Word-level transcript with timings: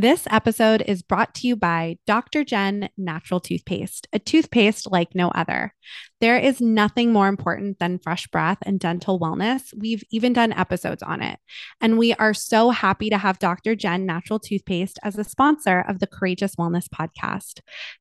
This 0.00 0.28
episode 0.30 0.84
is 0.86 1.02
brought 1.02 1.34
to 1.34 1.48
you 1.48 1.56
by 1.56 1.96
Dr. 2.06 2.44
Jen 2.44 2.88
Natural 2.96 3.40
Toothpaste, 3.40 4.06
a 4.12 4.20
toothpaste 4.20 4.88
like 4.92 5.12
no 5.12 5.26
other. 5.30 5.74
There 6.20 6.38
is 6.38 6.60
nothing 6.60 7.12
more 7.12 7.26
important 7.26 7.80
than 7.80 7.98
fresh 7.98 8.28
breath 8.28 8.58
and 8.62 8.78
dental 8.78 9.18
wellness. 9.18 9.74
We've 9.76 10.04
even 10.12 10.32
done 10.32 10.52
episodes 10.52 11.02
on 11.02 11.20
it. 11.20 11.40
And 11.80 11.98
we 11.98 12.14
are 12.14 12.32
so 12.32 12.70
happy 12.70 13.10
to 13.10 13.18
have 13.18 13.40
Dr. 13.40 13.74
Jen 13.74 14.06
Natural 14.06 14.38
Toothpaste 14.38 15.00
as 15.02 15.18
a 15.18 15.24
sponsor 15.24 15.84
of 15.88 15.98
the 15.98 16.06
Courageous 16.06 16.54
Wellness 16.54 16.86
podcast. 16.88 17.58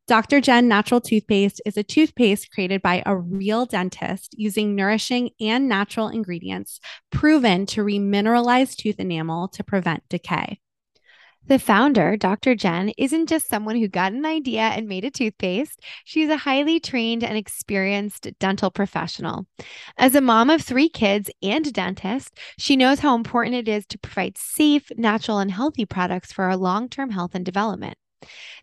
Dr. 0.08 0.40
Jen 0.40 0.68
Natural 0.68 1.02
Toothpaste 1.02 1.64
is 1.66 1.78
a 1.78 1.84
toothpaste 1.84 2.52
created 2.52 2.84
by 2.84 3.02
a 3.08 3.18
real 3.18 3.66
dentist 3.66 4.36
using 4.38 4.76
nourishing 4.76 5.32
and 5.42 5.68
natural 5.68 6.10
ingredients 6.10 6.80
proven 7.12 7.66
to 7.66 7.82
remineralize 7.82 8.76
tooth 8.76 9.00
enamel 9.00 9.48
to 9.48 9.64
prevent 9.64 10.04
decay. 10.10 10.60
The 11.48 11.60
founder, 11.60 12.18
Dr. 12.18 12.56
Jen, 12.56 12.92
isn't 12.98 13.30
just 13.30 13.48
someone 13.48 13.78
who 13.78 13.88
got 13.88 14.12
an 14.12 14.26
idea 14.26 14.64
and 14.64 14.86
made 14.86 15.06
a 15.06 15.10
toothpaste. 15.10 15.80
She's 16.04 16.28
a 16.28 16.36
highly 16.36 16.78
trained 16.78 17.24
and 17.24 17.38
experienced 17.38 18.28
dental 18.38 18.70
professional. 18.70 19.46
As 19.98 20.14
a 20.14 20.20
mom 20.20 20.50
of 20.50 20.62
three 20.62 20.90
kids 20.90 21.32
and 21.42 21.66
a 21.66 21.72
dentist, 21.72 22.38
she 22.58 22.76
knows 22.76 23.00
how 23.00 23.16
important 23.16 23.56
it 23.56 23.70
is 23.70 23.86
to 23.88 23.98
provide 23.98 24.38
safe, 24.38 24.92
natural, 24.98 25.40
and 25.40 25.50
healthy 25.50 25.86
products 25.86 26.34
for 26.34 26.44
our 26.44 26.58
long 26.58 26.90
term 26.90 27.12
health 27.12 27.34
and 27.34 27.46
development. 27.46 27.98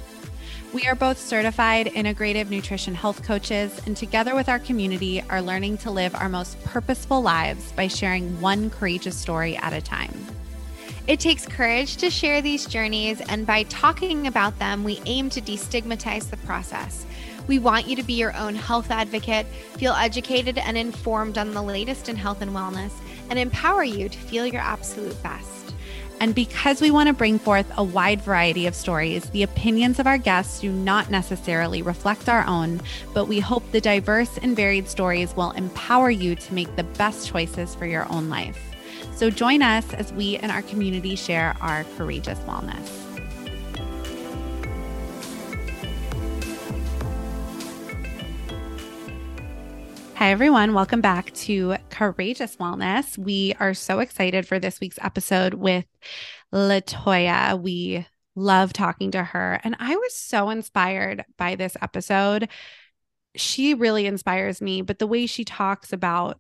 We 0.78 0.86
are 0.86 0.94
both 0.94 1.18
certified 1.18 1.88
integrative 1.88 2.52
nutrition 2.52 2.94
health 2.94 3.24
coaches, 3.24 3.82
and 3.88 3.98
together 3.98 4.36
with 4.36 4.48
our 4.48 4.60
community, 4.60 5.24
are 5.28 5.42
learning 5.42 5.80
to 5.80 5.90
live 5.90 6.14
our 6.14 6.30
most 6.30 6.64
purposeful 6.66 7.20
lives 7.20 7.72
by 7.72 7.88
sharing 7.88 8.40
one 8.40 8.70
courageous 8.70 9.18
story 9.18 9.58
at 9.58 9.74
a 9.74 9.82
time. 9.82 10.14
It 11.08 11.20
takes 11.20 11.48
courage 11.48 11.98
to 11.98 12.12
share 12.12 12.44
these 12.44 12.68
journeys, 12.68 13.22
and 13.22 13.44
by 13.44 13.64
talking 13.64 14.28
about 14.28 14.60
them, 14.60 14.84
we 14.84 15.02
aim 15.08 15.32
to 15.32 15.42
destigmatize 15.42 16.30
the 16.30 16.38
process. 16.38 17.08
We 17.48 17.58
want 17.58 17.88
you 17.88 17.96
to 17.96 18.04
be 18.04 18.14
your 18.14 18.38
own 18.38 18.54
health 18.54 18.92
advocate, 18.92 19.48
feel 19.78 19.94
educated 19.94 20.60
and 20.60 20.78
informed 20.78 21.40
on 21.40 21.56
the 21.56 21.64
latest 21.64 22.08
in 22.08 22.16
health 22.16 22.44
and 22.44 22.52
wellness, 22.52 22.92
and 23.32 23.40
empower 23.40 23.84
you 23.84 24.10
to 24.10 24.18
feel 24.20 24.46
your 24.46 24.62
absolute 24.62 25.24
best. 25.24 25.67
And 26.20 26.34
because 26.34 26.82
we 26.82 26.90
want 26.90 27.08
to 27.08 27.14
bring 27.14 27.38
forth 27.38 27.72
a 27.78 27.84
wide 27.84 28.22
variety 28.22 28.66
of 28.66 28.74
stories, 28.74 29.30
the 29.30 29.44
opinions 29.44 30.00
of 30.00 30.08
our 30.08 30.18
guests 30.18 30.62
do 30.62 30.72
not 30.72 31.12
necessarily 31.12 31.82
reflect 31.82 32.28
our 32.28 32.46
own, 32.48 32.82
but 33.14 33.26
we 33.26 33.40
hope 33.40 33.72
the 33.72 33.82
diverse 33.82 34.38
and 34.40 34.56
varied 34.56 34.88
stories 34.88 35.36
will 35.36 35.52
empower 35.52 36.10
you 36.10 36.36
to 36.36 36.54
make 36.54 36.76
the 36.76 36.84
best 36.84 37.28
choices 37.28 37.76
for 37.76 37.86
your 37.86 38.12
own 38.12 38.30
life. 38.30 38.60
So 39.16 39.30
join 39.30 39.62
us 39.62 39.94
as 39.94 40.12
we 40.14 40.38
and 40.38 40.52
our 40.52 40.64
community 40.64 41.16
share 41.16 41.56
our 41.62 41.84
courageous 41.98 42.40
wellness. 42.40 43.07
Hi, 50.18 50.32
everyone. 50.32 50.74
Welcome 50.74 51.00
back 51.00 51.32
to 51.36 51.76
Courageous 51.92 52.56
Wellness. 52.56 53.20
We 53.20 53.54
are 53.60 53.76
so 53.76 54.00
excited 54.00 54.48
for 54.48 54.58
this 54.58 54.80
week's 54.80 54.98
episode 55.00 55.54
with 55.54 55.86
Latoya. 56.52 57.62
We 57.62 58.08
love 58.36 58.74
talking 58.74 59.12
to 59.12 59.24
her. 59.24 59.62
And 59.64 59.76
I 59.78 59.96
was 59.96 60.16
so 60.16 60.50
inspired 60.50 61.24
by 61.38 61.54
this 61.54 61.78
episode. 61.84 62.50
She 63.36 63.76
really 63.76 64.08
inspires 64.08 64.60
me, 64.60 64.82
but 64.82 64.98
the 64.98 65.06
way 65.06 65.28
she 65.28 65.46
talks 65.46 65.94
about 65.94 66.40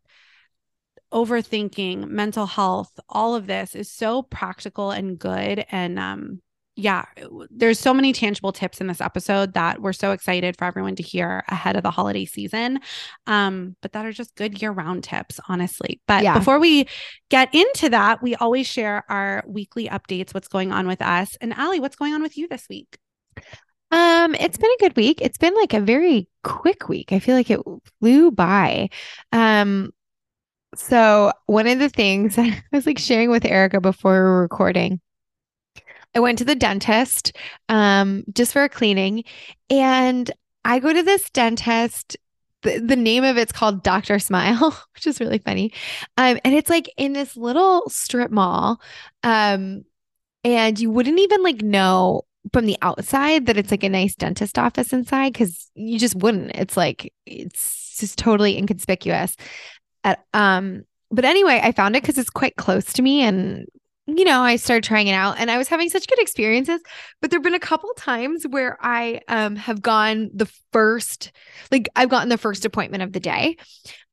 overthinking, 1.13 2.07
mental 2.07 2.47
health, 2.47 2.99
all 3.07 3.35
of 3.35 3.45
this 3.45 3.75
is 3.75 3.91
so 3.91 4.23
practical 4.23 4.89
and 4.89 5.19
good. 5.19 5.63
And 5.69 5.99
um, 5.99 6.41
yeah, 6.77 7.05
there's 7.49 7.79
so 7.79 7.91
many 7.91 8.13
tangible 8.13 8.51
tips 8.51 8.79
in 8.79 8.85
this 8.85 9.01
episode 9.01 9.53
that 9.55 9.81
we're 9.81 9.93
so 9.93 10.11
excited 10.11 10.55
for 10.55 10.65
everyone 10.65 10.95
to 10.95 11.03
hear 11.03 11.43
ahead 11.47 11.75
of 11.75 11.81
the 11.81 11.89
holiday 11.89 12.23
season. 12.23 12.79
Um, 13.25 13.75
but 13.81 13.93
that 13.93 14.05
are 14.05 14.11
just 14.11 14.35
good 14.35 14.61
year-round 14.61 15.03
tips, 15.03 15.39
honestly. 15.49 15.99
But 16.07 16.23
yeah. 16.23 16.37
before 16.37 16.59
we 16.59 16.87
get 17.29 17.53
into 17.53 17.89
that, 17.89 18.21
we 18.21 18.35
always 18.35 18.67
share 18.67 19.03
our 19.09 19.43
weekly 19.47 19.89
updates, 19.89 20.35
what's 20.35 20.47
going 20.47 20.71
on 20.71 20.85
with 20.85 21.01
us. 21.01 21.35
And 21.41 21.51
Allie, 21.53 21.79
what's 21.79 21.95
going 21.95 22.13
on 22.13 22.21
with 22.21 22.37
you 22.37 22.47
this 22.47 22.67
week? 22.69 22.99
Um, 23.89 24.35
it's 24.35 24.57
been 24.57 24.69
a 24.69 24.83
good 24.83 24.95
week. 24.95 25.19
It's 25.19 25.39
been 25.39 25.55
like 25.55 25.73
a 25.73 25.79
very 25.79 26.29
quick 26.43 26.87
week. 26.87 27.11
I 27.11 27.17
feel 27.17 27.35
like 27.35 27.49
it 27.49 27.59
flew 27.99 28.29
by. 28.29 28.89
Um, 29.31 29.93
so 30.75 31.31
one 31.47 31.65
of 31.65 31.79
the 31.79 31.89
things 31.89 32.37
I 32.37 32.61
was 32.71 32.85
like 32.85 32.99
sharing 32.99 33.31
with 33.31 33.45
Erica 33.45 33.81
before 33.81 34.13
we 34.13 34.19
were 34.19 34.41
recording 34.41 35.01
I 36.15 36.19
went 36.19 36.37
to 36.39 36.45
the 36.45 36.55
dentist 36.55 37.35
um, 37.69 38.23
just 38.33 38.53
for 38.53 38.63
a 38.63 38.69
cleaning. 38.69 39.23
And 39.69 40.29
I 40.65 40.79
go 40.79 40.91
to 40.93 41.03
this 41.03 41.29
dentist. 41.29 42.17
The, 42.63 42.79
the 42.79 42.95
name 42.95 43.23
of 43.23 43.37
it's 43.37 43.51
called 43.51 43.83
Dr. 43.83 44.17
Smile, 44.17 44.71
which 44.95 45.05
is 45.05 45.19
really 45.19 45.37
funny. 45.37 45.71
Um, 46.17 46.39
and 46.43 46.55
it's 46.55 46.69
like 46.69 46.91
in 46.97 47.13
this 47.13 47.37
little 47.37 47.89
strip 47.89 48.31
mall. 48.31 48.81
Um, 49.23 49.83
and 50.43 50.79
you 50.79 50.89
wouldn't 50.89 51.19
even 51.19 51.43
like 51.43 51.61
know 51.61 52.23
from 52.53 52.65
the 52.65 52.77
outside 52.81 53.45
that 53.45 53.57
it's 53.57 53.71
like 53.71 53.83
a 53.83 53.89
nice 53.89 54.15
dentist 54.15 54.57
office 54.57 54.93
inside 54.93 55.33
because 55.33 55.69
you 55.75 55.99
just 55.99 56.15
wouldn't. 56.15 56.55
It's 56.55 56.77
like 56.77 57.13
it's 57.25 57.97
just 57.99 58.17
totally 58.17 58.57
inconspicuous. 58.57 59.35
At, 60.03 60.23
um, 60.33 60.83
but 61.11 61.25
anyway, 61.25 61.59
I 61.63 61.71
found 61.71 61.95
it 61.95 62.03
because 62.03 62.17
it's 62.17 62.29
quite 62.29 62.55
close 62.55 62.93
to 62.93 63.01
me 63.01 63.21
and 63.21 63.67
you 64.07 64.23
know, 64.23 64.41
I 64.41 64.55
started 64.55 64.83
trying 64.83 65.07
it 65.07 65.13
out 65.13 65.37
and 65.37 65.51
I 65.51 65.57
was 65.57 65.67
having 65.67 65.89
such 65.89 66.07
good 66.07 66.19
experiences. 66.19 66.81
But 67.21 67.29
there 67.29 67.37
have 67.37 67.43
been 67.43 67.53
a 67.53 67.59
couple 67.59 67.91
times 67.97 68.45
where 68.47 68.77
I 68.81 69.21
um, 69.27 69.55
have 69.57 69.81
gone 69.81 70.29
the 70.33 70.49
first, 70.71 71.31
like 71.71 71.89
I've 71.95 72.09
gotten 72.09 72.29
the 72.29 72.37
first 72.37 72.63
appointment 72.63 73.03
of 73.03 73.11
the 73.11 73.19
day 73.19 73.57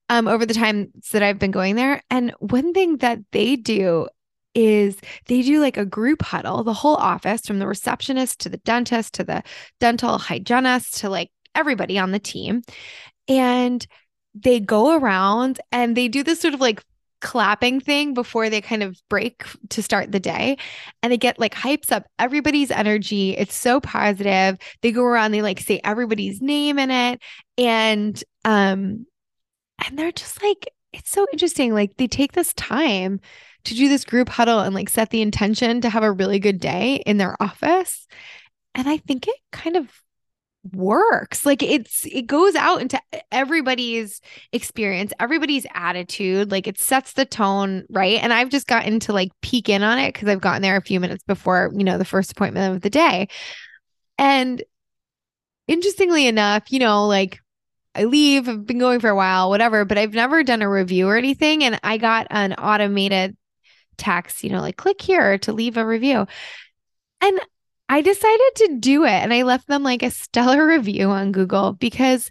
um, 0.09 0.27
over 0.27 0.45
the 0.45 0.55
times 0.55 0.89
that 1.13 1.23
I've 1.23 1.39
been 1.39 1.53
going 1.53 1.77
there. 1.77 2.03
And 2.11 2.35
one 2.41 2.73
thing 2.73 2.99
that 2.99 3.21
they 3.31 3.55
do 3.57 4.09
is 4.55 4.97
they 5.27 5.43
do 5.43 5.61
like 5.61 5.77
a 5.77 5.87
group 5.87 6.23
huddle, 6.23 6.65
the 6.65 6.73
whole 6.73 6.97
office 6.97 7.47
from 7.47 7.59
the 7.59 7.67
receptionist 7.67 8.41
to 8.41 8.49
the 8.49 8.59
dentist 8.59 9.15
to 9.15 9.25
the 9.25 9.43
dental 9.81 10.19
hygienist 10.19 10.99
to 10.99 11.09
like 11.09 11.31
everybody 11.55 11.99
on 11.99 12.11
the 12.11 12.19
team. 12.19 12.63
And 13.29 13.85
they 14.35 14.61
go 14.61 14.97
around 14.97 15.61
and 15.71 15.97
they 15.97 16.09
do 16.09 16.23
this 16.23 16.41
sort 16.41 16.55
of 16.55 16.61
like 16.61 16.83
clapping 17.25 17.81
thing 17.81 18.15
before 18.15 18.51
they 18.51 18.61
kind 18.61 18.83
of 18.83 19.01
break 19.09 19.45
to 19.71 19.83
start 19.83 20.13
the 20.13 20.21
day. 20.21 20.59
And 21.03 21.13
it 21.13 21.17
get 21.17 21.41
like 21.41 21.55
hypes 21.55 21.91
up 21.91 22.05
everybody's 22.19 22.71
energy. 22.71 23.37
It's 23.37 23.55
so 23.55 23.81
positive. 23.81 24.59
They 24.83 24.93
go 24.93 25.03
around, 25.03 25.33
they 25.33 25.43
like 25.43 25.59
say 25.59 25.81
everybody's 25.83 26.41
name 26.41 26.79
in 26.79 26.91
it. 26.91 27.21
And 27.59 28.23
um, 28.45 29.07
and 29.85 29.99
they're 29.99 30.13
just 30.13 30.43
like, 30.43 30.71
it's 30.93 31.11
so 31.11 31.27
interesting. 31.33 31.73
Like 31.73 31.97
they 31.97 32.07
take 32.07 32.33
this 32.33 32.53
time 32.55 33.21
to 33.65 33.75
do 33.75 33.89
this 33.89 34.05
group 34.05 34.29
huddle 34.29 34.61
and 34.61 34.75
like 34.75 34.91
set 34.91 35.09
the 35.09 35.23
intention 35.23 35.81
to 35.81 35.89
have 35.89 36.03
a 36.03 36.13
really 36.13 36.39
good 36.39 36.61
day 36.61 37.03
in 37.07 37.17
their 37.17 37.41
office. 37.43 38.07
And 38.75 38.87
I 38.87 38.99
think 38.99 39.27
it 39.27 39.37
kind 39.51 39.77
of 39.77 39.91
works. 40.73 41.45
Like 41.45 41.63
it's 41.63 42.07
it 42.07 42.27
goes 42.27 42.55
out 42.55 42.81
into 42.81 43.01
everybody's 43.31 44.21
experience, 44.53 45.13
everybody's 45.21 45.67
attitude. 45.75 46.51
Like 46.51 46.67
it 46.67 46.79
sets 46.79 47.13
the 47.13 47.25
tone, 47.25 47.85
right? 47.91 48.19
And 48.23 48.33
I've 48.33 48.49
just 48.49 48.67
gotten 48.67 49.01
to 49.01 49.13
like 49.13 49.31
peek 49.43 49.69
in 49.69 49.83
on 49.83 49.99
it 49.99 50.15
because 50.15 50.29
I've 50.29 50.41
gotten 50.41 50.63
there 50.63 50.77
a 50.77 50.83
few 50.83 51.01
minutes 51.01 51.25
before, 51.25 51.71
you 51.75 51.85
know, 51.85 51.99
the 51.99 52.05
first 52.05 52.33
appointment 52.33 52.75
of 52.75 52.83
the 52.83 52.91
day. 52.91 53.29
And 54.19 54.63
interestingly 55.67 56.27
enough, 56.27 56.71
you 56.71 56.79
know, 56.79 57.07
like 57.07 57.41
I 57.95 58.05
leave, 58.05 58.49
I've 58.49 58.67
been 58.67 58.79
going 58.79 59.01
for 59.01 59.11
a 59.11 59.17
while, 59.17 59.51
whatever, 59.51 59.85
but 59.85 59.99
I've 59.99 60.15
never 60.15 60.43
done 60.43 60.63
a 60.63 60.71
review 60.71 61.09
or 61.09 61.17
anything. 61.17 61.63
And 61.63 61.79
I 61.83 61.97
got 61.97 62.27
an 62.31 62.55
automated 62.55 63.37
text, 63.97 64.43
you 64.43 64.51
know, 64.51 64.61
like 64.61 64.77
click 64.77 65.01
here 65.01 65.39
to 65.39 65.53
leave 65.53 65.77
a 65.77 65.87
review. 65.87 66.27
And 67.21 67.41
I 67.89 68.01
decided 68.01 68.53
to 68.57 68.77
do 68.81 69.05
it 69.05 69.11
and 69.11 69.33
I 69.33 69.43
left 69.43 69.69
them 69.69 69.83
like 69.83 70.03
a 70.03 70.11
stellar 70.11 70.67
review 70.69 71.11
on 71.11 71.33
Google 71.33 71.73
because 71.73 72.31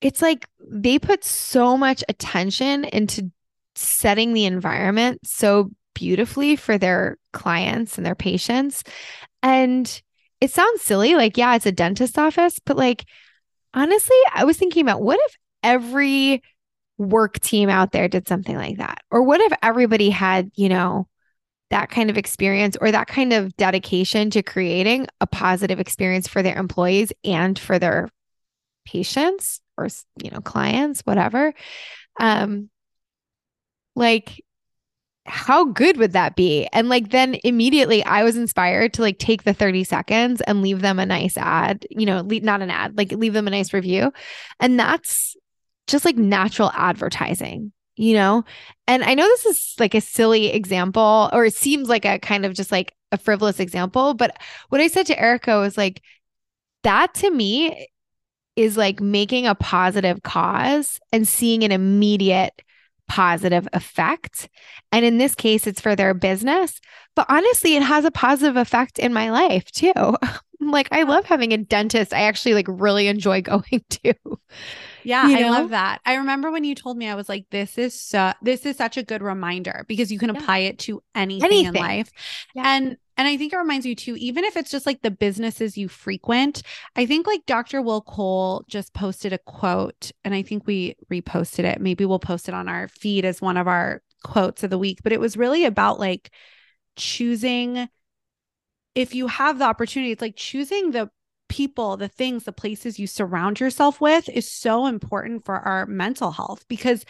it's 0.00 0.22
like 0.22 0.46
they 0.60 0.98
put 0.98 1.24
so 1.24 1.76
much 1.76 2.02
attention 2.08 2.84
into 2.84 3.30
setting 3.74 4.32
the 4.32 4.46
environment 4.46 5.20
so 5.24 5.70
beautifully 5.94 6.56
for 6.56 6.78
their 6.78 7.18
clients 7.32 7.96
and 7.96 8.06
their 8.06 8.14
patients. 8.14 8.82
And 9.42 10.02
it 10.40 10.50
sounds 10.50 10.82
silly, 10.82 11.14
like, 11.14 11.36
yeah, 11.36 11.54
it's 11.54 11.66
a 11.66 11.72
dentist 11.72 12.18
office, 12.18 12.58
but 12.64 12.76
like, 12.76 13.04
honestly, 13.74 14.16
I 14.32 14.44
was 14.44 14.56
thinking 14.56 14.82
about 14.82 15.02
what 15.02 15.20
if 15.22 15.36
every 15.62 16.42
work 16.96 17.40
team 17.40 17.68
out 17.68 17.92
there 17.92 18.08
did 18.08 18.28
something 18.28 18.56
like 18.56 18.78
that? 18.78 19.02
Or 19.10 19.22
what 19.22 19.40
if 19.40 19.52
everybody 19.62 20.10
had, 20.10 20.50
you 20.54 20.68
know, 20.68 21.08
that 21.70 21.90
kind 21.90 22.10
of 22.10 22.18
experience 22.18 22.76
or 22.80 22.90
that 22.90 23.06
kind 23.06 23.32
of 23.32 23.56
dedication 23.56 24.30
to 24.30 24.42
creating 24.42 25.06
a 25.20 25.26
positive 25.26 25.80
experience 25.80 26.26
for 26.28 26.42
their 26.42 26.56
employees 26.56 27.12
and 27.24 27.58
for 27.58 27.78
their 27.78 28.08
patients 28.84 29.60
or 29.76 29.88
you 30.22 30.30
know 30.30 30.40
clients 30.40 31.00
whatever 31.02 31.52
um 32.18 32.68
like 33.94 34.42
how 35.26 35.64
good 35.64 35.96
would 35.98 36.12
that 36.12 36.34
be? 36.34 36.66
And 36.72 36.88
like 36.88 37.10
then 37.10 37.36
immediately 37.44 38.02
i 38.04 38.24
was 38.24 38.36
inspired 38.36 38.92
to 38.94 39.02
like 39.02 39.18
take 39.18 39.44
the 39.44 39.54
30 39.54 39.84
seconds 39.84 40.40
and 40.40 40.62
leave 40.62 40.80
them 40.80 40.98
a 40.98 41.06
nice 41.06 41.36
ad 41.36 41.86
you 41.90 42.06
know 42.06 42.22
not 42.22 42.62
an 42.62 42.70
ad 42.70 42.96
like 42.96 43.12
leave 43.12 43.32
them 43.32 43.46
a 43.46 43.50
nice 43.50 43.72
review. 43.72 44.12
And 44.58 44.78
that's 44.78 45.36
just 45.86 46.04
like 46.04 46.16
natural 46.16 46.70
advertising 46.74 47.72
you 48.00 48.14
know? 48.14 48.44
And 48.86 49.04
I 49.04 49.14
know 49.14 49.24
this 49.24 49.46
is 49.46 49.74
like 49.78 49.94
a 49.94 50.00
silly 50.00 50.46
example, 50.46 51.28
or 51.32 51.44
it 51.44 51.54
seems 51.54 51.88
like 51.88 52.06
a 52.06 52.18
kind 52.18 52.46
of 52.46 52.54
just 52.54 52.72
like 52.72 52.94
a 53.12 53.18
frivolous 53.18 53.60
example, 53.60 54.14
but 54.14 54.36
what 54.70 54.80
I 54.80 54.86
said 54.88 55.06
to 55.06 55.20
Erica 55.20 55.58
was 55.58 55.76
like, 55.76 56.02
that 56.82 57.12
to 57.14 57.30
me 57.30 57.88
is 58.56 58.76
like 58.78 59.00
making 59.00 59.46
a 59.46 59.54
positive 59.54 60.22
cause 60.22 60.98
and 61.12 61.28
seeing 61.28 61.62
an 61.62 61.72
immediate 61.72 62.62
positive 63.06 63.68
effect. 63.74 64.48
And 64.92 65.04
in 65.04 65.18
this 65.18 65.34
case, 65.34 65.66
it's 65.66 65.80
for 65.80 65.94
their 65.94 66.14
business. 66.14 66.80
But 67.14 67.26
honestly, 67.28 67.76
it 67.76 67.82
has 67.82 68.06
a 68.06 68.10
positive 68.10 68.56
effect 68.56 68.98
in 68.98 69.12
my 69.12 69.30
life 69.30 69.70
too. 69.72 69.92
like, 70.60 70.88
I 70.92 71.04
love 71.04 71.24
having 71.24 71.52
a 71.52 71.58
dentist 71.58 72.12
I 72.12 72.22
actually 72.22 72.54
like 72.54 72.66
really 72.68 73.06
enjoy 73.06 73.42
going 73.42 73.84
to. 73.88 74.14
Yeah, 75.02 75.26
you 75.28 75.40
know? 75.40 75.46
I 75.46 75.50
love 75.50 75.70
that. 75.70 76.00
I 76.04 76.16
remember 76.16 76.50
when 76.50 76.64
you 76.64 76.74
told 76.74 76.96
me, 76.96 77.08
I 77.08 77.14
was 77.14 77.28
like, 77.28 77.46
this 77.50 77.78
is 77.78 77.98
so, 77.98 78.32
this 78.42 78.66
is 78.66 78.76
such 78.76 78.96
a 78.96 79.02
good 79.02 79.22
reminder 79.22 79.84
because 79.88 80.12
you 80.12 80.18
can 80.18 80.30
apply 80.30 80.58
yeah. 80.58 80.68
it 80.68 80.78
to 80.80 81.02
anything, 81.14 81.46
anything. 81.46 81.74
in 81.76 81.80
life. 81.80 82.12
Yeah. 82.54 82.62
And 82.66 82.96
and 83.20 83.28
I 83.28 83.36
think 83.36 83.52
it 83.52 83.58
reminds 83.58 83.84
you 83.84 83.94
too, 83.94 84.16
even 84.16 84.44
if 84.44 84.56
it's 84.56 84.70
just 84.70 84.86
like 84.86 85.02
the 85.02 85.10
businesses 85.10 85.76
you 85.76 85.88
frequent. 85.88 86.62
I 86.96 87.04
think 87.04 87.26
like 87.26 87.44
Dr. 87.44 87.82
Will 87.82 88.00
Cole 88.00 88.64
just 88.66 88.94
posted 88.94 89.34
a 89.34 89.38
quote, 89.38 90.10
and 90.24 90.32
I 90.34 90.40
think 90.40 90.66
we 90.66 90.96
reposted 91.12 91.64
it. 91.64 91.82
Maybe 91.82 92.06
we'll 92.06 92.18
post 92.18 92.48
it 92.48 92.54
on 92.54 92.66
our 92.66 92.88
feed 92.88 93.26
as 93.26 93.42
one 93.42 93.58
of 93.58 93.68
our 93.68 94.00
quotes 94.24 94.62
of 94.62 94.70
the 94.70 94.78
week. 94.78 95.00
But 95.02 95.12
it 95.12 95.20
was 95.20 95.36
really 95.36 95.66
about 95.66 96.00
like 96.00 96.30
choosing 96.96 97.90
if 98.94 99.14
you 99.14 99.26
have 99.28 99.58
the 99.58 99.64
opportunity, 99.64 100.12
it's 100.12 100.22
like 100.22 100.36
choosing 100.36 100.90
the 100.90 101.10
people, 101.48 101.96
the 101.96 102.08
things, 102.08 102.44
the 102.44 102.52
places 102.52 102.98
you 102.98 103.06
surround 103.06 103.60
yourself 103.60 104.00
with 104.00 104.28
is 104.28 104.50
so 104.50 104.86
important 104.86 105.44
for 105.44 105.56
our 105.56 105.86
mental 105.86 106.30
health 106.30 106.64
because 106.68 107.04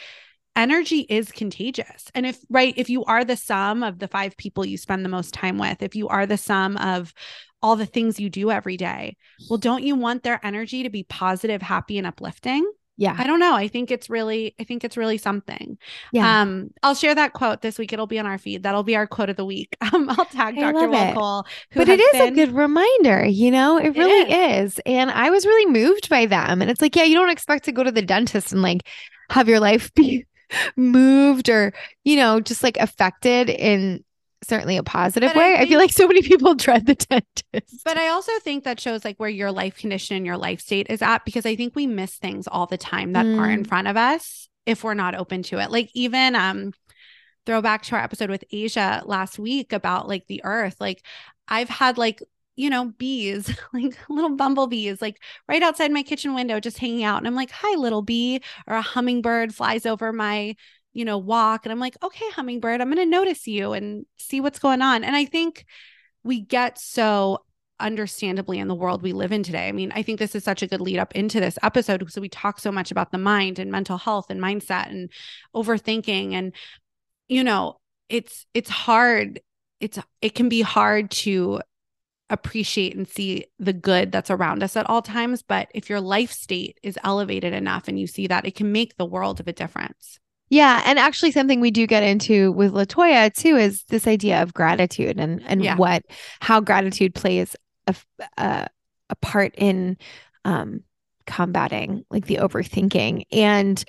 energy 0.57 1.01
is 1.09 1.31
contagious. 1.31 2.11
And 2.15 2.27
if, 2.27 2.39
right, 2.49 2.75
if 2.77 2.91
you 2.91 3.05
are 3.05 3.25
the 3.25 3.37
sum 3.37 3.83
of 3.83 3.99
the 3.99 4.09
five 4.09 4.37
people 4.37 4.65
you 4.65 4.77
spend 4.77 5.05
the 5.05 5.11
most 5.11 5.35
time 5.35 5.59
with, 5.59 5.83
if 5.83 5.95
you 5.95 6.09
are 6.09 6.27
the 6.27 6.37
sum 6.37 6.77
of 6.79 7.15
all 7.63 7.77
the 7.77 7.87
things 7.87 8.19
you 8.19 8.31
do 8.31 8.51
every 8.51 8.77
day, 8.77 9.17
well, 9.49 9.59
don't 9.59 9.85
you 9.85 9.95
want 9.95 10.23
their 10.23 10.45
energy 10.45 10.83
to 10.83 10.91
be 10.91 11.05
positive, 11.05 11.63
happy, 11.63 11.99
and 11.99 12.07
uplifting? 12.07 12.71
Yeah. 13.01 13.17
I 13.17 13.27
don't 13.27 13.41
know. 13.41 13.55
I 13.55 13.67
think 13.67 13.91
it's 13.91 14.11
really, 14.11 14.55
I 14.61 14.65
think 14.65 14.85
it's 14.85 14.95
really 14.95 15.17
something. 15.17 15.79
Yeah. 16.13 16.43
Um, 16.43 16.71
I'll 16.83 16.95
share 16.95 17.15
that 17.15 17.33
quote 17.33 17.63
this 17.63 17.79
week. 17.79 17.95
It'll 17.95 18.07
be 18.07 18.19
on 18.19 18.27
our 18.27 18.37
feed. 18.37 18.63
That'll 18.63 18.83
be 18.83 18.95
our 18.95 19.07
quote 19.07 19.31
of 19.31 19.37
the 19.37 19.45
week. 19.45 19.77
Um, 19.93 20.09
I'll 20.09 20.27
tag 20.27 20.57
I 20.57 20.71
Dr. 20.71 20.89
Will 20.89 21.15
Cole. 21.15 21.47
But 21.75 21.89
it 21.89 21.99
is 21.99 22.13
been... 22.13 22.33
a 22.33 22.37
good 22.37 22.53
reminder, 22.53 23.25
you 23.25 23.51
know, 23.51 23.77
it 23.77 23.97
really 23.97 24.33
is. 24.33 24.79
And 24.87 25.11
I 25.11 25.31
was 25.31 25.45
really 25.45 25.69
moved 25.69 26.09
by 26.09 26.27
them. 26.27 26.63
And 26.63 26.71
it's 26.71 26.81
like, 26.81 26.95
yeah, 26.95 27.03
you 27.03 27.17
don't 27.17 27.31
expect 27.31 27.65
to 27.65 27.73
go 27.73 27.83
to 27.83 27.91
the 27.91 28.03
dentist 28.03 28.53
and 28.53 28.63
like 28.63 28.87
have 29.31 29.49
your 29.49 29.59
life 29.59 29.93
be 29.95 30.27
moved 30.77 31.49
or, 31.49 31.73
you 32.05 32.15
know, 32.15 32.41
just 32.41 32.63
like 32.63 32.77
affected 32.77 33.51
in 33.51 34.05
certainly 34.43 34.77
a 34.77 34.83
positive 34.83 35.31
but 35.31 35.37
way. 35.37 35.55
I, 35.55 35.57
think, 35.57 35.61
I, 35.61 35.67
feel 35.67 35.79
like 35.79 35.93
so 35.93 36.07
many 36.07 36.23
people 36.23 36.55
dread 36.57 36.87
the 36.87 36.95
dentist. 36.95 37.85
But 37.85 37.97
I 37.97 38.09
also 38.09 38.33
think 38.41 38.65
that 38.65 38.81
shows 38.81 39.05
like 39.05 39.19
where 39.19 39.29
your 39.29 39.53
life 39.53 39.77
condition 39.77 40.17
and 40.17 40.27
your 40.27 40.37
life 40.37 40.61
state 40.61 40.87
is 40.91 41.03
at 41.03 41.25
because 41.25 41.47
I 41.47 41.57
think 41.57 41.75
we 41.75 41.87
miss 41.87 42.17
things 42.17 42.47
all 42.47 42.67
the 42.67 42.79
time 42.79 43.13
that 43.13 43.27
mm. 43.27 43.39
are 43.39 43.51
in 43.51 43.65
mm. 43.65 43.69
front 43.69 43.89
of 43.89 43.97
us 43.97 44.49
if 44.67 44.85
we're 44.85 44.95
not 44.95 45.15
open 45.15 45.43
to 45.45 45.59
it. 45.59 45.71
Like 45.71 45.91
even 45.95 46.35
um 46.35 46.73
throwback 47.47 47.83
to 47.83 47.97
our 47.97 48.03
episode 48.03 48.31
with 48.31 48.45
Asia 48.51 49.03
last 49.07 49.39
week 49.39 49.73
about 49.73 50.09
like 50.09 50.27
the 50.27 50.43
earth. 50.45 50.77
Like 50.81 51.05
I've 51.49 51.69
had 51.69 51.99
like 51.99 52.23
you 52.57 52.69
know, 52.69 52.93
bees, 52.99 53.57
like 53.73 53.97
little 54.11 54.37
bumblebees, 54.37 55.01
like 55.01 55.23
right 55.49 55.63
outside 55.63 55.91
my 55.91 56.03
kitchen 56.03 56.35
window, 56.35 56.61
just 56.61 56.79
hanging 56.79 57.05
out. 57.05 57.17
And 57.17 57.27
I'm 57.27 57.35
like, 57.35 57.51
hi, 57.51 57.75
little 57.77 58.03
bee. 58.03 58.43
Or 58.67 58.77
a 58.77 58.83
hummingbird 58.83 59.55
flies 59.55 59.87
over 59.87 60.13
my 60.13 60.57
you 60.93 61.05
know, 61.05 61.19
walk. 61.19 61.65
And 61.65 61.73
I'm 61.73 61.79
like, 61.79 61.97
okay, 62.03 62.29
hummingbird, 62.31 62.81
I'm 62.81 62.93
going 62.93 63.05
to 63.05 63.07
notice 63.07 63.47
you 63.47 63.73
and 63.73 64.07
see 64.19 64.41
what's 64.41 64.59
going 64.59 64.83
on. 64.83 65.05
And 65.05 65.15
I 65.15 65.25
think 65.25 65.65
we 66.23 66.41
get 66.41 66.79
so 66.79 67.45
understandably 67.79 68.59
in 68.59 68.69
the 68.69 68.75
world 68.75 69.03
we 69.03 69.13
live 69.13 69.33
in 69.33 69.43
today. 69.43 69.69
I 69.69 69.73
mean, 69.73 69.93
I 69.95 70.03
think 70.03 70.19
this 70.19 70.35
is 70.35 70.45
such 70.45 70.63
a 70.63 70.67
good 70.67 70.81
lead 70.81 70.99
up 70.99 71.15
into 71.15 71.41
this 71.41 71.59
episode 71.63 71.99
because 71.99 72.19
we 72.19 72.29
talk 72.29 72.61
so 72.61 72.71
much 72.71 72.91
about 72.91 73.11
the 73.11 73.19
mind 73.19 73.59
and 73.59 73.71
mental 73.71 73.97
health 73.97 74.27
and 74.29 74.41
mindset 74.41 74.91
and 74.91 75.11
overthinking 75.55 76.35
and 76.35 76.53
you 77.29 77.45
know, 77.45 77.79
it's 78.09 78.45
it's 78.55 78.69
hard 78.69 79.41
it's 79.79 79.99
it 80.21 80.35
can 80.35 80.49
be 80.49 80.61
hard 80.61 81.11
to 81.11 81.61
appreciate 82.29 82.97
and 82.97 83.09
see 83.09 83.47
the 83.59 83.73
good 83.73 84.13
that's 84.13 84.31
around 84.31 84.63
us 84.63 84.77
at 84.77 84.89
all 84.89 85.03
times, 85.03 85.43
but 85.43 85.69
if 85.75 85.91
your 85.91 86.01
life 86.01 86.31
state 86.31 86.79
is 86.83 86.99
elevated 87.03 87.53
enough 87.53 87.89
and 87.89 87.99
you 87.99 88.07
see 88.07 88.27
that, 88.27 88.47
it 88.47 88.55
can 88.55 88.71
make 88.73 88.97
the 88.97 89.05
world 89.05 89.41
of 89.41 89.49
a 89.49 89.53
difference. 89.53 90.19
Yeah, 90.51 90.83
and 90.85 90.99
actually 90.99 91.31
something 91.31 91.61
we 91.61 91.71
do 91.71 91.87
get 91.87 92.03
into 92.03 92.51
with 92.53 92.73
Latoya 92.73 93.33
too 93.33 93.57
is 93.57 93.85
this 93.85 94.09
idea 94.09 94.43
of 94.43 94.53
gratitude 94.53 95.19
and 95.19 95.41
and 95.47 95.63
yeah. 95.65 95.77
what 95.77 96.05
how 96.41 96.61
gratitude 96.61 97.15
plays 97.15 97.55
a, 97.87 97.95
a, 98.37 98.67
a 99.09 99.15
part 99.17 99.55
in 99.57 99.97
um 100.45 100.83
combating 101.27 102.05
like 102.11 102.27
the 102.27 102.37
overthinking 102.37 103.23
and 103.31 103.85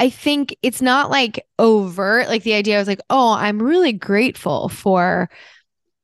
I 0.00 0.10
think 0.10 0.56
it's 0.62 0.82
not 0.82 1.10
like 1.10 1.46
overt 1.60 2.26
like 2.26 2.42
the 2.42 2.54
idea 2.54 2.78
was 2.78 2.88
like 2.88 3.02
oh 3.08 3.32
I'm 3.34 3.62
really 3.62 3.92
grateful 3.92 4.68
for 4.68 5.30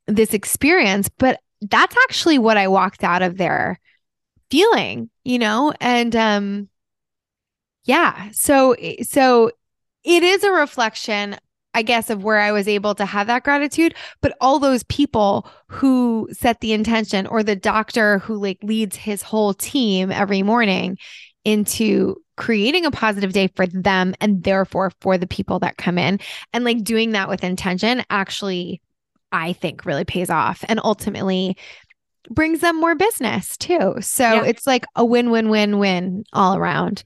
this 0.06 0.32
experience 0.32 1.08
but 1.08 1.40
that's 1.62 1.96
actually 2.04 2.38
what 2.38 2.56
I 2.56 2.68
walked 2.68 3.02
out 3.02 3.23
of 3.23 3.37
there 3.37 3.80
feeling 4.49 5.11
you 5.25 5.40
know 5.40 5.75
and 5.80 6.14
um 6.14 6.68
yeah. 7.87 8.31
So 8.33 8.73
eh, 8.73 9.02
so 9.02 9.50
it 10.05 10.23
is 10.23 10.45
a 10.45 10.52
reflection 10.52 11.37
I 11.76 11.83
guess 11.83 12.09
of 12.09 12.25
where 12.25 12.38
I 12.38 12.52
was 12.52 12.69
able 12.69 12.95
to 12.95 13.05
have 13.05 13.26
that 13.26 13.45
gratitude, 13.45 13.95
but 14.23 14.35
all 14.40 14.59
those 14.59 14.83
people 14.85 15.47
who 15.69 16.26
set 16.33 16.61
the 16.61 16.73
intention 16.73 17.26
or 17.26 17.43
the 17.43 17.55
doctor 17.55 18.19
who 18.21 18.37
like 18.37 18.59
leads 18.62 18.97
his 18.97 19.21
whole 19.21 19.52
team 19.52 20.11
every 20.11 20.43
morning 20.43 20.97
into 21.45 22.16
creating 22.38 22.87
a 22.87 22.90
positive 22.90 23.35
day 23.35 23.49
for 23.57 23.66
them 23.66 24.14
and 24.23 24.43
therefore 24.43 24.90
for 25.02 25.19
the 25.19 25.26
people 25.26 25.59
that 25.59 25.76
come 25.76 25.99
in. 25.99 26.19
And 26.55 26.64
like 26.64 26.83
doing 26.83 27.12
that 27.12 27.28
with 27.28 27.45
intention 27.45 28.02
actually, 28.09 28.81
I 29.31 29.52
think, 29.52 29.85
really 29.85 30.05
pays 30.05 30.31
off 30.31 30.64
and 30.69 30.81
ultimately 30.83 31.59
brings 32.30 32.61
them 32.61 32.80
more 32.80 32.95
business 32.95 33.56
too. 33.56 33.95
So 34.00 34.25
yeah. 34.25 34.45
it's 34.45 34.66
like 34.66 34.85
a 34.95 35.04
win 35.04 35.30
win 35.30 35.49
win 35.49 35.78
win 35.78 36.25
all 36.33 36.56
around. 36.56 37.02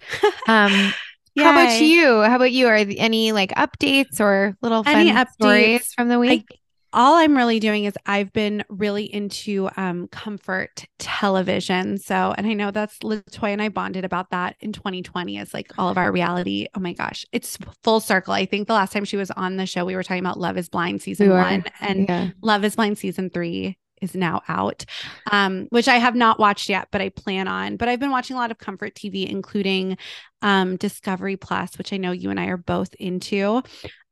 Um, 0.48 0.92
How 1.38 1.52
about 1.52 1.80
you? 1.80 2.22
How 2.22 2.36
about 2.36 2.52
you? 2.52 2.66
Are 2.66 2.74
any 2.74 3.32
like 3.32 3.50
updates 3.52 4.20
or 4.20 4.56
little 4.62 4.84
fun 4.84 4.96
any 4.96 5.12
updates? 5.12 5.32
stories 5.32 5.92
from 5.94 6.08
the 6.08 6.18
week? 6.18 6.46
I, 6.50 6.56
all 6.92 7.14
I'm 7.14 7.36
really 7.36 7.60
doing 7.60 7.84
is 7.84 7.94
I've 8.04 8.32
been 8.32 8.64
really 8.68 9.04
into 9.04 9.70
um, 9.76 10.08
comfort 10.08 10.86
television. 10.98 11.98
So, 11.98 12.34
and 12.36 12.46
I 12.46 12.52
know 12.52 12.72
that's 12.72 12.98
Latoya 12.98 13.52
and 13.52 13.62
I 13.62 13.68
bonded 13.68 14.04
about 14.04 14.30
that 14.30 14.56
in 14.60 14.72
2020 14.72 15.38
as 15.38 15.54
like 15.54 15.70
all 15.78 15.88
of 15.88 15.96
our 15.96 16.10
reality. 16.10 16.66
Oh 16.74 16.80
my 16.80 16.92
gosh, 16.92 17.24
it's 17.32 17.56
full 17.84 18.00
circle. 18.00 18.34
I 18.34 18.44
think 18.44 18.66
the 18.66 18.74
last 18.74 18.92
time 18.92 19.04
she 19.04 19.16
was 19.16 19.30
on 19.30 19.56
the 19.56 19.66
show, 19.66 19.84
we 19.84 19.94
were 19.94 20.02
talking 20.02 20.24
about 20.24 20.40
Love 20.40 20.58
is 20.58 20.68
Blind 20.68 21.00
season 21.00 21.28
we 21.28 21.34
one 21.34 21.64
and 21.80 22.08
yeah. 22.08 22.30
Love 22.42 22.64
is 22.64 22.74
Blind 22.74 22.98
season 22.98 23.30
three 23.30 23.78
is 24.00 24.14
now 24.14 24.42
out, 24.48 24.84
um, 25.30 25.66
which 25.70 25.88
I 25.88 25.96
have 25.96 26.14
not 26.14 26.38
watched 26.38 26.68
yet, 26.68 26.88
but 26.90 27.00
I 27.00 27.08
plan 27.10 27.48
on. 27.48 27.76
But 27.76 27.88
I've 27.88 28.00
been 28.00 28.10
watching 28.10 28.36
a 28.36 28.38
lot 28.38 28.50
of 28.50 28.58
comfort 28.58 28.94
TV, 28.94 29.28
including 29.28 29.96
um, 30.42 30.76
Discovery 30.76 31.36
Plus, 31.36 31.76
which 31.78 31.92
I 31.92 31.96
know 31.96 32.12
you 32.12 32.30
and 32.30 32.40
I 32.40 32.46
are 32.46 32.56
both 32.56 32.94
into. 32.94 33.62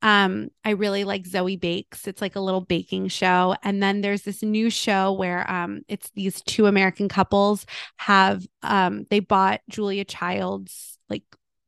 Um, 0.01 0.51
I 0.65 0.71
really 0.71 1.05
like 1.05 1.27
Zoe 1.27 1.57
Bakes. 1.57 2.07
It's 2.07 2.21
like 2.21 2.37
a 2.37 2.41
little 2.41 2.61
baking 2.61 3.09
show. 3.09 3.57
And 3.63 3.83
then 3.83 4.01
there's 4.01 4.23
this 4.23 4.43
new 4.43 4.71
show 4.71 5.13
where 5.13 5.51
um, 5.51 5.83
it's 5.89 6.11
these 6.11 6.41
two 6.43 6.67
American 6.67 7.09
couples 7.09 7.67
have 7.97 8.47
um, 8.63 9.07
they 9.11 9.21
bought 9.21 9.61
Julia 9.69 10.05
Child's 10.05 10.99
like 11.09 11.25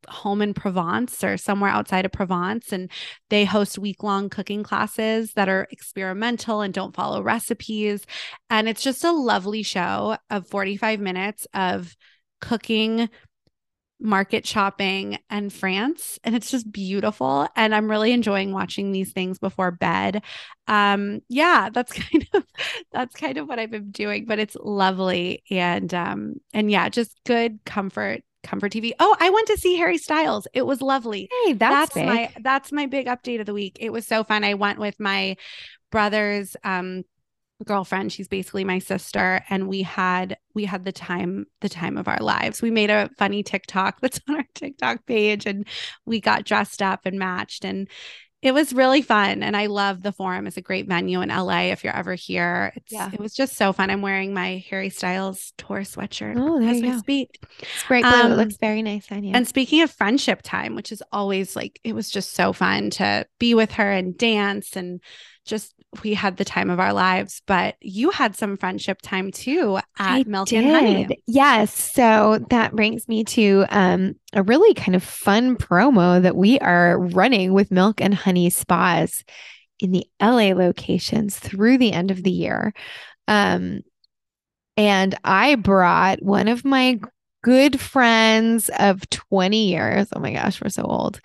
home 0.09 0.42
in 0.42 0.54
Provence 0.54 1.23
or 1.25 1.37
somewhere 1.37 1.71
outside 1.71 2.04
of 2.04 2.12
Provence. 2.12 2.73
And 2.73 2.90
they 3.28 3.45
host 3.45 3.78
week 3.78 4.02
long 4.02 4.28
cooking 4.28 4.62
classes 4.62 5.33
that 5.35 5.49
are 5.49 5.69
experimental 5.71 6.61
and 6.61 6.75
don't 6.75 6.95
follow 6.95 7.23
recipes. 7.23 8.04
And 8.49 8.69
it's 8.69 8.83
just 8.83 9.04
a 9.04 9.12
lovely 9.12 9.62
show 9.62 10.16
of 10.30 10.47
45 10.49 11.00
minutes 11.00 11.47
of 11.54 11.97
cooking 12.40 13.09
market 14.00 14.47
shopping 14.47 15.19
and 15.28 15.52
France 15.52 16.19
and 16.25 16.35
it's 16.35 16.50
just 16.50 16.73
beautiful 16.73 17.47
and 17.54 17.75
I'm 17.75 17.90
really 17.90 18.12
enjoying 18.12 18.52
watching 18.52 18.92
these 18.92 19.12
things 19.12 19.38
before 19.38 19.71
bed. 19.71 20.23
Um 20.66 21.21
yeah, 21.28 21.69
that's 21.71 21.92
kind 22.11 22.26
of 22.33 22.45
that's 22.92 23.14
kind 23.14 23.37
of 23.37 23.47
what 23.47 23.59
I've 23.59 23.71
been 23.71 23.90
doing, 23.90 24.25
but 24.25 24.38
it's 24.38 24.57
lovely 24.59 25.42
and 25.50 25.92
um 25.92 26.35
and 26.54 26.71
yeah, 26.71 26.88
just 26.88 27.21
good 27.26 27.61
comfort 27.66 28.23
comfort 28.42 28.73
TV. 28.73 28.92
Oh, 28.99 29.16
I 29.20 29.30
went 29.30 29.47
to 29.49 29.56
see 29.56 29.76
Harry 29.76 29.99
Styles. 29.99 30.47
It 30.52 30.66
was 30.66 30.80
lovely. 30.82 31.28
Hey, 31.44 31.52
that's, 31.52 31.94
that's 31.94 32.06
my 32.06 32.32
that's 32.40 32.73
my 32.73 32.87
big 32.87 33.06
update 33.06 33.40
of 33.40 33.47
the 33.47 33.54
week. 33.54 33.78
It 33.80 33.92
was 33.92 34.06
so 34.06 34.25
fun. 34.25 34.44
I 34.44 34.54
went 34.54 34.78
with 34.78 34.99
my 34.99 35.37
brother's 35.90 36.56
um 36.64 37.04
girlfriend 37.66 38.11
she's 38.11 38.28
basically 38.28 38.64
my 38.64 38.78
sister 38.78 39.44
and 39.50 39.68
we 39.68 39.82
had 39.82 40.38
we 40.54 40.64
had 40.64 40.85
the 40.85 40.92
time 40.92 41.44
the 41.61 41.68
time 41.68 41.99
of 41.99 42.09
our 42.09 42.20
lives 42.20 42.62
we 42.62 42.70
made 42.70 42.88
a 42.88 43.11
funny 43.18 43.42
tiktok 43.42 44.00
that's 44.00 44.20
on 44.28 44.37
our 44.37 44.44
tiktok 44.54 45.04
page 45.04 45.44
and 45.44 45.66
we 46.06 46.20
got 46.20 46.44
dressed 46.44 46.80
up 46.80 47.00
and 47.04 47.18
matched 47.18 47.64
and 47.64 47.88
it 48.42 48.52
was 48.52 48.73
really 48.73 49.02
fun 49.02 49.42
and 49.42 49.56
i 49.56 49.66
love 49.66 50.02
the 50.02 50.12
forum. 50.12 50.47
It's 50.47 50.56
a 50.56 50.62
great 50.62 50.87
venue 50.87 51.20
in 51.20 51.28
la 51.28 51.59
if 51.59 51.85
you're 51.85 51.97
ever 51.97 52.14
here. 52.14 52.73
It's, 52.76 52.92
yeah. 52.92 53.11
it 53.12 53.20
was 53.20 53.35
just 53.35 53.56
so 53.56 53.73
fun. 53.73 53.90
I'm 53.90 54.02
wearing 54.02 54.32
my 54.32 54.64
harry 54.68 54.90
styles 54.90 55.52
tour 55.56 55.80
sweatshirt 55.80 56.35
oh 56.37 56.61
there 56.61 56.70
as 56.70 56.82
we 56.82 56.90
go. 56.90 56.99
speak. 56.99 57.42
It's 57.59 57.82
great 57.87 58.04
um, 58.04 58.32
it 58.32 58.37
looks 58.37 58.56
very 58.56 58.82
nice 58.82 59.11
on 59.11 59.25
you. 59.25 59.35
and 59.35 59.47
speaking 59.47 59.82
of 59.82 59.90
friendship 59.90 60.40
time 60.42 60.75
which 60.75 60.92
is 60.92 61.02
always 61.12 61.54
like 61.56 61.80
it 61.85 61.94
was 61.94 62.11
just 62.11 62.32
so 62.32 62.52
fun 62.52 62.90
to 62.90 63.26
be 63.38 63.54
with 63.54 63.73
her 63.73 63.90
and 63.90 64.16
dance 64.16 64.76
and 64.76 65.00
just 65.44 65.75
we 66.02 66.14
had 66.14 66.37
the 66.37 66.44
time 66.44 66.70
of 66.70 66.78
our 66.78 66.92
lives, 66.92 67.42
but 67.47 67.75
you 67.80 68.11
had 68.11 68.37
some 68.37 68.56
friendship 68.56 69.00
time 69.02 69.32
too 69.32 69.76
at 69.76 69.85
I 69.99 70.25
Milk 70.26 70.49
did. 70.49 70.64
and 70.64 70.73
Honey. 70.73 71.23
Yes. 71.26 71.92
So 71.92 72.44
that 72.50 72.75
brings 72.75 73.09
me 73.09 73.25
to 73.25 73.64
um, 73.68 74.14
a 74.32 74.42
really 74.42 74.75
kind 74.75 74.94
of 74.94 75.02
fun 75.02 75.56
promo 75.56 76.23
that 76.23 76.37
we 76.37 76.59
are 76.61 76.99
running 76.99 77.52
with 77.52 77.70
Milk 77.70 78.00
and 78.00 78.14
Honey 78.14 78.50
spas 78.50 79.25
in 79.80 79.92
the 79.92 80.06
LA 80.20 80.52
locations 80.52 81.38
through 81.38 81.78
the 81.78 81.92
end 81.92 82.11
of 82.11 82.23
the 82.23 82.30
year. 82.30 82.73
Um, 83.26 83.80
and 84.76 85.18
I 85.25 85.56
brought 85.56 86.23
one 86.23 86.49
of 86.49 86.64
my 86.64 87.00
good 87.42 87.80
friends 87.80 88.70
of 88.78 89.09
20 89.11 89.68
years. 89.68 90.09
Oh 90.14 90.20
my 90.20 90.32
gosh, 90.32 90.61
we're 90.62 90.68
so 90.68 90.82
old. 90.82 91.20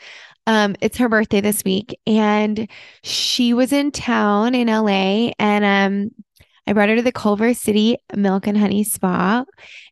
Um, 0.47 0.75
it's 0.81 0.97
her 0.97 1.09
birthday 1.09 1.41
this 1.41 1.63
week, 1.63 1.99
and 2.05 2.69
she 3.03 3.53
was 3.53 3.73
in 3.73 3.91
town 3.91 4.53
in 4.53 4.67
LA, 4.67 5.31
and 5.39 5.65
um, 5.65 6.23
I 6.67 6.73
brought 6.73 6.89
her 6.89 6.95
to 6.95 7.01
the 7.01 7.11
Culver 7.11 7.53
City 7.53 7.97
Milk 8.15 8.45
and 8.45 8.57
Honey 8.57 8.83
Spa, 8.83 9.45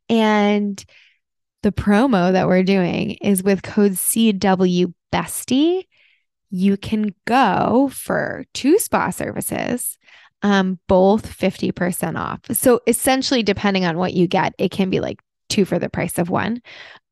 and 0.10 0.83
the 1.63 1.72
promo 1.72 2.31
that 2.31 2.48
we're 2.48 2.63
doing 2.63 3.12
is 3.22 3.41
with 3.41 3.63
code 3.63 3.93
CW 3.93 4.93
Bestie. 5.12 5.88
You 6.51 6.77
can 6.77 7.15
go 7.25 7.89
for 7.91 8.45
two 8.53 8.77
spa 8.77 9.10
services, 9.10 9.98
um, 10.43 10.77
both 10.88 11.25
50% 11.25 12.19
off. 12.19 12.41
So 12.51 12.81
essentially, 12.86 13.41
depending 13.41 13.86
on 13.86 13.98
what 13.98 14.13
you 14.13 14.27
get, 14.27 14.53
it 14.60 14.69
can 14.69 14.91
be 14.91 15.00
like 15.00 15.19
two 15.53 15.65
for 15.65 15.79
the 15.79 15.89
price 15.89 16.17
of 16.17 16.29
one 16.29 16.62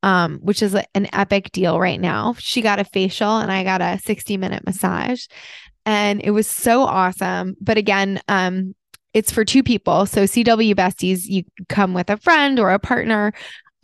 um, 0.02 0.38
which 0.38 0.62
is 0.62 0.74
an 0.74 1.08
epic 1.12 1.52
deal 1.52 1.78
right 1.78 2.00
now. 2.00 2.34
She 2.38 2.60
got 2.60 2.80
a 2.80 2.84
facial 2.84 3.38
and 3.38 3.52
I 3.52 3.62
got 3.64 3.80
a 3.80 3.98
60 4.02 4.36
minute 4.36 4.64
massage. 4.66 5.26
And 5.84 6.20
it 6.22 6.30
was 6.30 6.46
so 6.46 6.82
awesome. 6.82 7.56
But 7.60 7.78
again, 7.78 8.20
um, 8.28 8.74
it's 9.14 9.32
for 9.32 9.44
two 9.44 9.62
people. 9.62 10.06
So 10.06 10.24
CW 10.24 10.74
besties, 10.74 11.26
you 11.26 11.44
come 11.68 11.92
with 11.92 12.10
a 12.10 12.16
friend 12.16 12.58
or 12.58 12.70
a 12.70 12.78
partner, 12.78 13.32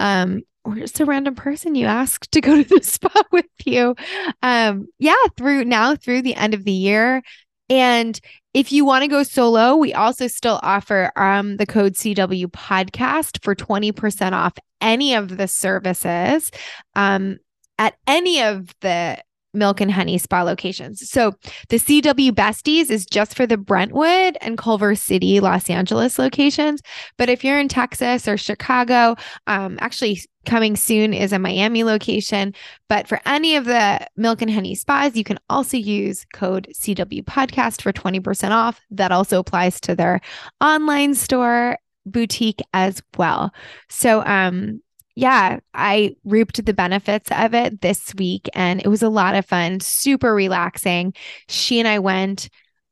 um, 0.01 0.43
or 0.65 0.77
just 0.77 1.01
a 1.01 1.05
random 1.05 1.35
person 1.35 1.75
you 1.75 1.87
ask 1.87 2.29
to 2.31 2.41
go 2.41 2.63
to 2.63 2.65
the 2.65 2.83
spa 2.83 3.23
with 3.33 3.47
you. 3.65 3.95
Um, 4.43 4.89
yeah, 4.99 5.15
through 5.37 5.65
now 5.65 5.97
through 5.97 6.23
the 6.23 6.35
end 6.35 6.55
of 6.55 6.65
the 6.65 6.73
year. 6.73 7.23
And 7.69 8.19
if 8.55 8.73
you 8.73 8.85
want 8.85 9.03
to 9.03 9.09
go 9.09 9.23
solo, 9.23 9.77
we 9.77 9.93
also 9.93 10.27
still 10.27 10.59
offer 10.63 11.13
um, 11.17 11.57
the 11.57 11.67
code 11.67 11.95
CW 11.95 12.47
podcast 12.47 13.43
for 13.43 13.55
20% 13.55 14.33
off 14.33 14.55
any 14.81 15.15
of 15.15 15.37
the 15.37 15.49
services. 15.49 16.51
Um, 16.95 17.39
at 17.79 17.95
any 18.07 18.43
of 18.43 18.75
the 18.81 19.19
Milk 19.59 19.81
and 19.81 19.91
Honey 19.91 20.19
spa 20.19 20.43
locations. 20.43 21.09
So 21.09 21.35
the 21.69 21.77
CW 21.77 22.31
Besties 22.31 22.91
is 22.91 23.05
just 23.05 23.35
for 23.35 23.47
the 23.47 23.57
Brentwood 23.57 24.39
and 24.41 24.57
Culver 24.57 24.95
City, 24.95 25.41
Los 25.41 25.69
Angeles 25.69 26.19
locations. 26.19 26.81
But 27.17 27.29
if 27.29 27.45
you're 27.45 27.59
in 27.59 27.69
Texas 27.69 28.27
or 28.27 28.37
Chicago, 28.37 29.17
um, 29.47 29.79
actually 29.81 30.21
coming 30.47 30.77
soon 30.77 31.13
is 31.13 31.33
a 31.33 31.39
Miami 31.39 31.85
location. 31.85 32.55
But 32.89 33.07
for 33.07 33.21
any 33.27 33.57
of 33.57 33.67
the 33.67 34.07
Milk 34.17 34.41
and 34.41 34.51
Honey 34.51 34.75
spas, 34.75 35.17
you 35.17 35.25
can 35.25 35.39
also 35.51 35.77
use 35.77 36.25
code 36.33 36.69
CW 36.73 37.23
Podcast 37.25 37.83
for 37.83 37.93
20% 37.93 38.51
off. 38.51 38.81
That 38.91 39.13
also 39.13 39.41
applies 39.41 39.81
to 39.83 39.95
their 39.95 40.21
online 40.61 41.15
store 41.15 41.79
boutique 42.07 42.63
as 42.73 43.03
well. 43.17 43.53
So 43.89 44.25
um 44.25 44.81
yeah, 45.19 45.59
I 45.75 46.15
reaped 46.23 46.65
the 46.65 46.73
benefits 46.73 47.29
of 47.33 47.53
it 47.53 47.81
this 47.81 48.15
week 48.15 48.49
and 48.55 48.81
it 48.81 48.87
was 48.87 49.03
a 49.03 49.09
lot 49.09 49.35
of 49.35 49.45
fun, 49.45 49.81
super 49.81 50.33
relaxing. 50.33 51.13
She 51.49 51.81
and 51.81 51.89
I 51.89 51.99
went 51.99 52.49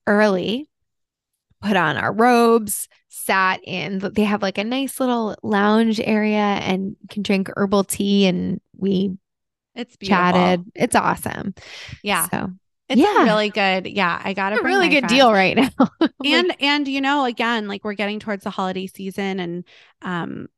early, 0.09 0.69
put 1.63 1.77
on 1.77 1.97
our 1.97 2.13
robes, 2.13 2.89
sat 3.09 3.61
in, 3.63 4.01
they 4.01 4.25
have 4.25 4.43
like 4.43 4.59
a 4.59 4.65
nice 4.65 4.99
little 4.99 5.37
lounge 5.45 6.01
area 6.01 6.41
and 6.41 6.97
can 7.11 7.23
drink 7.23 7.49
herbal 7.57 7.85
tea 7.85 8.27
and 8.27 8.61
we 8.77 9.17
it's 9.77 9.95
beautiful. 9.95 10.25
chatted. 10.25 10.65
It's 10.75 10.97
awesome. 10.97 11.55
Yeah. 12.03 12.29
So 12.29 12.51
it's 12.89 13.01
yeah. 13.01 13.23
really 13.23 13.51
good. 13.51 13.87
Yeah, 13.87 14.21
I 14.21 14.33
got 14.33 14.53
a 14.53 14.65
really 14.65 14.89
good 14.89 15.03
friends. 15.03 15.13
deal 15.13 15.33
right 15.33 15.57
now. 15.57 15.71
and 16.25 16.49
like, 16.49 16.61
and 16.61 16.89
you 16.89 17.01
know, 17.01 17.25
again, 17.25 17.69
like 17.69 17.85
we're 17.85 17.95
getting 17.95 18.19
towards 18.19 18.43
the 18.43 18.51
holiday 18.51 18.89
season, 18.89 19.39
and 19.39 19.65
um, 20.03 20.49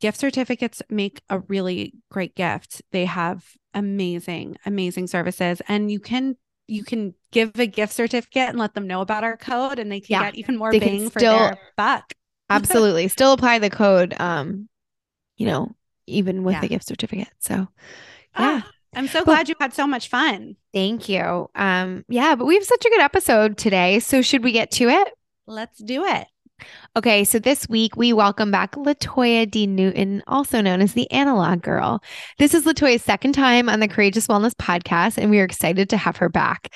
gift 0.00 0.18
certificates 0.18 0.82
make 0.88 1.22
a 1.28 1.40
really 1.40 1.94
great 2.10 2.34
gift. 2.34 2.82
They 2.92 3.04
have 3.04 3.44
amazing, 3.72 4.56
amazing 4.66 5.06
services, 5.06 5.60
and 5.68 5.90
you 5.90 6.00
can 6.00 6.36
you 6.66 6.84
can 6.84 7.14
give 7.30 7.58
a 7.58 7.66
gift 7.66 7.92
certificate 7.92 8.48
and 8.48 8.58
let 8.58 8.74
them 8.74 8.86
know 8.86 9.00
about 9.00 9.24
our 9.24 9.36
code, 9.36 9.78
and 9.78 9.90
they 9.90 10.00
can 10.00 10.12
yeah, 10.12 10.24
get 10.24 10.36
even 10.36 10.56
more 10.56 10.70
bang 10.70 11.10
for 11.10 11.18
still, 11.18 11.38
their 11.38 11.58
buck. 11.76 12.12
absolutely, 12.50 13.08
still 13.08 13.32
apply 13.32 13.58
the 13.58 13.70
code. 13.70 14.14
Um, 14.18 14.68
you 15.36 15.46
know, 15.46 15.74
even 16.06 16.44
with 16.44 16.54
yeah. 16.54 16.60
the 16.60 16.68
gift 16.68 16.86
certificate. 16.86 17.30
So, 17.38 17.54
yeah. 17.54 17.66
Ah, 18.64 18.70
I'm 18.94 19.08
so 19.08 19.24
glad 19.24 19.48
you 19.48 19.54
had 19.60 19.74
so 19.74 19.86
much 19.86 20.08
fun. 20.08 20.56
Thank 20.72 21.08
you. 21.08 21.48
Um, 21.54 22.04
yeah, 22.08 22.34
but 22.36 22.46
we 22.46 22.54
have 22.54 22.64
such 22.64 22.84
a 22.84 22.88
good 22.88 23.00
episode 23.00 23.58
today. 23.58 23.98
So 23.98 24.22
should 24.22 24.44
we 24.44 24.52
get 24.52 24.70
to 24.72 24.88
it? 24.88 25.08
Let's 25.46 25.78
do 25.78 26.04
it. 26.04 26.26
Okay, 26.96 27.24
so 27.24 27.38
this 27.38 27.68
week 27.68 27.96
we 27.96 28.12
welcome 28.12 28.50
back 28.50 28.72
Latoya 28.72 29.50
D. 29.50 29.66
Newton, 29.66 30.22
also 30.26 30.60
known 30.60 30.80
as 30.80 30.92
the 30.92 31.10
Analog 31.10 31.62
Girl. 31.62 32.02
This 32.38 32.54
is 32.54 32.64
Latoya's 32.64 33.02
second 33.02 33.32
time 33.32 33.68
on 33.68 33.80
the 33.80 33.88
Courageous 33.88 34.28
Wellness 34.28 34.54
podcast, 34.54 35.18
and 35.18 35.30
we 35.30 35.40
are 35.40 35.44
excited 35.44 35.90
to 35.90 35.96
have 35.96 36.18
her 36.18 36.28
back. 36.28 36.68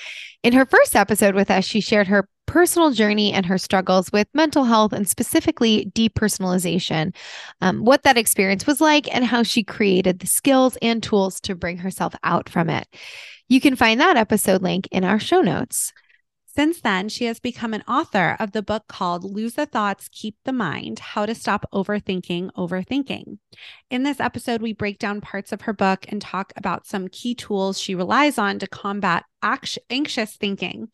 In 0.42 0.52
her 0.52 0.66
first 0.66 0.96
episode 0.96 1.34
with 1.34 1.50
us, 1.50 1.64
she 1.64 1.80
shared 1.80 2.08
her 2.08 2.28
personal 2.46 2.90
journey 2.90 3.32
and 3.32 3.46
her 3.46 3.58
struggles 3.58 4.10
with 4.10 4.26
mental 4.34 4.64
health 4.64 4.92
and 4.92 5.08
specifically 5.08 5.92
depersonalization, 5.94 7.14
um, 7.60 7.84
what 7.84 8.02
that 8.02 8.18
experience 8.18 8.66
was 8.66 8.80
like, 8.80 9.14
and 9.14 9.24
how 9.24 9.42
she 9.42 9.62
created 9.62 10.18
the 10.18 10.26
skills 10.26 10.76
and 10.82 11.02
tools 11.02 11.40
to 11.40 11.54
bring 11.54 11.76
herself 11.76 12.14
out 12.24 12.48
from 12.48 12.70
it. 12.70 12.88
You 13.48 13.60
can 13.60 13.76
find 13.76 14.00
that 14.00 14.16
episode 14.16 14.62
link 14.62 14.88
in 14.90 15.04
our 15.04 15.20
show 15.20 15.40
notes. 15.40 15.92
Since 16.58 16.80
then, 16.80 17.08
she 17.08 17.26
has 17.26 17.38
become 17.38 17.72
an 17.72 17.84
author 17.86 18.36
of 18.40 18.50
the 18.50 18.62
book 18.62 18.88
called 18.88 19.22
Lose 19.22 19.54
the 19.54 19.64
Thoughts, 19.64 20.08
Keep 20.10 20.38
the 20.44 20.52
Mind 20.52 20.98
How 20.98 21.24
to 21.24 21.32
Stop 21.32 21.66
Overthinking 21.72 22.50
Overthinking. 22.56 23.38
In 23.90 24.02
this 24.02 24.18
episode, 24.18 24.60
we 24.60 24.72
break 24.72 24.98
down 24.98 25.20
parts 25.20 25.52
of 25.52 25.60
her 25.60 25.72
book 25.72 26.04
and 26.08 26.20
talk 26.20 26.52
about 26.56 26.84
some 26.84 27.06
key 27.06 27.36
tools 27.36 27.80
she 27.80 27.94
relies 27.94 28.38
on 28.38 28.58
to 28.58 28.66
combat 28.66 29.24
anxious 29.42 30.36
thinking. 30.36 30.88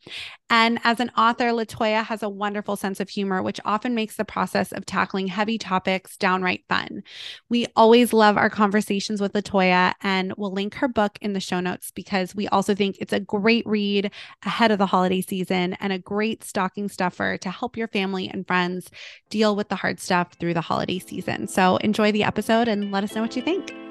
And 0.49 0.79
as 0.83 0.99
an 0.99 1.11
author, 1.17 1.45
Latoya 1.45 2.03
has 2.03 2.21
a 2.21 2.29
wonderful 2.29 2.75
sense 2.75 2.99
of 2.99 3.09
humor, 3.09 3.41
which 3.41 3.59
often 3.65 3.95
makes 3.95 4.15
the 4.15 4.25
process 4.25 4.71
of 4.71 4.85
tackling 4.85 5.27
heavy 5.27 5.57
topics 5.57 6.17
downright 6.17 6.63
fun. 6.69 7.03
We 7.49 7.67
always 7.75 8.13
love 8.13 8.37
our 8.37 8.49
conversations 8.49 9.21
with 9.21 9.33
Latoya, 9.33 9.93
and 10.01 10.33
we'll 10.37 10.53
link 10.53 10.75
her 10.75 10.87
book 10.87 11.17
in 11.21 11.33
the 11.33 11.39
show 11.39 11.59
notes 11.59 11.91
because 11.91 12.35
we 12.35 12.47
also 12.49 12.75
think 12.75 12.97
it's 12.99 13.13
a 13.13 13.19
great 13.19 13.65
read 13.65 14.11
ahead 14.45 14.71
of 14.71 14.77
the 14.77 14.85
holiday 14.85 15.21
season 15.21 15.73
and 15.79 15.91
a 15.91 15.99
great 15.99 16.43
stocking 16.43 16.89
stuffer 16.89 17.37
to 17.37 17.49
help 17.49 17.75
your 17.75 17.87
family 17.87 18.29
and 18.29 18.47
friends 18.47 18.91
deal 19.29 19.55
with 19.55 19.69
the 19.69 19.75
hard 19.75 19.99
stuff 19.99 20.33
through 20.39 20.53
the 20.53 20.61
holiday 20.61 20.99
season. 20.99 21.47
So 21.47 21.77
enjoy 21.77 22.11
the 22.11 22.23
episode 22.23 22.67
and 22.67 22.91
let 22.91 23.03
us 23.03 23.15
know 23.15 23.21
what 23.21 23.35
you 23.35 23.41
think. 23.41 23.84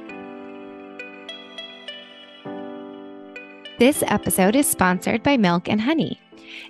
This 3.76 4.04
episode 4.06 4.54
is 4.54 4.68
sponsored 4.68 5.24
by 5.24 5.36
Milk 5.36 5.68
and 5.68 5.80
Honey. 5.80 6.20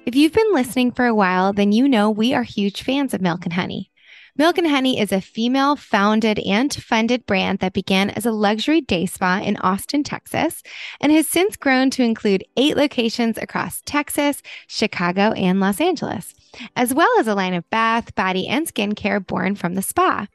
If 0.06 0.16
you've 0.16 0.32
been 0.32 0.54
listening 0.54 0.90
for 0.90 1.04
a 1.04 1.14
while, 1.14 1.52
then 1.52 1.70
you 1.70 1.86
know 1.86 2.10
we 2.10 2.32
are 2.32 2.42
huge 2.42 2.82
fans 2.82 3.12
of 3.12 3.20
Milk 3.20 3.44
and 3.44 3.52
Honey. 3.52 3.90
Milk 4.38 4.56
and 4.56 4.66
Honey 4.66 4.98
is 4.98 5.12
a 5.12 5.20
female 5.20 5.76
founded 5.76 6.38
and 6.38 6.72
funded 6.72 7.26
brand 7.26 7.58
that 7.58 7.74
began 7.74 8.08
as 8.08 8.24
a 8.24 8.32
luxury 8.32 8.80
day 8.80 9.04
spa 9.04 9.38
in 9.44 9.58
Austin, 9.58 10.02
Texas, 10.02 10.62
and 10.98 11.12
has 11.12 11.28
since 11.28 11.56
grown 11.56 11.90
to 11.90 12.02
include 12.02 12.42
eight 12.56 12.74
locations 12.74 13.36
across 13.36 13.82
Texas, 13.82 14.40
Chicago, 14.66 15.32
and 15.32 15.60
Los 15.60 15.82
Angeles, 15.82 16.32
as 16.74 16.94
well 16.94 17.20
as 17.20 17.26
a 17.26 17.34
line 17.34 17.52
of 17.52 17.68
bath, 17.68 18.14
body, 18.14 18.48
and 18.48 18.66
skincare 18.66 19.24
born 19.24 19.56
from 19.56 19.74
the 19.74 19.82
spa. 19.82 20.26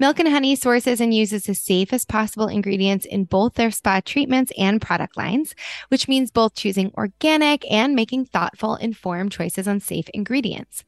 Milk 0.00 0.20
and 0.20 0.28
Honey 0.28 0.54
sources 0.54 1.00
and 1.00 1.12
uses 1.12 1.42
the 1.42 1.54
safest 1.56 2.06
possible 2.06 2.46
ingredients 2.46 3.04
in 3.04 3.24
both 3.24 3.54
their 3.54 3.72
spa 3.72 4.00
treatments 4.04 4.52
and 4.56 4.80
product 4.80 5.16
lines, 5.16 5.56
which 5.88 6.06
means 6.06 6.30
both 6.30 6.54
choosing 6.54 6.92
organic 6.96 7.68
and 7.68 7.96
making 7.96 8.26
thoughtful, 8.26 8.76
informed 8.76 9.32
choices 9.32 9.66
on 9.66 9.80
safe 9.80 10.08
ingredients. 10.14 10.84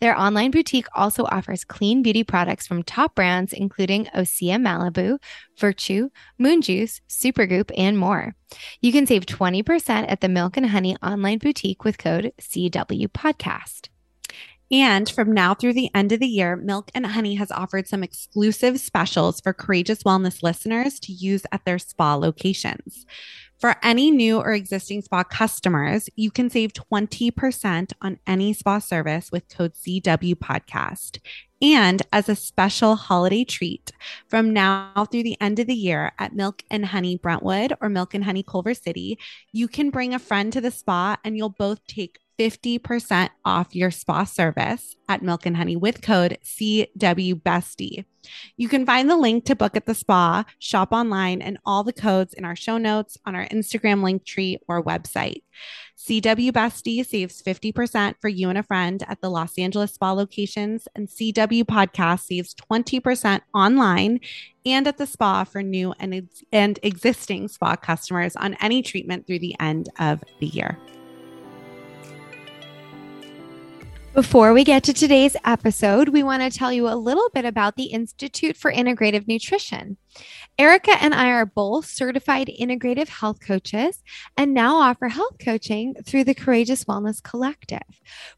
Their 0.00 0.16
online 0.16 0.52
boutique 0.52 0.86
also 0.94 1.24
offers 1.24 1.64
clean 1.64 2.04
beauty 2.04 2.22
products 2.22 2.68
from 2.68 2.84
top 2.84 3.16
brands, 3.16 3.52
including 3.52 4.04
Osea 4.14 4.60
Malibu, 4.60 5.18
Virtue, 5.58 6.10
Moon 6.38 6.62
Juice, 6.62 7.00
Supergoop, 7.08 7.72
and 7.76 7.98
more. 7.98 8.36
You 8.80 8.92
can 8.92 9.08
save 9.08 9.26
20% 9.26 10.04
at 10.08 10.20
the 10.20 10.28
Milk 10.28 10.56
and 10.56 10.66
Honey 10.66 10.96
online 11.02 11.38
boutique 11.38 11.82
with 11.82 11.98
code 11.98 12.32
CW 12.40 13.08
Podcast. 13.08 13.88
And 14.72 15.10
from 15.10 15.32
now 15.32 15.52
through 15.52 15.74
the 15.74 15.90
end 15.94 16.12
of 16.12 16.20
the 16.20 16.26
year, 16.26 16.56
Milk 16.56 16.90
and 16.94 17.04
Honey 17.04 17.34
has 17.34 17.50
offered 17.50 17.86
some 17.86 18.02
exclusive 18.02 18.80
specials 18.80 19.38
for 19.38 19.52
Courageous 19.52 20.02
Wellness 20.02 20.42
listeners 20.42 20.98
to 21.00 21.12
use 21.12 21.42
at 21.52 21.66
their 21.66 21.78
spa 21.78 22.14
locations. 22.14 23.04
For 23.58 23.76
any 23.82 24.10
new 24.10 24.38
or 24.38 24.54
existing 24.54 25.02
spa 25.02 25.24
customers, 25.24 26.08
you 26.16 26.30
can 26.30 26.48
save 26.48 26.72
20% 26.72 27.92
on 28.00 28.18
any 28.26 28.54
spa 28.54 28.78
service 28.78 29.30
with 29.30 29.54
code 29.54 29.74
CW 29.74 30.34
Podcast. 30.36 31.18
And 31.60 32.02
as 32.12 32.28
a 32.28 32.34
special 32.34 32.96
holiday 32.96 33.44
treat, 33.44 33.92
from 34.26 34.52
now 34.52 35.06
through 35.12 35.22
the 35.22 35.40
end 35.40 35.60
of 35.60 35.68
the 35.68 35.74
year 35.74 36.10
at 36.18 36.34
Milk 36.34 36.64
and 36.70 36.86
Honey 36.86 37.16
Brentwood 37.16 37.74
or 37.80 37.88
Milk 37.88 38.14
and 38.14 38.24
Honey 38.24 38.42
Culver 38.42 38.74
City, 38.74 39.16
you 39.52 39.68
can 39.68 39.90
bring 39.90 40.12
a 40.12 40.18
friend 40.18 40.52
to 40.54 40.60
the 40.60 40.72
spa 40.72 41.18
and 41.22 41.36
you'll 41.36 41.50
both 41.50 41.86
take 41.86 42.18
50% 42.42 43.30
off 43.44 43.72
your 43.72 43.92
spa 43.92 44.24
service 44.24 44.96
at 45.08 45.22
Milk 45.22 45.46
and 45.46 45.56
Honey 45.56 45.76
with 45.76 46.02
code 46.02 46.38
CWBestie. 46.42 48.04
You 48.56 48.68
can 48.68 48.84
find 48.84 49.08
the 49.08 49.16
link 49.16 49.44
to 49.44 49.54
book 49.54 49.76
at 49.76 49.86
the 49.86 49.94
spa, 49.94 50.44
shop 50.58 50.88
online, 50.90 51.40
and 51.40 51.58
all 51.64 51.84
the 51.84 51.92
codes 51.92 52.34
in 52.34 52.44
our 52.44 52.56
show 52.56 52.78
notes 52.78 53.16
on 53.26 53.36
our 53.36 53.46
Instagram 53.46 54.02
link 54.02 54.24
tree 54.24 54.58
or 54.66 54.82
website. 54.82 55.42
CW 55.96 56.50
Bestie 56.50 57.06
saves 57.06 57.42
50% 57.42 58.14
for 58.20 58.28
you 58.28 58.48
and 58.48 58.58
a 58.58 58.64
friend 58.64 59.04
at 59.06 59.20
the 59.20 59.30
Los 59.30 59.56
Angeles 59.56 59.94
spa 59.94 60.10
locations, 60.10 60.88
and 60.96 61.06
CW 61.06 61.62
Podcast 61.62 62.22
saves 62.22 62.56
20% 62.56 63.40
online 63.54 64.18
and 64.66 64.88
at 64.88 64.98
the 64.98 65.06
spa 65.06 65.44
for 65.44 65.62
new 65.62 65.94
and, 66.00 66.28
and 66.50 66.80
existing 66.82 67.46
spa 67.46 67.76
customers 67.76 68.34
on 68.34 68.54
any 68.54 68.82
treatment 68.82 69.28
through 69.28 69.38
the 69.38 69.54
end 69.60 69.90
of 70.00 70.24
the 70.40 70.46
year. 70.46 70.76
Before 74.14 74.52
we 74.52 74.62
get 74.62 74.82
to 74.84 74.92
today's 74.92 75.36
episode, 75.42 76.10
we 76.10 76.22
want 76.22 76.42
to 76.42 76.58
tell 76.58 76.70
you 76.70 76.86
a 76.86 76.96
little 76.96 77.30
bit 77.32 77.46
about 77.46 77.76
the 77.76 77.84
Institute 77.84 78.58
for 78.58 78.70
Integrative 78.70 79.26
Nutrition. 79.26 79.96
Erica 80.58 81.02
and 81.02 81.14
I 81.14 81.30
are 81.30 81.46
both 81.46 81.86
certified 81.86 82.50
integrative 82.60 83.08
health 83.08 83.40
coaches 83.40 84.02
and 84.36 84.52
now 84.52 84.76
offer 84.76 85.08
health 85.08 85.36
coaching 85.42 85.94
through 86.04 86.24
the 86.24 86.34
Courageous 86.34 86.84
Wellness 86.84 87.22
Collective. 87.22 87.80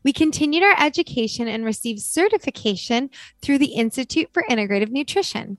We 0.05 0.13
continued 0.13 0.63
our 0.63 0.77
education 0.79 1.49
and 1.49 1.65
received 1.65 2.03
certification 2.03 3.11
through 3.43 3.59
the 3.59 3.75
Institute 3.75 4.31
for 4.33 4.45
Integrative 4.49 4.91
Nutrition. 4.91 5.59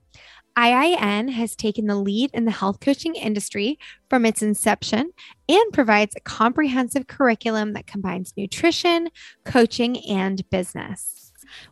IIN 0.57 1.29
has 1.31 1.55
taken 1.55 1.87
the 1.87 1.95
lead 1.95 2.31
in 2.33 2.45
the 2.45 2.51
health 2.51 2.79
coaching 2.79 3.15
industry 3.15 3.77
from 4.09 4.25
its 4.25 4.41
inception 4.41 5.11
and 5.49 5.73
provides 5.73 6.15
a 6.15 6.21
comprehensive 6.21 7.07
curriculum 7.07 7.73
that 7.73 7.87
combines 7.87 8.33
nutrition, 8.37 9.09
coaching, 9.43 9.97
and 10.09 10.49
business. 10.49 11.24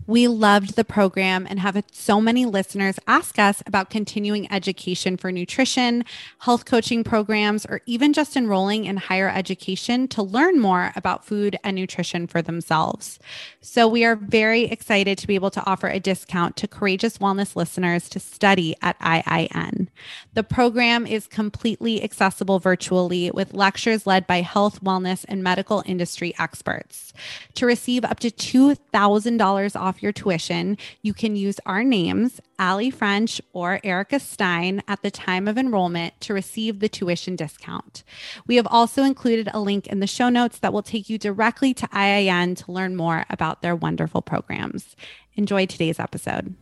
We 0.06 0.28
loved 0.28 0.76
the 0.76 0.84
program 0.84 1.48
and 1.50 1.60
have 1.60 1.82
so 1.91 2.19
many 2.19 2.46
listeners 2.46 3.00
ask 3.08 3.39
us 3.39 3.63
about 3.65 3.89
continuing 3.89 4.52
education 4.52 5.17
for 5.17 5.32
nutrition, 5.32 6.04
health 6.39 6.65
coaching 6.65 7.04
programs, 7.04 7.65
or 7.65 7.82
even 7.86 8.13
just 8.13 8.36
enrolling 8.36 8.86
in 8.86 8.98
higher 8.98 9.30
education 9.30 10.08
to 10.10 10.22
learn 10.22 10.60
more 10.60 10.91
about 10.96 11.26
food 11.26 11.58
and 11.63 11.76
nutrition 11.76 12.28
for 12.28 12.41
themselves. 12.41 13.19
So 13.62 13.88
we 13.88 14.04
are 14.04 14.15
very 14.15 14.65
excited 14.65 15.17
to 15.19 15.28
be 15.28 15.36
able 15.36 15.52
to 15.52 15.65
offer 15.65 15.88
a 15.88 16.00
discount 16.00 16.58
to 16.58 16.67
Courageous 16.67 17.17
Wellness 17.19 17.56
listeners 17.56 18.10
to 18.10 18.19
study 18.19 18.76
at 18.82 19.00
IIN. 19.00 19.88
The 20.34 20.43
program 20.43 21.08
is 21.08 21.28
completely 21.28 22.04
accessible 22.04 22.60
virtually 22.60 23.32
with 23.32 23.54
lectures 23.54 24.06
led 24.06 24.28
by 24.28 24.41
health, 24.41 24.84
wellness, 24.84 25.24
and 25.28 25.43
medical 25.43 25.84
industry 25.86 26.34
experts. 26.38 27.13
To 27.56 27.65
receive 27.65 28.04
up 28.04 28.19
to 28.19 28.32
$2,000 28.32 29.73
off 29.76 30.02
your 30.02 30.12
tuition, 30.12 30.78
you 31.02 31.14
can 31.14 31.36
use 31.36 31.60
our 31.66 31.84
names, 31.84 32.40
Allie 32.60 32.92
French 32.92 33.42
or 33.54 33.80
Erica 33.84 34.20
Stein, 34.20 34.82
at 34.88 35.02
the 35.02 35.12
time 35.12 35.48
of 35.48 35.58
enrollment 35.58 36.20
to 36.22 36.34
receive 36.34 36.80
the 36.80 36.90
tuition 36.90 37.36
discount. 37.36 38.04
We 38.48 38.56
have 38.56 38.68
also 38.70 39.04
included 39.04 39.50
a 39.54 39.60
link 39.60 39.88
in 39.88 40.00
the 40.00 40.08
show 40.08 40.30
notes 40.30 40.60
that 40.60 40.74
will 40.74 40.84
take 40.84 41.10
you 41.10 41.18
directly 41.18 41.74
to 41.74 41.88
IIN 41.88 42.56
to 42.64 42.72
learn 42.72 42.96
more 42.96 43.26
about 43.30 43.62
their 43.62 43.76
wonderful 43.76 44.22
programs. 44.22 44.96
Enjoy 45.36 45.66
today's 45.66 46.00
episode. 46.00 46.56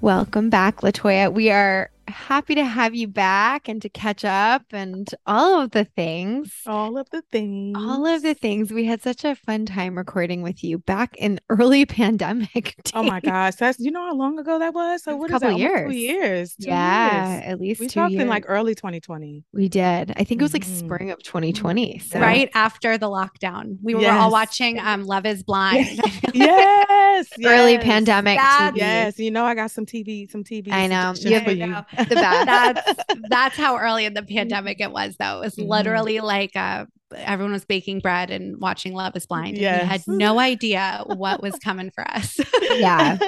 Welcome 0.00 0.48
back, 0.48 0.82
Latoya. 0.82 1.32
We 1.32 1.50
are 1.50 1.90
happy 2.08 2.54
to 2.54 2.64
have 2.64 2.94
you 2.94 3.08
back 3.08 3.68
and 3.68 3.80
to 3.82 3.88
catch 3.88 4.24
up 4.24 4.62
and 4.72 5.08
all 5.26 5.60
of 5.60 5.70
the 5.72 5.84
things. 5.84 6.52
All 6.66 6.98
of 6.98 7.08
the 7.10 7.22
things. 7.30 7.76
All 7.78 8.06
of 8.06 8.22
the 8.22 8.34
things. 8.34 8.72
We 8.72 8.84
had 8.84 9.02
such 9.02 9.24
a 9.24 9.34
fun 9.34 9.66
time 9.66 9.96
recording 9.96 10.42
with 10.42 10.64
you 10.64 10.78
back 10.78 11.16
in 11.16 11.40
early 11.48 11.86
pandemic. 11.86 12.48
Days. 12.54 12.74
Oh 12.94 13.02
my 13.02 13.20
gosh, 13.20 13.54
that's 13.54 13.78
you 13.78 13.90
know 13.92 14.04
how 14.04 14.14
long 14.14 14.38
ago 14.38 14.58
that 14.58 14.74
was. 14.74 15.04
So 15.04 15.14
what 15.16 15.30
a 15.30 15.34
couple 15.34 15.52
years. 15.52 15.90
Two 15.90 15.96
years. 15.96 16.54
Two 16.56 16.68
yeah, 16.68 17.34
years. 17.34 17.44
at 17.46 17.60
least 17.60 17.80
we 17.80 17.86
two 17.86 18.00
talked 18.00 18.12
years. 18.12 18.22
in 18.22 18.28
like 18.28 18.44
early 18.48 18.74
2020. 18.74 19.44
We 19.52 19.68
did. 19.68 20.12
I 20.16 20.24
think 20.24 20.40
it 20.40 20.42
was 20.42 20.52
like 20.52 20.64
mm-hmm. 20.64 20.86
spring 20.86 21.10
of 21.10 21.22
2020. 21.22 21.98
So. 21.98 22.18
Right 22.18 22.50
after 22.54 22.98
the 22.98 23.06
lockdown, 23.06 23.78
we 23.82 23.94
were 23.94 24.00
yes. 24.00 24.20
all 24.20 24.32
watching 24.32 24.80
um, 24.80 25.04
Love 25.04 25.26
Is 25.26 25.42
Blind. 25.42 25.86
yes, 26.34 27.28
early 27.44 27.74
yes. 27.74 27.84
pandemic. 27.84 28.38
TV. 28.38 28.76
Yes, 28.76 29.18
you 29.18 29.30
know 29.30 29.44
I 29.44 29.54
got 29.54 29.70
some 29.70 29.86
TV, 29.86 30.30
some 30.30 30.42
TV. 30.42 30.72
I 30.72 30.86
know. 30.86 31.14
Yeah, 31.16 31.44
for 31.44 31.52
you 31.52 31.76
the 32.08 32.14
best. 32.14 32.46
that's 32.46 32.94
that's 33.28 33.56
how 33.56 33.76
early 33.78 34.04
in 34.04 34.14
the 34.14 34.22
pandemic 34.22 34.80
it 34.80 34.90
was 34.90 35.16
though. 35.18 35.38
It 35.38 35.44
was 35.44 35.56
mm-hmm. 35.56 35.70
literally 35.70 36.20
like 36.20 36.54
a 36.56 36.86
everyone 37.14 37.52
was 37.52 37.64
baking 37.64 38.00
bread 38.00 38.30
and 38.30 38.60
watching 38.60 38.94
Love 38.94 39.16
is 39.16 39.26
Blind. 39.26 39.56
Yes. 39.56 39.80
And 39.80 39.82
we 39.82 39.92
had 39.92 40.02
no 40.06 40.38
idea 40.38 41.04
what 41.06 41.42
was 41.42 41.54
coming 41.56 41.90
for 41.90 42.08
us. 42.08 42.38
yeah. 42.76 43.18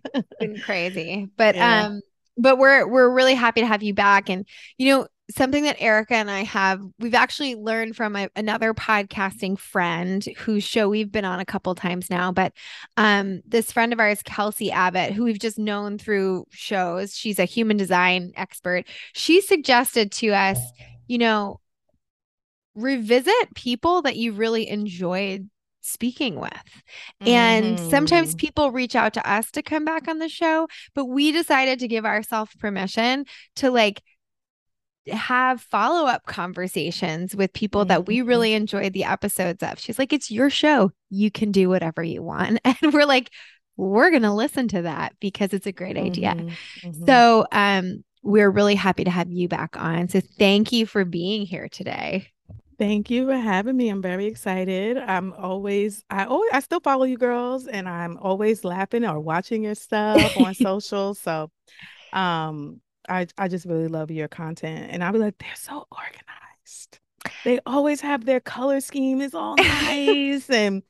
been 0.40 0.60
crazy. 0.60 1.28
But 1.36 1.54
yeah. 1.54 1.86
um 1.86 2.00
but 2.36 2.58
we're 2.58 2.86
we're 2.86 3.10
really 3.10 3.34
happy 3.34 3.60
to 3.60 3.66
have 3.66 3.82
you 3.82 3.94
back 3.94 4.28
and 4.30 4.46
you 4.78 4.92
know 4.92 5.06
something 5.36 5.64
that 5.64 5.80
Erica 5.80 6.14
and 6.14 6.30
I 6.30 6.44
have, 6.44 6.82
we've 6.98 7.14
actually 7.14 7.54
learned 7.54 7.96
from 7.96 8.16
a, 8.16 8.28
another 8.36 8.74
podcasting 8.74 9.58
friend 9.58 10.24
whose 10.38 10.64
show 10.64 10.88
we've 10.88 11.12
been 11.12 11.24
on 11.24 11.40
a 11.40 11.44
couple 11.44 11.74
times 11.74 12.10
now. 12.10 12.32
But 12.32 12.52
um, 12.96 13.40
this 13.46 13.72
friend 13.72 13.92
of 13.92 14.00
ours, 14.00 14.22
Kelsey 14.24 14.70
Abbott, 14.70 15.12
who 15.12 15.24
we've 15.24 15.38
just 15.38 15.58
known 15.58 15.98
through 15.98 16.46
shows, 16.50 17.16
she's 17.16 17.38
a 17.38 17.44
human 17.44 17.76
design 17.76 18.32
expert. 18.36 18.86
She 19.12 19.40
suggested 19.40 20.12
to 20.12 20.28
us, 20.28 20.58
you 21.06 21.18
know, 21.18 21.60
revisit 22.74 23.54
people 23.54 24.02
that 24.02 24.16
you 24.16 24.32
really 24.32 24.68
enjoyed 24.68 25.48
speaking 25.82 26.38
with. 26.38 26.52
And 27.20 27.78
mm-hmm. 27.78 27.90
sometimes 27.90 28.34
people 28.34 28.70
reach 28.70 28.94
out 28.94 29.14
to 29.14 29.30
us 29.30 29.50
to 29.52 29.62
come 29.62 29.84
back 29.84 30.08
on 30.08 30.18
the 30.18 30.28
show, 30.28 30.68
but 30.94 31.06
we 31.06 31.32
decided 31.32 31.78
to 31.80 31.88
give 31.88 32.04
ourselves 32.04 32.54
permission 32.58 33.24
to 33.56 33.70
like 33.70 34.02
have 35.10 35.60
follow 35.60 36.06
up 36.06 36.26
conversations 36.26 37.34
with 37.34 37.52
people 37.52 37.82
mm-hmm. 37.82 37.88
that 37.88 38.06
we 38.06 38.18
mm-hmm. 38.18 38.28
really 38.28 38.52
enjoyed 38.54 38.92
the 38.92 39.04
episodes 39.04 39.62
of. 39.62 39.78
She's 39.78 39.98
like, 39.98 40.12
it's 40.12 40.30
your 40.30 40.50
show. 40.50 40.92
You 41.10 41.30
can 41.30 41.52
do 41.52 41.68
whatever 41.68 42.02
you 42.02 42.22
want. 42.22 42.60
And 42.82 42.92
we're 42.92 43.04
like, 43.04 43.30
we're 43.76 44.10
going 44.10 44.22
to 44.22 44.32
listen 44.32 44.68
to 44.68 44.82
that 44.82 45.14
because 45.20 45.52
it's 45.52 45.66
a 45.66 45.72
great 45.72 45.96
idea. 45.96 46.34
Mm-hmm. 46.34 46.88
Mm-hmm. 46.88 47.06
So, 47.06 47.46
um, 47.52 48.04
we're 48.22 48.50
really 48.50 48.74
happy 48.74 49.04
to 49.04 49.10
have 49.10 49.30
you 49.30 49.48
back 49.48 49.76
on. 49.76 50.08
So, 50.08 50.20
thank 50.38 50.72
you 50.72 50.86
for 50.86 51.04
being 51.04 51.46
here 51.46 51.68
today. 51.68 52.28
Thank 52.78 53.10
you 53.10 53.26
for 53.26 53.36
having 53.36 53.76
me. 53.76 53.90
I'm 53.90 54.00
very 54.00 54.24
excited. 54.26 54.96
I'm 54.96 55.34
always, 55.34 56.02
I 56.08 56.24
always, 56.24 56.50
I 56.52 56.60
still 56.60 56.80
follow 56.80 57.04
you 57.04 57.18
girls, 57.18 57.66
and 57.66 57.86
I'm 57.86 58.16
always 58.16 58.64
laughing 58.64 59.04
or 59.04 59.20
watching 59.20 59.64
your 59.64 59.74
stuff 59.74 60.36
on 60.38 60.54
social. 60.54 61.12
So, 61.14 61.50
um, 62.12 62.80
I 63.10 63.26
I 63.36 63.48
just 63.48 63.66
really 63.66 63.88
love 63.88 64.10
your 64.10 64.28
content, 64.28 64.90
and 64.90 65.02
I'll 65.04 65.12
be 65.12 65.18
like, 65.18 65.38
they're 65.38 65.48
so 65.54 65.86
organized. 65.90 66.98
They 67.44 67.58
always 67.66 68.00
have 68.00 68.24
their 68.24 68.40
color 68.40 68.80
scheme 68.80 69.20
is 69.20 69.34
all 69.34 69.56
nice, 69.56 70.48
and 70.50 70.82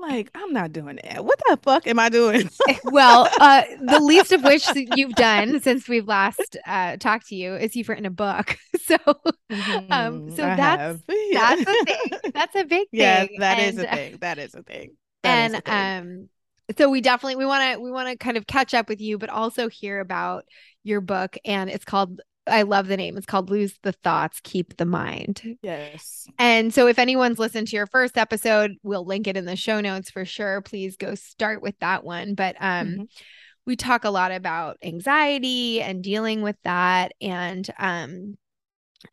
like 0.00 0.30
I'm 0.34 0.52
not 0.52 0.72
doing 0.72 0.98
that. 1.02 1.24
What 1.24 1.38
the 1.48 1.58
fuck 1.62 1.86
am 1.86 1.98
I 1.98 2.08
doing? 2.08 2.50
well, 2.84 3.28
uh, 3.38 3.62
the 3.80 4.00
least 4.00 4.32
of 4.32 4.42
which 4.42 4.66
you've 4.96 5.14
done 5.14 5.60
since 5.60 5.88
we've 5.88 6.08
last 6.08 6.56
uh, 6.66 6.96
talked 6.96 7.28
to 7.28 7.36
you 7.36 7.54
is 7.54 7.76
you've 7.76 7.88
written 7.88 8.06
a 8.06 8.10
book. 8.10 8.56
So, 8.90 8.96
mm-hmm, 8.96 9.92
um, 9.92 10.30
so 10.34 10.44
I 10.44 10.56
that's 10.56 11.00
that's 11.06 11.60
a 11.60 11.84
thing. 11.84 12.32
That's 12.34 12.56
a 12.56 12.64
big 12.64 12.88
thing. 12.88 13.00
Yeah, 13.00 13.26
that 13.38 13.58
and, 13.60 13.78
is 13.78 13.84
a 13.84 13.86
thing. 13.86 14.18
That 14.20 14.38
is 14.38 14.54
a 14.56 14.64
thing. 14.64 14.96
That 15.22 15.28
and 15.28 15.54
a 15.54 15.60
thing. 15.60 16.10
um, 16.22 16.28
so 16.76 16.90
we 16.90 17.00
definitely 17.00 17.36
we 17.36 17.46
want 17.46 17.74
to 17.74 17.80
we 17.80 17.92
want 17.92 18.08
to 18.08 18.16
kind 18.16 18.36
of 18.36 18.48
catch 18.48 18.74
up 18.74 18.88
with 18.88 19.00
you, 19.00 19.16
but 19.16 19.28
also 19.28 19.68
hear 19.68 20.00
about 20.00 20.44
your 20.82 21.00
book, 21.00 21.36
and 21.44 21.70
it's 21.70 21.84
called 21.84 22.20
I 22.46 22.62
love 22.62 22.88
the 22.88 22.96
name. 22.96 23.16
It's 23.16 23.26
called 23.26 23.50
Lose 23.50 23.78
the 23.82 23.92
Thoughts, 23.92 24.40
Keep 24.42 24.76
the 24.76 24.84
Mind. 24.84 25.58
Yes. 25.62 26.26
And 26.38 26.72
so 26.72 26.86
if 26.86 26.98
anyone's 26.98 27.38
listened 27.38 27.68
to 27.68 27.76
your 27.76 27.86
first 27.86 28.18
episode, 28.18 28.76
we'll 28.82 29.04
link 29.04 29.26
it 29.26 29.36
in 29.36 29.44
the 29.44 29.56
show 29.56 29.80
notes 29.80 30.10
for 30.10 30.24
sure. 30.24 30.60
Please 30.60 30.96
go 30.96 31.14
start 31.14 31.62
with 31.62 31.78
that 31.80 32.04
one. 32.04 32.34
But 32.34 32.56
um 32.60 32.86
mm-hmm. 32.88 33.02
we 33.66 33.76
talk 33.76 34.04
a 34.04 34.10
lot 34.10 34.32
about 34.32 34.78
anxiety 34.82 35.82
and 35.82 36.02
dealing 36.02 36.42
with 36.42 36.56
that 36.64 37.12
and 37.20 37.68
um 37.78 38.36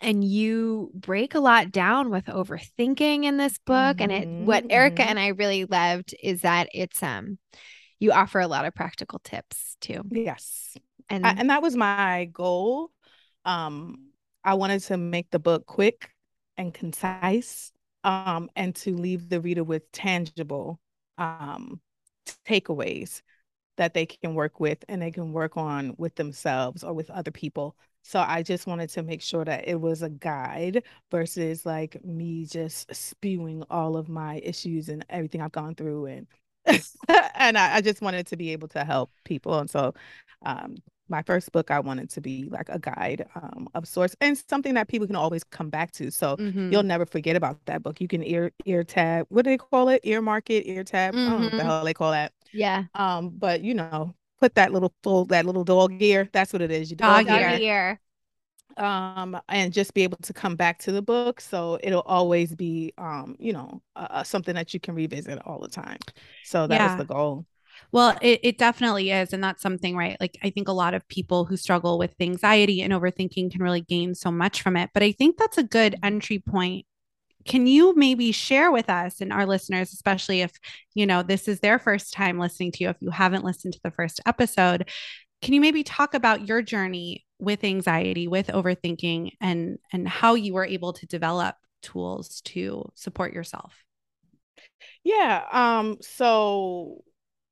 and 0.01 0.21
you 0.21 0.91
break 0.93 1.33
a 1.33 1.39
lot 1.39 1.71
down 1.71 2.09
with 2.09 2.25
overthinking 2.25 3.23
in 3.23 3.37
this 3.37 3.57
book 3.59 3.97
mm-hmm. 3.97 4.01
and 4.01 4.11
it 4.11 4.27
what 4.45 4.65
Erica 4.69 5.03
mm-hmm. 5.03 5.09
and 5.09 5.19
I 5.19 5.27
really 5.27 5.65
loved 5.65 6.15
is 6.21 6.41
that 6.41 6.69
it's 6.73 7.01
um 7.03 7.37
you 7.99 8.11
offer 8.11 8.39
a 8.39 8.47
lot 8.47 8.65
of 8.65 8.75
practical 8.75 9.19
tips 9.19 9.75
too. 9.81 10.01
Yes 10.09 10.75
and 11.09 11.25
I, 11.25 11.35
and 11.37 11.49
that 11.49 11.61
was 11.61 11.75
my 11.75 12.25
goal. 12.31 12.91
Um 13.45 14.03
i 14.43 14.53
wanted 14.53 14.79
to 14.81 14.97
make 14.97 15.29
the 15.31 15.39
book 15.39 15.65
quick 15.65 16.09
and 16.57 16.73
concise 16.73 17.71
um 18.03 18.49
and 18.55 18.73
to 18.75 18.95
leave 18.95 19.27
the 19.29 19.41
reader 19.41 19.63
with 19.63 19.91
tangible 19.91 20.79
um 21.17 21.81
takeaways 22.47 23.21
that 23.75 23.93
they 23.93 24.05
can 24.05 24.35
work 24.35 24.59
with 24.59 24.83
and 24.87 25.01
they 25.01 25.11
can 25.11 25.33
work 25.33 25.57
on 25.57 25.93
with 25.97 26.15
themselves 26.15 26.83
or 26.83 26.93
with 26.93 27.09
other 27.09 27.31
people. 27.31 27.75
So 28.03 28.19
i 28.19 28.41
just 28.41 28.67
wanted 28.67 28.89
to 28.91 29.03
make 29.03 29.21
sure 29.21 29.43
that 29.43 29.67
it 29.67 29.79
was 29.79 30.01
a 30.01 30.09
guide 30.09 30.83
versus 31.11 31.65
like 31.65 32.03
me 32.05 32.45
just 32.45 32.93
spewing 32.95 33.63
all 33.69 33.97
of 33.97 34.07
my 34.07 34.39
issues 34.43 34.87
and 34.87 35.05
everything 35.09 35.41
i've 35.41 35.51
gone 35.51 35.75
through 35.75 36.05
and 36.05 36.27
and 37.35 37.57
I, 37.57 37.75
I, 37.75 37.81
just 37.81 38.01
wanted 38.01 38.27
to 38.27 38.37
be 38.37 38.51
able 38.51 38.67
to 38.69 38.83
help 38.83 39.11
people. 39.23 39.57
And 39.59 39.69
so 39.69 39.93
um, 40.45 40.75
my 41.09 41.21
first 41.23 41.51
book 41.51 41.71
i 41.71 41.79
wanted 41.79 42.09
to 42.09 42.21
be 42.21 42.47
like 42.49 42.69
a 42.69 42.79
guide 42.79 43.25
um, 43.35 43.67
of 43.73 43.87
sorts 43.87 44.15
and 44.21 44.37
something 44.49 44.73
that 44.73 44.87
people 44.87 45.07
can 45.07 45.15
always 45.15 45.43
come 45.43 45.69
back 45.69 45.91
to 45.91 46.11
so 46.11 46.35
mm-hmm. 46.37 46.71
you'll 46.71 46.83
never 46.83 47.05
forget 47.05 47.35
about 47.35 47.63
that 47.65 47.83
book 47.83 47.99
you 48.01 48.07
can 48.07 48.23
ear 48.23 48.51
ear 48.65 48.83
tab 48.83 49.25
what 49.29 49.43
do 49.43 49.51
they 49.51 49.57
call 49.57 49.89
it 49.89 50.01
ear 50.03 50.21
market 50.21 50.67
ear 50.67 50.83
tab 50.83 51.13
mm-hmm. 51.13 51.27
i 51.27 51.29
don't 51.29 51.39
know 51.39 51.45
what 51.45 51.51
the 51.51 51.57
mm-hmm. 51.57 51.67
hell 51.67 51.85
they 51.85 51.93
call 51.93 52.11
that 52.11 52.33
yeah 52.53 52.83
um 52.95 53.29
but 53.29 53.61
you 53.61 53.73
know 53.73 54.13
put 54.39 54.55
that 54.55 54.71
little 54.71 54.93
full 55.03 55.25
that 55.25 55.45
little 55.45 55.63
dog 55.63 56.01
ear 56.01 56.29
that's 56.31 56.53
what 56.53 56.61
it 56.61 56.71
is 56.71 56.89
your 56.89 56.97
dog, 56.97 57.25
dog 57.27 57.39
ear. 57.41 57.59
ear 57.59 57.99
um 58.77 59.39
and 59.49 59.73
just 59.73 59.93
be 59.93 60.03
able 60.03 60.17
to 60.17 60.33
come 60.33 60.55
back 60.55 60.77
to 60.77 60.91
the 60.91 61.01
book 61.01 61.41
so 61.41 61.79
it'll 61.81 62.01
always 62.01 62.53
be 62.55 62.93
um 62.97 63.35
you 63.39 63.51
know 63.51 63.81
uh, 63.95 64.23
something 64.23 64.53
that 64.53 64.73
you 64.73 64.79
can 64.79 64.93
revisit 64.93 65.39
all 65.45 65.59
the 65.59 65.67
time 65.67 65.97
so 66.43 66.67
that 66.67 66.75
yeah. 66.75 66.95
was 66.95 66.97
the 66.97 67.11
goal 67.11 67.45
well, 67.91 68.17
it, 68.21 68.39
it 68.43 68.57
definitely 68.57 69.11
is. 69.11 69.33
And 69.33 69.43
that's 69.43 69.61
something, 69.61 69.95
right? 69.95 70.17
Like, 70.19 70.37
I 70.43 70.49
think 70.49 70.67
a 70.67 70.73
lot 70.73 70.93
of 70.93 71.07
people 71.07 71.45
who 71.45 71.57
struggle 71.57 71.97
with 71.97 72.13
anxiety 72.19 72.81
and 72.81 72.93
overthinking 72.93 73.51
can 73.51 73.61
really 73.61 73.81
gain 73.81 74.15
so 74.15 74.31
much 74.31 74.61
from 74.61 74.77
it. 74.77 74.89
But 74.93 75.03
I 75.03 75.11
think 75.11 75.37
that's 75.37 75.57
a 75.57 75.63
good 75.63 75.95
entry 76.03 76.39
point. 76.39 76.85
Can 77.45 77.65
you 77.65 77.95
maybe 77.95 78.33
share 78.33 78.71
with 78.71 78.89
us 78.89 79.21
and 79.21 79.31
our 79.31 79.45
listeners, 79.45 79.93
especially 79.93 80.41
if, 80.41 80.51
you 80.95 81.05
know, 81.05 81.23
this 81.23 81.47
is 81.47 81.61
their 81.61 81.79
first 81.79 82.13
time 82.13 82.39
listening 82.39 82.73
to 82.73 82.83
you, 82.83 82.89
if 82.89 82.97
you 82.99 83.09
haven't 83.09 83.45
listened 83.45 83.73
to 83.73 83.79
the 83.83 83.91
first 83.91 84.19
episode, 84.25 84.89
can 85.41 85.53
you 85.53 85.61
maybe 85.61 85.83
talk 85.83 86.13
about 86.13 86.47
your 86.47 86.61
journey 86.61 87.25
with 87.39 87.63
anxiety, 87.63 88.27
with 88.27 88.47
overthinking, 88.47 89.31
and 89.39 89.77
and 89.93 90.07
how 90.07 90.33
you 90.33 90.53
were 90.53 90.65
able 90.65 90.93
to 90.93 91.05
develop 91.05 91.55
tools 91.81 92.41
to 92.41 92.91
support 92.95 93.33
yourself? 93.33 93.73
Yeah. 95.03 95.43
Um, 95.51 95.97
so 96.01 97.03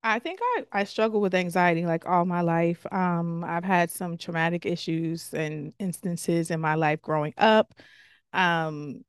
I 0.08 0.20
think 0.20 0.40
I, 0.44 0.66
I 0.72 0.84
struggle 0.84 1.20
with 1.20 1.34
anxiety 1.34 1.86
like 1.86 2.06
all 2.06 2.26
my 2.26 2.42
life. 2.42 2.86
Um, 2.92 3.44
I've 3.44 3.64
had 3.64 3.90
some 3.90 4.18
traumatic 4.18 4.66
issues 4.66 5.34
and 5.34 5.74
instances 5.80 6.52
in 6.52 6.62
my 6.62 6.76
life 6.76 7.02
growing 7.02 7.34
up. 7.38 7.74
Um, 8.32 9.04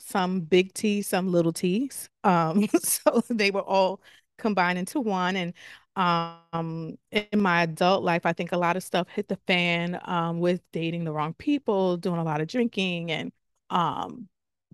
some 0.00 0.40
big 0.40 0.74
T, 0.74 1.02
some 1.02 1.30
little 1.30 1.52
T's. 1.52 2.08
Um, 2.24 2.66
so 2.82 3.22
they 3.30 3.52
were 3.52 3.62
all 3.62 4.00
combined 4.38 4.78
into 4.78 4.98
one. 5.00 5.36
And 5.36 5.54
um, 5.94 6.98
in 7.12 7.40
my 7.40 7.62
adult 7.62 8.02
life, 8.02 8.26
I 8.26 8.32
think 8.32 8.50
a 8.50 8.58
lot 8.58 8.76
of 8.76 8.82
stuff 8.82 9.06
hit 9.08 9.28
the 9.28 9.38
fan 9.46 10.00
um, 10.04 10.40
with 10.40 10.62
dating 10.72 11.04
the 11.04 11.12
wrong 11.12 11.34
people, 11.34 11.96
doing 11.96 12.18
a 12.18 12.24
lot 12.24 12.40
of 12.40 12.48
drinking, 12.48 13.12
and 13.12 13.32
um, 13.70 14.28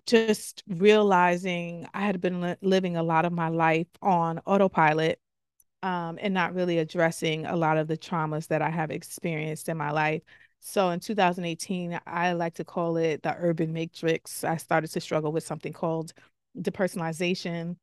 just 0.07 0.63
realizing 0.67 1.87
I 1.93 2.01
had 2.01 2.19
been 2.21 2.41
li- 2.41 2.55
living 2.61 2.97
a 2.97 3.03
lot 3.03 3.25
of 3.25 3.33
my 3.33 3.49
life 3.49 3.87
on 4.01 4.39
autopilot 4.45 5.19
um, 5.83 6.17
and 6.21 6.33
not 6.33 6.53
really 6.53 6.79
addressing 6.79 7.45
a 7.45 7.55
lot 7.55 7.77
of 7.77 7.87
the 7.87 7.97
traumas 7.97 8.47
that 8.47 8.61
I 8.61 8.69
have 8.69 8.91
experienced 8.91 9.69
in 9.69 9.77
my 9.77 9.91
life. 9.91 10.21
So 10.59 10.89
in 10.89 10.99
2018, 10.99 11.99
I 12.07 12.33
like 12.33 12.55
to 12.55 12.63
call 12.63 12.97
it 12.97 13.23
the 13.23 13.35
urban 13.37 13.71
matrix. 13.73 14.43
I 14.43 14.57
started 14.57 14.91
to 14.91 15.01
struggle 15.01 15.31
with 15.31 15.45
something 15.45 15.73
called 15.73 16.13
depersonalization, 16.57 17.77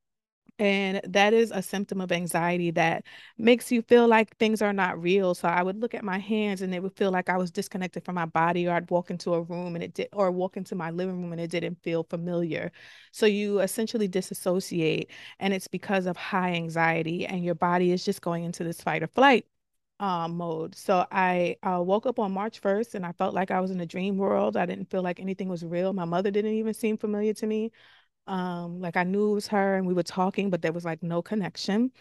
and 0.58 1.00
that 1.04 1.32
is 1.34 1.50
a 1.50 1.62
symptom 1.62 2.00
of 2.00 2.12
anxiety 2.12 2.70
that 2.72 3.04
makes 3.38 3.72
you 3.72 3.82
feel 3.82 4.06
like 4.06 4.36
things 4.36 4.62
are 4.62 4.72
not 4.72 5.00
real. 5.02 5.34
So 5.34 5.48
I 5.48 5.62
would 5.62 5.80
look 5.80 5.94
at 5.94 6.04
my 6.04 6.18
hands 6.18 6.62
and 6.62 6.72
it 6.74 6.82
would 6.82 6.96
feel 6.96 7.10
like 7.10 7.28
I 7.28 7.36
was 7.36 7.50
disconnected 7.50 8.04
from 8.04 8.14
my 8.14 8.26
body, 8.26 8.66
or 8.68 8.72
I'd 8.74 8.90
walk 8.90 9.10
into 9.10 9.34
a 9.34 9.42
room 9.42 9.74
and 9.74 9.82
it 9.82 9.94
did, 9.94 10.08
or 10.12 10.30
walk 10.30 10.56
into 10.56 10.74
my 10.76 10.90
living 10.90 11.20
room 11.22 11.32
and 11.32 11.40
it 11.40 11.50
didn't 11.50 11.82
feel 11.82 12.04
familiar. 12.04 12.70
So 13.12 13.26
you 13.26 13.60
essentially 13.60 14.06
disassociate, 14.08 15.10
and 15.40 15.52
it's 15.52 15.68
because 15.68 16.06
of 16.06 16.16
high 16.16 16.52
anxiety, 16.54 17.26
and 17.26 17.44
your 17.44 17.54
body 17.56 17.90
is 17.92 18.04
just 18.04 18.20
going 18.22 18.44
into 18.44 18.62
this 18.64 18.80
fight 18.80 19.02
or 19.02 19.08
flight 19.08 19.46
um, 20.00 20.36
mode. 20.36 20.74
So 20.74 21.06
I 21.10 21.56
uh, 21.62 21.82
woke 21.82 22.06
up 22.06 22.18
on 22.18 22.32
March 22.32 22.58
1st 22.60 22.94
and 22.94 23.06
I 23.06 23.12
felt 23.12 23.34
like 23.34 23.50
I 23.50 23.60
was 23.60 23.70
in 23.70 23.80
a 23.80 23.86
dream 23.86 24.16
world. 24.18 24.56
I 24.56 24.66
didn't 24.66 24.90
feel 24.90 25.02
like 25.02 25.20
anything 25.20 25.48
was 25.48 25.64
real. 25.64 25.92
My 25.92 26.04
mother 26.04 26.30
didn't 26.30 26.52
even 26.54 26.74
seem 26.74 26.96
familiar 26.98 27.32
to 27.34 27.46
me. 27.46 27.70
Um, 28.26 28.80
like 28.80 28.96
I 28.96 29.04
knew 29.04 29.32
it 29.32 29.34
was 29.34 29.48
her 29.48 29.76
and 29.76 29.86
we 29.86 29.94
were 29.94 30.02
talking, 30.02 30.50
but 30.50 30.62
there 30.62 30.72
was 30.72 30.84
like 30.84 31.02
no 31.02 31.22
connection. 31.22 31.92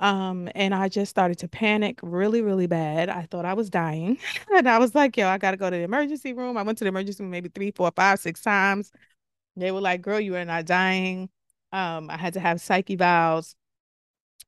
Um, 0.00 0.48
and 0.54 0.74
I 0.74 0.88
just 0.88 1.10
started 1.10 1.38
to 1.40 1.48
panic 1.48 2.00
really, 2.02 2.42
really 2.42 2.66
bad. 2.66 3.08
I 3.08 3.22
thought 3.30 3.44
I 3.44 3.54
was 3.54 3.70
dying. 3.70 4.18
and 4.56 4.68
I 4.68 4.78
was 4.78 4.94
like, 4.94 5.16
yo, 5.16 5.28
I 5.28 5.38
gotta 5.38 5.56
go 5.56 5.70
to 5.70 5.76
the 5.76 5.82
emergency 5.82 6.32
room. 6.32 6.56
I 6.56 6.62
went 6.62 6.78
to 6.78 6.84
the 6.84 6.88
emergency 6.88 7.22
room 7.22 7.30
maybe 7.30 7.48
three, 7.50 7.70
four, 7.72 7.92
five, 7.96 8.20
six 8.20 8.40
times. 8.42 8.92
They 9.56 9.70
were 9.72 9.80
like, 9.80 10.02
girl, 10.02 10.20
you 10.20 10.36
are 10.36 10.44
not 10.44 10.66
dying. 10.66 11.28
Um, 11.72 12.10
I 12.10 12.16
had 12.16 12.34
to 12.34 12.40
have 12.40 12.60
psych 12.60 12.86
evals. 12.88 13.54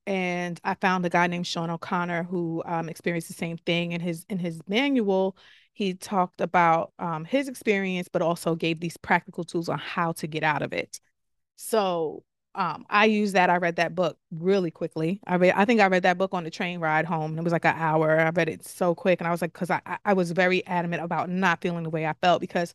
And 0.07 0.61
I 0.63 0.75
found 0.75 1.05
a 1.05 1.09
guy 1.09 1.27
named 1.27 1.47
Shaun 1.47 1.71
O'Connor 1.71 2.25
who 2.25 2.63
um, 2.65 2.89
experienced 2.89 3.29
the 3.29 3.35
same 3.35 3.57
thing. 3.59 3.93
In 3.93 4.01
his 4.01 4.25
in 4.29 4.39
his 4.39 4.61
manual, 4.69 5.37
he 5.73 5.95
talked 5.95 6.41
about 6.41 6.93
um, 6.99 7.25
his 7.25 7.49
experience, 7.49 8.09
but 8.09 8.23
also 8.23 8.55
gave 8.55 8.81
these 8.81 8.97
practical 8.97 9.45
tools 9.45 9.69
on 9.69 9.79
how 9.79 10.13
to 10.13 10.27
get 10.27 10.45
out 10.45 10.63
of 10.63 10.73
it. 10.73 11.01
So 11.57 12.23
um, 12.55 12.87
I 12.89 13.05
used 13.07 13.35
that. 13.35 13.51
I 13.51 13.57
read 13.57 13.77
that 13.77 13.95
book 13.95 14.19
really 14.31 14.71
quickly. 14.71 15.21
I 15.27 15.37
read, 15.37 15.53
I 15.57 15.65
think 15.65 15.81
I 15.81 15.87
read 15.89 16.05
that 16.05 16.17
book 16.19 16.33
on 16.33 16.45
the 16.45 16.51
train 16.51 16.81
ride 16.81 17.05
home. 17.05 17.39
It 17.39 17.45
was 17.45 17.53
like 17.53 17.67
an 17.67 17.77
hour. 17.77 18.19
I 18.19 18.31
read 18.31 18.49
it 18.49 18.67
so 18.67 18.95
quick, 18.95 19.21
and 19.21 19.29
I 19.29 19.31
was 19.31 19.43
like, 19.43 19.53
because 19.53 19.71
I 19.71 19.81
I 20.05 20.13
was 20.15 20.31
very 20.33 20.67
adamant 20.67 21.03
about 21.03 21.29
not 21.29 21.61
feeling 21.61 21.83
the 21.85 21.91
way 21.91 22.07
I 22.07 22.15
felt 22.23 22.41
because 22.41 22.73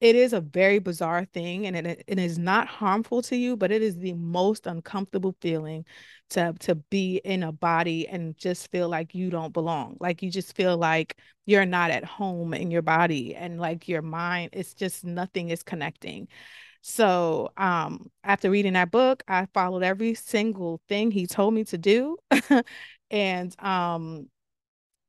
it 0.00 0.16
is 0.16 0.32
a 0.32 0.40
very 0.40 0.80
bizarre 0.80 1.24
thing 1.26 1.66
and 1.66 1.76
it, 1.76 2.04
it 2.08 2.18
is 2.18 2.36
not 2.38 2.66
harmful 2.66 3.22
to 3.22 3.36
you 3.36 3.56
but 3.56 3.70
it 3.70 3.82
is 3.82 3.96
the 3.98 4.12
most 4.14 4.66
uncomfortable 4.66 5.36
feeling 5.40 5.84
to 6.30 6.52
to 6.60 6.74
be 6.74 7.20
in 7.24 7.42
a 7.44 7.52
body 7.52 8.08
and 8.08 8.36
just 8.36 8.70
feel 8.72 8.88
like 8.88 9.14
you 9.14 9.30
don't 9.30 9.52
belong 9.52 9.96
like 10.00 10.22
you 10.22 10.30
just 10.30 10.56
feel 10.56 10.76
like 10.76 11.16
you're 11.46 11.66
not 11.66 11.90
at 11.90 12.04
home 12.04 12.52
in 12.54 12.70
your 12.70 12.82
body 12.82 13.34
and 13.36 13.60
like 13.60 13.88
your 13.88 14.02
mind 14.02 14.50
it's 14.52 14.74
just 14.74 15.04
nothing 15.04 15.50
is 15.50 15.62
connecting 15.62 16.26
so 16.82 17.50
um 17.56 18.10
after 18.24 18.50
reading 18.50 18.74
that 18.74 18.90
book 18.90 19.22
i 19.28 19.46
followed 19.54 19.82
every 19.82 20.14
single 20.14 20.80
thing 20.88 21.10
he 21.10 21.26
told 21.26 21.54
me 21.54 21.64
to 21.64 21.78
do 21.78 22.16
and 23.10 23.54
um 23.60 24.28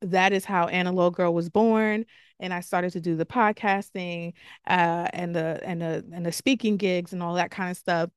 that 0.03 0.33
is 0.33 0.45
how 0.45 0.67
Analog 0.67 1.15
Girl 1.15 1.33
was 1.33 1.49
born. 1.49 2.05
And 2.39 2.53
I 2.53 2.59
started 2.59 2.91
to 2.93 3.01
do 3.01 3.15
the 3.15 3.25
podcasting 3.25 4.33
uh, 4.67 5.07
and 5.13 5.35
the 5.35 5.61
and 5.63 5.81
the 5.81 6.05
and 6.11 6.25
the 6.25 6.31
speaking 6.31 6.77
gigs 6.77 7.13
and 7.13 7.23
all 7.23 7.35
that 7.35 7.51
kind 7.51 7.71
of 7.71 7.77
stuff 7.77 8.09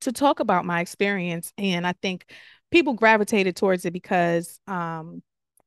to 0.00 0.12
talk 0.12 0.40
about 0.40 0.64
my 0.64 0.80
experience. 0.80 1.52
And 1.58 1.86
I 1.86 1.92
think 2.00 2.32
people 2.70 2.94
gravitated 2.94 3.56
towards 3.56 3.84
it 3.84 3.92
because 3.92 4.60
um, 4.66 5.22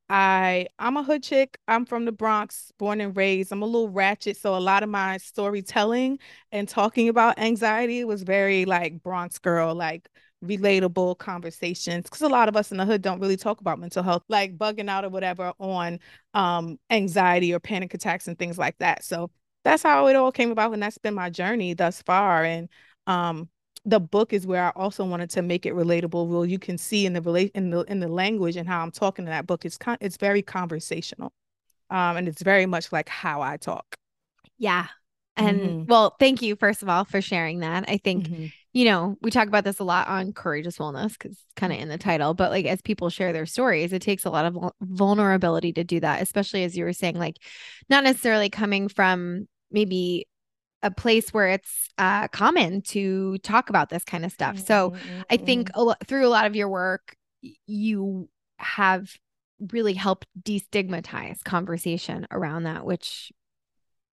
I 0.09 0.67
I'm 0.77 0.97
a 0.97 1.03
hood 1.03 1.23
chick. 1.23 1.57
I'm 1.67 1.85
from 1.85 2.05
the 2.05 2.11
Bronx, 2.11 2.71
born 2.77 3.01
and 3.01 3.15
raised. 3.15 3.51
I'm 3.51 3.61
a 3.63 3.65
little 3.65 3.89
ratchet, 3.89 4.37
so 4.37 4.55
a 4.55 4.59
lot 4.59 4.83
of 4.83 4.89
my 4.89 5.17
storytelling 5.17 6.19
and 6.51 6.67
talking 6.67 7.09
about 7.09 7.39
anxiety 7.39 8.03
was 8.03 8.23
very 8.23 8.65
like 8.65 9.01
Bronx 9.01 9.39
girl, 9.39 9.73
like 9.75 10.07
relatable 10.43 11.17
conversations 11.17 12.03
because 12.03 12.21
a 12.21 12.27
lot 12.27 12.49
of 12.49 12.57
us 12.57 12.71
in 12.71 12.77
the 12.77 12.85
hood 12.85 13.01
don't 13.01 13.21
really 13.21 13.37
talk 13.37 13.61
about 13.61 13.79
mental 13.79 14.03
health 14.03 14.23
like 14.27 14.57
bugging 14.57 14.89
out 14.89 15.05
or 15.05 15.09
whatever 15.09 15.53
on 15.57 15.97
um 16.33 16.77
anxiety 16.89 17.53
or 17.53 17.59
panic 17.61 17.93
attacks 17.93 18.27
and 18.27 18.37
things 18.37 18.57
like 18.57 18.77
that 18.79 19.05
so 19.05 19.31
that's 19.63 19.83
how 19.83 20.07
it 20.07 20.17
all 20.17 20.33
came 20.33 20.51
about 20.51 20.73
and 20.73 20.83
that's 20.83 20.97
been 20.97 21.13
my 21.13 21.29
journey 21.29 21.73
thus 21.73 22.01
far 22.01 22.43
and 22.43 22.67
um 23.07 23.47
the 23.85 23.99
book 23.99 24.33
is 24.33 24.47
where 24.47 24.63
I 24.63 24.69
also 24.69 25.03
wanted 25.03 25.29
to 25.31 25.41
make 25.41 25.65
it 25.65 25.73
relatable. 25.73 26.27
Well, 26.27 26.45
you 26.45 26.59
can 26.59 26.77
see 26.77 27.05
in 27.05 27.13
the 27.13 27.21
relate 27.21 27.51
in 27.53 27.69
the 27.69 27.81
in 27.81 27.99
the 27.99 28.07
language 28.07 28.55
and 28.55 28.67
how 28.67 28.81
I'm 28.81 28.91
talking 28.91 29.25
in 29.25 29.31
that 29.31 29.47
book. 29.47 29.65
It's 29.65 29.77
con- 29.77 29.97
it's 30.01 30.17
very 30.17 30.41
conversational, 30.41 31.33
um, 31.89 32.17
and 32.17 32.27
it's 32.27 32.41
very 32.41 32.65
much 32.65 32.91
like 32.91 33.09
how 33.09 33.41
I 33.41 33.57
talk. 33.57 33.95
Yeah, 34.57 34.87
and 35.35 35.59
mm-hmm. 35.59 35.85
well, 35.85 36.15
thank 36.19 36.41
you 36.41 36.55
first 36.55 36.81
of 36.81 36.89
all 36.89 37.05
for 37.05 37.21
sharing 37.21 37.59
that. 37.59 37.85
I 37.87 37.97
think 37.97 38.27
mm-hmm 38.27 38.45
you 38.73 38.85
know, 38.85 39.17
we 39.21 39.29
talk 39.29 39.47
about 39.47 39.63
this 39.63 39.79
a 39.79 39.83
lot 39.83 40.07
on 40.07 40.33
courageous 40.33 40.79
wellness 40.79 41.13
because 41.13 41.33
it's 41.33 41.45
kind 41.55 41.71
of 41.71 41.79
in 41.79 41.89
the 41.89 41.97
title, 41.97 42.33
but 42.33 42.49
like 42.49 42.65
as 42.65 42.81
people 42.81 43.09
share 43.11 43.31
their 43.31 43.45
stories, 43.45 43.93
it 43.93 44.01
takes 44.01 44.25
a 44.25 44.31
lot 44.31 44.45
of 44.45 44.71
vulnerability 44.81 45.71
to 45.73 45.83
do 45.83 45.99
that, 45.99 46.23
especially 46.23 46.63
as 46.63 46.75
you 46.75 46.83
were 46.83 46.93
saying, 46.93 47.15
like 47.15 47.37
not 47.87 48.03
necessarily 48.03 48.49
coming 48.49 48.89
from 48.89 49.47
maybe 49.71 50.25
a 50.83 50.91
place 50.91 51.33
where 51.33 51.47
it's 51.47 51.89
uh, 51.97 52.27
common 52.27 52.81
to 52.81 53.37
talk 53.39 53.69
about 53.69 53.89
this 53.89 54.03
kind 54.03 54.25
of 54.25 54.31
stuff. 54.31 54.59
So 54.59 54.91
mm-hmm. 54.91 55.21
I 55.29 55.37
think 55.37 55.69
mm-hmm. 55.69 55.79
a 55.79 55.83
lo- 55.83 55.95
through 56.05 56.27
a 56.27 56.29
lot 56.29 56.45
of 56.45 56.55
your 56.55 56.69
work, 56.69 57.15
you 57.65 58.29
have 58.57 59.17
really 59.71 59.93
helped 59.93 60.27
destigmatize 60.39 61.43
conversation 61.43 62.27
around 62.29 62.63
that, 62.63 62.85
which 62.85 63.31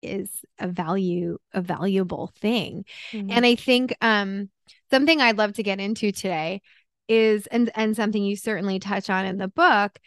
is 0.03 0.31
a 0.59 0.69
value 0.69 1.39
a 1.55 1.63
valuable 1.63 2.31
thing 2.39 2.85
mm-hmm. 3.11 3.31
and 3.31 3.47
i 3.47 3.55
think 3.55 3.97
um 4.03 4.51
something 4.91 5.19
i'd 5.21 5.39
love 5.39 5.55
to 5.55 5.63
get 5.63 5.81
into 5.81 6.13
today 6.13 6.61
is 7.09 7.47
and 7.47 7.71
and 7.75 7.97
something 7.97 8.23
you 8.23 8.37
certainly 8.37 8.79
touch 8.79 9.09
on 9.09 9.25
in 9.25 9.39
the 9.39 9.49
book 9.49 9.99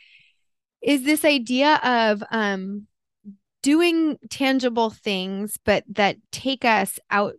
is 0.83 1.03
this 1.03 1.25
idea 1.25 1.79
of 1.83 2.23
um 2.29 2.85
doing 3.67 4.17
tangible 4.29 4.89
things 4.89 5.57
but 5.65 5.83
that 5.89 6.15
take 6.31 6.63
us 6.63 7.01
out 7.11 7.33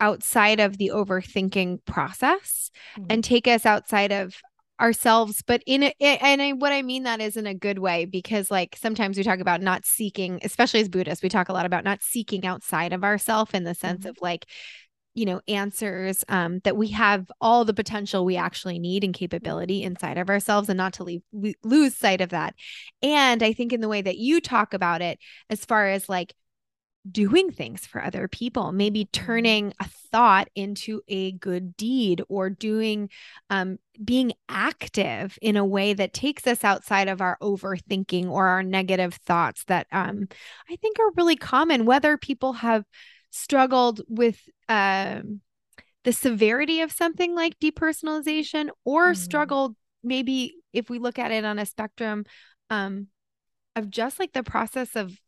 outside 0.00 0.60
of 0.60 0.76
the 0.76 0.90
overthinking 0.92 1.82
process 1.86 2.70
mm-hmm. 2.94 3.06
and 3.08 3.24
take 3.24 3.48
us 3.48 3.64
outside 3.64 4.12
of 4.12 4.36
ourselves 4.78 5.42
but 5.46 5.62
in 5.64 5.82
it 5.82 5.96
and 5.98 6.42
I, 6.42 6.52
what 6.52 6.72
i 6.74 6.82
mean 6.82 7.04
that 7.04 7.22
is 7.22 7.38
in 7.38 7.46
a 7.46 7.54
good 7.54 7.78
way 7.78 8.04
because 8.04 8.50
like 8.50 8.76
sometimes 8.78 9.16
we 9.16 9.24
talk 9.24 9.38
about 9.38 9.62
not 9.62 9.86
seeking 9.86 10.40
especially 10.44 10.80
as 10.80 10.90
buddhists 10.90 11.22
we 11.22 11.30
talk 11.30 11.48
a 11.48 11.54
lot 11.54 11.64
about 11.64 11.84
not 11.84 12.02
seeking 12.02 12.44
outside 12.44 12.92
of 12.92 13.02
ourself 13.02 13.54
in 13.54 13.64
the 13.64 13.74
sense 13.74 14.00
mm-hmm. 14.00 14.10
of 14.10 14.18
like 14.20 14.44
you 15.16 15.24
know 15.24 15.40
answers 15.48 16.24
um, 16.28 16.60
that 16.64 16.76
we 16.76 16.88
have 16.88 17.30
all 17.40 17.64
the 17.64 17.74
potential 17.74 18.24
we 18.24 18.36
actually 18.36 18.78
need 18.78 19.02
and 19.02 19.14
capability 19.14 19.82
inside 19.82 20.18
of 20.18 20.28
ourselves 20.28 20.68
and 20.68 20.76
not 20.76 20.92
to 20.92 21.04
leave 21.04 21.22
lose 21.64 21.96
sight 21.96 22.20
of 22.20 22.30
that 22.30 22.54
and 23.02 23.42
i 23.42 23.52
think 23.52 23.72
in 23.72 23.80
the 23.80 23.88
way 23.88 24.02
that 24.02 24.18
you 24.18 24.40
talk 24.40 24.74
about 24.74 25.02
it 25.02 25.18
as 25.50 25.64
far 25.64 25.88
as 25.88 26.08
like 26.08 26.34
doing 27.10 27.50
things 27.50 27.86
for 27.86 28.02
other 28.02 28.28
people, 28.28 28.72
maybe 28.72 29.04
mm-hmm. 29.04 29.24
turning 29.24 29.72
a 29.80 29.88
thought 30.10 30.48
into 30.54 31.02
a 31.08 31.32
good 31.32 31.76
deed 31.76 32.22
or 32.28 32.50
doing, 32.50 33.10
um, 33.50 33.78
being 34.02 34.32
active 34.48 35.38
in 35.42 35.56
a 35.56 35.64
way 35.64 35.94
that 35.94 36.12
takes 36.12 36.46
us 36.46 36.64
outside 36.64 37.08
of 37.08 37.20
our 37.20 37.36
overthinking 37.40 38.28
or 38.28 38.46
our 38.48 38.62
negative 38.62 39.14
thoughts 39.14 39.64
that 39.64 39.86
um, 39.92 40.28
I 40.70 40.76
think 40.76 40.98
are 40.98 41.12
really 41.16 41.36
common, 41.36 41.86
whether 41.86 42.16
people 42.16 42.54
have 42.54 42.84
struggled 43.30 44.02
with. 44.08 44.40
Um, 44.68 45.40
the 46.04 46.12
severity 46.12 46.82
of 46.82 46.92
something 46.92 47.34
like 47.34 47.58
depersonalization 47.58 48.68
or 48.84 49.10
mm. 49.10 49.16
struggled 49.16 49.74
maybe 50.04 50.54
if 50.72 50.88
we 50.88 51.00
look 51.00 51.18
at 51.18 51.32
it 51.32 51.44
on 51.44 51.58
a 51.58 51.66
spectrum 51.66 52.24
um, 52.70 53.08
of 53.74 53.90
just 53.90 54.20
like 54.20 54.32
the 54.32 54.44
process 54.44 54.94
of 54.94 55.18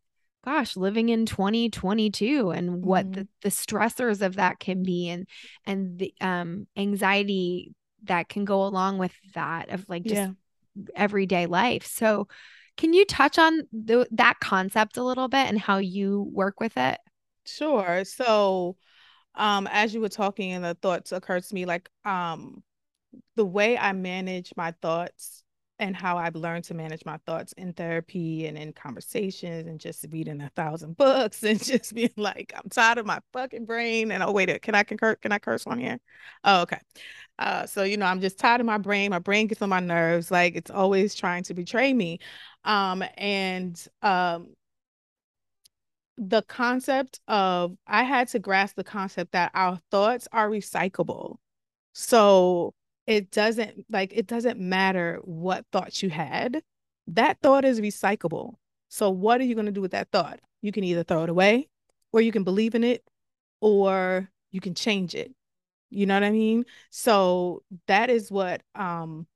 gosh 0.45 0.77
living 0.77 1.09
in 1.09 1.27
2022 1.27 2.51
and 2.51 2.85
what 2.85 3.07
mm-hmm. 3.07 3.23
the, 3.23 3.29
the 3.43 3.49
stressors 3.49 4.23
of 4.23 4.37
that 4.37 4.61
can 4.61 4.83
be 4.83 5.09
and 5.09 5.27
and 5.67 5.99
the 5.99 6.15
um 6.21 6.67
anxiety 6.77 7.73
that 8.05 8.29
can 8.29 8.45
go 8.45 8.63
along 8.63 8.99
with 8.99 9.13
that 9.35 9.71
of 9.71 9.85
like 9.89 10.05
just 10.05 10.15
yeah. 10.15 10.31
everyday 10.95 11.47
life 11.47 11.85
so 11.85 12.29
can 12.77 12.93
you 12.93 13.05
touch 13.05 13.37
on 13.41 13.63
the, 13.73 14.07
that 14.13 14.39
concept 14.39 14.97
a 14.97 15.03
little 15.03 15.27
bit 15.27 15.49
and 15.49 15.59
how 15.59 15.79
you 15.79 16.31
work 16.33 16.61
with 16.61 16.77
it 16.77 16.99
sure 17.49 18.05
so 18.05 18.77
um 19.35 19.69
as 19.71 19.95
you 19.95 20.01
were 20.01 20.09
talking 20.09 20.53
and 20.53 20.65
the 20.65 20.75
thoughts 20.75 21.13
occurred 21.13 21.43
to 21.45 21.55
me 21.55 21.65
like 21.65 21.89
um 22.05 22.63
the 23.37 23.45
way 23.45 23.79
i 23.79 23.93
manage 23.93 24.53
my 24.57 24.73
thoughts 24.83 25.45
and 25.81 25.95
how 25.95 26.19
I've 26.19 26.35
learned 26.35 26.65
to 26.65 26.75
manage 26.75 27.05
my 27.05 27.19
thoughts 27.25 27.53
in 27.53 27.73
therapy 27.73 28.47
and 28.47 28.59
in 28.59 28.73
conversations 28.73 29.69
and 29.69 29.79
just 29.79 30.05
reading 30.11 30.41
a 30.41 30.51
thousand 30.57 30.97
books 30.97 31.43
and 31.45 31.63
just 31.63 31.95
being 31.95 32.13
like, 32.17 32.53
I'm 32.57 32.69
tired 32.69 32.99
of 32.99 33.07
my 33.07 33.21
fucking 33.33 33.65
brain. 33.65 34.11
And 34.11 34.23
oh 34.23 34.33
wait, 34.33 34.61
can 34.63 34.75
I 34.75 34.83
concur? 34.83 35.15
Can 35.17 35.33
I 35.33 35.39
curse 35.39 35.67
on 35.67 35.79
here? 35.79 35.99
Oh, 36.45 36.63
okay. 36.63 36.81
Uh, 37.39 37.67
so 37.67 37.85
you 37.85 37.97
know, 37.97 38.07
I'm 38.07 38.21
just 38.21 38.39
tired 38.39 38.61
of 38.61 38.67
my 38.67 38.79
brain. 38.79 39.11
My 39.11 39.21
brain 39.21 39.47
gets 39.47 39.63
on 39.63 39.69
my 39.69 39.81
nerves. 39.81 40.31
Like 40.31 40.57
it's 40.57 40.71
always 40.71 41.15
trying 41.15 41.45
to 41.45 41.55
betray 41.55 41.93
me. 41.93 42.19
Um, 42.65 43.05
and 43.17 43.81
um, 44.03 44.49
the 46.19 46.43
concept 46.43 47.21
of 47.29 47.77
I 47.87 48.03
had 48.03 48.29
to 48.29 48.41
grasp 48.41 48.75
the 48.77 48.85
concept 48.85 49.33
that 49.33 49.53
our 49.55 49.81
thoughts 49.91 50.27
are 50.33 50.51
recyclable. 50.51 51.37
So 51.93 52.75
it 53.07 53.31
doesn't 53.31 53.87
like 53.91 54.13
it 54.15 54.27
doesn't 54.27 54.59
matter 54.59 55.21
what 55.23 55.65
thoughts 55.73 56.03
you 56.03 56.11
had. 56.11 56.63
That 57.07 57.39
thought 57.41 57.65
is 57.65 57.81
recyclable. 57.81 58.55
So 58.89 59.11
what 59.11 59.41
are 59.41 59.45
you 59.45 59.55
going 59.55 59.67
to 59.67 59.73
do 59.73 59.81
with 59.81 59.93
that 59.93 60.11
thought? 60.11 60.41
You 60.61 60.73
can 60.73 60.85
either 60.85 61.05
throw 61.05 61.23
it 61.23 61.31
away 61.31 61.69
or 62.13 62.21
you 62.21 62.33
can 62.33 62.45
believe 62.45 62.75
in 62.75 62.85
it 62.85 63.05
or 63.61 64.29
you 64.51 64.61
can 64.61 64.75
change 64.75 65.15
it. 65.15 65.33
You 65.91 66.07
know 66.07 66.15
what 66.15 66.25
i 66.25 66.31
mean? 66.31 66.65
So 66.91 67.63
that 67.87 68.11
is 68.11 68.31
what 68.31 68.63
um 68.75 69.27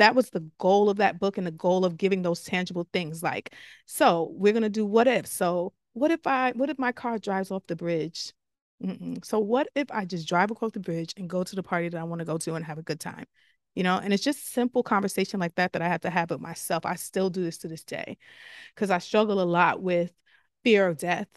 that 0.00 0.14
was 0.14 0.30
the 0.30 0.40
goal 0.58 0.90
of 0.90 0.98
that 0.98 1.20
book 1.20 1.38
and 1.38 1.46
the 1.46 1.52
goal 1.52 1.84
of 1.84 1.96
giving 1.96 2.22
those 2.22 2.42
tangible 2.44 2.88
things 2.92 3.22
like 3.22 3.54
so 3.86 4.30
we're 4.34 4.52
going 4.52 4.62
to 4.62 4.68
do 4.70 4.86
what 4.86 5.08
if 5.08 5.26
so 5.26 5.72
what 5.94 6.10
if 6.10 6.26
i 6.26 6.52
what 6.52 6.70
if 6.70 6.78
my 6.78 6.92
car 6.92 7.18
drives 7.18 7.50
off 7.50 7.66
the 7.68 7.76
bridge 7.76 8.32
Mm-mm. 8.82 9.24
So 9.24 9.38
what 9.38 9.68
if 9.74 9.90
I 9.90 10.06
just 10.06 10.26
drive 10.28 10.50
across 10.50 10.72
the 10.72 10.80
bridge 10.80 11.12
and 11.18 11.28
go 11.28 11.44
to 11.44 11.54
the 11.56 11.62
party 11.62 11.90
that 11.90 12.00
I 12.00 12.04
want 12.04 12.20
to 12.20 12.24
go 12.24 12.38
to 12.38 12.54
and 12.54 12.64
have 12.64 12.78
a 12.78 12.82
good 12.82 12.98
time? 13.00 13.26
You 13.74 13.82
know, 13.82 13.98
and 13.98 14.12
it's 14.12 14.24
just 14.24 14.52
simple 14.52 14.82
conversation 14.82 15.38
like 15.38 15.54
that 15.56 15.74
that 15.74 15.82
I 15.82 15.88
have 15.88 16.00
to 16.02 16.10
have 16.10 16.30
with 16.30 16.40
myself. 16.40 16.86
I 16.86 16.94
still 16.96 17.30
do 17.30 17.42
this 17.44 17.58
to 17.58 17.68
this 17.68 17.84
day 17.84 18.16
because 18.74 18.90
I 18.90 18.98
struggle 18.98 19.40
a 19.40 19.44
lot 19.44 19.82
with 19.82 20.12
fear 20.64 20.86
of 20.88 20.98
death. 20.98 21.28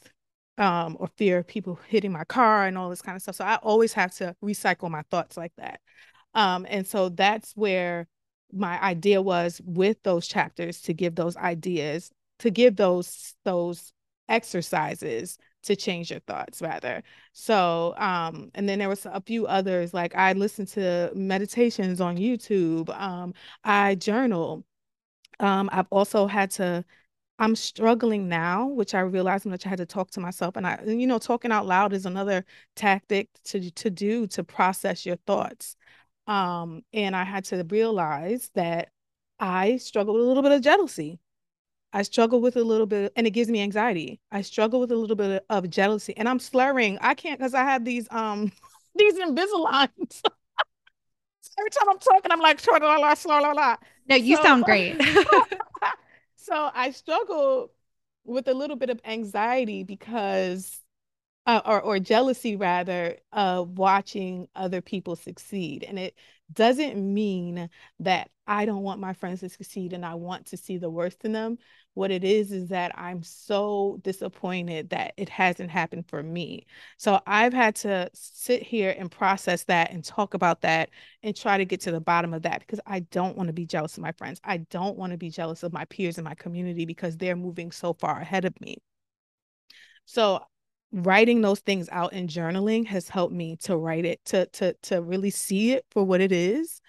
um, 0.58 0.97
or 0.99 1.08
fear 1.17 1.39
of 1.39 1.47
people 1.47 1.80
hitting 1.88 2.12
my 2.12 2.23
car 2.26 2.65
and 2.67 2.78
all 2.78 2.89
this 2.89 3.02
kind 3.02 3.15
of 3.15 3.21
stuff. 3.23 3.36
So 3.36 3.45
I 3.45 3.56
always 3.58 3.93
have 3.93 4.13
to 4.17 4.36
recycle 4.43 4.89
my 4.89 5.02
thoughts 5.12 5.36
like 5.38 5.54
that. 5.58 5.82
Um, 6.36 6.65
and 6.69 6.88
so 6.88 7.10
that's 7.10 7.54
where 7.56 8.08
my 8.53 8.81
idea 8.81 9.21
was 9.21 9.61
with 9.65 10.01
those 10.03 10.27
chapters 10.27 10.81
to 10.83 10.93
give 10.93 11.15
those 11.15 11.35
ideas, 11.37 12.11
to 12.39 12.51
give 12.51 12.75
those 12.75 13.35
those 13.43 13.93
exercises 14.29 15.37
to 15.63 15.75
change 15.75 16.11
your 16.11 16.19
thoughts 16.21 16.61
rather. 16.61 17.03
So, 17.33 17.95
um, 17.97 18.51
and 18.53 18.67
then 18.67 18.79
there 18.79 18.89
was 18.89 19.05
a 19.05 19.21
few 19.21 19.47
others 19.47 19.93
like 19.93 20.15
I 20.15 20.33
listened 20.33 20.67
to 20.69 21.11
meditations 21.15 22.01
on 22.01 22.17
YouTube. 22.17 22.89
Um, 22.99 23.33
I 23.63 23.95
journal. 23.95 24.65
Um, 25.39 25.69
I've 25.71 25.87
also 25.91 26.27
had 26.27 26.51
to 26.51 26.85
I'm 27.39 27.55
struggling 27.55 28.29
now, 28.29 28.67
which 28.67 28.93
I 28.93 28.99
realized 29.01 29.45
when 29.45 29.53
I 29.53 29.67
had 29.67 29.79
to 29.79 29.85
talk 29.85 30.11
to 30.11 30.19
myself. 30.19 30.55
And 30.55 30.67
I, 30.67 30.79
you 30.85 31.07
know, 31.07 31.19
talking 31.19 31.51
out 31.51 31.65
loud 31.65 31.91
is 31.93 32.05
another 32.05 32.45
tactic 32.75 33.29
to 33.45 33.71
to 33.71 33.89
do 33.89 34.27
to 34.27 34.43
process 34.43 35.05
your 35.05 35.17
thoughts. 35.27 35.75
Um, 36.27 36.83
and 36.93 37.15
I 37.15 37.23
had 37.23 37.45
to 37.45 37.65
realize 37.69 38.49
that 38.55 38.89
I 39.39 39.77
struggle 39.77 40.13
with 40.13 40.23
a 40.23 40.27
little 40.27 40.43
bit 40.43 40.51
of 40.51 40.62
jealousy. 40.62 41.19
I 41.91 42.01
struggle 42.01 42.41
with 42.41 42.55
a 42.55 42.63
little 42.63 42.88
bit, 42.88 43.13
and 43.15 43.27
it 43.27 43.31
gives 43.31 43.49
me 43.49 43.62
anxiety. 43.62 44.19
I 44.31 44.41
struggle 44.41 44.79
with 44.79 44.91
a 44.91 44.95
little 44.95 45.15
bit 45.15 45.45
of 45.49 45.69
jealousy, 45.69 46.15
and 46.17 46.27
I'm 46.27 46.39
slurring. 46.39 46.97
I 47.01 47.13
can't 47.13 47.39
because 47.39 47.53
I 47.53 47.63
have 47.63 47.86
these 47.86 48.07
um 48.12 48.51
these 48.95 49.15
Invisaligns. 49.15 50.21
Every 51.59 51.69
time 51.69 51.89
I'm 51.89 51.99
talking, 51.99 52.31
I'm 52.31 52.39
like, 52.39 52.65
la 52.67 52.77
la 52.77 53.15
la 53.25 53.39
la 53.39 53.51
la. 53.51 53.75
No, 54.09 54.15
you 54.15 54.38
so, 54.38 54.43
sound 54.43 54.63
great. 54.63 54.99
so 56.36 56.71
I 56.73 56.89
struggle 56.91 57.71
with 58.25 58.47
a 58.47 58.53
little 58.53 58.75
bit 58.75 58.89
of 58.89 58.99
anxiety 59.05 59.83
because 59.83 60.81
uh, 61.45 61.62
or 61.65 61.82
or 61.82 61.99
jealousy 61.99 62.56
rather 62.56 63.17
of 63.32 63.77
watching 63.77 64.47
other 64.56 64.82
people 64.82 65.15
succeed 65.15 65.84
and 65.84 65.99
it 65.99 66.15
doesn't 66.51 66.97
mean 66.97 67.69
that 67.99 68.29
I 68.45 68.65
don't 68.65 68.84
want 68.84 68.99
my 68.99 69.13
friends 69.13 69.39
to 69.39 69.49
succeed 69.49 69.93
and 69.93 70.06
I 70.06 70.15
want 70.15 70.47
to 70.47 70.58
see 70.58 70.77
the 70.77 70.89
worst 70.89 71.23
in 71.25 71.32
them 71.32 71.58
what 71.93 72.12
it 72.12 72.23
is 72.23 72.51
is 72.51 72.69
that 72.69 72.91
I'm 72.97 73.21
so 73.23 73.99
disappointed 74.01 74.89
that 74.89 75.13
it 75.17 75.29
hasn't 75.29 75.69
happened 75.69 76.08
for 76.08 76.23
me. 76.23 76.65
So 76.97 77.19
I've 77.27 77.53
had 77.53 77.75
to 77.77 78.10
sit 78.13 78.63
here 78.63 78.95
and 78.97 79.12
process 79.12 79.63
that 79.65 79.91
and 79.91 80.03
talk 80.03 80.34
about 80.34 80.62
that 80.62 80.89
and 81.21 81.36
try 81.36 81.58
to 81.58 81.65
get 81.65 81.82
to 81.82 81.91
the 81.91 82.01
bottom 82.01 82.34
of 82.34 82.41
that 82.43 82.62
because 82.62 82.79
I 82.86 83.01
don't 83.01 83.38
want 83.38 83.47
to 83.47 83.53
be 83.53 83.65
jealous 83.65 83.97
of 83.97 84.03
my 84.03 84.12
friends. 84.13 84.41
I 84.43 84.58
don't 84.58 84.97
want 84.97 85.12
to 85.12 85.17
be 85.17 85.29
jealous 85.29 85.63
of 85.63 85.73
my 85.73 85.86
peers 85.86 86.17
in 86.17 86.23
my 86.23 86.36
community 86.36 86.86
because 86.86 87.17
they're 87.17 87.36
moving 87.36 87.71
so 87.71 87.93
far 87.93 88.19
ahead 88.19 88.45
of 88.45 88.60
me. 88.60 88.77
So 90.06 90.43
writing 90.93 91.41
those 91.41 91.60
things 91.60 91.89
out 91.91 92.13
in 92.13 92.27
journaling 92.27 92.86
has 92.86 93.10
helped 93.10 93.34
me 93.34 93.58
to 93.58 93.75
write 93.75 94.06
it 94.06 94.23
to 94.23 94.45
to 94.47 94.73
to 94.84 95.01
really 95.01 95.32
see 95.32 95.71
it 95.71 95.86
for 95.89 96.03
what 96.03 96.21
it 96.21 96.32
is 96.32 96.79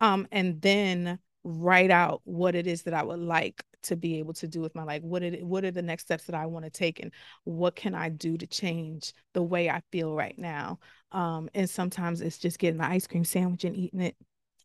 um 0.00 0.26
and 0.32 0.60
then 0.60 1.18
write 1.44 1.90
out 1.90 2.20
what 2.24 2.54
it 2.54 2.66
is 2.66 2.82
that 2.82 2.94
I 2.94 3.02
would 3.02 3.20
like 3.20 3.62
to 3.84 3.96
be 3.96 4.18
able 4.18 4.32
to 4.34 4.46
do 4.46 4.60
with 4.60 4.74
my 4.74 4.84
life. 4.84 5.02
What 5.02 5.22
it 5.22 5.44
what 5.44 5.64
are 5.64 5.70
the 5.70 5.82
next 5.82 6.04
steps 6.04 6.24
that 6.24 6.34
I 6.34 6.46
want 6.46 6.64
to 6.64 6.70
take, 6.70 7.00
and 7.00 7.12
what 7.44 7.76
can 7.76 7.94
I 7.94 8.08
do 8.08 8.36
to 8.38 8.46
change 8.46 9.12
the 9.34 9.42
way 9.42 9.68
I 9.68 9.82
feel 9.90 10.14
right 10.14 10.38
now? 10.38 10.78
Um, 11.10 11.48
and 11.54 11.68
sometimes 11.68 12.20
it's 12.20 12.38
just 12.38 12.58
getting 12.58 12.80
an 12.80 12.90
ice 12.90 13.06
cream 13.06 13.24
sandwich 13.24 13.64
and 13.64 13.76
eating 13.76 14.00
it 14.00 14.16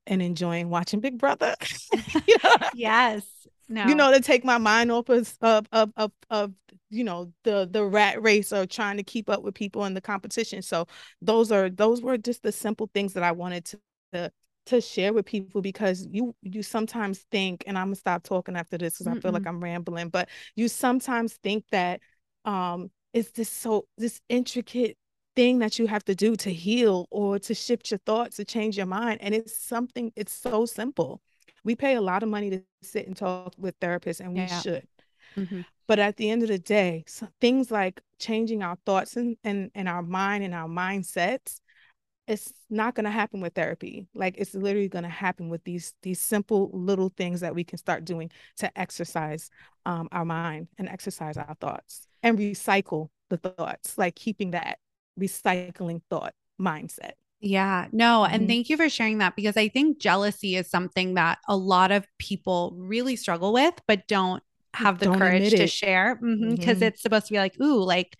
and 0.05 0.21
enjoying 0.21 0.69
watching 0.69 0.99
Big 0.99 1.17
Brother. 1.17 1.55
you 2.27 2.37
know? 2.43 2.55
Yes. 2.75 3.25
No. 3.69 3.85
You 3.85 3.95
know, 3.95 4.13
to 4.13 4.21
take 4.21 4.45
my 4.45 4.57
mind 4.57 4.91
off 4.91 5.09
of, 5.09 5.35
of 5.41 5.67
of 5.73 5.91
of 5.97 6.11
of 6.29 6.53
you 6.89 7.03
know 7.03 7.31
the 7.43 7.67
the 7.69 7.83
rat 7.83 8.21
race 8.21 8.53
or 8.53 8.65
trying 8.65 8.97
to 8.97 9.03
keep 9.03 9.29
up 9.29 9.43
with 9.43 9.55
people 9.55 9.85
in 9.85 9.93
the 9.93 10.01
competition. 10.01 10.61
So 10.61 10.87
those 11.21 11.51
are 11.51 11.69
those 11.69 12.01
were 12.01 12.17
just 12.17 12.43
the 12.43 12.51
simple 12.51 12.89
things 12.93 13.13
that 13.13 13.23
I 13.23 13.31
wanted 13.31 13.65
to, 13.65 13.79
to 14.13 14.31
to 14.67 14.81
share 14.81 15.13
with 15.13 15.25
people 15.25 15.61
because 15.61 16.05
you 16.11 16.35
you 16.41 16.61
sometimes 16.61 17.19
think 17.31 17.63
and 17.67 17.77
i'm 17.77 17.87
gonna 17.87 17.95
stop 17.95 18.21
talking 18.21 18.55
after 18.55 18.77
this 18.77 18.97
because 18.97 19.07
i 19.07 19.17
feel 19.19 19.31
like 19.31 19.47
i'm 19.47 19.63
rambling 19.63 20.09
but 20.09 20.27
you 20.55 20.67
sometimes 20.67 21.33
think 21.41 21.63
that 21.71 22.01
um 22.43 22.91
it's 23.13 23.31
this 23.31 23.49
so 23.49 23.85
this 23.97 24.19
intricate 24.29 24.97
thing 25.37 25.59
that 25.59 25.79
you 25.79 25.87
have 25.87 26.03
to 26.03 26.13
do 26.13 26.35
to 26.35 26.51
heal 26.51 27.07
or 27.11 27.39
to 27.39 27.53
shift 27.53 27.91
your 27.91 27.99
thoughts 28.05 28.35
to 28.35 28.45
change 28.45 28.75
your 28.75 28.85
mind 28.85 29.19
and 29.21 29.33
it's 29.33 29.57
something 29.57 30.11
it's 30.15 30.33
so 30.33 30.65
simple 30.65 31.21
we 31.63 31.75
pay 31.75 31.95
a 31.95 32.01
lot 32.01 32.21
of 32.21 32.29
money 32.29 32.49
to 32.49 32.61
sit 32.81 33.07
and 33.07 33.15
talk 33.15 33.53
with 33.57 33.79
therapists 33.79 34.19
and 34.19 34.33
we 34.33 34.39
yeah. 34.39 34.61
should 34.61 34.87
mm-hmm. 35.37 35.61
But 35.87 35.99
at 35.99 36.17
the 36.17 36.29
end 36.29 36.43
of 36.43 36.49
the 36.49 36.59
day 36.59 37.03
so 37.07 37.27
things 37.41 37.71
like 37.71 38.01
changing 38.19 38.63
our 38.63 38.77
thoughts 38.85 39.15
and, 39.15 39.37
and 39.43 39.71
and 39.75 39.87
our 39.87 40.01
mind 40.01 40.43
and 40.43 40.53
our 40.53 40.67
mindsets 40.67 41.59
it's 42.27 42.51
not 42.69 42.93
going 42.93 43.05
to 43.05 43.11
happen 43.11 43.39
with 43.39 43.53
therapy 43.53 44.07
like 44.13 44.35
it's 44.37 44.53
literally 44.53 44.89
going 44.89 45.03
to 45.03 45.09
happen 45.09 45.49
with 45.49 45.63
these 45.63 45.93
these 46.03 46.19
simple 46.19 46.69
little 46.73 47.11
things 47.15 47.39
that 47.39 47.55
we 47.55 47.63
can 47.63 47.77
start 47.77 48.03
doing 48.03 48.29
to 48.57 48.79
exercise 48.79 49.49
um, 49.85 50.09
our 50.11 50.25
mind 50.25 50.67
and 50.77 50.89
exercise 50.89 51.37
our 51.37 51.55
thoughts 51.61 52.07
and 52.21 52.37
recycle 52.37 53.09
the 53.29 53.37
thoughts 53.37 53.97
like 53.97 54.15
keeping 54.15 54.51
that 54.51 54.79
recycling 55.19 56.01
thought 56.09 56.33
mindset 56.59 57.13
yeah, 57.39 57.87
no. 57.91 58.25
And 58.25 58.41
mm-hmm. 58.41 58.47
thank 58.47 58.69
you 58.69 58.77
for 58.77 58.89
sharing 58.89 59.19
that 59.19 59.35
because 59.35 59.57
I 59.57 59.67
think 59.67 59.99
jealousy 59.99 60.55
is 60.55 60.69
something 60.69 61.13
that 61.15 61.37
a 61.47 61.55
lot 61.55 61.91
of 61.91 62.07
people 62.17 62.73
really 62.75 63.15
struggle 63.15 63.53
with, 63.53 63.75
but 63.87 64.07
don't 64.07 64.41
have 64.77 64.99
the 64.99 65.05
don't 65.05 65.19
courage 65.19 65.51
to 65.51 65.67
share 65.67 66.15
because 66.15 66.29
mm-hmm, 66.35 66.53
mm-hmm. 66.53 66.83
it's 66.83 67.01
supposed 67.01 67.27
to 67.27 67.33
be 67.33 67.39
like, 67.39 67.59
ooh, 67.61 67.83
like 67.83 68.15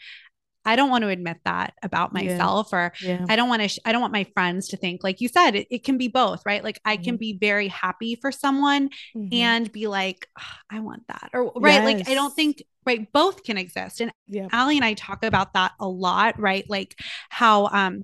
I 0.66 0.76
don't 0.76 0.90
want 0.90 1.04
to 1.04 1.08
admit 1.08 1.38
that 1.46 1.76
about 1.82 2.12
myself 2.12 2.70
yeah. 2.74 2.78
or 2.78 2.94
yeah. 3.02 3.26
I 3.30 3.38
don't 3.38 3.48
want 3.48 3.62
to 3.62 3.70
sh- 3.70 3.80
I 3.86 3.94
don't 3.94 4.02
want 4.02 4.12
my 4.12 4.26
friends 4.34 4.68
to 4.70 4.78
think 4.78 5.02
like 5.02 5.22
you 5.22 5.30
said 5.30 5.56
it, 5.56 5.68
it 5.72 5.86
can 5.86 5.98
be 5.98 6.10
both, 6.10 6.42
right? 6.46 6.62
Like 6.62 6.82
I 6.84 6.96
mm-hmm. 6.96 7.04
can 7.04 7.18
be 7.18 7.38
very 7.40 7.70
happy 7.70 8.16
for 8.16 8.34
someone 8.34 8.90
mm-hmm. 9.16 9.34
and 9.34 9.72
be 9.72 9.88
like 9.88 10.28
oh, 10.38 10.56
I 10.70 10.82
want 10.82 11.08
that 11.08 11.30
or 11.34 11.54
right 11.56 11.76
yes. 11.76 11.86
like 11.86 12.10
I 12.10 12.14
don't 12.16 12.36
think 12.36 12.62
right 12.86 13.10
both 13.14 13.44
can 13.44 13.58
exist 13.58 14.02
and 14.02 14.12
yeah. 14.28 14.48
Ali 14.52 14.76
and 14.76 14.86
I 14.86 14.94
talk 14.94 15.24
about 15.24 15.54
that 15.54 15.72
a 15.80 15.88
lot, 15.88 16.38
right? 16.38 16.66
Like 16.68 16.96
how 17.30 17.68
um 17.68 18.04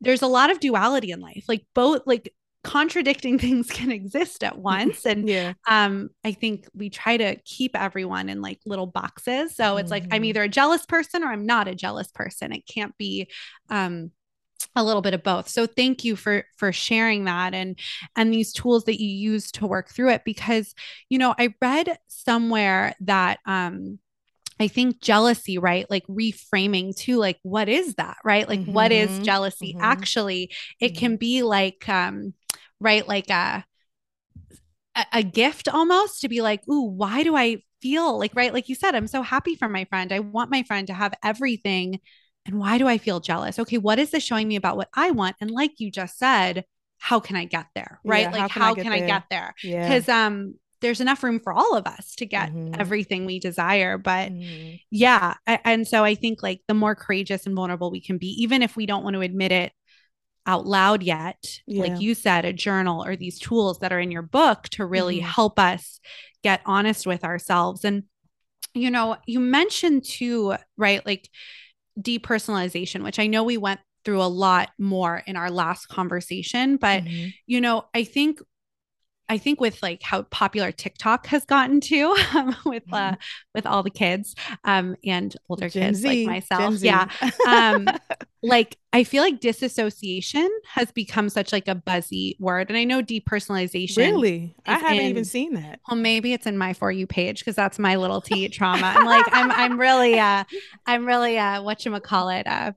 there's 0.00 0.22
a 0.22 0.26
lot 0.26 0.50
of 0.50 0.60
duality 0.60 1.10
in 1.10 1.20
life. 1.20 1.44
Like 1.46 1.66
both 1.74 2.02
like 2.06 2.32
contradicting 2.64 3.38
things 3.38 3.68
can 3.70 3.90
exist 3.90 4.44
at 4.44 4.58
once 4.72 5.04
and 5.04 5.28
yeah 5.28 5.52
um 5.68 6.10
i 6.24 6.32
think 6.32 6.66
we 6.74 6.90
try 6.90 7.16
to 7.16 7.36
keep 7.44 7.76
everyone 7.76 8.28
in 8.28 8.40
like 8.40 8.60
little 8.66 8.86
boxes 8.86 9.54
so 9.54 9.76
it's 9.76 9.86
mm-hmm. 9.86 9.92
like 9.92 10.02
i'm 10.04 10.10
mm-hmm. 10.10 10.24
either 10.24 10.42
a 10.42 10.48
jealous 10.48 10.86
person 10.86 11.22
or 11.22 11.32
i'm 11.32 11.46
not 11.46 11.68
a 11.68 11.74
jealous 11.74 12.08
person 12.08 12.52
it 12.52 12.66
can't 12.66 12.96
be 12.98 13.28
um 13.70 14.10
a 14.76 14.84
little 14.84 15.02
bit 15.02 15.12
of 15.12 15.22
both 15.22 15.48
so 15.48 15.66
thank 15.66 16.04
you 16.04 16.16
for 16.16 16.44
for 16.56 16.72
sharing 16.72 17.24
that 17.24 17.52
and 17.52 17.78
and 18.16 18.32
these 18.32 18.52
tools 18.52 18.84
that 18.84 19.00
you 19.00 19.08
use 19.08 19.50
to 19.50 19.66
work 19.66 19.90
through 19.90 20.10
it 20.10 20.22
because 20.24 20.74
you 21.08 21.18
know 21.18 21.34
i 21.38 21.52
read 21.60 21.98
somewhere 22.06 22.94
that 23.00 23.38
um 23.44 23.98
I 24.60 24.68
think 24.68 25.00
jealousy, 25.00 25.58
right? 25.58 25.86
Like 25.90 26.06
reframing 26.06 26.96
to 27.00 27.16
like, 27.16 27.38
what 27.42 27.68
is 27.68 27.94
that, 27.94 28.18
right? 28.24 28.48
Like, 28.48 28.60
mm-hmm. 28.60 28.72
what 28.72 28.92
is 28.92 29.10
mm-hmm. 29.10 29.22
jealousy? 29.22 29.72
Mm-hmm. 29.72 29.84
Actually, 29.84 30.52
it 30.80 30.88
mm-hmm. 30.92 30.98
can 30.98 31.16
be 31.16 31.42
like, 31.42 31.88
um, 31.88 32.34
right? 32.80 33.06
Like 33.06 33.30
a, 33.30 33.64
a 35.12 35.22
gift 35.22 35.68
almost 35.68 36.20
to 36.20 36.28
be 36.28 36.42
like, 36.42 36.66
ooh, 36.68 36.84
why 36.84 37.22
do 37.22 37.36
I 37.36 37.62
feel 37.80 38.18
like, 38.18 38.32
right? 38.34 38.52
Like 38.52 38.68
you 38.68 38.74
said, 38.74 38.94
I'm 38.94 39.06
so 39.06 39.22
happy 39.22 39.54
for 39.54 39.68
my 39.68 39.84
friend. 39.86 40.12
I 40.12 40.20
want 40.20 40.50
my 40.50 40.62
friend 40.62 40.86
to 40.86 40.94
have 40.94 41.14
everything. 41.24 42.00
And 42.44 42.58
why 42.58 42.78
do 42.78 42.88
I 42.88 42.98
feel 42.98 43.20
jealous? 43.20 43.58
Okay, 43.58 43.78
what 43.78 43.98
is 43.98 44.10
this 44.10 44.22
showing 44.22 44.48
me 44.48 44.56
about 44.56 44.76
what 44.76 44.88
I 44.94 45.12
want? 45.12 45.36
And 45.40 45.50
like 45.50 45.78
you 45.78 45.90
just 45.90 46.18
said, 46.18 46.64
how 46.98 47.20
can 47.20 47.36
I 47.36 47.44
get 47.44 47.66
there? 47.74 48.00
Right? 48.04 48.22
Yeah, 48.22 48.30
like 48.30 48.50
how 48.50 48.74
can, 48.74 48.92
I, 48.92 48.98
get, 48.98 49.04
I 49.04 49.06
get 49.06 49.22
there? 49.30 49.54
Because 49.62 50.08
yeah. 50.08 50.26
um 50.26 50.54
there's 50.82 51.00
enough 51.00 51.22
room 51.22 51.40
for 51.40 51.52
all 51.52 51.74
of 51.74 51.86
us 51.86 52.14
to 52.16 52.26
get 52.26 52.50
mm-hmm. 52.50 52.78
everything 52.78 53.24
we 53.24 53.38
desire. 53.38 53.96
But 53.96 54.32
mm-hmm. 54.32 54.74
yeah. 54.90 55.34
And 55.46 55.88
so 55.88 56.04
I 56.04 56.14
think 56.14 56.42
like 56.42 56.60
the 56.68 56.74
more 56.74 56.94
courageous 56.94 57.46
and 57.46 57.54
vulnerable 57.54 57.90
we 57.90 58.02
can 58.02 58.18
be, 58.18 58.28
even 58.42 58.62
if 58.62 58.76
we 58.76 58.84
don't 58.84 59.04
want 59.04 59.14
to 59.14 59.20
admit 59.20 59.52
it 59.52 59.72
out 60.46 60.66
loud 60.66 61.02
yet 61.02 61.60
yeah. 61.66 61.82
like 61.82 62.00
you 62.00 62.14
said 62.14 62.44
a 62.44 62.52
journal 62.52 63.04
or 63.04 63.14
these 63.14 63.38
tools 63.38 63.78
that 63.78 63.92
are 63.92 64.00
in 64.00 64.10
your 64.10 64.22
book 64.22 64.64
to 64.64 64.84
really 64.84 65.18
mm-hmm. 65.18 65.28
help 65.28 65.58
us 65.58 66.00
get 66.42 66.60
honest 66.66 67.06
with 67.06 67.22
ourselves 67.22 67.84
and 67.84 68.02
you 68.74 68.90
know 68.90 69.16
you 69.26 69.38
mentioned 69.38 70.04
too 70.04 70.54
right 70.76 71.06
like 71.06 71.28
depersonalization 72.00 73.04
which 73.04 73.20
i 73.20 73.26
know 73.28 73.44
we 73.44 73.56
went 73.56 73.78
through 74.04 74.20
a 74.20 74.24
lot 74.24 74.70
more 74.78 75.22
in 75.26 75.36
our 75.36 75.48
last 75.48 75.86
conversation 75.86 76.76
but 76.76 77.04
mm-hmm. 77.04 77.28
you 77.46 77.60
know 77.60 77.84
i 77.94 78.02
think 78.02 78.40
I 79.32 79.38
think 79.38 79.62
with 79.62 79.82
like 79.82 80.02
how 80.02 80.24
popular 80.24 80.72
TikTok 80.72 81.24
has 81.28 81.46
gotten 81.46 81.80
to 81.80 82.14
um, 82.34 82.54
with 82.66 82.82
uh, 82.92 83.12
mm-hmm. 83.12 83.14
with 83.54 83.64
all 83.64 83.82
the 83.82 83.88
kids 83.88 84.34
um, 84.64 84.94
and 85.06 85.34
older 85.48 85.70
Gen 85.70 85.94
kids 85.94 86.00
Z, 86.00 86.26
like 86.26 86.50
myself, 86.50 86.82
yeah. 86.82 87.08
Um, 87.48 87.88
like 88.42 88.76
I 88.92 89.04
feel 89.04 89.22
like 89.22 89.40
disassociation 89.40 90.50
has 90.68 90.92
become 90.92 91.30
such 91.30 91.50
like 91.50 91.66
a 91.66 91.74
buzzy 91.74 92.36
word. 92.40 92.68
And 92.68 92.76
I 92.76 92.84
know 92.84 93.02
depersonalization. 93.02 93.96
Really? 93.96 94.54
I 94.66 94.74
haven't 94.74 94.98
in, 94.98 95.06
even 95.06 95.24
seen 95.24 95.54
that. 95.54 95.80
Well, 95.88 95.96
maybe 95.96 96.34
it's 96.34 96.44
in 96.44 96.58
my 96.58 96.74
for 96.74 96.92
you 96.92 97.06
page 97.06 97.38
because 97.38 97.56
that's 97.56 97.78
my 97.78 97.96
little 97.96 98.20
T 98.20 98.50
trauma. 98.50 98.92
I'm 98.94 99.06
like, 99.06 99.24
I'm 99.32 99.50
I'm 99.50 99.80
really 99.80 100.18
uh 100.18 100.44
I'm 100.84 101.06
really 101.06 101.38
uh 101.38 101.62
whatchamacallit 101.62 102.46
uh 102.46 102.72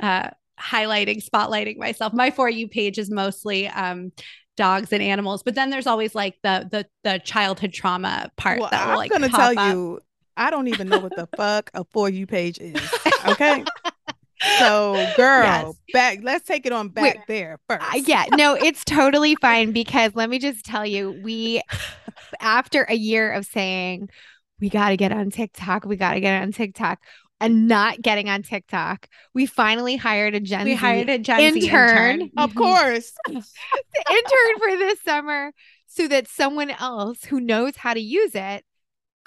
uh 0.00 0.30
highlighting, 0.56 1.28
spotlighting 1.28 1.78
myself. 1.78 2.12
My 2.12 2.30
for 2.30 2.48
you 2.48 2.68
page 2.68 2.96
is 2.96 3.10
mostly 3.10 3.66
um 3.66 4.12
dogs 4.56 4.92
and 4.92 5.02
animals, 5.02 5.42
but 5.42 5.54
then 5.54 5.70
there's 5.70 5.86
always 5.86 6.14
like 6.14 6.36
the 6.42 6.68
the 6.70 6.86
the 7.04 7.18
childhood 7.20 7.72
trauma 7.72 8.30
part 8.36 8.60
Well, 8.60 8.70
that 8.70 8.84
will 8.86 8.92
I'm 8.92 8.96
like 8.98 9.10
gonna 9.10 9.28
tell 9.28 9.58
up. 9.58 9.68
you, 9.70 10.00
I 10.36 10.50
don't 10.50 10.68
even 10.68 10.88
know 10.88 11.00
what 11.00 11.14
the 11.14 11.28
fuck 11.36 11.70
a 11.74 11.84
for 11.92 12.08
you 12.08 12.26
page 12.26 12.58
is. 12.58 12.80
Okay. 13.26 13.64
So, 14.58 15.06
girl, 15.16 15.42
Yes. 15.44 15.76
back. 15.92 16.18
Let's 16.22 16.46
take 16.46 16.66
it 16.66 16.72
on 16.72 16.88
back 16.90 17.02
Wait, 17.02 17.16
there 17.26 17.58
first. 17.68 17.82
Uh, 17.82 17.96
yeah, 18.06 18.26
no, 18.32 18.54
it's 18.54 18.84
totally 18.84 19.34
fine 19.36 19.72
because 19.72 20.14
let 20.14 20.30
me 20.30 20.38
just 20.38 20.64
tell 20.64 20.84
you, 20.86 21.18
we, 21.24 21.62
after 22.40 22.84
a 22.84 22.94
year 22.94 23.32
of 23.32 23.46
saying, 23.46 24.08
we 24.60 24.68
got 24.68 24.90
to 24.90 24.96
get 24.96 25.10
on 25.12 25.30
TikTok, 25.30 25.84
we 25.84 25.96
got 25.96 26.14
to 26.14 26.20
get 26.20 26.42
on 26.42 26.52
TikTok, 26.52 27.00
and 27.40 27.68
not 27.68 28.00
getting 28.00 28.28
on 28.28 28.42
TikTok, 28.42 29.08
we 29.34 29.46
finally 29.46 29.96
hired 29.96 30.34
a 30.34 30.40
Gen 30.40 30.64
we 30.64 30.72
Z 30.72 30.76
hired 30.76 31.08
a 31.08 31.18
Gen 31.18 31.52
Z 31.52 31.60
intern. 31.60 32.20
intern. 32.20 32.30
Of 32.36 32.54
course. 32.54 33.12
intern 33.28 33.42
for 34.58 34.76
this 34.76 35.00
summer 35.02 35.52
so 35.86 36.08
that 36.08 36.28
someone 36.28 36.70
else 36.70 37.24
who 37.24 37.40
knows 37.40 37.76
how 37.76 37.94
to 37.94 38.00
use 38.00 38.34
it 38.34 38.64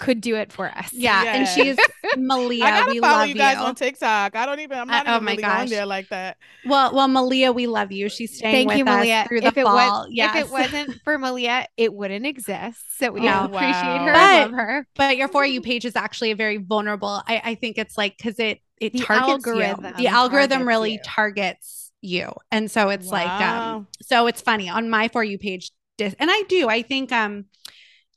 could 0.00 0.20
do 0.20 0.34
it 0.34 0.50
for 0.52 0.66
us. 0.66 0.92
Yeah, 0.92 1.22
and 1.24 1.42
Yes. 1.46 1.54
she's 1.54 1.76
Malia. 2.16 2.64
I 2.64 2.70
gotta 2.80 2.90
we 2.90 2.98
follow 2.98 3.18
love 3.18 3.28
you 3.28 3.34
guys 3.36 3.58
you. 3.58 3.62
on 3.62 3.74
TikTok. 3.76 4.34
I 4.34 4.46
don't 4.46 4.58
even. 4.60 4.78
I'm 4.78 4.90
Uh, 4.90 4.92
not 5.02 5.06
oh 5.08 5.10
even 5.16 5.24
my 5.24 5.30
really 5.32 5.42
gosh. 5.42 5.60
on 5.60 5.68
there 5.68 5.86
like 5.86 6.08
that. 6.08 6.36
Well, 6.66 6.92
well, 6.94 7.06
Malia, 7.06 7.52
we 7.52 7.66
love 7.68 7.92
you. 7.92 8.08
She's 8.08 8.36
staying 8.38 8.66
Thank 8.66 8.68
with 8.70 8.78
you, 8.78 8.84
us 8.84 8.96
Malia. 8.96 9.24
through 9.28 9.42
the 9.42 9.46
If 9.48 9.58
it 9.58 9.64
fall. 9.64 9.74
was 9.76 10.08
yes. 10.10 10.34
if 10.36 10.46
it 10.46 10.50
wasn't 10.50 11.00
for 11.04 11.18
Malia, 11.18 11.66
it 11.76 11.92
wouldn't 11.94 12.26
exist. 12.26 12.80
So 12.98 13.12
we 13.12 13.20
No. 13.20 13.44
appreciate 13.44 13.62
Wow. 13.70 14.04
her, 14.06 14.12
But- 14.12 14.16
and 14.18 14.52
love 14.52 14.58
her. 14.66 14.86
but 14.96 15.16
your 15.16 15.28
for 15.28 15.44
you 15.46 15.60
page 15.60 15.84
is 15.84 15.94
actually 15.94 16.32
a 16.32 16.36
very 16.36 16.56
vulnerable. 16.56 17.22
I, 17.26 17.40
I 17.44 17.54
think 17.54 17.78
it's 17.78 17.96
like 17.96 18.16
because 18.16 18.38
it 18.40 18.60
it 18.80 18.94
The 18.94 19.00
targets 19.00 19.44
you. 19.46 19.52
algorithm 19.52 19.92
The 19.98 20.06
algorithm 20.08 20.58
targets 20.60 20.66
really 20.68 20.92
you. 20.94 21.00
targets 21.04 21.92
you, 22.00 22.32
and 22.50 22.70
so 22.70 22.88
it's 22.88 23.08
like 23.08 23.28
um. 23.28 23.86
So 24.02 24.26
it's 24.26 24.40
funny 24.40 24.68
on 24.70 24.88
my 24.88 25.08
for 25.08 25.22
you 25.22 25.36
page, 25.38 25.70
and 25.98 26.14
I 26.20 26.42
do. 26.48 26.68
I 26.68 26.80
think 26.82 27.12
um. 27.12 27.44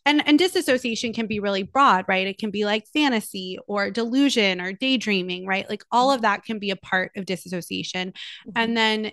And, 0.05 0.27
and 0.27 0.37
disassociation 0.37 1.13
can 1.13 1.27
be 1.27 1.39
really 1.39 1.63
broad, 1.63 2.05
right? 2.07 2.27
It 2.27 2.37
can 2.37 2.51
be 2.51 2.65
like 2.65 2.85
fantasy 2.93 3.57
or 3.67 3.89
delusion 3.89 4.59
or 4.59 4.73
daydreaming, 4.73 5.45
right? 5.45 5.69
Like 5.69 5.83
all 5.91 6.11
of 6.11 6.21
that 6.21 6.43
can 6.43 6.59
be 6.59 6.71
a 6.71 6.75
part 6.75 7.11
of 7.15 7.25
disassociation. 7.25 8.09
Mm-hmm. 8.09 8.51
and 8.55 8.77
then 8.77 9.11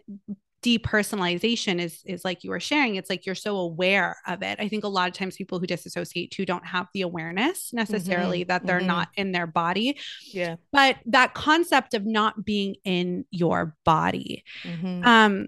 depersonalization 0.62 1.80
is 1.80 2.02
is 2.04 2.22
like 2.24 2.44
you 2.44 2.50
were 2.50 2.60
sharing 2.60 2.96
it's 2.96 3.08
like 3.08 3.24
you're 3.24 3.34
so 3.34 3.56
aware 3.56 4.16
of 4.26 4.42
it 4.42 4.60
i 4.60 4.68
think 4.68 4.84
a 4.84 4.88
lot 4.88 5.08
of 5.08 5.14
times 5.14 5.36
people 5.36 5.58
who 5.58 5.66
disassociate 5.66 6.30
too 6.30 6.44
don't 6.44 6.66
have 6.66 6.86
the 6.92 7.00
awareness 7.00 7.72
necessarily 7.72 8.44
that 8.44 8.66
they're 8.66 8.80
mhm. 8.80 8.86
not 8.86 9.08
in 9.16 9.32
their 9.32 9.46
body 9.46 9.98
yeah. 10.32 10.56
but 10.70 10.96
that 11.06 11.32
concept 11.32 11.94
of 11.94 12.04
not 12.04 12.44
being 12.44 12.76
in 12.84 13.24
your 13.30 13.74
body 13.84 14.44
Mhm. 14.64 15.04
um 15.06 15.46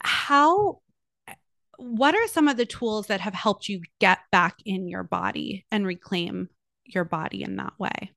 how 0.00 0.80
what 1.78 2.14
are 2.14 2.28
some 2.28 2.48
of 2.48 2.56
the 2.56 2.66
tools 2.66 3.06
that 3.08 3.20
have 3.20 3.34
helped 3.34 3.68
you 3.68 3.82
get 4.00 4.18
back 4.30 4.56
in 4.64 4.88
your 4.88 5.02
body 5.02 5.66
and 5.70 5.86
reclaim 5.86 6.48
your 6.84 7.04
body 7.04 7.42
in 7.42 7.56
that 7.56 7.72
way 7.78 8.10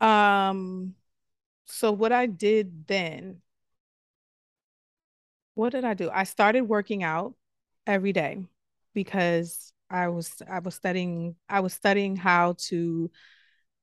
Um, 0.00 0.94
so 1.66 1.92
what 1.92 2.12
I 2.12 2.26
did 2.26 2.86
then, 2.86 3.40
what 5.54 5.72
did 5.72 5.84
I 5.84 5.94
do? 5.94 6.10
I 6.12 6.24
started 6.24 6.62
working 6.62 7.02
out 7.02 7.34
every 7.86 8.12
day 8.12 8.44
because 8.94 9.72
I 9.90 10.08
was 10.08 10.42
I 10.48 10.58
was 10.60 10.74
studying 10.74 11.36
I 11.48 11.60
was 11.60 11.72
studying 11.72 12.16
how 12.16 12.54
to 12.68 13.10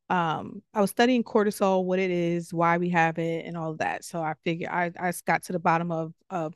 um 0.09 0.61
I 0.73 0.81
was 0.81 0.91
studying 0.91 1.23
cortisol, 1.23 1.85
what 1.85 1.99
it 1.99 2.11
is, 2.11 2.53
why 2.53 2.77
we 2.77 2.89
have 2.89 3.17
it, 3.19 3.45
and 3.45 3.57
all 3.57 3.75
that. 3.75 4.03
So 4.05 4.21
I 4.21 4.35
figured 4.43 4.69
I 4.69 4.91
I 4.99 5.13
got 5.25 5.43
to 5.43 5.53
the 5.53 5.59
bottom 5.59 5.91
of 5.91 6.13
of 6.29 6.53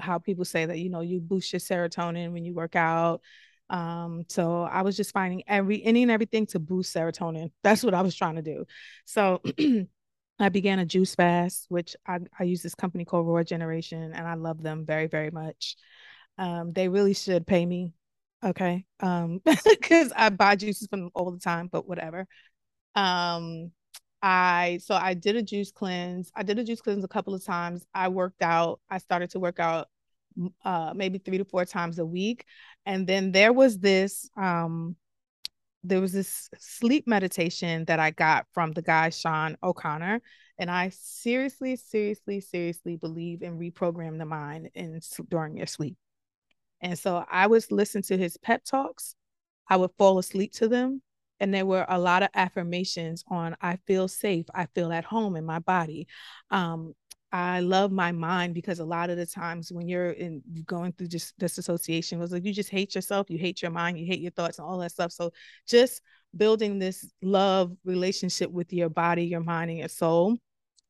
how 0.00 0.18
people 0.18 0.44
say 0.44 0.66
that 0.66 0.78
you 0.78 0.90
know 0.90 1.00
you 1.00 1.20
boost 1.20 1.52
your 1.52 1.60
serotonin 1.60 2.32
when 2.32 2.44
you 2.44 2.54
work 2.54 2.76
out. 2.76 3.20
Um, 3.68 4.24
so 4.28 4.62
I 4.62 4.82
was 4.82 4.96
just 4.96 5.12
finding 5.12 5.44
every 5.46 5.82
any 5.84 6.02
and 6.02 6.10
everything 6.10 6.46
to 6.46 6.58
boost 6.58 6.94
serotonin. 6.94 7.50
That's 7.62 7.84
what 7.84 7.94
I 7.94 8.02
was 8.02 8.14
trying 8.14 8.36
to 8.36 8.42
do. 8.42 8.64
So 9.04 9.40
I 10.40 10.48
began 10.48 10.78
a 10.78 10.86
juice 10.86 11.14
fast, 11.14 11.66
which 11.68 11.94
I, 12.06 12.18
I 12.38 12.44
use 12.44 12.62
this 12.62 12.74
company 12.74 13.04
called 13.04 13.26
Raw 13.26 13.42
Generation, 13.42 14.12
and 14.14 14.26
I 14.26 14.34
love 14.34 14.62
them 14.62 14.86
very, 14.86 15.06
very 15.06 15.30
much. 15.30 15.76
Um, 16.38 16.72
they 16.72 16.88
really 16.88 17.12
should 17.12 17.46
pay 17.46 17.64
me, 17.64 17.92
okay? 18.42 18.86
Um, 19.00 19.42
because 19.64 20.12
I 20.16 20.30
buy 20.30 20.56
juices 20.56 20.88
from 20.88 21.00
them 21.00 21.10
all 21.14 21.30
the 21.30 21.38
time, 21.38 21.68
but 21.70 21.86
whatever. 21.86 22.26
Um, 22.94 23.72
I 24.22 24.78
so 24.82 24.94
I 24.94 25.14
did 25.14 25.36
a 25.36 25.42
juice 25.42 25.72
cleanse. 25.72 26.30
I 26.34 26.42
did 26.42 26.58
a 26.58 26.64
juice 26.64 26.80
cleanse 26.80 27.04
a 27.04 27.08
couple 27.08 27.34
of 27.34 27.44
times. 27.44 27.86
I 27.94 28.08
worked 28.08 28.42
out. 28.42 28.80
I 28.90 28.98
started 28.98 29.30
to 29.30 29.40
work 29.40 29.58
out 29.60 29.88
uh 30.64 30.92
maybe 30.94 31.18
three 31.18 31.38
to 31.38 31.44
four 31.44 31.64
times 31.64 31.98
a 31.98 32.04
week. 32.04 32.44
And 32.86 33.06
then 33.06 33.32
there 33.32 33.52
was 33.52 33.78
this 33.78 34.28
um 34.36 34.96
there 35.82 36.00
was 36.00 36.12
this 36.12 36.50
sleep 36.58 37.06
meditation 37.06 37.84
that 37.86 37.98
I 37.98 38.10
got 38.10 38.46
from 38.52 38.72
the 38.72 38.82
guy 38.82 39.10
Shaun 39.10 39.56
O'Connor. 39.62 40.20
And 40.58 40.70
I 40.70 40.90
seriously, 40.90 41.76
seriously, 41.76 42.40
seriously 42.40 42.96
believe 42.96 43.42
in 43.42 43.58
reprogram 43.58 44.18
the 44.18 44.26
mind 44.26 44.68
in 44.74 45.00
during 45.30 45.56
your 45.56 45.66
sleep. 45.66 45.96
And 46.82 46.98
so 46.98 47.24
I 47.30 47.46
was 47.46 47.72
listening 47.72 48.04
to 48.04 48.18
his 48.18 48.36
pep 48.36 48.64
talks. 48.64 49.14
I 49.68 49.76
would 49.76 49.92
fall 49.96 50.18
asleep 50.18 50.52
to 50.54 50.68
them. 50.68 51.00
And 51.40 51.52
there 51.52 51.66
were 51.66 51.86
a 51.88 51.98
lot 51.98 52.22
of 52.22 52.28
affirmations 52.34 53.24
on 53.28 53.56
I 53.60 53.78
feel 53.86 54.08
safe, 54.08 54.46
I 54.54 54.66
feel 54.74 54.92
at 54.92 55.04
home 55.04 55.36
in 55.36 55.44
my 55.44 55.58
body. 55.58 56.06
Um, 56.50 56.94
I 57.32 57.60
love 57.60 57.92
my 57.92 58.10
mind 58.12 58.54
because 58.54 58.80
a 58.80 58.84
lot 58.84 59.08
of 59.08 59.16
the 59.16 59.26
times 59.26 59.70
when 59.70 59.86
you're 59.88 60.10
in 60.10 60.42
going 60.66 60.92
through 60.92 61.08
just 61.08 61.38
disassociation, 61.38 62.18
was 62.18 62.32
like 62.32 62.44
you 62.44 62.52
just 62.52 62.70
hate 62.70 62.94
yourself, 62.94 63.30
you 63.30 63.38
hate 63.38 63.62
your 63.62 63.70
mind, 63.70 63.98
you 63.98 64.06
hate 64.06 64.20
your 64.20 64.32
thoughts 64.32 64.58
and 64.58 64.66
all 64.66 64.78
that 64.78 64.90
stuff. 64.90 65.12
So 65.12 65.30
just 65.66 66.02
building 66.36 66.78
this 66.78 67.08
love 67.22 67.72
relationship 67.84 68.50
with 68.50 68.72
your 68.72 68.88
body, 68.88 69.24
your 69.24 69.40
mind, 69.40 69.70
and 69.70 69.78
your 69.78 69.88
soul 69.88 70.38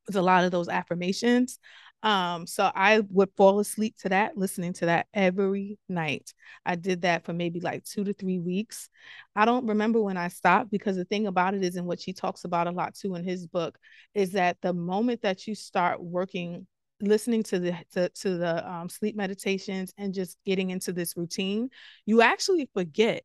was 0.06 0.16
a 0.16 0.22
lot 0.22 0.44
of 0.44 0.50
those 0.50 0.68
affirmations. 0.68 1.58
Um, 2.02 2.46
so 2.46 2.70
I 2.74 3.00
would 3.10 3.30
fall 3.36 3.60
asleep 3.60 3.96
to 3.98 4.08
that, 4.08 4.36
listening 4.36 4.72
to 4.74 4.86
that 4.86 5.06
every 5.12 5.78
night. 5.88 6.32
I 6.64 6.76
did 6.76 7.02
that 7.02 7.24
for 7.24 7.32
maybe 7.34 7.60
like 7.60 7.84
two 7.84 8.04
to 8.04 8.14
three 8.14 8.38
weeks. 8.38 8.88
I 9.36 9.44
don't 9.44 9.66
remember 9.66 10.00
when 10.00 10.16
I 10.16 10.28
stopped 10.28 10.70
because 10.70 10.96
the 10.96 11.04
thing 11.04 11.26
about 11.26 11.54
it 11.54 11.62
is, 11.62 11.76
and 11.76 11.86
what 11.86 12.00
she 12.00 12.12
talks 12.12 12.44
about 12.44 12.66
a 12.66 12.70
lot 12.70 12.94
too 12.94 13.14
in 13.16 13.24
his 13.24 13.46
book, 13.46 13.78
is 14.14 14.32
that 14.32 14.56
the 14.62 14.72
moment 14.72 15.22
that 15.22 15.46
you 15.46 15.54
start 15.54 16.02
working, 16.02 16.66
listening 17.02 17.42
to 17.44 17.58
the 17.58 17.76
to, 17.92 18.08
to 18.08 18.38
the 18.38 18.70
um, 18.70 18.88
sleep 18.88 19.16
meditations 19.16 19.92
and 19.98 20.14
just 20.14 20.38
getting 20.46 20.70
into 20.70 20.92
this 20.92 21.16
routine, 21.18 21.68
you 22.06 22.22
actually 22.22 22.70
forget 22.72 23.24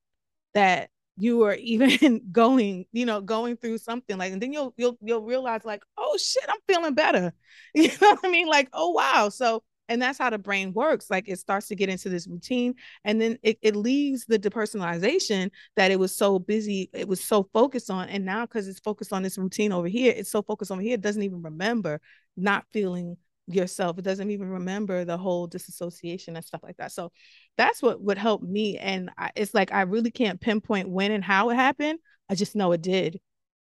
that 0.53 0.89
you 1.17 1.43
are 1.43 1.55
even 1.55 2.21
going, 2.31 2.85
you 2.91 3.05
know, 3.05 3.21
going 3.21 3.57
through 3.57 3.77
something 3.77 4.17
like, 4.17 4.33
and 4.33 4.41
then 4.41 4.53
you'll 4.53 4.73
you'll 4.77 4.97
you'll 5.01 5.21
realize 5.23 5.65
like, 5.65 5.83
oh 5.97 6.17
shit, 6.17 6.45
I'm 6.47 6.59
feeling 6.67 6.93
better. 6.93 7.33
You 7.73 7.89
know 7.89 8.11
what 8.11 8.19
I 8.23 8.29
mean? 8.29 8.47
Like, 8.47 8.69
oh 8.71 8.91
wow. 8.91 9.29
So, 9.29 9.63
and 9.89 10.01
that's 10.01 10.17
how 10.17 10.29
the 10.29 10.37
brain 10.37 10.73
works. 10.73 11.09
Like 11.09 11.27
it 11.27 11.39
starts 11.39 11.67
to 11.67 11.75
get 11.75 11.89
into 11.89 12.09
this 12.09 12.27
routine, 12.27 12.75
and 13.03 13.19
then 13.19 13.37
it, 13.43 13.57
it 13.61 13.75
leaves 13.75 14.25
the 14.25 14.39
depersonalization 14.39 15.51
that 15.75 15.91
it 15.91 15.99
was 15.99 16.15
so 16.15 16.39
busy, 16.39 16.89
it 16.93 17.07
was 17.07 17.23
so 17.23 17.49
focused 17.53 17.89
on. 17.89 18.09
And 18.09 18.25
now 18.25 18.45
because 18.45 18.67
it's 18.67 18.79
focused 18.79 19.13
on 19.13 19.23
this 19.23 19.37
routine 19.37 19.71
over 19.71 19.87
here, 19.87 20.13
it's 20.15 20.31
so 20.31 20.41
focused 20.41 20.71
over 20.71 20.81
here, 20.81 20.95
it 20.95 21.01
doesn't 21.01 21.23
even 21.23 21.41
remember 21.41 21.99
not 22.37 22.65
feeling 22.73 23.17
yourself. 23.47 23.97
It 23.97 24.03
doesn't 24.03 24.31
even 24.31 24.49
remember 24.49 25.05
the 25.05 25.17
whole 25.17 25.47
disassociation 25.47 26.35
and 26.35 26.45
stuff 26.45 26.61
like 26.63 26.77
that. 26.77 26.91
So 26.91 27.11
that's 27.57 27.81
what 27.81 28.01
would 28.01 28.17
help 28.17 28.41
me. 28.41 28.77
And 28.77 29.09
I, 29.17 29.31
it's 29.35 29.53
like 29.53 29.71
I 29.71 29.81
really 29.81 30.11
can't 30.11 30.41
pinpoint 30.41 30.89
when 30.89 31.11
and 31.11 31.23
how 31.23 31.49
it 31.49 31.55
happened. 31.55 31.99
I 32.29 32.35
just 32.35 32.55
know 32.55 32.71
it 32.71 32.81
did. 32.81 33.19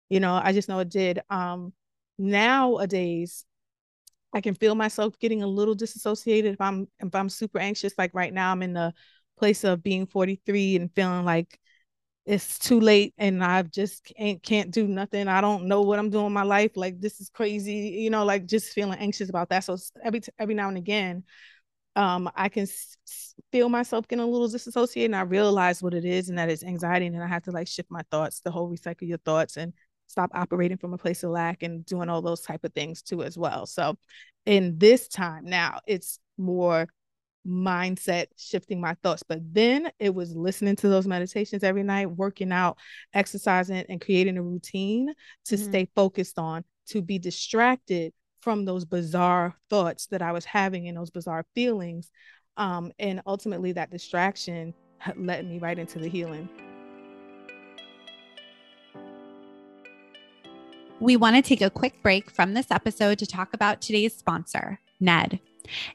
You 0.10 0.20
know, 0.20 0.40
I 0.42 0.54
just 0.54 0.70
know 0.70 0.80
it 0.80 0.90
did. 0.90 1.22
Um, 1.30 1.74
nowadays, 2.18 3.46
I 4.34 4.42
can 4.42 4.56
feel 4.56 4.76
myself 4.76 5.18
getting 5.20 5.44
a 5.44 5.48
little 5.48 5.76
disassociated 5.76 6.54
if 6.54 6.62
I'm 6.62 6.88
if 7.00 7.14
I'm 7.14 7.30
super 7.30 7.60
anxious. 7.60 7.94
Like 7.98 8.12
right 8.14 8.34
now, 8.34 8.52
I'm 8.52 8.64
in 8.64 8.74
the 8.74 8.94
place 9.38 9.64
of 9.64 9.84
being 9.84 10.08
43 10.08 10.78
and 10.78 10.94
feeling 10.94 11.26
like 11.26 11.60
it's 12.26 12.58
too 12.58 12.80
late 12.80 13.14
and 13.18 13.44
I 13.44 13.64
just 13.64 14.06
can't 14.06 14.42
can't 14.42 14.72
do 14.72 14.88
nothing. 14.88 15.28
I 15.28 15.42
don't 15.42 15.66
know 15.66 15.82
what 15.82 16.00
I'm 16.00 16.10
doing 16.10 16.28
in 16.28 16.34
my 16.34 16.44
life. 16.44 16.72
Like 16.76 17.00
this 17.02 17.20
is 17.20 17.30
crazy, 17.30 17.74
you 18.02 18.10
know, 18.10 18.24
like 18.24 18.46
just 18.46 18.74
feeling 18.74 18.98
anxious 19.00 19.30
about 19.30 19.50
that. 19.50 19.64
So 19.66 19.78
every 20.04 20.22
every 20.40 20.56
now 20.56 20.70
and 20.70 20.78
again, 20.78 21.24
um, 21.96 22.30
I 22.36 22.50
can 22.50 22.64
s- 22.64 22.98
feel 23.52 23.70
myself 23.70 24.08
getting 24.08 24.24
a 24.24 24.28
little 24.28 24.48
disassociated 24.48 25.12
and 25.12 25.16
I 25.16 25.22
realize 25.22 25.84
what 25.84 25.94
it 25.94 26.06
is 26.06 26.30
and 26.30 26.38
that 26.38 26.50
it's 26.50 26.64
anxiety 26.64 27.08
and 27.08 27.22
I 27.24 27.28
have 27.28 27.44
to 27.44 27.52
like 27.52 27.68
shift 27.68 27.92
my 27.92 28.02
thoughts, 28.12 28.40
the 28.42 28.52
whole 28.52 28.70
recycle 28.72 29.08
your 29.08 29.20
thoughts 29.20 29.58
and 29.58 29.74
stop 30.08 30.32
operating 30.34 30.78
from 30.78 30.94
a 30.94 30.98
place 30.98 31.24
of 31.24 31.32
lack 31.32 31.64
and 31.64 31.86
doing 31.86 32.10
all 32.10 32.22
those 32.22 32.42
type 32.42 32.64
of 32.64 32.74
things 32.74 33.02
too 33.02 33.24
as 33.24 33.38
well. 33.38 33.66
So 33.66 33.98
in 34.46 34.78
this 34.78 35.08
time 35.08 35.46
now, 35.46 35.80
it's 35.88 36.20
more 36.38 36.88
mindset 37.48 38.28
shifting 38.38 38.80
my 38.80 38.96
thoughts. 39.04 39.24
But 39.24 39.40
then 39.54 39.92
it 40.00 40.14
was 40.14 40.36
listening 40.36 40.76
to 40.78 40.90
those 40.90 41.08
meditations 41.08 41.64
every 41.64 41.84
night, 41.84 42.12
working 42.12 42.52
out, 42.52 42.78
exercising, 43.14 43.86
and 43.90 44.02
creating 44.02 44.38
a 44.38 44.44
routine 44.44 45.14
to 45.46 45.56
mm-hmm. 45.56 45.64
stay 45.66 45.88
focused 45.96 46.40
on, 46.40 46.64
to 46.88 47.02
be 47.02 47.20
distracted 47.20 48.14
from 48.42 48.66
those 48.66 48.86
bizarre 48.86 49.56
thoughts 49.70 50.08
that 50.08 50.22
I 50.22 50.32
was 50.32 50.46
having 50.46 50.88
and 50.88 50.98
those 50.98 51.12
bizarre 51.12 51.46
feelings. 51.56 52.12
Um, 52.58 52.92
and 53.00 53.22
ultimately, 53.26 53.72
that 53.74 53.90
distraction 53.90 54.74
led 55.16 55.48
me 55.48 55.60
right 55.60 55.80
into 55.80 56.00
the 56.00 56.10
healing. 56.10 56.50
We 61.00 61.18
want 61.18 61.36
to 61.36 61.42
take 61.42 61.62
a 61.62 61.70
quick 61.70 62.02
break 62.02 62.30
from 62.30 62.54
this 62.54 62.72
episode 62.72 63.20
to 63.20 63.26
talk 63.26 63.54
about 63.54 63.82
today's 63.82 64.16
sponsor, 64.16 64.80
Ned. 65.00 65.40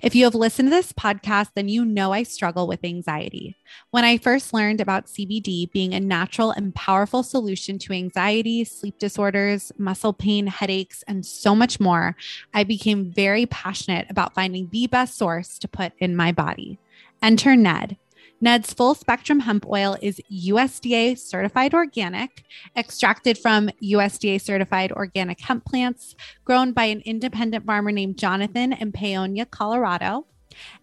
If 0.02 0.14
you 0.14 0.24
have 0.24 0.34
listened 0.34 0.68
to 0.68 0.70
this 0.70 0.92
podcast, 0.92 1.50
then 1.54 1.68
you 1.68 1.84
know 1.84 2.12
I 2.12 2.22
struggle 2.22 2.66
with 2.66 2.84
anxiety. 2.84 3.56
When 3.90 4.04
I 4.04 4.18
first 4.18 4.54
learned 4.54 4.80
about 4.80 5.06
CBD 5.06 5.70
being 5.70 5.94
a 5.94 6.00
natural 6.00 6.50
and 6.50 6.74
powerful 6.74 7.22
solution 7.22 7.78
to 7.80 7.92
anxiety, 7.92 8.64
sleep 8.64 8.98
disorders, 8.98 9.72
muscle 9.78 10.12
pain, 10.12 10.46
headaches, 10.46 11.04
and 11.06 11.24
so 11.24 11.54
much 11.54 11.80
more, 11.80 12.16
I 12.54 12.64
became 12.64 13.12
very 13.12 13.46
passionate 13.46 14.06
about 14.10 14.34
finding 14.34 14.68
the 14.70 14.86
best 14.86 15.16
source 15.16 15.58
to 15.58 15.68
put 15.68 15.92
in 15.98 16.16
my 16.16 16.32
body. 16.32 16.78
Enter 17.22 17.56
Ned. 17.56 17.96
Ned's 18.41 18.72
full 18.72 18.95
spectrum 18.95 19.41
hemp 19.41 19.66
oil 19.66 19.97
is 20.01 20.20
USDA 20.30 21.18
certified 21.18 21.74
organic, 21.74 22.45
extracted 22.76 23.36
from 23.36 23.68
USDA 23.82 24.41
certified 24.41 24.93
organic 24.93 25.41
hemp 25.41 25.64
plants, 25.64 26.14
grown 26.45 26.72
by 26.72 26.84
an 26.84 27.01
independent 27.01 27.66
farmer 27.66 27.91
named 27.91 28.16
Jonathan 28.16 28.72
in 28.72 28.93
Paonia, 28.93 29.51
Colorado. 29.51 30.26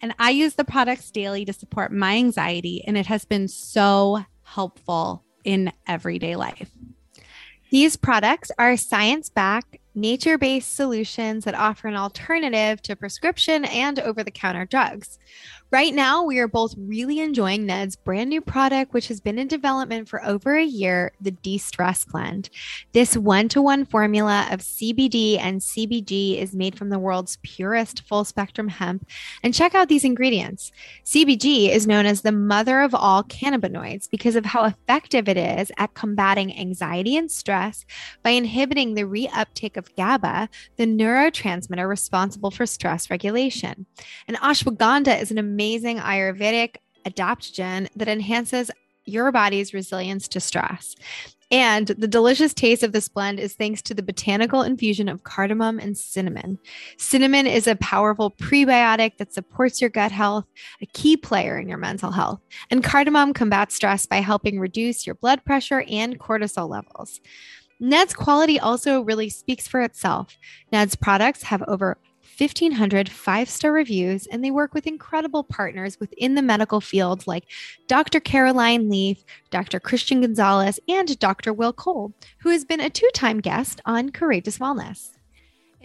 And 0.01 0.13
I 0.19 0.31
use 0.31 0.55
the 0.55 0.65
products 0.65 1.11
daily 1.11 1.45
to 1.45 1.53
support 1.53 1.93
my 1.93 2.15
anxiety, 2.15 2.83
and 2.85 2.97
it 2.97 3.05
has 3.07 3.23
been 3.23 3.47
so 3.47 4.25
helpful 4.43 5.23
in 5.43 5.71
everyday 5.87 6.35
life. 6.35 6.71
These 7.71 7.97
products 7.97 8.51
are 8.57 8.77
science 8.77 9.29
backed, 9.29 9.77
nature 9.95 10.37
based 10.37 10.75
solutions 10.75 11.45
that 11.45 11.55
offer 11.55 11.87
an 11.87 11.95
alternative 11.95 12.81
to 12.83 12.95
prescription 12.95 13.65
and 13.65 13.99
over 13.99 14.23
the 14.23 14.31
counter 14.31 14.65
drugs. 14.65 15.17
Right 15.75 15.93
now, 15.93 16.23
we 16.23 16.39
are 16.39 16.47
both 16.47 16.73
really 16.77 17.19
enjoying 17.19 17.65
Ned's 17.65 17.97
brand 17.97 18.29
new 18.29 18.39
product, 18.39 18.93
which 18.93 19.09
has 19.09 19.19
been 19.19 19.37
in 19.37 19.49
development 19.49 20.07
for 20.07 20.25
over 20.25 20.55
a 20.55 20.63
year 20.63 21.11
the 21.19 21.31
De 21.31 21.57
Stress 21.57 22.05
Blend. 22.05 22.49
This 22.93 23.17
one 23.17 23.49
to 23.49 23.61
one 23.61 23.83
formula 23.83 24.47
of 24.51 24.61
CBD 24.61 25.37
and 25.37 25.59
CBG 25.59 26.41
is 26.41 26.55
made 26.55 26.77
from 26.77 26.87
the 26.87 26.97
world's 26.97 27.39
purest 27.43 28.07
full 28.07 28.23
spectrum 28.23 28.69
hemp. 28.69 29.05
And 29.43 29.53
check 29.53 29.75
out 29.75 29.89
these 29.89 30.05
ingredients 30.05 30.71
CBG 31.03 31.69
is 31.69 31.85
known 31.85 32.05
as 32.05 32.21
the 32.21 32.31
mother 32.31 32.79
of 32.79 32.95
all 32.95 33.25
cannabinoids 33.25 34.09
because 34.09 34.37
of 34.37 34.45
how 34.45 34.63
effective 34.63 35.27
it 35.27 35.35
is 35.35 35.73
at 35.77 35.93
combating 35.93 36.57
anxiety 36.57 37.17
and 37.17 37.29
stress 37.29 37.85
by 38.23 38.29
inhibiting 38.29 38.93
the 38.93 39.03
reuptake 39.03 39.75
of 39.75 39.93
GABA, 39.97 40.47
the 40.77 40.85
neurotransmitter 40.85 41.85
responsible 41.85 42.49
for 42.49 42.65
stress 42.65 43.09
regulation. 43.09 43.85
And 44.25 44.37
ashwagandha 44.37 45.21
is 45.21 45.31
an 45.31 45.37
amazing 45.37 45.64
amazing 45.65 45.97
Ayurvedic 45.97 46.75
adaptogen 47.07 47.87
that 47.95 48.07
enhances 48.07 48.69
your 49.05 49.31
body's 49.31 49.73
resilience 49.73 50.27
to 50.27 50.39
stress. 50.39 50.95
And 51.49 51.87
the 51.87 52.07
delicious 52.07 52.53
taste 52.53 52.83
of 52.83 52.91
this 52.91 53.07
blend 53.07 53.39
is 53.39 53.55
thanks 53.55 53.81
to 53.83 53.95
the 53.95 54.03
botanical 54.03 54.61
infusion 54.61 55.09
of 55.09 55.23
cardamom 55.23 55.79
and 55.79 55.97
cinnamon. 55.97 56.59
Cinnamon 56.99 57.47
is 57.47 57.65
a 57.65 57.75
powerful 57.77 58.29
prebiotic 58.29 59.17
that 59.17 59.33
supports 59.33 59.81
your 59.81 59.89
gut 59.89 60.11
health, 60.11 60.45
a 60.83 60.85
key 60.85 61.17
player 61.17 61.57
in 61.57 61.67
your 61.67 61.79
mental 61.79 62.11
health. 62.11 62.41
And 62.69 62.83
cardamom 62.83 63.33
combats 63.33 63.73
stress 63.73 64.05
by 64.05 64.17
helping 64.17 64.59
reduce 64.59 65.07
your 65.07 65.15
blood 65.15 65.43
pressure 65.45 65.83
and 65.89 66.19
cortisol 66.19 66.69
levels. 66.69 67.21
Ned's 67.79 68.13
quality 68.13 68.59
also 68.59 69.01
really 69.01 69.29
speaks 69.29 69.67
for 69.67 69.81
itself. 69.81 70.37
Ned's 70.71 70.95
products 70.95 71.43
have 71.43 71.63
over 71.67 71.97
1,500 72.37 73.09
five 73.09 73.49
star 73.49 73.71
reviews, 73.71 74.27
and 74.27 74.43
they 74.43 74.51
work 74.51 74.73
with 74.73 74.87
incredible 74.87 75.43
partners 75.43 75.99
within 75.99 76.35
the 76.35 76.41
medical 76.41 76.81
field 76.81 77.25
like 77.27 77.45
Dr. 77.87 78.19
Caroline 78.19 78.89
Leaf, 78.89 79.23
Dr. 79.49 79.79
Christian 79.79 80.21
Gonzalez, 80.21 80.79
and 80.87 81.17
Dr. 81.19 81.53
Will 81.53 81.73
Cole, 81.73 82.13
who 82.39 82.49
has 82.49 82.65
been 82.65 82.81
a 82.81 82.89
two 82.89 83.09
time 83.13 83.39
guest 83.39 83.81
on 83.85 84.11
Courageous 84.11 84.57
Wellness. 84.57 85.11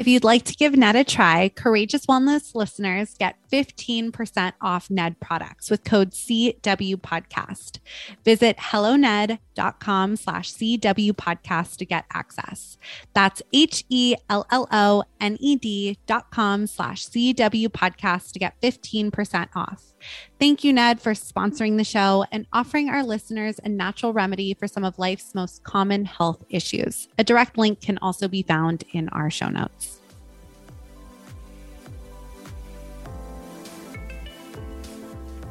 If 0.01 0.09
you'd 0.09 0.25
like 0.25 0.45
to 0.47 0.55
give 0.55 0.75
Ned 0.79 0.97
a 0.97 1.05
try, 1.05 1.51
Courageous 1.51 2.07
Wellness 2.07 2.55
listeners 2.55 3.13
get 3.19 3.37
15% 3.53 4.55
off 4.63 4.89
Ned 4.89 5.21
products 5.21 5.71
with 5.71 5.85
code 5.85 6.13
CW 6.13 6.97
Podcast. 6.97 7.81
Visit 8.25 8.59
helloned.com 8.59 10.17
slash 10.17 10.55
CW 10.55 11.13
Podcast 11.13 11.77
to 11.77 11.85
get 11.85 12.07
access. 12.15 12.79
That's 13.13 13.43
H 13.53 13.85
E 13.91 14.15
L 14.31 14.47
L 14.51 14.67
O 14.73 15.05
N 15.21 15.37
E 15.39 15.57
D 15.57 15.99
dot 16.07 16.31
com 16.31 16.67
slash 16.67 17.07
CW 17.07 17.69
Podcast 17.69 18.33
to 18.33 18.39
get 18.39 18.59
15% 18.63 19.49
off. 19.55 19.90
Thank 20.39 20.65
you, 20.65 20.73
Ned, 20.73 21.01
for 21.01 21.13
sponsoring 21.13 21.77
the 21.77 21.85
show 21.85 22.25
and 22.33 22.47
offering 22.53 22.89
our 22.89 23.03
listeners 23.03 23.61
a 23.63 23.69
natural 23.69 24.13
remedy 24.13 24.55
for 24.55 24.67
some 24.67 24.85
of 24.85 24.99
life's 24.99 25.35
most 25.35 25.63
common 25.65 26.05
health 26.05 26.45
issues. 26.49 27.09
A 27.19 27.25
direct 27.25 27.59
link 27.59 27.81
can 27.81 27.99
also 27.99 28.29
be 28.29 28.43
found 28.43 28.85
in 28.93 29.09
our 29.11 29.31
show 29.31 29.49
notes. 29.49 30.01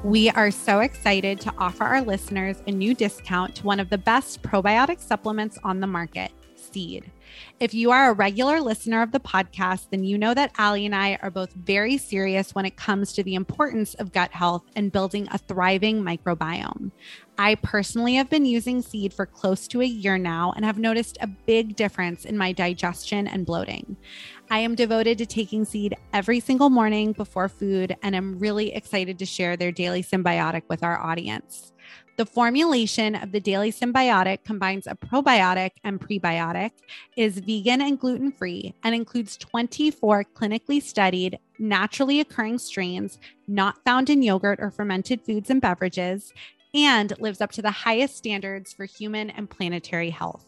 We 0.03 0.29
are 0.29 0.49
so 0.49 0.79
excited 0.79 1.41
to 1.41 1.53
offer 1.57 1.83
our 1.83 2.01
listeners 2.01 2.63
a 2.65 2.71
new 2.71 2.93
discount 2.93 3.55
to 3.55 3.65
one 3.65 3.81
of 3.81 3.89
the 3.89 3.97
best 3.97 4.41
probiotic 4.41 5.01
supplements 5.01 5.57
on 5.61 5.81
the 5.81 5.87
market, 5.87 6.31
Seed. 6.55 7.11
If 7.59 7.73
you 7.73 7.91
are 7.91 8.09
a 8.09 8.13
regular 8.13 8.61
listener 8.61 9.01
of 9.01 9.11
the 9.11 9.19
podcast, 9.19 9.87
then 9.91 10.03
you 10.03 10.17
know 10.17 10.33
that 10.33 10.51
Allie 10.57 10.85
and 10.85 10.95
I 10.95 11.17
are 11.21 11.31
both 11.31 11.53
very 11.53 11.97
serious 11.97 12.55
when 12.55 12.65
it 12.65 12.77
comes 12.77 13.13
to 13.13 13.23
the 13.23 13.35
importance 13.35 13.93
of 13.95 14.11
gut 14.11 14.31
health 14.31 14.63
and 14.75 14.91
building 14.91 15.27
a 15.31 15.37
thriving 15.37 16.01
microbiome. 16.01 16.91
I 17.37 17.55
personally 17.55 18.15
have 18.15 18.29
been 18.29 18.45
using 18.45 18.81
seed 18.81 19.13
for 19.13 19.25
close 19.25 19.67
to 19.69 19.81
a 19.81 19.85
year 19.85 20.17
now 20.17 20.53
and 20.55 20.65
have 20.65 20.77
noticed 20.77 21.17
a 21.21 21.27
big 21.27 21.75
difference 21.75 22.25
in 22.25 22.37
my 22.37 22.51
digestion 22.51 23.27
and 23.27 23.45
bloating. 23.45 23.95
I 24.51 24.59
am 24.59 24.75
devoted 24.75 25.17
to 25.19 25.25
taking 25.25 25.63
seed 25.63 25.95
every 26.11 26.39
single 26.41 26.69
morning 26.69 27.13
before 27.13 27.47
food 27.47 27.95
and 28.03 28.15
am 28.15 28.39
really 28.39 28.73
excited 28.73 29.19
to 29.19 29.25
share 29.25 29.55
their 29.55 29.71
daily 29.71 30.03
synbiotic 30.03 30.63
with 30.67 30.83
our 30.83 30.99
audience. 30.99 31.71
The 32.19 32.25
formulation 32.25 33.15
of 33.15 33.31
the 33.31 33.39
Daily 33.39 33.71
Synbiotic 33.71 34.43
combines 34.43 34.87
a 34.87 34.93
probiotic 34.93 35.69
and 35.85 36.01
prebiotic, 36.01 36.71
is 37.15 37.39
vegan 37.39 37.81
and 37.81 37.97
gluten 37.97 38.33
free, 38.33 38.75
and 38.83 38.93
includes 38.93 39.37
24 39.37 40.25
clinically 40.35 40.83
studied, 40.83 41.39
naturally 41.59 42.19
occurring 42.19 42.57
strains 42.57 43.19
not 43.47 43.81
found 43.85 44.09
in 44.09 44.21
yogurt 44.21 44.59
or 44.61 44.69
fermented 44.69 45.21
foods 45.21 45.49
and 45.49 45.61
beverages, 45.61 46.33
and 46.73 47.13
lives 47.21 47.39
up 47.39 47.53
to 47.53 47.61
the 47.61 47.71
highest 47.71 48.17
standards 48.17 48.73
for 48.73 48.83
human 48.83 49.29
and 49.29 49.49
planetary 49.49 50.09
health. 50.09 50.45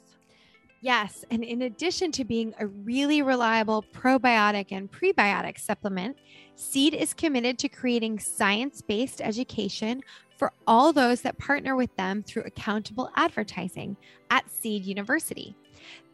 Yes. 0.82 1.24
And 1.30 1.43
in 1.43 1.61
addition 1.61 2.11
to 2.13 2.26
being 2.26 2.53
a 2.59 2.67
really 2.67 3.22
reliable 3.22 3.86
probiotic 3.93 4.72
and 4.72 4.91
prebiotic 4.91 5.57
supplement, 5.57 6.17
Seed 6.55 6.95
is 6.95 7.13
committed 7.13 7.57
to 7.59 7.69
creating 7.69 8.19
science 8.19 8.82
based 8.82 9.22
education 9.22 10.01
for 10.41 10.51
all 10.65 10.91
those 10.91 11.21
that 11.21 11.37
partner 11.37 11.75
with 11.75 11.95
them 11.97 12.23
through 12.23 12.41
accountable 12.41 13.11
advertising 13.15 13.95
at 14.31 14.49
Seed 14.49 14.83
University. 14.85 15.55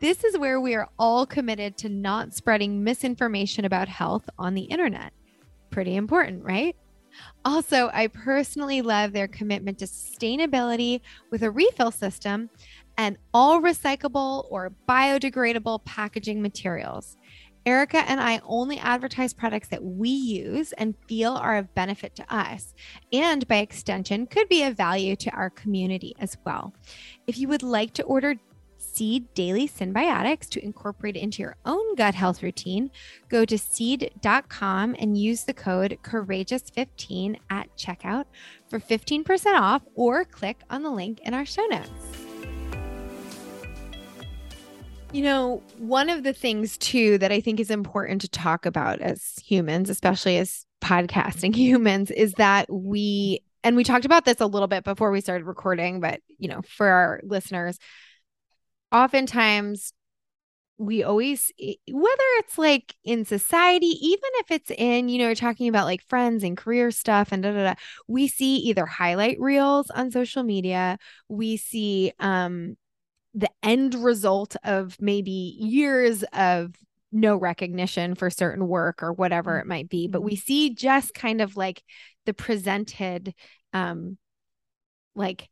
This 0.02 0.26
is 0.26 0.38
where 0.38 0.60
we 0.60 0.76
are 0.76 0.90
all 1.00 1.26
committed 1.26 1.78
to 1.78 1.88
not 1.88 2.34
spreading 2.34 2.84
misinformation 2.84 3.64
about 3.64 3.88
health 3.88 4.30
on 4.38 4.54
the 4.54 4.64
internet. 4.64 5.14
Pretty 5.70 5.96
important, 5.96 6.44
right? 6.44 6.76
Also, 7.46 7.90
I 7.94 8.08
personally 8.08 8.82
love 8.82 9.14
their 9.14 9.30
commitment 9.30 9.80
to 9.80 9.86
sustainability 9.86 11.00
with 11.32 11.44
a 11.44 11.50
refill 11.50 11.92
system 11.92 12.50
and 12.98 13.18
all 13.34 13.62
recyclable 13.62 14.46
or 14.50 14.74
biodegradable 14.90 15.86
packaging 15.86 16.42
materials. 16.42 17.16
Erica 17.68 18.10
and 18.10 18.22
I 18.22 18.40
only 18.46 18.80
advertise 18.80 19.34
products 19.34 19.68
that 19.68 19.84
we 19.84 20.10
use 20.10 20.72
and 20.72 20.96
feel 21.06 21.34
are 21.34 21.58
of 21.58 21.76
benefit 21.76 22.16
to 22.16 22.34
us, 22.34 22.74
and 23.12 23.46
by 23.46 23.58
extension, 23.58 24.26
could 24.26 24.48
be 24.48 24.64
of 24.64 24.78
value 24.78 25.18
to 25.18 25.30
our 25.32 25.50
community 25.50 26.16
as 26.18 26.38
well. 26.46 26.74
If 27.28 27.38
you 27.38 27.50
would 27.50 27.64
like 27.64 27.92
to 27.96 28.04
order 28.04 28.36
Seed 28.78 29.34
Daily 29.34 29.68
Synbiotics 29.68 30.48
to 30.52 30.64
incorporate 30.64 31.18
into 31.18 31.42
your 31.42 31.58
own 31.66 31.96
gut 31.96 32.16
health 32.16 32.42
routine, 32.42 32.90
go 33.28 33.44
to 33.44 33.58
seed.com 33.58 34.96
and 34.98 35.18
use 35.18 35.44
the 35.44 35.54
code 35.54 35.98
Courageous15 36.04 37.38
at 37.50 37.76
checkout 37.76 38.26
for 38.70 38.80
15% 38.80 39.60
off, 39.60 39.82
or 39.94 40.24
click 40.24 40.62
on 40.70 40.84
the 40.84 40.90
link 40.90 41.20
in 41.26 41.34
our 41.34 41.46
show 41.46 41.66
notes. 41.66 42.27
You 45.14 45.24
know, 45.24 45.64
one 45.78 46.10
of 46.10 46.24
the 46.24 46.34
things 46.34 46.78
too 46.78 47.18
that 47.20 47.32
I 47.32 47.40
think 47.40 47.60
is 47.60 47.72
important 47.72 48.22
to 48.22 48.30
talk 48.30 48.66
about 48.66 49.00
as 49.00 49.36
humans, 49.44 49.90
especially 49.90 50.38
as 50.38 50.66
podcasting 50.82 51.56
humans, 51.56 52.12
is 52.12 52.34
that 52.34 52.72
we, 52.72 53.42
and 53.64 53.76
we 53.76 53.84
talked 53.84 54.06
about 54.06 54.26
this 54.26 54.42
a 54.42 54.46
little 54.46 54.68
bit 54.68 54.84
before 54.84 55.12
we 55.12 55.22
started 55.22 55.46
recording, 55.46 56.02
but, 56.02 56.20
you 56.38 56.50
know, 56.50 56.62
for 56.68 56.88
our 56.88 57.22
listeners, 57.24 57.80
oftentimes 58.92 59.94
we 60.78 61.04
always 61.04 61.52
whether 61.58 62.24
it's 62.38 62.58
like 62.58 62.94
in 63.04 63.26
society 63.26 63.88
even 63.88 64.30
if 64.36 64.52
it's 64.52 64.72
in 64.78 65.10
you 65.10 65.18
know 65.18 65.34
talking 65.34 65.68
about 65.68 65.86
like 65.86 66.04
friends 66.04 66.44
and 66.44 66.56
career 66.56 66.92
stuff 66.92 67.32
and 67.32 67.42
da, 67.42 67.52
da, 67.52 67.64
da, 67.64 67.74
we 68.08 68.28
see 68.28 68.58
either 68.58 68.86
highlight 68.86 69.40
reels 69.40 69.90
on 69.90 70.12
social 70.12 70.44
media 70.44 70.98
we 71.28 71.58
see 71.58 72.14
um 72.20 72.78
the 73.38 73.50
end 73.62 73.94
result 73.94 74.56
of 74.64 75.00
maybe 75.00 75.56
years 75.60 76.24
of 76.34 76.74
no 77.12 77.38
recognition 77.38 78.16
for 78.16 78.32
certain 78.32 78.68
work 78.68 79.04
or 79.04 79.14
whatever 79.14 79.52
mm-hmm. 79.52 79.62
it 79.62 79.68
might 79.68 79.90
be 79.90 80.08
but 80.08 80.22
we 80.22 80.34
mm-hmm. 80.34 80.46
see 80.46 80.74
just 80.74 81.14
kind 81.14 81.40
of 81.40 81.56
like 81.56 81.84
the 82.26 82.34
presented 82.34 83.34
um 83.74 84.18
like 85.16 85.50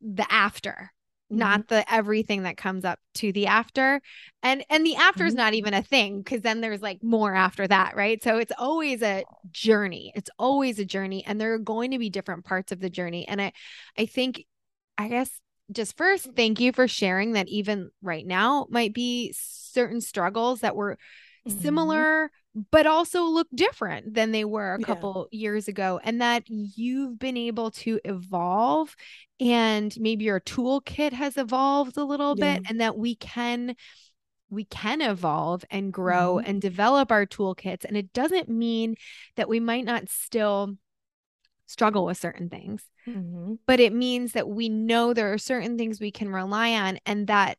the 0.00 0.26
after 0.32 0.90
mm-hmm. 1.30 1.38
not 1.38 1.68
the 1.68 1.92
everything 1.92 2.44
that 2.44 2.56
comes 2.56 2.84
up 2.84 2.98
to 3.14 3.30
the 3.30 3.46
after 3.46 4.00
and 4.42 4.64
and 4.70 4.84
the 4.84 4.96
after 4.96 5.26
is 5.26 5.34
mm-hmm. 5.34 5.42
not 5.42 5.54
even 5.54 5.74
a 5.74 5.82
thing 5.82 6.18
because 6.18 6.40
then 6.40 6.62
there's 6.62 6.82
like 6.82 7.02
more 7.02 7.34
after 7.34 7.68
that 7.68 7.94
right 7.94 8.22
so 8.22 8.38
it's 8.38 8.52
always 8.58 9.02
a 9.02 9.22
journey 9.50 10.12
it's 10.16 10.30
always 10.38 10.78
a 10.78 10.84
journey 10.84 11.22
and 11.26 11.38
there 11.38 11.52
are 11.52 11.58
going 11.58 11.90
to 11.90 11.98
be 11.98 12.08
different 12.08 12.44
parts 12.44 12.72
of 12.72 12.80
the 12.80 12.90
journey 12.90 13.28
and 13.28 13.40
i 13.40 13.52
i 13.98 14.06
think 14.06 14.46
i 14.96 15.08
guess 15.08 15.40
just 15.72 15.96
first 15.96 16.28
thank 16.36 16.60
you 16.60 16.72
for 16.72 16.88
sharing 16.88 17.32
that 17.32 17.48
even 17.48 17.90
right 18.02 18.26
now 18.26 18.66
might 18.70 18.94
be 18.94 19.34
certain 19.36 20.00
struggles 20.00 20.60
that 20.60 20.76
were 20.76 20.98
mm-hmm. 21.46 21.60
similar 21.60 22.30
but 22.70 22.86
also 22.86 23.24
look 23.24 23.48
different 23.54 24.12
than 24.14 24.30
they 24.30 24.44
were 24.44 24.74
a 24.74 24.80
yeah. 24.80 24.86
couple 24.86 25.26
years 25.30 25.68
ago 25.68 25.98
and 26.04 26.20
that 26.20 26.44
you've 26.46 27.18
been 27.18 27.36
able 27.36 27.70
to 27.70 27.98
evolve 28.04 28.94
and 29.40 29.94
maybe 29.98 30.24
your 30.24 30.40
toolkit 30.40 31.12
has 31.12 31.36
evolved 31.36 31.96
a 31.96 32.04
little 32.04 32.34
yeah. 32.36 32.58
bit 32.58 32.66
and 32.68 32.80
that 32.80 32.96
we 32.96 33.14
can 33.14 33.74
we 34.50 34.64
can 34.66 35.00
evolve 35.00 35.64
and 35.70 35.94
grow 35.94 36.36
mm-hmm. 36.36 36.50
and 36.50 36.60
develop 36.60 37.10
our 37.10 37.24
toolkits 37.24 37.84
and 37.84 37.96
it 37.96 38.12
doesn't 38.12 38.48
mean 38.48 38.96
that 39.36 39.48
we 39.48 39.58
might 39.58 39.84
not 39.84 40.10
still 40.10 40.76
struggle 41.72 42.04
with 42.04 42.18
certain 42.18 42.48
things 42.48 42.84
mm-hmm. 43.06 43.54
but 43.66 43.80
it 43.80 43.92
means 43.92 44.32
that 44.32 44.48
we 44.48 44.68
know 44.68 45.12
there 45.12 45.32
are 45.32 45.38
certain 45.38 45.78
things 45.78 46.00
we 46.00 46.10
can 46.10 46.28
rely 46.28 46.72
on 46.72 46.98
and 47.06 47.26
that 47.26 47.56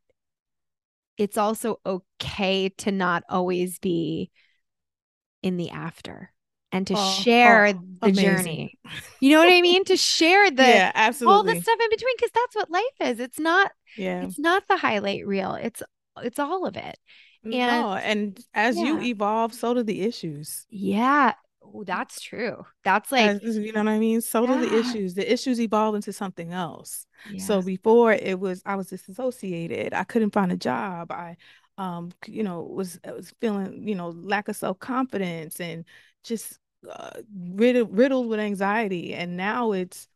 it's 1.17 1.37
also 1.37 1.79
okay 1.85 2.69
to 2.69 2.91
not 2.91 3.23
always 3.29 3.79
be 3.79 4.31
in 5.41 5.57
the 5.57 5.69
after 5.69 6.31
and 6.71 6.87
to 6.87 6.95
oh, 6.97 7.11
share 7.21 7.67
oh, 7.67 7.73
the 8.01 8.07
amazing. 8.07 8.23
journey. 8.23 8.79
You 9.19 9.31
know 9.31 9.39
what 9.43 9.53
I 9.53 9.61
mean? 9.61 9.85
to 9.85 9.95
share 9.95 10.49
the 10.51 10.63
yeah, 10.63 10.91
absolutely. 10.95 11.35
all 11.35 11.43
the 11.43 11.61
stuff 11.61 11.79
in 11.79 11.89
between 11.89 12.15
because 12.17 12.31
that's 12.33 12.55
what 12.55 12.71
life 12.71 13.11
is. 13.11 13.19
It's 13.19 13.39
not 13.39 13.71
yeah. 13.95 14.23
It's 14.23 14.39
not 14.39 14.67
the 14.67 14.77
highlight 14.77 15.27
reel. 15.27 15.53
It's 15.53 15.83
it's 16.21 16.39
all 16.39 16.65
of 16.65 16.75
it. 16.75 16.97
And 17.43 17.53
no, 17.53 17.93
and 17.93 18.39
as 18.53 18.77
yeah. 18.77 18.85
you 18.85 19.01
evolve, 19.01 19.53
so 19.53 19.73
do 19.73 19.83
the 19.83 20.01
issues. 20.01 20.65
Yeah. 20.69 21.33
Oh, 21.73 21.83
that's 21.83 22.21
true. 22.21 22.65
That's 22.83 23.11
like 23.11 23.41
as, 23.43 23.57
you 23.57 23.71
know 23.71 23.83
what 23.83 23.89
I 23.89 23.99
mean. 23.99 24.21
So 24.21 24.43
yeah. 24.43 24.59
do 24.59 24.69
the 24.69 24.79
issues. 24.79 25.15
The 25.15 25.31
issues 25.31 25.59
evolve 25.59 25.95
into 25.95 26.13
something 26.13 26.53
else. 26.53 27.05
So 27.37 27.61
before 27.61 28.13
it 28.13 28.39
was 28.39 28.61
I 28.65 28.75
was 28.75 28.87
disassociated. 28.87 29.93
I 29.93 30.03
couldn't 30.03 30.33
find 30.33 30.51
a 30.51 30.57
job. 30.57 31.11
I 31.11 31.37
um 31.77 32.11
you 32.27 32.43
know 32.43 32.61
was 32.61 32.99
was 33.03 33.33
feeling 33.41 33.87
you 33.87 33.95
know 33.95 34.09
lack 34.09 34.47
of 34.47 34.55
self-confidence 34.55 35.59
and 35.59 35.85
just 36.23 36.59
uh, 36.87 37.09
riddled, 37.33 37.97
riddled 37.97 38.27
with 38.27 38.39
anxiety 38.39 39.13
and 39.13 39.37
now 39.37 39.71
it's 39.71 40.07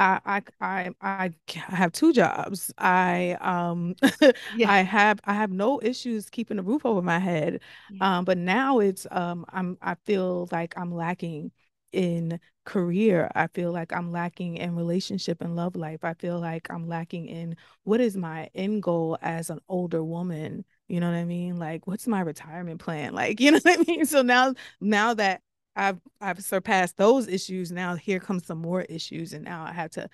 I 0.00 0.42
I 0.60 0.90
I 1.00 1.30
I 1.46 1.74
have 1.76 1.92
two 1.92 2.12
jobs. 2.12 2.72
I 2.78 3.36
um 3.40 3.94
yeah. 4.50 4.70
I 4.70 4.80
have 4.82 5.20
I 5.24 5.34
have 5.34 5.50
no 5.52 5.80
issues 5.82 6.30
keeping 6.30 6.58
a 6.58 6.62
roof 6.62 6.86
over 6.86 7.02
my 7.02 7.18
head. 7.18 7.60
Yeah. 7.88 8.06
Um 8.18 8.24
but 8.24 8.38
now 8.38 8.78
it's 8.80 9.06
um 9.10 9.44
I'm 9.50 9.76
I 9.82 9.94
feel 10.06 10.48
like 10.52 10.74
I'm 10.78 10.92
lacking 10.94 11.52
in 11.92 12.38
career. 12.64 13.30
I 13.34 13.48
feel 13.48 13.72
like 13.72 13.92
I'm 13.92 14.12
lacking 14.12 14.56
in 14.56 14.76
relationship 14.76 15.40
and 15.40 15.56
love 15.56 15.76
life. 15.76 16.04
I 16.04 16.14
feel 16.14 16.38
like 16.40 16.70
I'm 16.70 16.86
lacking 16.88 17.26
in 17.26 17.56
what 17.84 18.00
is 18.00 18.16
my 18.16 18.48
end 18.54 18.82
goal 18.82 19.18
as 19.22 19.50
an 19.50 19.60
older 19.68 20.02
woman 20.04 20.64
you 20.88 20.98
know 20.98 21.08
what 21.08 21.16
I 21.18 21.24
mean? 21.24 21.56
Like, 21.56 21.86
what's 21.86 22.08
my 22.08 22.20
retirement 22.20 22.80
plan? 22.80 23.14
Like, 23.14 23.38
you 23.40 23.52
know 23.52 23.60
what 23.62 23.78
I 23.78 23.82
mean? 23.86 24.04
So 24.06 24.22
now, 24.22 24.54
now 24.80 25.14
that 25.14 25.40
I've 25.76 26.00
I've 26.20 26.42
surpassed 26.42 26.96
those 26.96 27.28
issues, 27.28 27.70
now 27.70 27.94
here 27.94 28.20
comes 28.20 28.46
some 28.46 28.58
more 28.58 28.82
issues, 28.82 29.32
and 29.32 29.44
now 29.44 29.64
I 29.64 29.72
have 29.72 29.90
to, 29.92 30.08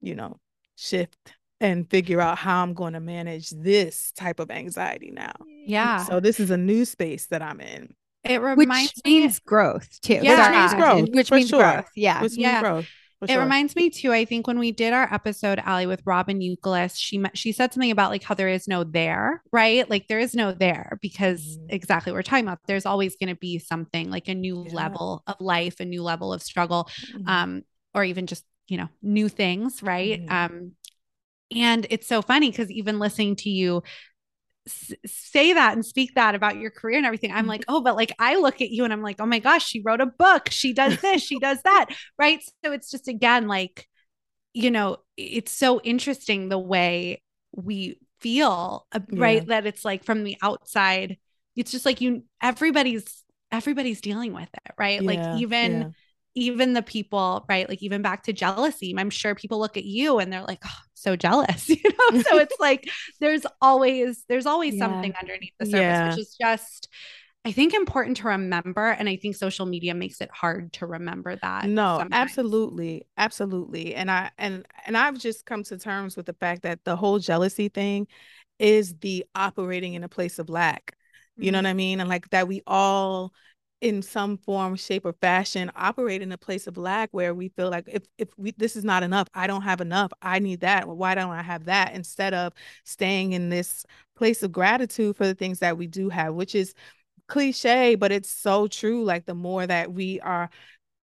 you 0.00 0.14
know, 0.14 0.38
shift 0.76 1.34
and 1.60 1.88
figure 1.88 2.20
out 2.20 2.38
how 2.38 2.62
I'm 2.62 2.74
going 2.74 2.92
to 2.94 3.00
manage 3.00 3.50
this 3.50 4.12
type 4.12 4.40
of 4.40 4.50
anxiety 4.50 5.10
now. 5.10 5.32
Yeah. 5.64 5.98
So 5.98 6.20
this 6.20 6.40
is 6.40 6.50
a 6.50 6.56
new 6.56 6.84
space 6.84 7.26
that 7.26 7.40
I'm 7.40 7.60
in. 7.60 7.94
It 8.24 8.40
reminds 8.40 8.92
which 8.96 9.04
means 9.04 9.38
growth 9.40 10.00
too. 10.00 10.20
Yeah, 10.22 10.48
which 10.48 10.58
means 10.58 10.74
growth. 10.74 11.08
Which 11.14 11.30
means 11.30 11.48
sure. 11.48 11.60
growth. 11.60 11.90
Yeah. 11.96 12.22
Which 12.22 12.36
yeah. 12.36 12.60
growth 12.60 12.86
it 13.28 13.36
reminds 13.36 13.76
me 13.76 13.90
too. 13.90 14.12
I 14.12 14.24
think 14.24 14.46
when 14.46 14.58
we 14.58 14.72
did 14.72 14.92
our 14.92 15.12
episode, 15.12 15.60
Ali, 15.64 15.86
with 15.86 16.02
Robyn 16.04 16.40
Youkilis, 16.40 16.96
she 16.96 17.22
she 17.34 17.52
said 17.52 17.72
something 17.72 17.90
about 17.90 18.10
like 18.10 18.22
how 18.22 18.34
there 18.34 18.48
is 18.48 18.66
no 18.66 18.84
there, 18.84 19.42
right? 19.52 19.88
Like 19.88 20.08
there 20.08 20.18
is 20.18 20.34
no 20.34 20.52
there 20.52 20.98
because 21.00 21.40
mm-hmm. 21.40 21.66
exactly 21.70 22.12
what 22.12 22.16
we're 22.16 22.22
talking 22.22 22.46
about. 22.46 22.60
There's 22.66 22.86
always 22.86 23.16
going 23.16 23.28
to 23.28 23.38
be 23.38 23.58
something 23.58 24.10
like 24.10 24.28
a 24.28 24.34
new 24.34 24.64
yeah. 24.66 24.74
level 24.74 25.22
of 25.26 25.36
life, 25.40 25.80
a 25.80 25.84
new 25.84 26.02
level 26.02 26.32
of 26.32 26.42
struggle, 26.42 26.88
mm-hmm. 27.12 27.28
um, 27.28 27.62
or 27.94 28.04
even 28.04 28.26
just 28.26 28.44
you 28.68 28.76
know 28.76 28.88
new 29.02 29.28
things, 29.28 29.82
right? 29.82 30.20
Mm-hmm. 30.20 30.54
Um, 30.54 30.72
and 31.54 31.86
it's 31.90 32.06
so 32.06 32.22
funny 32.22 32.50
because 32.50 32.70
even 32.70 32.98
listening 32.98 33.36
to 33.36 33.50
you 33.50 33.82
say 34.66 35.52
that 35.52 35.72
and 35.72 35.84
speak 35.84 36.14
that 36.14 36.34
about 36.34 36.56
your 36.56 36.70
career 36.70 36.96
and 36.96 37.06
everything. 37.06 37.32
I'm 37.32 37.46
like, 37.46 37.62
mm-hmm. 37.62 37.74
oh, 37.74 37.80
but 37.80 37.96
like 37.96 38.12
I 38.18 38.36
look 38.36 38.60
at 38.60 38.70
you 38.70 38.84
and 38.84 38.92
I'm 38.92 39.02
like, 39.02 39.20
oh 39.20 39.26
my 39.26 39.38
gosh, 39.38 39.66
she 39.66 39.82
wrote 39.82 40.00
a 40.00 40.06
book. 40.06 40.48
She 40.50 40.72
does 40.72 41.00
this, 41.00 41.22
she 41.22 41.38
does 41.38 41.60
that. 41.62 41.86
Right. 42.18 42.40
So 42.64 42.72
it's 42.72 42.90
just 42.90 43.08
again, 43.08 43.48
like, 43.48 43.88
you 44.54 44.70
know, 44.70 44.98
it's 45.16 45.50
so 45.50 45.80
interesting 45.80 46.48
the 46.48 46.58
way 46.58 47.20
we 47.52 47.98
feel, 48.20 48.86
right? 49.10 49.44
That 49.46 49.66
it's 49.66 49.84
like 49.84 50.04
from 50.04 50.22
the 50.24 50.36
outside, 50.42 51.16
it's 51.56 51.72
just 51.72 51.84
like 51.84 52.00
you, 52.00 52.24
everybody's, 52.40 53.24
everybody's 53.50 54.00
dealing 54.00 54.34
with 54.34 54.48
it, 54.52 54.74
right? 54.78 55.02
Yeah, 55.02 55.06
like 55.06 55.40
even, 55.40 55.80
yeah 55.80 55.88
even 56.34 56.72
the 56.72 56.82
people, 56.82 57.44
right? 57.48 57.68
Like 57.68 57.82
even 57.82 58.02
back 58.02 58.24
to 58.24 58.32
jealousy, 58.32 58.94
I'm 58.96 59.10
sure 59.10 59.34
people 59.34 59.58
look 59.58 59.76
at 59.76 59.84
you 59.84 60.18
and 60.18 60.32
they're 60.32 60.42
like, 60.42 60.62
oh, 60.64 60.80
so 60.94 61.16
jealous, 61.16 61.68
you 61.68 61.82
know? 61.84 62.22
so 62.30 62.38
it's 62.38 62.56
like 62.58 62.88
there's 63.20 63.46
always 63.60 64.24
there's 64.28 64.46
always 64.46 64.74
yeah. 64.74 64.86
something 64.86 65.14
underneath 65.20 65.52
the 65.58 65.66
surface, 65.66 65.80
yeah. 65.80 66.10
which 66.10 66.18
is 66.18 66.36
just 66.40 66.88
I 67.44 67.50
think 67.50 67.74
important 67.74 68.18
to 68.18 68.28
remember. 68.28 68.86
And 68.86 69.08
I 69.08 69.16
think 69.16 69.34
social 69.34 69.66
media 69.66 69.94
makes 69.94 70.20
it 70.20 70.30
hard 70.32 70.72
to 70.74 70.86
remember 70.86 71.34
that. 71.36 71.64
No, 71.66 71.98
sometimes. 71.98 72.12
absolutely. 72.12 73.06
Absolutely. 73.16 73.94
And 73.94 74.10
I 74.10 74.30
and 74.38 74.64
and 74.86 74.96
I've 74.96 75.18
just 75.18 75.44
come 75.44 75.64
to 75.64 75.76
terms 75.76 76.16
with 76.16 76.26
the 76.26 76.34
fact 76.34 76.62
that 76.62 76.84
the 76.84 76.94
whole 76.94 77.18
jealousy 77.18 77.68
thing 77.68 78.06
is 78.58 78.94
the 79.00 79.26
operating 79.34 79.94
in 79.94 80.04
a 80.04 80.08
place 80.08 80.38
of 80.38 80.48
lack. 80.48 80.96
You 81.36 81.46
mm-hmm. 81.46 81.52
know 81.52 81.58
what 81.58 81.66
I 81.66 81.74
mean? 81.74 82.00
And 82.00 82.08
like 82.08 82.30
that 82.30 82.46
we 82.46 82.62
all 82.66 83.32
in 83.82 84.00
some 84.00 84.38
form 84.38 84.76
shape 84.76 85.04
or 85.04 85.12
fashion 85.12 85.70
operate 85.74 86.22
in 86.22 86.30
a 86.30 86.38
place 86.38 86.68
of 86.68 86.76
lack 86.76 87.10
where 87.10 87.34
we 87.34 87.48
feel 87.48 87.68
like 87.68 87.84
if 87.88 88.04
if 88.16 88.28
we, 88.38 88.52
this 88.56 88.76
is 88.76 88.84
not 88.84 89.02
enough 89.02 89.26
i 89.34 89.44
don't 89.48 89.62
have 89.62 89.80
enough 89.80 90.12
i 90.22 90.38
need 90.38 90.60
that 90.60 90.86
why 90.86 91.16
don't 91.16 91.32
i 91.32 91.42
have 91.42 91.64
that 91.64 91.92
instead 91.92 92.32
of 92.32 92.52
staying 92.84 93.32
in 93.32 93.48
this 93.48 93.84
place 94.14 94.44
of 94.44 94.52
gratitude 94.52 95.16
for 95.16 95.26
the 95.26 95.34
things 95.34 95.58
that 95.58 95.76
we 95.76 95.88
do 95.88 96.08
have 96.08 96.32
which 96.32 96.54
is 96.54 96.74
cliche 97.26 97.96
but 97.96 98.12
it's 98.12 98.30
so 98.30 98.68
true 98.68 99.02
like 99.02 99.26
the 99.26 99.34
more 99.34 99.66
that 99.66 99.92
we 99.92 100.20
are 100.20 100.48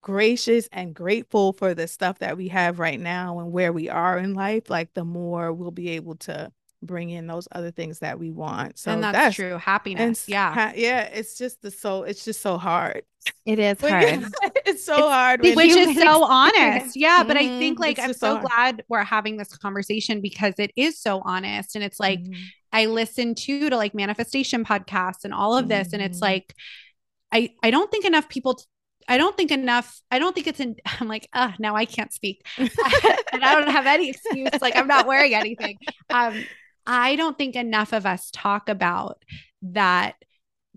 gracious 0.02 0.68
and 0.72 0.94
grateful 0.94 1.52
for 1.52 1.74
the 1.74 1.86
stuff 1.86 2.18
that 2.18 2.36
we 2.36 2.48
have 2.48 2.80
right 2.80 2.98
now 3.00 3.38
and 3.38 3.52
where 3.52 3.72
we 3.72 3.88
are 3.88 4.18
in 4.18 4.34
life 4.34 4.68
like 4.68 4.92
the 4.94 5.04
more 5.04 5.52
we'll 5.52 5.70
be 5.70 5.90
able 5.90 6.16
to 6.16 6.50
bring 6.86 7.10
in 7.10 7.26
those 7.26 7.48
other 7.52 7.70
things 7.70 8.00
that 8.00 8.18
we 8.18 8.30
want. 8.30 8.78
So 8.78 8.92
and 8.92 9.02
that's, 9.02 9.16
that's 9.16 9.36
true. 9.36 9.58
Happiness. 9.58 10.28
yeah. 10.28 10.52
Ha- 10.52 10.72
yeah. 10.76 11.02
It's 11.02 11.36
just 11.36 11.62
the 11.62 11.70
so 11.70 12.02
it's 12.04 12.24
just 12.24 12.40
so 12.40 12.58
hard. 12.58 13.02
It 13.46 13.58
is 13.58 13.80
hard. 13.82 14.04
it's 14.66 14.84
so 14.84 14.94
it's, 14.94 15.06
hard. 15.06 15.42
Which 15.42 15.56
is 15.70 15.96
so 15.96 16.24
honest. 16.28 16.96
Yeah. 16.96 17.18
Mm-hmm. 17.18 17.28
But 17.28 17.36
I 17.36 17.48
think 17.58 17.74
mm-hmm. 17.76 17.82
like 17.82 17.98
I'm 17.98 18.12
so, 18.12 18.36
so 18.36 18.40
glad 18.40 18.84
we're 18.88 19.04
having 19.04 19.36
this 19.36 19.56
conversation 19.56 20.20
because 20.20 20.54
it 20.58 20.72
is 20.76 21.00
so 21.00 21.22
honest. 21.24 21.74
And 21.74 21.84
it's 21.84 22.00
like 22.00 22.20
mm-hmm. 22.20 22.42
I 22.72 22.86
listen 22.86 23.34
to 23.34 23.70
to 23.70 23.76
like 23.76 23.94
manifestation 23.94 24.64
podcasts 24.64 25.24
and 25.24 25.34
all 25.34 25.56
of 25.56 25.68
this. 25.68 25.88
Mm-hmm. 25.88 25.94
And 25.94 26.04
it's 26.04 26.16
mm-hmm. 26.16 26.24
like 26.24 26.54
I 27.32 27.50
I 27.62 27.70
don't 27.70 27.90
think 27.90 28.04
enough 28.04 28.28
people 28.28 28.54
t- 28.54 28.64
I 29.08 29.18
don't 29.18 29.36
think 29.36 29.50
enough. 29.50 30.00
I 30.10 30.18
don't 30.18 30.34
think 30.34 30.46
it's 30.46 30.60
in. 30.60 30.76
I'm 31.00 31.08
like, 31.08 31.28
ah, 31.34 31.54
now 31.58 31.76
I 31.76 31.84
can't 31.84 32.12
speak, 32.12 32.46
and 32.56 32.70
I 33.32 33.54
don't 33.54 33.70
have 33.70 33.86
any 33.86 34.10
excuse. 34.10 34.50
Like 34.60 34.76
I'm 34.76 34.86
not 34.86 35.06
wearing 35.06 35.34
anything. 35.34 35.78
Um, 36.10 36.44
I 36.86 37.16
don't 37.16 37.38
think 37.38 37.56
enough 37.56 37.92
of 37.92 38.06
us 38.06 38.30
talk 38.32 38.68
about 38.68 39.22
that 39.62 40.16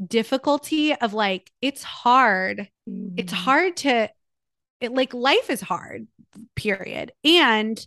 difficulty 0.05 0.93
of 0.93 1.14
like, 1.14 1.51
it's 1.62 1.84
hard. 1.84 2.70
Mm-hmm. 2.89 3.16
It's 3.18 3.34
hard 3.34 3.78
to, 3.78 4.10
it, 4.80 4.91
like, 4.93 5.14
life 5.14 5.49
is 5.49 5.62
hard, 5.62 6.08
period. 6.55 7.12
And 7.24 7.84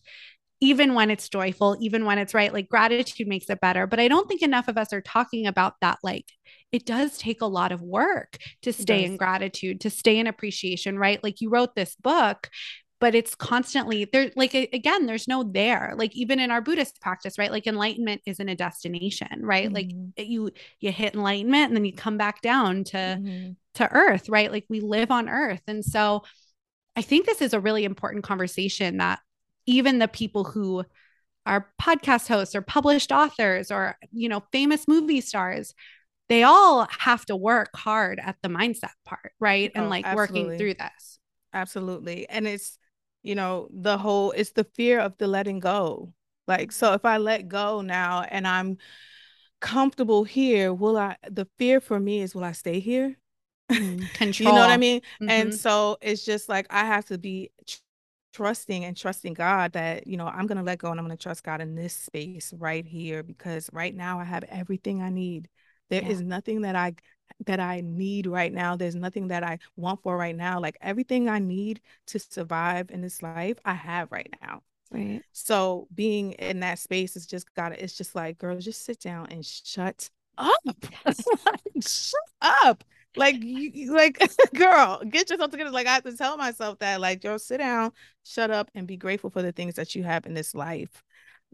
even 0.61 0.95
when 0.95 1.11
it's 1.11 1.29
joyful, 1.29 1.79
even 1.81 2.05
when 2.05 2.18
it's 2.18 2.35
right, 2.35 2.53
like 2.53 2.68
gratitude 2.68 3.27
makes 3.27 3.49
it 3.49 3.61
better. 3.61 3.87
But 3.87 4.01
I 4.01 4.09
don't 4.09 4.29
think 4.29 4.43
enough 4.43 4.68
of 4.68 4.77
us 4.77 4.93
are 4.93 5.01
talking 5.01 5.47
about 5.47 5.75
that. 5.81 5.99
Like, 6.03 6.27
it 6.71 6.85
does 6.85 7.16
take 7.16 7.41
a 7.41 7.47
lot 7.47 7.73
of 7.73 7.81
work 7.81 8.37
to 8.62 8.73
stay 8.73 9.05
in 9.05 9.16
gratitude, 9.16 9.81
to 9.81 9.91
stay 9.91 10.18
in 10.18 10.27
appreciation, 10.27 10.99
right? 10.99 11.23
Like, 11.25 11.41
you 11.41 11.49
wrote 11.49 11.75
this 11.75 11.97
book, 11.97 12.51
but 13.01 13.15
it's 13.15 13.35
constantly 13.35 14.05
there. 14.05 14.31
Like, 14.37 14.55
again, 14.55 15.07
there's 15.07 15.27
no 15.27 15.43
there. 15.43 15.95
Like, 15.97 16.15
even 16.15 16.39
in 16.39 16.51
our 16.51 16.61
Buddhist 16.61 17.01
practice, 17.01 17.39
right? 17.39 17.51
Like, 17.51 17.67
enlightenment 17.67 18.23
isn't 18.27 18.49
a 18.49 18.55
destination, 18.55 19.41
right? 19.41 19.67
Mm-hmm. 19.67 19.75
Like, 20.19 20.29
you 20.29 20.51
you 20.81 20.93
hit 20.93 21.15
enlightenment 21.15 21.69
and 21.69 21.77
then 21.77 21.85
you 21.85 21.95
come 21.95 22.19
back 22.19 22.43
down 22.43 22.85
to 22.85 22.97
mm-hmm. 22.97 23.53
to 23.75 23.93
earth, 23.93 24.29
right? 24.29 24.53
Like, 24.53 24.67
we 24.69 24.81
live 24.81 25.11
on 25.11 25.29
earth, 25.29 25.63
and 25.67 25.85
so. 25.85 26.23
I 26.97 27.03
think 27.03 27.25
this 27.25 27.41
is 27.41 27.55
a 27.55 27.61
really 27.61 27.85
important 27.85 28.25
conversation 28.25 28.99
that 28.99 29.21
even 29.65 30.01
the 30.01 30.09
people 30.09 30.43
who 30.43 30.85
are 31.47 31.69
podcast 31.81 32.29
hosts 32.29 32.55
or 32.55 32.63
published 32.63 33.13
authors 33.13 33.71
or 33.71 33.97
you 34.13 34.29
know 34.29 34.43
famous 34.53 34.87
movie 34.87 35.21
stars 35.21 35.75
they 36.29 36.43
all 36.43 36.87
have 36.91 37.25
to 37.27 37.35
work 37.35 37.71
hard 37.75 38.21
at 38.23 38.37
the 38.43 38.49
mindset 38.49 38.91
part 39.05 39.33
right 39.41 39.73
and 39.75 39.87
oh, 39.87 39.89
like 39.89 40.05
absolutely. 40.05 40.43
working 40.43 40.59
through 40.59 40.75
this 40.75 41.19
absolutely 41.53 42.29
and 42.29 42.47
it's 42.47 42.79
you 43.23 43.35
know 43.35 43.68
the 43.73 43.99
whole 43.99 44.33
it's 44.33 44.53
the 44.53 44.64
fear 44.64 45.01
of 45.01 45.16
the 45.18 45.27
letting 45.27 45.61
go 45.61 46.12
like 46.47 46.73
so 46.73 46.93
if 46.93 47.05
i 47.05 47.18
let 47.18 47.49
go 47.49 47.81
now 47.81 48.23
and 48.23 48.47
i'm 48.47 48.77
comfortable 49.61 50.25
here 50.25 50.73
will 50.73 50.97
i 50.97 51.16
the 51.31 51.47
fear 51.59 51.81
for 51.81 52.01
me 52.01 52.21
is 52.21 52.35
will 52.35 52.45
i 52.45 52.53
stay 52.53 52.81
here 52.81 53.16
control 54.14 54.49
you 54.49 54.55
know 54.55 54.61
what 54.61 54.71
i 54.71 54.77
mean 54.77 55.01
mm-hmm. 55.01 55.29
and 55.29 55.55
so 55.55 55.99
it's 56.01 56.25
just 56.25 56.49
like 56.49 56.66
i 56.71 56.85
have 56.85 57.05
to 57.05 57.18
be 57.18 57.51
trusting 58.33 58.85
and 58.85 58.97
trusting 58.97 59.35
God 59.35 59.73
that, 59.73 60.07
you 60.07 60.16
know, 60.16 60.27
I'm 60.27 60.47
going 60.47 60.59
to 60.59 60.64
let 60.64 60.79
go 60.79 60.91
and 60.91 60.99
I'm 60.99 61.07
going 61.07 61.16
to 61.16 61.23
trust 61.23 61.43
God 61.43 61.61
in 61.61 61.75
this 61.75 61.95
space 61.95 62.53
right 62.57 62.87
here 62.87 63.23
because 63.23 63.68
right 63.73 63.95
now 63.95 64.21
I 64.21 64.25
have 64.25 64.45
everything 64.45 65.03
I 65.03 65.11
need. 65.11 65.49
There 65.89 66.03
yeah. 66.03 66.09
is 66.09 66.21
nothing 66.21 66.62
that 66.62 66.77
I 66.77 66.95
that 67.47 67.61
I 67.61 67.83
need 67.85 68.26
right 68.26 68.53
now. 68.53 68.76
There's 68.76 68.95
nothing 68.95 69.28
that 69.28 69.43
I 69.43 69.59
want 69.76 70.03
for 70.03 70.16
right 70.16 70.37
now. 70.37 70.61
Like 70.61 70.76
everything 70.81 71.28
I 71.28 71.39
need 71.39 71.81
to 72.09 72.18
survive 72.18 72.91
in 72.91 73.01
this 73.01 73.22
life, 73.22 73.59
I 73.64 73.74
have 73.74 74.11
right 74.12 74.33
now. 74.43 74.62
Right. 74.91 75.22
So 75.33 75.87
being 75.95 76.33
in 76.33 76.61
that 76.61 76.78
space 76.78 77.16
is 77.16 77.26
just 77.26 77.53
gotta, 77.55 77.83
it's 77.83 77.97
just 77.97 78.14
like, 78.14 78.39
girl, 78.39 78.59
just 78.59 78.85
sit 78.85 79.01
down 79.01 79.26
and 79.31 79.45
shut 79.45 80.11
up. 80.37 80.76
shut 81.81 82.20
up 82.41 82.85
like 83.16 83.37
you 83.41 83.93
like 83.93 84.20
girl 84.55 85.03
get 85.09 85.28
yourself 85.31 85.51
together 85.51 85.70
like 85.70 85.87
i 85.87 85.95
have 85.95 86.05
to 86.05 86.16
tell 86.16 86.37
myself 86.37 86.78
that 86.78 87.01
like 87.01 87.22
yo 87.24 87.37
sit 87.37 87.59
down 87.59 87.91
shut 88.24 88.51
up 88.51 88.70
and 88.74 88.87
be 88.87 88.97
grateful 88.97 89.31
for 89.31 89.43
the 89.43 89.53
things 89.53 89.74
that 89.74 89.95
you 89.95 90.03
have 90.03 90.26
in 90.26 90.35
this 90.35 90.55
life 90.55 91.03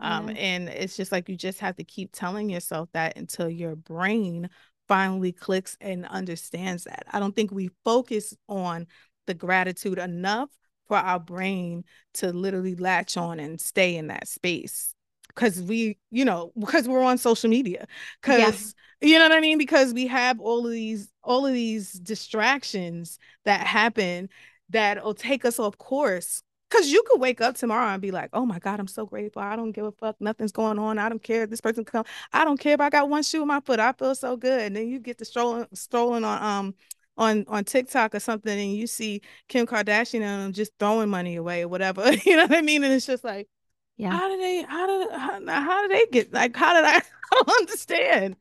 um 0.01 0.29
and 0.37 0.69
it's 0.69 0.97
just 0.97 1.11
like 1.11 1.29
you 1.29 1.37
just 1.37 1.59
have 1.59 1.75
to 1.77 1.85
keep 1.85 2.11
telling 2.13 2.51
yourself 2.51 2.89
that 2.93 3.17
until 3.17 3.49
your 3.49 3.75
brain 3.75 4.49
finally 4.89 5.33
clicks 5.33 5.77
and 5.81 6.07
understands 6.07 6.85
that 6.85 7.05
i 7.13 7.19
don't 7.19 7.35
think 7.37 7.51
we 7.51 7.71
focus 7.85 8.35
on 8.49 8.87
the 9.27 9.35
gratitude 9.35 9.99
enough 9.99 10.51
for 10.87 10.97
our 10.97 11.19
brain 11.19 11.85
to 12.15 12.33
literally 12.33 12.77
latch 12.77 13.17
on 13.17 13.41
and 13.41 13.61
stay 13.61 13.97
in 13.97 14.07
that 14.07 14.29
space 14.29 14.95
because 15.29 15.61
we, 15.63 15.99
you 16.11 16.25
know, 16.25 16.53
because 16.59 16.89
we're 16.89 17.03
on 17.03 17.19
social 17.19 17.51
media. 17.51 17.87
Because 18.21 18.39
yes. 18.39 18.75
you 19.01 19.19
know 19.19 19.25
what 19.25 19.37
I 19.37 19.41
mean? 19.41 19.59
Because 19.59 19.93
we 19.93 20.07
have 20.07 20.41
all 20.41 20.67
of 20.67 20.73
these, 20.73 21.13
all 21.23 21.47
of 21.47 21.53
these 21.53 21.93
distractions 21.93 23.19
that 23.45 23.67
happen 23.67 24.29
that'll 24.71 25.15
take 25.15 25.45
us 25.45 25.59
off 25.59 25.79
course. 25.79 26.43
Cause 26.77 26.89
you 26.89 27.03
could 27.07 27.21
wake 27.21 27.41
up 27.41 27.57
tomorrow 27.57 27.89
and 27.89 28.03
be 28.03 28.11
like, 28.11 28.31
"Oh 28.33 28.45
my 28.47 28.59
God, 28.59 28.81
I'm 28.81 28.89
so 28.89 29.07
grateful. 29.07 29.43
I 29.43 29.57
don't 29.57 29.73
give 29.73 29.85
a 29.85 29.93
fuck. 29.93 30.17
Nothing's 30.21 30.53
going 30.53 30.79
on. 30.79 30.99
I 30.99 31.09
don't 31.09 31.23
care 31.23 31.45
if 31.45 31.51
this 31.51 31.61
person 31.61 31.85
come. 31.85 32.05
I 32.33 32.45
don't 32.45 32.59
care 32.61 32.75
if 32.75 32.81
I 32.81 32.91
got 32.91 33.09
one 33.09 33.23
shoe 33.23 33.43
in 33.43 33.49
my 33.49 33.61
foot. 33.61 33.81
I 33.81 33.93
feel 33.93 34.15
so 34.15 34.37
good." 34.37 34.61
And 34.61 34.77
then 34.77 34.89
you 34.89 34.99
get 34.99 35.19
to 35.19 35.25
strolling, 35.25 35.67
strolling 35.75 36.25
on 36.25 36.43
um 36.43 36.75
on 37.17 37.45
on 37.49 37.65
TikTok 37.65 38.15
or 38.15 38.21
something, 38.21 38.59
and 38.59 38.75
you 38.75 38.87
see 38.87 39.23
Kim 39.49 39.67
Kardashian 39.67 40.23
and 40.23 40.43
them 40.43 40.53
just 40.53 40.73
throwing 40.79 41.09
money 41.09 41.37
away 41.37 41.63
or 41.63 41.69
whatever. 41.69 42.13
you 42.25 42.37
know 42.37 42.47
what 42.47 42.57
I 42.57 42.63
mean? 42.63 42.85
And 42.85 42.93
it's 42.93 43.07
just 43.07 43.25
like, 43.25 43.49
yeah 43.97 44.11
how 44.11 44.29
did 44.29 44.41
they 44.41 44.63
how 44.63 44.87
did 44.87 45.11
how, 45.13 45.63
how 45.63 45.83
did 45.83 45.91
they 45.91 46.07
get 46.11 46.33
like 46.33 46.55
how 46.55 46.75
did 46.75 46.85
i, 46.85 46.97
I 46.97 47.03
don't 47.33 47.61
understand 47.61 48.37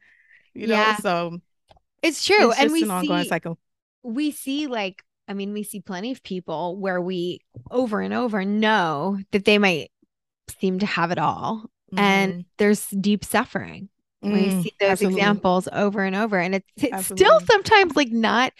you 0.53 0.67
know 0.67 0.75
yeah. 0.75 0.97
so 0.97 1.39
it's 2.01 2.23
true 2.23 2.51
it's 2.51 2.59
and 2.59 2.71
we 2.71 2.83
an 2.83 2.91
ongoing 2.91 3.23
see, 3.23 3.29
cycle 3.29 3.57
we 4.03 4.31
see 4.31 4.67
like 4.67 5.03
i 5.27 5.33
mean 5.33 5.53
we 5.53 5.63
see 5.63 5.79
plenty 5.79 6.11
of 6.11 6.23
people 6.23 6.77
where 6.77 7.01
we 7.01 7.39
over 7.71 8.01
and 8.01 8.13
over 8.13 8.43
know 8.43 9.17
that 9.31 9.45
they 9.45 9.57
might 9.57 9.91
seem 10.59 10.79
to 10.79 10.85
have 10.85 11.11
it 11.11 11.17
all 11.17 11.65
mm. 11.93 11.99
and 11.99 12.33
mm-hmm. 12.33 12.41
there's 12.57 12.87
deep 12.87 13.23
suffering 13.25 13.89
mm, 14.23 14.33
we 14.33 14.49
see 14.63 14.73
those 14.79 14.91
absolutely. 14.91 15.19
examples 15.19 15.67
over 15.71 16.03
and 16.03 16.15
over 16.15 16.37
and 16.37 16.55
it's, 16.55 16.67
it's 16.77 17.05
still 17.07 17.39
sometimes 17.41 17.95
like 17.95 18.11
not 18.11 18.53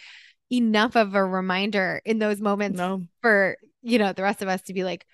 enough 0.52 0.96
of 0.96 1.16
a 1.16 1.24
reminder 1.24 2.02
in 2.06 2.20
those 2.20 2.40
moments 2.40 2.78
no. 2.78 3.02
for 3.22 3.58
you 3.82 3.98
know 3.98 4.14
the 4.14 4.24
rest 4.24 4.42
of 4.42 4.48
us 4.48 4.62
to 4.64 4.74
be 4.74 4.84
like 4.84 5.06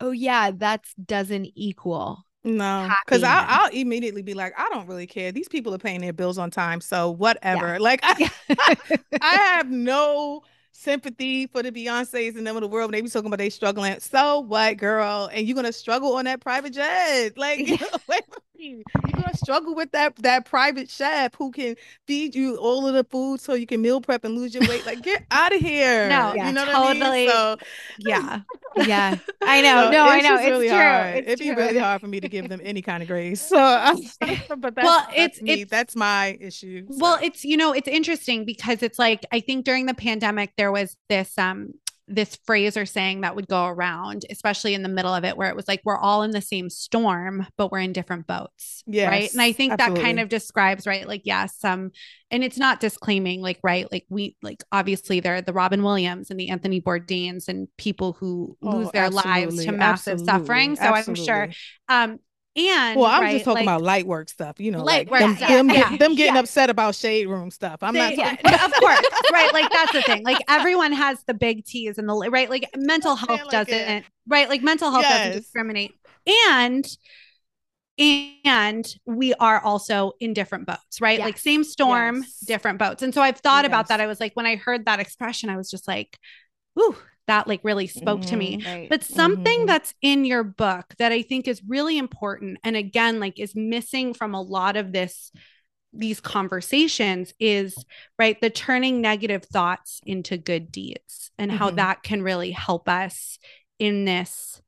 oh 0.00 0.10
yeah, 0.10 0.50
that 0.50 0.84
doesn't 1.04 1.48
equal 1.54 2.24
no, 2.44 2.88
because 3.04 3.24
I'll, 3.24 3.44
I'll, 3.48 3.70
immediately 3.70 4.22
be 4.22 4.34
like, 4.34 4.54
I 4.56 4.68
don't 4.68 4.86
really 4.86 5.08
care. 5.08 5.32
These 5.32 5.48
people 5.48 5.74
are 5.74 5.78
paying 5.78 6.00
their 6.00 6.12
bills 6.12 6.38
on 6.38 6.52
time, 6.52 6.80
so 6.80 7.10
whatever. 7.10 7.72
Yeah. 7.72 7.78
Like, 7.78 8.00
I, 8.04 8.30
I 9.20 9.34
have 9.34 9.68
no 9.68 10.42
sympathy 10.76 11.46
for 11.46 11.62
the 11.62 11.72
Beyonces 11.72 12.36
and 12.36 12.46
them 12.46 12.56
of 12.56 12.62
the 12.62 12.68
world 12.68 12.90
when 12.90 12.98
they 12.98 13.02
be 13.02 13.08
talking 13.08 13.26
about 13.26 13.38
they 13.38 13.50
struggling. 13.50 13.98
So 14.00 14.40
what, 14.40 14.76
girl? 14.76 15.30
And 15.32 15.46
you're 15.46 15.56
gonna 15.56 15.72
struggle 15.72 16.14
on 16.16 16.26
that 16.26 16.40
private 16.40 16.72
jet? 16.72 17.36
Like, 17.36 17.66
know, 17.68 18.16
you're 18.58 18.82
gonna 19.12 19.36
struggle 19.36 19.74
with 19.74 19.92
that 19.92 20.16
that 20.16 20.44
private 20.44 20.88
chef 20.90 21.34
who 21.34 21.50
can 21.50 21.76
feed 22.06 22.34
you 22.34 22.56
all 22.56 22.86
of 22.86 22.94
the 22.94 23.04
food 23.04 23.40
so 23.40 23.54
you 23.54 23.66
can 23.66 23.82
meal 23.82 24.00
prep 24.00 24.24
and 24.24 24.34
lose 24.34 24.54
your 24.54 24.66
weight. 24.68 24.86
Like, 24.86 25.02
get 25.02 25.24
out 25.30 25.54
of 25.54 25.60
here. 25.60 26.08
No, 26.08 26.34
yeah, 26.34 26.48
you 26.48 26.52
know 26.52 26.64
totally. 26.64 27.02
I 27.02 27.10
mean? 27.10 27.30
So, 27.30 27.56
yeah, 27.98 28.40
yeah, 28.76 29.16
I 29.42 29.60
know. 29.62 29.84
So 29.86 29.90
no, 29.90 30.04
I 30.04 30.20
know. 30.20 30.36
It's 30.36 30.44
really 30.44 30.68
true. 30.68 30.76
Hard. 30.76 31.16
It's 31.16 31.28
It'd 31.28 31.38
true. 31.38 31.54
be 31.56 31.62
really 31.62 31.78
hard 31.78 32.00
for 32.00 32.08
me 32.08 32.20
to 32.20 32.28
give 32.28 32.48
them 32.48 32.60
any 32.62 32.82
kind 32.82 33.02
of 33.02 33.08
grace. 33.08 33.40
So, 33.40 33.56
but 34.56 34.74
that's, 34.74 34.84
well, 34.84 35.06
it's, 35.10 35.38
that's 35.38 35.42
me. 35.42 35.62
It's, 35.62 35.70
that's 35.70 35.96
my 35.96 36.36
issue. 36.40 36.86
So. 36.88 36.96
Well, 36.98 37.18
it's 37.22 37.44
you 37.44 37.56
know, 37.56 37.72
it's 37.72 37.88
interesting 37.88 38.44
because 38.44 38.82
it's 38.82 38.98
like 38.98 39.24
I 39.32 39.40
think 39.40 39.64
during 39.64 39.86
the 39.86 39.94
pandemic 39.94 40.52
there 40.56 40.72
was 40.72 40.96
this 41.08 41.36
um 41.38 41.74
this 42.08 42.36
phrase 42.44 42.76
or 42.76 42.86
saying 42.86 43.22
that 43.22 43.34
would 43.34 43.48
go 43.48 43.66
around, 43.66 44.24
especially 44.30 44.74
in 44.74 44.82
the 44.82 44.88
middle 44.88 45.12
of 45.12 45.24
it, 45.24 45.36
where 45.36 45.48
it 45.48 45.56
was 45.56 45.66
like, 45.66 45.80
we're 45.84 45.98
all 45.98 46.22
in 46.22 46.30
the 46.30 46.40
same 46.40 46.70
storm, 46.70 47.46
but 47.56 47.72
we're 47.72 47.80
in 47.80 47.92
different 47.92 48.26
boats. 48.26 48.84
Yeah. 48.86 49.08
Right. 49.08 49.32
And 49.32 49.42
I 49.42 49.52
think 49.52 49.72
absolutely. 49.72 50.00
that 50.00 50.06
kind 50.06 50.20
of 50.20 50.28
describes, 50.28 50.86
right? 50.86 51.06
Like, 51.06 51.22
yes, 51.24 51.64
um, 51.64 51.90
and 52.30 52.44
it's 52.44 52.58
not 52.58 52.80
disclaiming, 52.80 53.40
like, 53.40 53.58
right, 53.62 53.90
like 53.90 54.04
we 54.08 54.36
like 54.42 54.62
obviously 54.72 55.20
there 55.20 55.36
are 55.36 55.42
the 55.42 55.52
Robin 55.52 55.82
Williams 55.82 56.30
and 56.30 56.38
the 56.38 56.48
Anthony 56.48 56.80
Bourdains 56.80 57.48
and 57.48 57.68
people 57.76 58.14
who 58.14 58.56
oh, 58.62 58.76
lose 58.76 58.90
their 58.90 59.04
absolutely. 59.04 59.30
lives 59.30 59.64
to 59.64 59.72
massive 59.72 60.12
absolutely. 60.20 60.46
suffering. 60.46 60.76
So 60.76 60.84
I'm 60.84 61.14
sure 61.14 61.48
um 61.88 62.18
and 62.56 62.98
well, 62.98 63.10
I'm 63.10 63.22
right, 63.22 63.32
just 63.32 63.44
talking 63.44 63.56
like, 63.56 63.64
about 63.64 63.82
light 63.82 64.06
work 64.06 64.28
stuff, 64.28 64.58
you 64.58 64.70
know, 64.70 64.82
light 64.82 65.10
like 65.10 65.10
work 65.10 65.20
them, 65.20 65.36
stuff, 65.36 65.48
them, 65.48 65.68
yeah, 65.70 65.96
them 65.96 66.14
getting 66.14 66.34
yeah. 66.34 66.40
upset 66.40 66.70
about 66.70 66.94
shade 66.94 67.26
room 67.26 67.50
stuff. 67.50 67.82
I'm 67.82 67.92
they, 67.92 68.16
not, 68.16 68.16
yeah, 68.16 68.64
of 68.64 68.72
course, 68.74 69.00
right? 69.32 69.52
Like 69.52 69.70
that's 69.70 69.92
the 69.92 70.02
thing. 70.02 70.24
Like 70.24 70.38
everyone 70.48 70.92
has 70.92 71.22
the 71.24 71.34
big 71.34 71.64
T's 71.64 71.98
and 71.98 72.08
the 72.08 72.14
right. 72.14 72.48
Like 72.48 72.68
mental 72.76 73.14
health 73.14 73.42
like 73.42 73.50
doesn't, 73.50 73.74
it. 73.74 74.04
right? 74.26 74.48
Like 74.48 74.62
mental 74.62 74.90
health 74.90 75.04
yes. 75.04 75.26
doesn't 75.26 75.42
discriminate, 75.42 75.92
and 76.50 76.86
and 77.98 78.94
we 79.06 79.34
are 79.34 79.60
also 79.60 80.12
in 80.20 80.34
different 80.34 80.66
boats, 80.66 81.00
right? 81.00 81.18
Yes. 81.18 81.24
Like 81.24 81.38
same 81.38 81.64
storm, 81.64 82.16
yes. 82.16 82.40
different 82.40 82.78
boats. 82.78 83.02
And 83.02 83.14
so 83.14 83.22
I've 83.22 83.38
thought 83.38 83.64
about 83.64 83.88
that. 83.88 84.00
I 84.00 84.06
was 84.06 84.20
like, 84.20 84.34
when 84.34 84.46
I 84.46 84.56
heard 84.56 84.84
that 84.84 85.00
expression, 85.00 85.48
I 85.48 85.56
was 85.56 85.70
just 85.70 85.88
like, 85.88 86.18
ooh, 86.78 86.96
that 87.26 87.48
like 87.48 87.60
really 87.62 87.86
spoke 87.86 88.20
mm-hmm, 88.20 88.30
to 88.30 88.36
me. 88.36 88.56
Mm-hmm. 88.58 88.68
Right. 88.68 88.88
But 88.88 89.02
something 89.02 89.60
mm-hmm. 89.60 89.66
that's 89.66 89.94
in 90.02 90.24
your 90.24 90.44
book 90.44 90.94
that 90.98 91.12
I 91.12 91.22
think 91.22 91.48
is 91.48 91.62
really 91.66 91.98
important 91.98 92.58
and 92.64 92.76
again 92.76 93.20
like 93.20 93.38
is 93.38 93.54
missing 93.54 94.14
from 94.14 94.34
a 94.34 94.42
lot 94.42 94.76
of 94.76 94.92
this 94.92 95.32
these 95.92 96.20
conversations 96.20 97.32
is 97.40 97.74
right 98.18 98.40
the 98.40 98.50
turning 98.50 99.00
negative 99.00 99.44
thoughts 99.44 100.00
into 100.04 100.36
good 100.36 100.70
deeds 100.70 101.30
and 101.38 101.50
mm-hmm. 101.50 101.58
how 101.58 101.70
that 101.70 102.02
can 102.02 102.22
really 102.22 102.50
help 102.50 102.88
us 102.88 103.38
in 103.78 104.04
this 104.04 104.60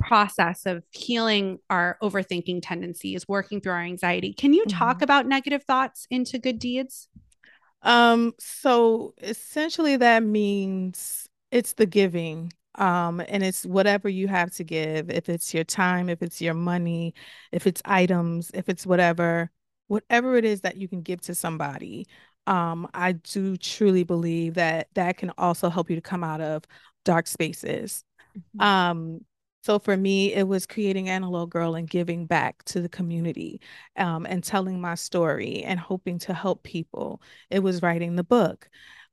process 0.00 0.66
of 0.66 0.82
healing 0.90 1.58
our 1.70 1.96
overthinking 2.02 2.60
tendencies 2.60 3.28
working 3.28 3.60
through 3.60 3.72
our 3.72 3.82
anxiety 3.82 4.32
can 4.32 4.52
you 4.52 4.64
talk 4.66 4.96
mm-hmm. 4.96 5.04
about 5.04 5.26
negative 5.26 5.62
thoughts 5.62 6.06
into 6.10 6.38
good 6.38 6.58
deeds 6.58 7.08
um 7.82 8.32
so 8.38 9.14
essentially 9.22 9.96
that 9.96 10.24
means 10.24 11.28
it's 11.52 11.74
the 11.74 11.86
giving 11.86 12.52
Um, 12.74 13.20
and 13.28 13.42
it's 13.42 13.66
whatever 13.66 14.08
you 14.08 14.28
have 14.28 14.50
to 14.54 14.64
give, 14.64 15.10
if 15.10 15.28
it's 15.28 15.52
your 15.52 15.64
time, 15.64 16.08
if 16.08 16.22
it's 16.22 16.40
your 16.40 16.54
money, 16.54 17.14
if 17.52 17.66
it's 17.66 17.82
items, 17.84 18.50
if 18.54 18.68
it's 18.68 18.86
whatever, 18.86 19.50
whatever 19.88 20.36
it 20.36 20.44
is 20.44 20.62
that 20.62 20.76
you 20.78 20.88
can 20.88 21.02
give 21.02 21.20
to 21.22 21.34
somebody. 21.34 22.06
Um, 22.46 22.88
I 22.94 23.12
do 23.12 23.56
truly 23.58 24.04
believe 24.04 24.54
that 24.54 24.88
that 24.94 25.18
can 25.18 25.32
also 25.36 25.68
help 25.68 25.90
you 25.90 25.96
to 25.96 26.02
come 26.02 26.24
out 26.24 26.40
of 26.40 26.64
dark 27.04 27.26
spaces. 27.26 28.04
Mm-hmm. 28.36 28.60
Um, 28.62 29.20
so 29.62 29.78
for 29.78 29.96
me, 29.96 30.32
it 30.32 30.48
was 30.48 30.66
creating 30.66 31.08
Analog 31.08 31.50
Girl 31.50 31.76
and 31.76 31.88
giving 31.88 32.26
back 32.26 32.64
to 32.64 32.80
the 32.80 32.88
community 32.88 33.60
um, 33.96 34.26
and 34.26 34.42
telling 34.42 34.80
my 34.80 34.96
story 34.96 35.62
and 35.62 35.78
hoping 35.78 36.18
to 36.20 36.34
help 36.34 36.62
people. 36.64 37.20
It 37.50 37.60
was 37.60 37.82
writing 37.82 38.16
the 38.16 38.24
book. 38.24 38.68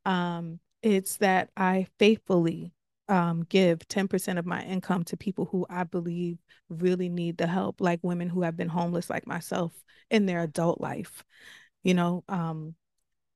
Um, 0.05 0.59
it's 0.81 1.17
that 1.17 1.49
I 1.57 1.87
faithfully 1.97 2.73
um, 3.07 3.43
give 3.49 3.87
10% 3.87 4.39
of 4.39 4.45
my 4.45 4.63
income 4.63 5.03
to 5.05 5.17
people 5.17 5.45
who 5.45 5.65
I 5.69 5.83
believe 5.83 6.37
really 6.69 7.09
need 7.09 7.37
the 7.37 7.47
help, 7.47 7.81
like 7.81 7.99
women 8.03 8.29
who 8.29 8.43
have 8.43 8.55
been 8.55 8.69
homeless, 8.69 9.09
like 9.09 9.27
myself, 9.27 9.73
in 10.09 10.25
their 10.25 10.41
adult 10.41 10.79
life. 10.81 11.23
You 11.83 11.93
know, 11.93 12.23
um, 12.27 12.75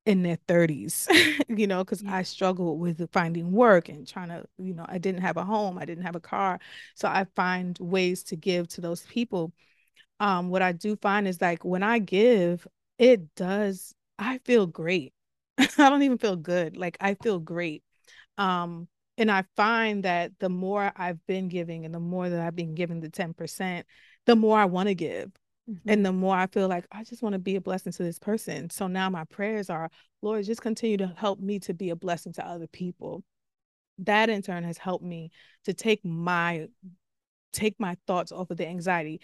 in 0.05 0.23
their 0.23 0.37
30s, 0.47 1.07
you 1.47 1.67
know, 1.67 1.83
because 1.83 2.01
yeah. 2.03 2.15
I 2.17 2.23
struggled 2.23 2.79
with 2.79 3.09
finding 3.11 3.51
work 3.51 3.89
and 3.89 4.07
trying 4.07 4.29
to, 4.29 4.45
you 4.57 4.73
know, 4.73 4.85
I 4.87 4.97
didn't 4.97 5.21
have 5.21 5.37
a 5.37 5.45
home, 5.45 5.77
I 5.77 5.85
didn't 5.85 6.03
have 6.03 6.15
a 6.15 6.19
car. 6.19 6.59
So 6.95 7.07
I 7.07 7.25
find 7.35 7.77
ways 7.79 8.23
to 8.23 8.35
give 8.35 8.67
to 8.69 8.81
those 8.81 9.01
people. 9.03 9.53
Um, 10.19 10.49
what 10.49 10.61
I 10.61 10.71
do 10.73 10.95
find 10.97 11.27
is 11.27 11.41
like 11.41 11.65
when 11.65 11.83
I 11.83 11.99
give, 11.99 12.67
it 12.97 13.33
does, 13.35 13.93
I 14.19 14.39
feel 14.39 14.67
great. 14.67 15.13
I 15.77 15.89
don't 15.89 16.03
even 16.03 16.17
feel 16.17 16.35
good. 16.35 16.77
Like 16.77 16.97
I 16.99 17.15
feel 17.15 17.39
great. 17.39 17.83
Um, 18.37 18.87
and 19.17 19.29
I 19.29 19.43
find 19.55 20.03
that 20.03 20.31
the 20.39 20.49
more 20.49 20.91
I've 20.95 21.23
been 21.27 21.47
giving 21.47 21.85
and 21.85 21.93
the 21.93 21.99
more 21.99 22.29
that 22.29 22.39
I've 22.39 22.55
been 22.55 22.73
giving 22.73 22.99
the 22.99 23.09
10%, 23.09 23.83
the 24.25 24.35
more 24.35 24.57
I 24.57 24.65
want 24.65 24.89
to 24.89 24.95
give. 24.95 25.31
Mm-hmm. 25.69 25.89
And 25.89 26.05
the 26.05 26.11
more 26.11 26.35
I 26.35 26.47
feel 26.47 26.67
like 26.67 26.85
I 26.91 27.03
just 27.03 27.21
want 27.21 27.33
to 27.33 27.39
be 27.39 27.55
a 27.55 27.61
blessing 27.61 27.93
to 27.93 28.03
this 28.03 28.19
person. 28.19 28.69
So 28.69 28.87
now 28.87 29.09
my 29.09 29.23
prayers 29.25 29.69
are, 29.69 29.89
Lord, 30.21 30.43
just 30.45 30.61
continue 30.61 30.97
to 30.97 31.13
help 31.15 31.39
me 31.39 31.59
to 31.59 31.73
be 31.73 31.89
a 31.91 31.95
blessing 31.95 32.33
to 32.33 32.45
other 32.45 32.67
people. 32.67 33.23
That 33.99 34.29
in 34.29 34.41
turn 34.41 34.63
has 34.63 34.77
helped 34.77 35.05
me 35.05 35.31
to 35.65 35.73
take 35.73 36.03
my 36.03 36.67
take 37.53 37.79
my 37.79 37.95
thoughts 38.07 38.31
off 38.31 38.49
of 38.49 38.57
the 38.57 38.67
anxiety. 38.67 39.21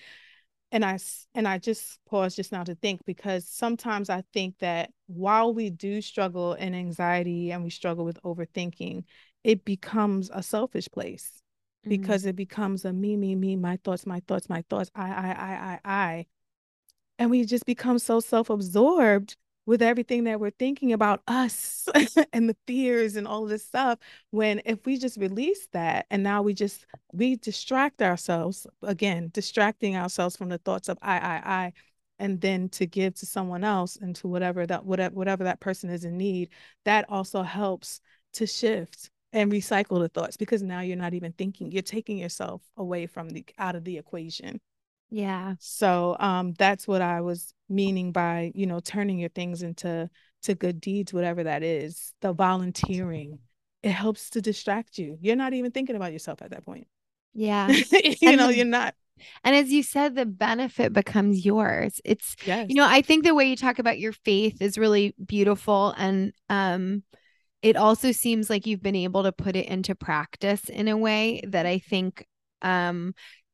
And 0.71 0.85
I 0.85 0.99
and 1.33 1.47
I 1.47 1.57
just 1.57 1.99
pause 2.07 2.35
just 2.35 2.51
now 2.51 2.63
to 2.63 2.75
think 2.75 3.03
because 3.05 3.47
sometimes 3.47 4.09
I 4.09 4.23
think 4.33 4.59
that 4.59 4.91
while 5.07 5.53
we 5.53 5.71
do 5.71 6.01
struggle 6.01 6.53
in 6.53 6.75
anxiety 6.75 7.51
and 7.51 7.63
we 7.63 7.71
struggle 7.71 8.05
with 8.05 8.21
overthinking, 8.23 9.03
it 9.43 9.65
becomes 9.65 10.29
a 10.31 10.43
selfish 10.43 10.87
place 10.91 11.41
because 11.87 12.21
mm-hmm. 12.21 12.29
it 12.29 12.35
becomes 12.35 12.85
a 12.85 12.93
me, 12.93 13.15
me, 13.15 13.35
me, 13.35 13.55
my 13.55 13.79
thoughts, 13.83 14.05
my 14.05 14.21
thoughts, 14.27 14.49
my 14.49 14.63
thoughts, 14.69 14.91
I, 14.93 15.09
I, 15.09 15.31
I, 15.31 15.53
I, 15.53 15.79
I. 15.85 16.25
And 17.17 17.31
we 17.31 17.45
just 17.45 17.65
become 17.65 17.99
so 17.99 18.19
self 18.19 18.49
absorbed 18.49 19.37
with 19.69 19.83
everything 19.83 20.23
that 20.23 20.39
we're 20.39 20.49
thinking 20.49 20.93
about 20.93 21.21
us 21.27 21.87
and 22.33 22.49
the 22.49 22.57
fears 22.65 23.15
and 23.15 23.27
all 23.27 23.45
this 23.45 23.63
stuff. 23.63 23.99
When 24.31 24.63
if 24.65 24.83
we 24.83 24.97
just 24.97 25.17
release 25.17 25.67
that 25.73 26.07
and 26.09 26.23
now 26.23 26.41
we 26.41 26.55
just, 26.55 26.87
we 27.13 27.35
distract 27.35 28.01
ourselves 28.01 28.65
again, 28.81 29.29
distracting 29.31 29.95
ourselves 29.95 30.35
from 30.35 30.49
the 30.49 30.57
thoughts 30.57 30.89
of 30.89 30.97
I, 31.03 31.19
I, 31.19 31.41
I, 31.45 31.73
and 32.17 32.41
then 32.41 32.69
to 32.69 32.87
give 32.87 33.13
to 33.17 33.27
someone 33.27 33.63
else 33.63 33.95
and 33.95 34.15
to 34.15 34.27
whatever 34.27 34.65
that 34.65 34.85
whatever 34.85 35.13
whatever 35.13 35.43
that 35.43 35.59
person 35.59 35.91
is 35.91 36.03
in 36.03 36.17
need 36.17 36.49
that 36.85 37.05
also 37.07 37.43
helps 37.43 38.01
to 38.33 38.47
shift 38.47 39.11
and 39.33 39.51
recycle 39.51 39.99
the 40.01 40.09
thoughts 40.09 40.35
because 40.35 40.63
now 40.63 40.81
you're 40.81 40.97
not 40.97 41.13
even 41.13 41.31
thinking 41.33 41.71
you're 41.71 41.83
taking 41.83 42.17
yourself 42.17 42.63
away 42.75 43.05
from 43.05 43.29
the 43.29 43.45
out 43.59 43.75
of 43.75 43.83
the 43.83 43.99
equation 43.99 44.59
yeah. 45.09 45.55
So 45.59 46.15
um 46.19 46.53
that's 46.57 46.87
what 46.87 47.01
i 47.01 47.21
was 47.21 47.53
meaning 47.67 48.11
by 48.11 48.51
you 48.55 48.65
know 48.65 48.79
turning 48.79 49.19
your 49.19 49.29
things 49.29 49.61
into 49.63 50.09
to 50.43 50.55
good 50.55 50.79
deeds 50.79 51.13
whatever 51.13 51.43
that 51.43 51.63
is. 51.63 52.13
The 52.21 52.33
volunteering 52.33 53.39
it 53.81 53.91
helps 53.91 54.31
to 54.31 54.41
distract 54.41 54.97
you. 54.97 55.17
You're 55.21 55.35
not 55.35 55.53
even 55.53 55.71
thinking 55.71 55.95
about 55.95 56.11
yourself 56.11 56.41
at 56.41 56.51
that 56.51 56.65
point. 56.65 56.87
Yeah. 57.33 57.67
You 57.91 58.29
and 58.29 58.37
know 58.37 58.47
the, 58.47 58.57
you're 58.57 58.65
not. 58.65 58.95
and 59.43 59.55
as 59.55 59.71
you 59.71 59.83
said 59.83 60.15
the 60.15 60.25
benefit 60.25 60.93
becomes 60.93 61.45
yours. 61.45 62.01
It's 62.05 62.35
yes. 62.45 62.67
you 62.69 62.75
know 62.75 62.87
i 62.87 63.01
think 63.01 63.23
the 63.23 63.35
way 63.35 63.45
you 63.49 63.55
talk 63.55 63.79
about 63.79 63.99
your 63.99 64.13
faith 64.13 64.61
is 64.61 64.77
really 64.77 65.15
beautiful 65.25 65.93
and 65.97 66.33
um 66.49 67.03
it 67.61 67.75
also 67.75 68.11
seems 68.11 68.49
like 68.49 68.65
you've 68.65 68.81
been 68.81 68.95
able 68.95 69.23
to 69.23 69.31
put 69.31 69.55
it 69.55 69.67
into 69.67 69.93
practice 69.95 70.69
in 70.69 70.87
a 70.87 70.95
way 70.97 71.41
that 71.47 71.65
I 71.65 71.79
think 71.79 72.25
um 72.61 73.13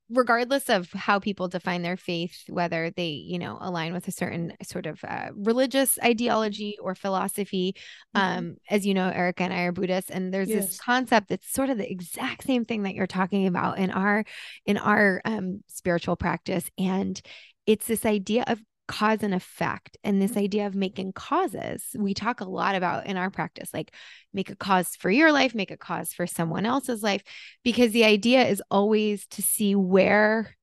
regardless 0.09 0.69
of 0.69 0.91
how 0.93 1.19
people 1.19 1.47
define 1.47 1.81
their 1.81 1.97
faith 1.97 2.43
whether 2.47 2.91
they 2.91 3.07
you 3.07 3.39
know 3.39 3.57
align 3.59 3.91
with 3.91 4.07
a 4.07 4.11
certain 4.11 4.53
sort 4.61 4.85
of 4.85 5.03
uh, 5.03 5.29
religious 5.35 5.97
ideology 6.03 6.77
or 6.81 6.93
philosophy 6.93 7.75
mm-hmm. 8.15 8.37
um 8.37 8.55
as 8.69 8.85
you 8.85 8.93
know 8.93 9.09
erica 9.09 9.43
and 9.43 9.53
i 9.53 9.61
are 9.61 9.71
buddhists 9.71 10.11
and 10.11 10.33
there's 10.33 10.49
yes. 10.49 10.67
this 10.67 10.79
concept 10.79 11.29
that's 11.29 11.51
sort 11.51 11.69
of 11.69 11.77
the 11.77 11.91
exact 11.91 12.43
same 12.43 12.65
thing 12.65 12.83
that 12.83 12.93
you're 12.93 13.07
talking 13.07 13.47
about 13.47 13.79
in 13.79 13.89
our 13.89 14.23
in 14.65 14.77
our 14.77 15.21
um 15.25 15.63
spiritual 15.67 16.15
practice 16.15 16.69
and 16.77 17.21
it's 17.65 17.87
this 17.87 18.05
idea 18.05 18.43
of 18.47 18.59
cause 18.87 19.23
and 19.23 19.33
effect 19.33 19.97
and 20.03 20.21
this 20.21 20.31
mm-hmm. 20.31 20.41
idea 20.41 20.67
of 20.67 20.75
making 20.75 21.11
causes 21.11 21.95
we 21.97 22.13
talk 22.13 22.39
a 22.39 22.49
lot 22.49 22.75
about 22.75 23.07
in 23.07 23.17
our 23.17 23.29
practice 23.29 23.73
like 23.73 23.91
make 24.33 24.49
a 24.49 24.55
cause 24.55 24.95
for 24.95 25.09
your 25.09 25.31
life 25.31 25.55
make 25.55 25.71
a 25.71 25.77
cause 25.77 26.13
for 26.13 26.27
someone 26.27 26.65
else's 26.65 27.01
life 27.01 27.23
because 27.63 27.91
the 27.91 28.05
idea 28.05 28.45
is 28.45 28.61
always 28.69 29.25
to 29.27 29.41
see 29.41 29.75
where 29.75 30.55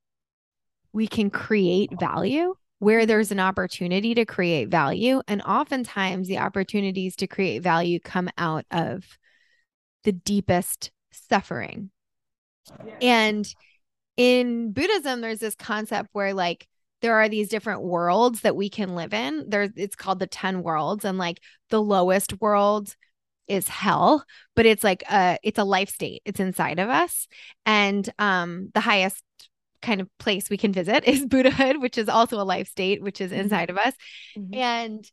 we 0.93 1.07
can 1.07 1.31
create 1.31 1.91
value 1.99 2.55
where 2.83 3.01
mm-hmm. 3.01 3.07
there's 3.07 3.31
an 3.31 3.41
opportunity 3.41 4.13
to 4.13 4.25
create 4.25 4.69
value 4.69 5.23
and 5.29 5.41
oftentimes 5.43 6.27
the 6.27 6.39
opportunities 6.39 7.15
to 7.15 7.29
create 7.29 7.63
value 7.63 8.01
come 8.01 8.29
out 8.37 8.65
of 8.73 9.05
the 10.03 10.13
deepest 10.13 10.91
suffering. 11.13 11.91
And 13.01 13.47
in 14.17 14.73
buddhism 14.73 15.21
there's 15.21 15.39
this 15.39 15.55
concept 15.55 16.09
where 16.13 16.35
like 16.35 16.67
there 17.03 17.17
are 17.17 17.29
these 17.29 17.49
different 17.49 17.83
worlds 17.83 18.41
that 18.41 18.57
we 18.57 18.71
can 18.71 18.95
live 18.95 19.13
in. 19.13 19.45
There's 19.49 19.71
it's 19.77 19.97
called 19.97 20.21
the 20.21 20.27
10 20.27 20.63
worlds. 20.63 21.05
And 21.05 21.19
like 21.19 21.41
the 21.69 21.83
lowest 21.83 22.41
world 22.41 22.95
is 23.49 23.69
hell, 23.69 24.25
but 24.55 24.67
it's 24.67 24.85
like 24.85 25.03
a 25.11 25.37
it's 25.43 25.59
a 25.59 25.65
life 25.65 25.91
state. 25.91 26.23
It's 26.25 26.41
inside 26.41 26.79
of 26.79 26.89
us. 26.89 27.27
And 27.67 28.09
um 28.19 28.71
the 28.73 28.81
highest 28.81 29.23
kind 29.83 30.01
of 30.01 30.09
place 30.19 30.49
we 30.49 30.57
can 30.57 30.73
visit 30.73 31.05
is 31.09 31.27
Buddhahood, 31.27 31.79
which 31.83 31.99
is 31.99 32.09
also 32.09 32.41
a 32.41 32.45
life 32.45 32.69
state, 32.69 33.03
which 33.03 33.21
is 33.21 33.33
mm-hmm. 33.33 33.41
inside 33.41 33.69
of 33.69 33.77
us. 33.77 33.95
Mm-hmm. 34.39 34.55
And 34.55 35.13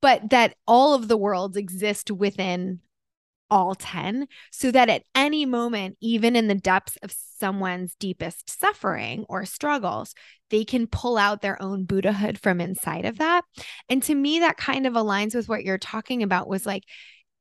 but 0.00 0.30
that 0.30 0.56
all 0.66 0.94
of 0.94 1.08
the 1.08 1.16
worlds 1.16 1.56
exist 1.56 2.10
within 2.10 2.80
all 3.50 3.74
10 3.74 4.26
so 4.50 4.70
that 4.70 4.88
at 4.88 5.04
any 5.14 5.46
moment, 5.46 5.96
even 6.00 6.36
in 6.36 6.48
the 6.48 6.54
depths 6.54 6.96
of 7.02 7.14
someone's 7.38 7.94
deepest 7.96 8.58
suffering 8.58 9.24
or 9.28 9.44
struggles, 9.44 10.14
they 10.50 10.64
can 10.64 10.86
pull 10.86 11.16
out 11.16 11.42
their 11.42 11.60
own 11.60 11.84
Buddhahood 11.84 12.38
from 12.38 12.60
inside 12.60 13.04
of 13.04 13.18
that. 13.18 13.42
And 13.88 14.02
to 14.04 14.14
me, 14.14 14.40
that 14.40 14.56
kind 14.56 14.86
of 14.86 14.94
aligns 14.94 15.34
with 15.34 15.48
what 15.48 15.64
you're 15.64 15.78
talking 15.78 16.22
about 16.22 16.48
was 16.48 16.66
like, 16.66 16.84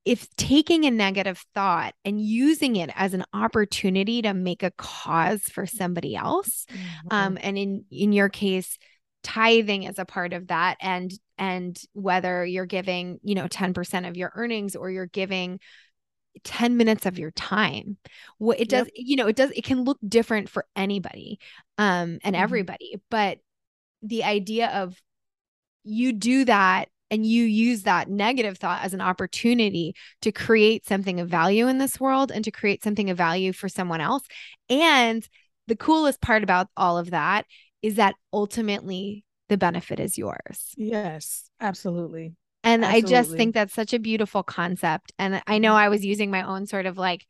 if 0.05 0.27
taking 0.35 0.85
a 0.85 0.91
negative 0.91 1.43
thought 1.53 1.93
and 2.03 2.19
using 2.19 2.75
it 2.75 2.89
as 2.95 3.13
an 3.13 3.23
opportunity 3.33 4.21
to 4.21 4.33
make 4.33 4.61
a 4.63 4.71
cause 4.71 5.43
for 5.43 5.65
somebody 5.65 6.15
else 6.15 6.65
mm-hmm. 6.69 7.07
um, 7.11 7.37
and 7.41 7.57
in 7.57 7.85
in 7.89 8.11
your 8.11 8.27
case 8.27 8.77
tithing 9.23 9.83
is 9.83 9.97
a 9.99 10.05
part 10.05 10.33
of 10.33 10.47
that 10.47 10.75
and 10.81 11.13
and 11.37 11.81
whether 11.93 12.45
you're 12.45 12.65
giving 12.65 13.19
you 13.23 13.35
know 13.35 13.47
10% 13.47 14.07
of 14.07 14.17
your 14.17 14.31
earnings 14.35 14.75
or 14.75 14.91
you're 14.91 15.05
giving 15.05 15.59
10 16.43 16.77
minutes 16.77 17.05
of 17.05 17.19
your 17.19 17.31
time 17.31 17.97
what 18.37 18.59
it 18.59 18.69
does 18.69 18.85
yep. 18.87 18.93
you 18.95 19.15
know 19.15 19.27
it 19.27 19.35
does 19.35 19.51
it 19.55 19.63
can 19.63 19.83
look 19.83 19.99
different 20.07 20.49
for 20.49 20.65
anybody 20.75 21.39
um 21.77 22.19
and 22.23 22.35
mm-hmm. 22.35 22.43
everybody 22.43 22.95
but 23.09 23.39
the 24.01 24.23
idea 24.23 24.67
of 24.69 24.99
you 25.83 26.13
do 26.13 26.45
that 26.45 26.89
and 27.11 27.25
you 27.25 27.43
use 27.43 27.83
that 27.83 28.09
negative 28.09 28.57
thought 28.57 28.83
as 28.83 28.93
an 28.93 29.01
opportunity 29.01 29.93
to 30.21 30.31
create 30.31 30.85
something 30.87 31.19
of 31.19 31.29
value 31.29 31.67
in 31.67 31.77
this 31.77 31.99
world 31.99 32.31
and 32.31 32.43
to 32.43 32.51
create 32.51 32.83
something 32.83 33.09
of 33.09 33.17
value 33.17 33.53
for 33.53 33.69
someone 33.69 34.01
else 34.01 34.23
and 34.69 35.27
the 35.67 35.75
coolest 35.75 36.21
part 36.21 36.43
about 36.43 36.67
all 36.75 36.97
of 36.97 37.11
that 37.11 37.45
is 37.81 37.95
that 37.95 38.15
ultimately 38.31 39.23
the 39.49 39.57
benefit 39.57 39.99
is 39.99 40.17
yours 40.17 40.73
yes 40.77 41.49
absolutely 41.59 42.33
and 42.63 42.83
Absolutely. 42.83 43.15
I 43.15 43.21
just 43.21 43.31
think 43.31 43.53
that's 43.53 43.73
such 43.73 43.93
a 43.93 43.99
beautiful 43.99 44.43
concept. 44.43 45.11
And 45.19 45.41
I 45.47 45.57
know 45.57 45.73
I 45.73 45.89
was 45.89 46.05
using 46.05 46.31
my 46.31 46.43
own 46.43 46.65
sort 46.65 46.85
of 46.85 46.97
like 46.97 47.25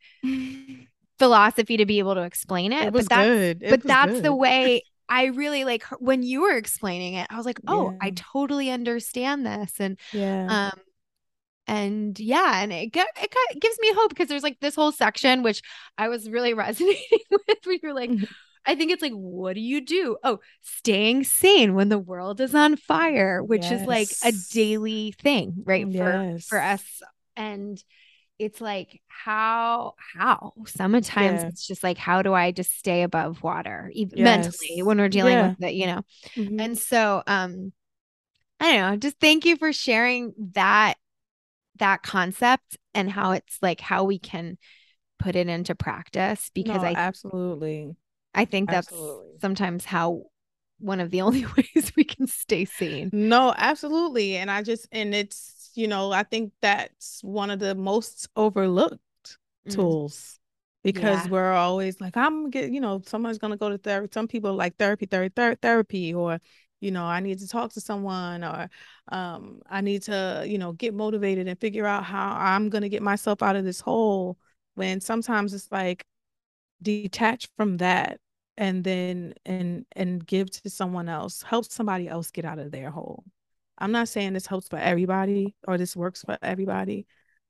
philosophy 1.20 1.78
to 1.78 1.86
be 1.86 2.00
able 2.00 2.16
to 2.16 2.22
explain 2.22 2.72
it. 2.72 2.88
it 2.88 2.94
but 2.94 3.10
that's, 3.10 3.28
good. 3.28 3.64
It 3.64 3.70
but 3.70 3.84
that's 3.84 4.12
good. 4.12 4.24
the 4.24 4.36
way 4.36 4.84
I 5.10 5.26
really 5.26 5.66
like 5.66 5.84
when 6.00 6.24
you 6.24 6.42
were 6.42 6.56
explaining 6.56 7.16
it. 7.16 7.28
I 7.30 7.38
was 7.38 7.46
like, 7.46 7.60
oh, 7.68 7.92
yeah. 7.92 7.98
I 8.02 8.12
totally 8.12 8.70
understand 8.70 9.46
this. 9.46 9.74
And 9.80 10.00
yeah. 10.12 10.72
um 10.72 10.80
and 11.66 12.20
yeah, 12.20 12.62
and 12.62 12.74
it, 12.74 12.96
it 12.96 13.62
gives 13.62 13.80
me 13.80 13.94
hope 13.94 14.10
because 14.10 14.28
there's 14.28 14.44
like 14.44 14.60
this 14.60 14.76
whole 14.76 14.92
section 14.92 15.44
which 15.44 15.62
I 15.98 16.10
was 16.10 16.30
really 16.30 16.54
resonating 16.54 17.20
with 17.32 17.58
where 17.64 17.78
you're 17.82 17.94
like, 17.94 18.10
mm-hmm. 18.10 18.26
I 18.66 18.76
think 18.76 18.92
it's 18.92 19.02
like, 19.02 19.14
what 19.14 19.56
do 19.56 19.62
you 19.62 19.82
do? 19.82 20.18
Oh, 20.24 20.40
staying 20.62 21.26
sane 21.26 21.76
when 21.76 21.90
the 21.90 22.00
world 22.00 22.40
is 22.40 22.56
on 22.56 22.76
fire, 22.76 23.44
which 23.44 23.64
yes. 23.64 23.82
is 23.82 23.88
like 23.88 24.08
a 24.24 24.34
daily 24.54 25.14
thing, 25.22 25.56
right? 25.66 25.88
Yes. 25.88 26.46
For 26.46 26.56
for 26.56 26.62
us. 26.62 26.84
And 27.36 27.84
it's 28.40 28.62
like 28.62 29.02
how 29.08 29.94
how 29.98 30.54
sometimes 30.66 31.42
yeah. 31.42 31.48
it's 31.48 31.66
just 31.66 31.84
like 31.84 31.98
how 31.98 32.22
do 32.22 32.34
i 32.34 32.52
just 32.52 32.78
stay 32.78 33.04
above 33.04 33.42
water 33.44 33.92
even 33.94 34.18
yes. 34.18 34.26
mentally 34.26 34.82
when 34.82 34.98
we're 34.98 35.10
dealing 35.10 35.34
yeah. 35.34 35.50
with 35.50 35.64
it 35.64 35.74
you 35.74 35.86
know 35.86 36.02
mm-hmm. 36.36 36.60
and 36.60 36.78
so 36.78 37.22
um 37.28 37.72
i 38.60 38.74
don't 38.74 38.92
know 38.92 38.98
just 38.98 39.20
thank 39.20 39.46
you 39.46 39.56
for 39.56 39.72
sharing 39.72 40.34
that 40.54 40.96
that 41.78 42.04
concept 42.04 42.78
and 42.94 43.10
how 43.10 43.32
it's 43.32 43.58
like 43.62 43.80
how 43.80 44.04
we 44.04 44.20
can 44.20 44.58
put 45.20 45.36
it 45.36 45.48
into 45.48 45.76
practice 45.76 46.50
because 46.54 46.82
no, 46.82 46.88
i 46.88 46.94
absolutely 46.96 47.96
i 48.34 48.46
think 48.46 48.70
that's 48.70 48.88
absolutely. 48.88 49.38
sometimes 49.42 49.86
how 49.86 50.24
one 50.80 51.00
of 51.00 51.12
the 51.12 51.22
only 51.28 51.46
ways 51.58 51.92
we 51.96 52.04
can 52.04 52.28
stay 52.28 52.66
sane 52.66 53.10
no 53.14 53.54
absolutely 53.58 54.36
and 54.38 54.50
i 54.50 54.62
just 54.62 54.88
and 54.92 55.14
it's 55.16 55.64
you 55.76 55.88
know, 55.88 56.12
I 56.12 56.24
think 56.24 56.54
that's 56.62 57.24
one 57.24 57.50
of 57.50 57.60
the 57.60 57.76
most 57.76 58.30
overlooked 58.36 59.38
mm. 59.68 59.74
tools 59.74 60.40
because 60.84 61.26
yeah. 61.26 61.32
we're 61.32 61.54
always 61.54 62.00
like, 62.00 62.16
I'm 62.18 62.50
get, 62.50 62.72
you 62.72 62.82
know, 62.82 63.02
someone's 63.06 63.38
gonna 63.38 63.58
go 63.58 63.70
to 63.70 63.78
therapy. 63.78 64.10
Some 64.14 64.28
people 64.28 64.54
like 64.56 64.78
therapy, 64.78 65.06
therapy, 65.06 65.34
ther- 65.36 65.58
therapy, 65.62 66.14
or 66.14 66.40
you 66.80 66.92
know, 66.92 67.06
I 67.06 67.22
need 67.22 67.40
to 67.40 67.48
talk 67.48 67.72
to 67.74 67.82
someone, 67.82 68.44
or 68.44 68.70
um, 69.10 69.62
I 69.70 69.80
need 69.82 70.04
to, 70.04 70.44
you 70.46 70.58
know, 70.58 70.74
get 70.74 70.94
motivated 70.94 71.48
and 71.48 71.60
figure 71.60 71.86
out 71.86 72.04
how 72.04 72.36
I'm 72.38 72.70
gonna 72.70 72.90
get 72.90 73.02
myself 73.02 73.42
out 73.42 73.56
of 73.56 73.64
this 73.66 73.80
hole. 73.80 74.38
When 74.76 75.02
sometimes 75.02 75.54
it's 75.54 75.72
like 75.72 76.06
detach 76.84 77.48
from 77.58 77.78
that 77.78 78.20
and 78.58 78.84
then 78.84 79.34
and 79.46 79.86
and 79.94 80.26
give 80.26 80.52
to 80.52 80.70
someone 80.70 81.10
else, 81.10 81.42
help 81.42 81.66
somebody 81.66 82.08
else 82.08 82.32
get 82.32 82.46
out 82.46 82.60
of 82.60 82.72
their 82.72 82.92
hole. 82.92 83.24
I'm 83.78 83.92
not 83.92 84.08
saying 84.08 84.34
this 84.34 84.48
helps 84.48 84.68
for 84.68 84.78
everybody 84.78 85.56
or 85.68 85.78
this 85.78 85.96
works 85.96 86.22
for 86.22 86.38
everybody, 86.42 87.08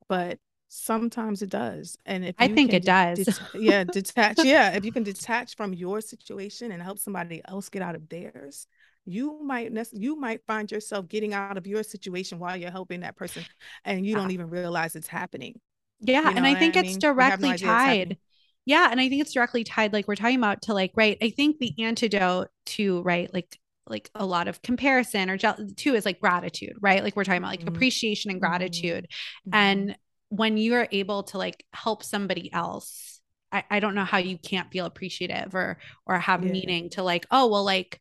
but 0.08 0.40
sometimes 0.70 1.42
it 1.42 1.50
does. 1.50 1.98
And 2.06 2.26
if 2.26 2.36
I 2.40 2.48
think 2.48 2.74
it 2.74 2.86
does, 2.86 3.20
det- 3.20 3.40
yeah, 3.62 3.84
detach. 3.92 4.40
yeah, 4.44 4.72
if 4.72 4.86
you 4.86 4.92
can 4.92 5.04
detach 5.04 5.56
from 5.56 5.74
your 5.74 6.02
situation 6.02 6.72
and 6.72 6.82
help 6.82 7.00
somebody 7.00 7.42
else 7.46 7.70
get 7.70 7.82
out 7.82 7.96
of 7.96 8.10
theirs, 8.10 8.68
you 9.06 9.44
might 9.44 9.72
you 9.92 10.16
might 10.16 10.46
find 10.48 10.72
yourself 10.72 11.08
getting 11.08 11.34
out 11.34 11.58
of 11.58 11.68
your 11.68 11.84
situation 11.84 12.40
while 12.40 12.56
you're 12.56 12.72
helping 12.72 13.02
that 13.02 13.16
person, 13.16 13.44
and 13.84 14.06
you 14.06 14.16
ah. 14.16 14.22
don't 14.22 14.32
even 14.32 14.50
realize 14.50 14.96
it's 14.96 15.08
happening. 15.08 15.60
Yeah, 16.00 16.20
you 16.20 16.24
know 16.24 16.38
and 16.38 16.46
I 16.46 16.56
think 16.56 16.76
I 16.76 16.82
it's 16.82 16.90
mean? 16.92 17.00
directly 17.00 17.50
no 17.50 17.58
tied. 17.58 18.18
Yeah, 18.66 18.88
and 18.90 19.00
I 19.00 19.10
think 19.10 19.22
it's 19.22 19.34
directly 19.34 19.64
tied, 19.64 19.94
like 19.94 20.08
we're 20.08 20.16
talking 20.16 20.38
about, 20.38 20.62
to 20.64 20.74
like 20.74 20.92
right. 20.96 21.18
I 21.22 21.30
think 21.30 21.60
the 21.60 21.74
antidote 21.84 22.48
to 22.68 23.02
right, 23.02 23.34
like 23.34 23.58
like 23.88 24.10
a 24.16 24.26
lot 24.26 24.48
of 24.48 24.62
comparison 24.62 25.30
or 25.30 25.38
too 25.38 25.94
is 25.94 26.06
like 26.06 26.22
gratitude, 26.22 26.74
right? 26.80 27.04
Like 27.04 27.16
we're 27.16 27.26
talking 27.26 27.40
about 27.40 27.52
like 27.52 27.60
mm-hmm. 27.60 27.76
appreciation 27.76 28.32
and 28.32 28.42
mm-hmm. 28.42 28.50
gratitude. 28.50 29.08
Mm-hmm. 29.48 29.56
And 29.56 29.98
when 30.30 30.58
you 30.58 30.76
are 30.76 30.88
able 30.92 31.24
to 31.24 31.38
like 31.38 31.66
help 31.74 32.04
somebody 32.04 32.52
else, 32.54 33.20
I, 33.52 33.64
I 33.70 33.80
don't 33.80 33.96
know 33.96 34.06
how 34.06 34.18
you 34.18 34.38
can't 34.38 34.72
feel 34.72 34.86
appreciative 34.86 35.54
or 35.54 35.80
or 36.06 36.18
have 36.18 36.44
yeah. 36.44 36.52
meaning 36.52 36.90
to 36.92 37.04
like, 37.04 37.26
oh 37.30 37.48
well, 37.48 37.66
like 37.66 38.00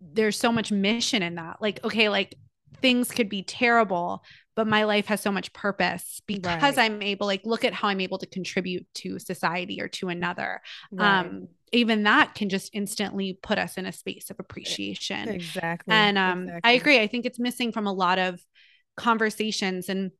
there's 0.00 0.38
so 0.38 0.52
much 0.52 0.70
mission 0.70 1.22
in 1.22 1.34
that. 1.34 1.56
Like, 1.60 1.82
okay, 1.84 2.08
like 2.08 2.36
things 2.80 3.10
could 3.10 3.28
be 3.28 3.42
terrible, 3.42 4.22
but 4.54 4.66
my 4.66 4.84
life 4.84 5.06
has 5.06 5.20
so 5.20 5.32
much 5.32 5.52
purpose 5.52 6.20
because 6.26 6.76
right. 6.76 6.78
I'm 6.78 7.02
able, 7.02 7.26
like, 7.26 7.42
look 7.44 7.64
at 7.64 7.72
how 7.72 7.88
I'm 7.88 8.00
able 8.00 8.18
to 8.18 8.26
contribute 8.26 8.86
to 8.94 9.18
society 9.18 9.80
or 9.80 9.88
to 9.88 10.08
another. 10.08 10.60
Right. 10.92 11.20
Um, 11.20 11.48
even 11.72 12.04
that 12.04 12.34
can 12.34 12.48
just 12.48 12.70
instantly 12.72 13.38
put 13.42 13.58
us 13.58 13.76
in 13.76 13.86
a 13.86 13.92
space 13.92 14.30
of 14.30 14.38
appreciation. 14.38 15.28
Exactly. 15.28 15.92
And 15.92 16.16
um, 16.16 16.42
exactly. 16.44 16.70
I 16.70 16.72
agree. 16.74 17.00
I 17.00 17.08
think 17.08 17.26
it's 17.26 17.40
missing 17.40 17.72
from 17.72 17.86
a 17.86 17.92
lot 17.92 18.18
of 18.18 18.40
conversations 18.96 19.88
and 19.88 20.12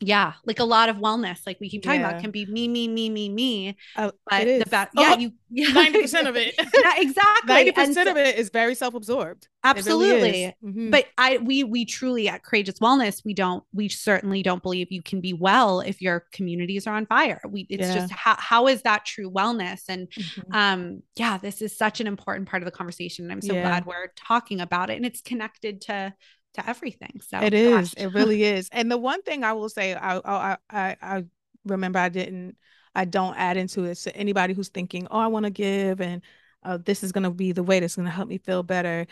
yeah, 0.00 0.32
like 0.46 0.60
a 0.60 0.64
lot 0.64 0.88
of 0.88 0.96
wellness, 0.96 1.40
like 1.46 1.58
we 1.60 1.68
keep 1.68 1.82
talking 1.82 2.00
yeah. 2.00 2.10
about, 2.10 2.22
can 2.22 2.30
be 2.30 2.46
me, 2.46 2.68
me, 2.68 2.88
me, 2.88 3.10
me, 3.10 3.28
me. 3.28 3.76
Oh, 3.98 4.12
but 4.28 4.44
the 4.44 4.64
bad, 4.70 4.88
yeah, 4.96 5.16
oh, 5.16 5.18
you 5.18 5.74
ninety 5.74 6.00
percent 6.00 6.26
of 6.26 6.36
it, 6.36 6.54
yeah, 6.58 6.92
exactly. 6.96 7.52
Ninety 7.52 7.72
percent 7.72 8.08
of 8.08 8.16
it 8.16 8.38
is 8.38 8.48
very 8.48 8.74
self-absorbed. 8.74 9.46
Absolutely, 9.62 10.22
really 10.22 10.56
mm-hmm. 10.64 10.90
but 10.90 11.04
I 11.18 11.36
we 11.36 11.64
we 11.64 11.84
truly 11.84 12.28
at 12.28 12.42
Courageous 12.42 12.78
Wellness, 12.78 13.22
we 13.26 13.34
don't, 13.34 13.62
we 13.74 13.90
certainly 13.90 14.42
don't 14.42 14.62
believe 14.62 14.90
you 14.90 15.02
can 15.02 15.20
be 15.20 15.34
well 15.34 15.80
if 15.80 16.00
your 16.00 16.24
communities 16.32 16.86
are 16.86 16.96
on 16.96 17.04
fire. 17.04 17.42
We, 17.46 17.66
it's 17.68 17.86
yeah. 17.86 17.94
just 17.94 18.12
how 18.12 18.36
how 18.38 18.68
is 18.68 18.80
that 18.82 19.04
true 19.04 19.30
wellness? 19.30 19.82
And 19.88 20.08
mm-hmm. 20.08 20.54
um, 20.54 21.02
yeah, 21.16 21.36
this 21.36 21.60
is 21.60 21.76
such 21.76 22.00
an 22.00 22.06
important 22.06 22.48
part 22.48 22.62
of 22.62 22.64
the 22.64 22.72
conversation, 22.72 23.26
and 23.26 23.32
I'm 23.32 23.42
so 23.42 23.52
yeah. 23.52 23.62
glad 23.62 23.84
we're 23.84 24.12
talking 24.16 24.62
about 24.62 24.88
it, 24.88 24.96
and 24.96 25.04
it's 25.04 25.20
connected 25.20 25.82
to 25.82 26.14
to 26.54 26.68
everything. 26.68 27.20
So 27.26 27.40
it 27.40 27.54
is. 27.54 27.90
Gosh. 27.90 27.94
It 27.96 28.12
really 28.14 28.42
is. 28.42 28.68
And 28.72 28.90
the 28.90 28.98
one 28.98 29.22
thing 29.22 29.44
I 29.44 29.52
will 29.52 29.68
say, 29.68 29.94
I, 29.94 30.18
I 30.18 30.56
I 30.70 30.96
I 31.00 31.24
remember 31.64 31.98
I 31.98 32.08
didn't 32.08 32.56
I 32.94 33.04
don't 33.04 33.36
add 33.36 33.56
into 33.56 33.84
it. 33.84 33.96
So 33.96 34.10
anybody 34.14 34.54
who's 34.54 34.68
thinking, 34.68 35.06
oh, 35.10 35.18
I 35.18 35.28
want 35.28 35.44
to 35.44 35.50
give 35.50 36.00
and 36.00 36.22
uh, 36.62 36.78
this 36.84 37.02
is 37.02 37.12
going 37.12 37.24
to 37.24 37.30
be 37.30 37.52
the 37.52 37.62
way 37.62 37.80
that's 37.80 37.96
going 37.96 38.06
to 38.06 38.12
help 38.12 38.28
me 38.28 38.38
feel 38.38 38.62
better. 38.62 39.06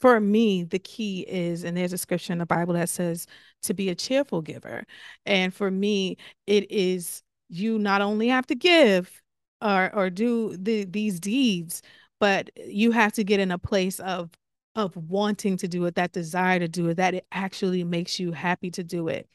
For 0.00 0.18
me, 0.18 0.64
the 0.64 0.78
key 0.78 1.26
is, 1.28 1.62
and 1.64 1.76
there's 1.76 1.92
a 1.92 1.98
scripture 1.98 2.32
in 2.32 2.38
the 2.38 2.46
Bible 2.46 2.74
that 2.74 2.88
says 2.88 3.26
to 3.62 3.74
be 3.74 3.90
a 3.90 3.94
cheerful 3.94 4.40
giver. 4.40 4.84
And 5.26 5.54
for 5.54 5.70
me, 5.70 6.16
it 6.46 6.70
is 6.70 7.22
you 7.48 7.78
not 7.78 8.00
only 8.00 8.28
have 8.28 8.46
to 8.46 8.54
give 8.54 9.20
or 9.62 9.94
or 9.94 10.08
do 10.08 10.56
the 10.56 10.84
these 10.84 11.20
deeds, 11.20 11.82
but 12.18 12.50
you 12.56 12.92
have 12.92 13.12
to 13.14 13.24
get 13.24 13.40
in 13.40 13.50
a 13.50 13.58
place 13.58 14.00
of 14.00 14.30
of 14.74 14.96
wanting 14.96 15.56
to 15.58 15.68
do 15.68 15.84
it, 15.86 15.96
that 15.96 16.12
desire 16.12 16.58
to 16.58 16.68
do 16.68 16.88
it, 16.88 16.96
that 16.96 17.14
it 17.14 17.26
actually 17.32 17.84
makes 17.84 18.20
you 18.20 18.32
happy 18.32 18.70
to 18.72 18.84
do 18.84 19.08
it. 19.08 19.28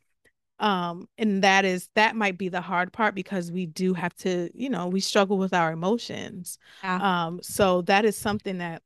Um, 0.57 1.09
and 1.17 1.43
that 1.43 1.65
is 1.65 1.89
that 1.95 2.15
might 2.15 2.37
be 2.37 2.47
the 2.47 2.61
hard 2.61 2.93
part 2.93 3.13
because 3.13 3.51
we 3.51 3.65
do 3.65 3.93
have 3.93 4.15
to, 4.17 4.49
you 4.53 4.69
know, 4.69 4.87
we 4.87 5.01
struggle 5.01 5.37
with 5.37 5.53
our 5.53 5.73
emotions. 5.73 6.57
Yeah. 6.81 7.25
Um, 7.25 7.39
so 7.41 7.81
that 7.83 8.05
is 8.05 8.15
something 8.15 8.59
that 8.59 8.81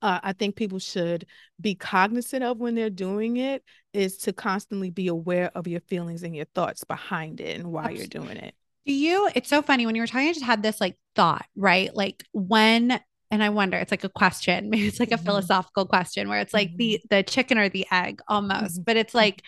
uh, 0.00 0.20
I 0.22 0.32
think 0.32 0.54
people 0.54 0.78
should 0.78 1.26
be 1.60 1.74
cognizant 1.74 2.44
of 2.44 2.58
when 2.58 2.76
they're 2.76 2.90
doing 2.90 3.38
it 3.38 3.64
is 3.92 4.18
to 4.18 4.32
constantly 4.32 4.90
be 4.90 5.08
aware 5.08 5.50
of 5.54 5.66
your 5.66 5.80
feelings 5.80 6.22
and 6.22 6.36
your 6.36 6.44
thoughts 6.54 6.84
behind 6.84 7.40
it 7.40 7.58
and 7.58 7.72
why 7.72 7.86
Absolutely. 7.86 7.98
you're 7.98 8.26
doing 8.26 8.36
it. 8.36 8.54
Do 8.86 8.92
you? 8.92 9.28
It's 9.34 9.48
so 9.48 9.60
funny 9.62 9.84
when 9.84 9.96
you 9.96 10.02
were 10.02 10.06
talking. 10.06 10.28
I 10.28 10.32
just 10.32 10.44
had 10.44 10.62
this 10.62 10.80
like 10.80 10.96
thought, 11.16 11.44
right? 11.56 11.94
Like 11.94 12.24
when 12.32 13.00
and 13.30 13.42
I 13.42 13.50
wonder, 13.50 13.76
it's 13.76 13.90
like 13.90 14.04
a 14.04 14.08
question, 14.08 14.70
maybe 14.70 14.86
it's 14.86 15.00
like 15.00 15.10
a 15.10 15.14
mm-hmm. 15.14 15.24
philosophical 15.24 15.86
question 15.86 16.28
where 16.28 16.40
it's 16.40 16.54
like 16.54 16.68
mm-hmm. 16.70 16.76
the 16.78 17.00
the 17.10 17.22
chicken 17.22 17.58
or 17.58 17.68
the 17.68 17.86
egg 17.90 18.20
almost, 18.28 18.76
mm-hmm. 18.76 18.82
but 18.84 18.96
it's 18.96 19.14
like, 19.14 19.42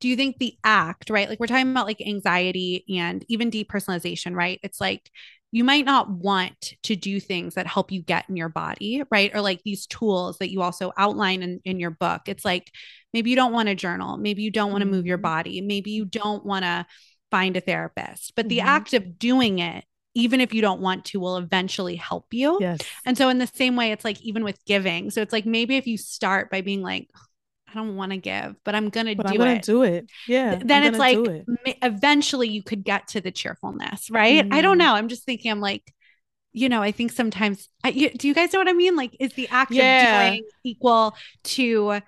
do 0.00 0.08
you 0.08 0.16
think 0.16 0.38
the 0.38 0.54
act, 0.64 1.10
right? 1.10 1.28
Like 1.28 1.40
we're 1.40 1.46
talking 1.46 1.70
about 1.70 1.86
like 1.86 2.00
anxiety 2.00 2.84
and 2.98 3.24
even 3.28 3.50
depersonalization, 3.50 4.34
right? 4.34 4.60
It's 4.62 4.80
like 4.80 5.10
you 5.50 5.62
might 5.62 5.84
not 5.84 6.10
want 6.10 6.74
to 6.82 6.96
do 6.96 7.20
things 7.20 7.54
that 7.54 7.68
help 7.68 7.92
you 7.92 8.02
get 8.02 8.28
in 8.28 8.36
your 8.36 8.48
body, 8.48 9.04
right? 9.10 9.30
Or 9.32 9.40
like 9.40 9.62
these 9.64 9.86
tools 9.86 10.38
that 10.38 10.50
you 10.50 10.62
also 10.62 10.92
outline 10.98 11.44
in, 11.44 11.60
in 11.64 11.78
your 11.78 11.92
book. 11.92 12.22
It's 12.26 12.44
like 12.44 12.72
maybe 13.12 13.30
you 13.30 13.36
don't 13.36 13.52
want 13.52 13.68
to 13.68 13.76
journal, 13.76 14.16
maybe 14.16 14.42
you 14.42 14.50
don't 14.50 14.72
want 14.72 14.82
to 14.82 14.90
move 14.90 15.06
your 15.06 15.16
mm-hmm. 15.16 15.22
body, 15.22 15.60
maybe 15.60 15.92
you 15.92 16.04
don't 16.04 16.44
want 16.44 16.64
to 16.64 16.84
find 17.30 17.56
a 17.56 17.60
therapist, 17.60 18.32
but 18.34 18.48
the 18.48 18.58
mm-hmm. 18.58 18.68
act 18.68 18.94
of 18.94 19.18
doing 19.18 19.60
it 19.60 19.84
even 20.14 20.40
if 20.40 20.54
you 20.54 20.62
don't 20.62 20.80
want 20.80 21.04
to, 21.06 21.20
will 21.20 21.36
eventually 21.36 21.96
help 21.96 22.32
you. 22.32 22.58
Yes. 22.60 22.80
And 23.04 23.18
so, 23.18 23.28
in 23.28 23.38
the 23.38 23.46
same 23.46 23.76
way, 23.76 23.92
it's 23.92 24.04
like 24.04 24.20
even 24.22 24.44
with 24.44 24.64
giving. 24.64 25.10
So, 25.10 25.20
it's 25.20 25.32
like 25.32 25.46
maybe 25.46 25.76
if 25.76 25.86
you 25.86 25.98
start 25.98 26.50
by 26.50 26.60
being 26.60 26.82
like, 26.82 27.08
I 27.74 27.74
don't 27.74 27.96
want 27.96 28.12
to 28.12 28.18
give, 28.18 28.54
but 28.64 28.74
I'm 28.74 28.88
going 28.88 29.06
to 29.06 29.14
do 29.16 29.22
I'm 29.24 29.36
gonna 29.36 29.54
it. 29.54 29.62
do 29.62 29.82
it. 29.82 30.10
Yeah. 30.28 30.60
Then 30.64 30.84
it's 30.84 30.98
like 30.98 31.18
it. 31.18 31.78
eventually 31.82 32.48
you 32.48 32.62
could 32.62 32.84
get 32.84 33.08
to 33.08 33.20
the 33.20 33.32
cheerfulness, 33.32 34.10
right? 34.10 34.48
Mm. 34.48 34.54
I 34.54 34.60
don't 34.60 34.76
mm. 34.76 34.80
know. 34.80 34.94
I'm 34.94 35.08
just 35.08 35.24
thinking, 35.24 35.50
I'm 35.50 35.60
like, 35.60 35.82
you 36.52 36.68
know, 36.68 36.82
I 36.82 36.92
think 36.92 37.10
sometimes, 37.10 37.68
I, 37.82 37.88
you, 37.88 38.10
do 38.10 38.28
you 38.28 38.34
guys 38.34 38.52
know 38.52 38.60
what 38.60 38.68
I 38.68 38.74
mean? 38.74 38.94
Like, 38.94 39.16
is 39.18 39.32
the 39.32 39.48
act 39.48 39.72
yeah. 39.72 40.22
of 40.22 40.30
doing 40.30 40.44
equal 40.62 41.16
to 41.44 42.00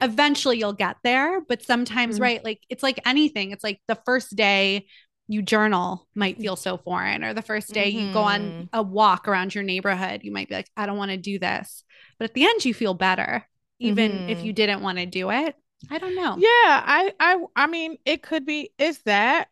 eventually 0.00 0.58
you'll 0.58 0.72
get 0.72 0.96
there? 1.04 1.42
But 1.42 1.62
sometimes, 1.62 2.18
mm. 2.18 2.22
right? 2.22 2.42
Like, 2.42 2.60
it's 2.70 2.82
like 2.82 2.98
anything. 3.04 3.50
It's 3.50 3.64
like 3.64 3.82
the 3.88 3.98
first 4.06 4.34
day 4.34 4.86
you 5.30 5.42
journal 5.42 6.08
might 6.14 6.38
feel 6.38 6.56
so 6.56 6.76
foreign 6.76 7.22
or 7.22 7.32
the 7.32 7.40
first 7.40 7.72
day 7.72 7.92
mm-hmm. 7.92 8.08
you 8.08 8.12
go 8.12 8.20
on 8.20 8.40
mm-hmm. 8.40 8.62
a 8.72 8.82
walk 8.82 9.28
around 9.28 9.54
your 9.54 9.62
neighborhood 9.62 10.22
you 10.24 10.32
might 10.32 10.48
be 10.48 10.54
like 10.56 10.68
i 10.76 10.86
don't 10.86 10.96
want 10.96 11.12
to 11.12 11.16
do 11.16 11.38
this 11.38 11.84
but 12.18 12.24
at 12.24 12.34
the 12.34 12.44
end 12.44 12.64
you 12.64 12.74
feel 12.74 12.94
better 12.94 13.46
even 13.78 14.10
mm-hmm. 14.10 14.28
if 14.28 14.42
you 14.42 14.52
didn't 14.52 14.82
want 14.82 14.98
to 14.98 15.06
do 15.06 15.30
it 15.30 15.54
i 15.88 15.98
don't 15.98 16.16
know 16.16 16.34
yeah 16.36 16.82
i 16.84 17.12
i 17.20 17.38
i 17.54 17.66
mean 17.68 17.96
it 18.04 18.22
could 18.22 18.44
be 18.44 18.70
is 18.76 18.98
that 19.02 19.46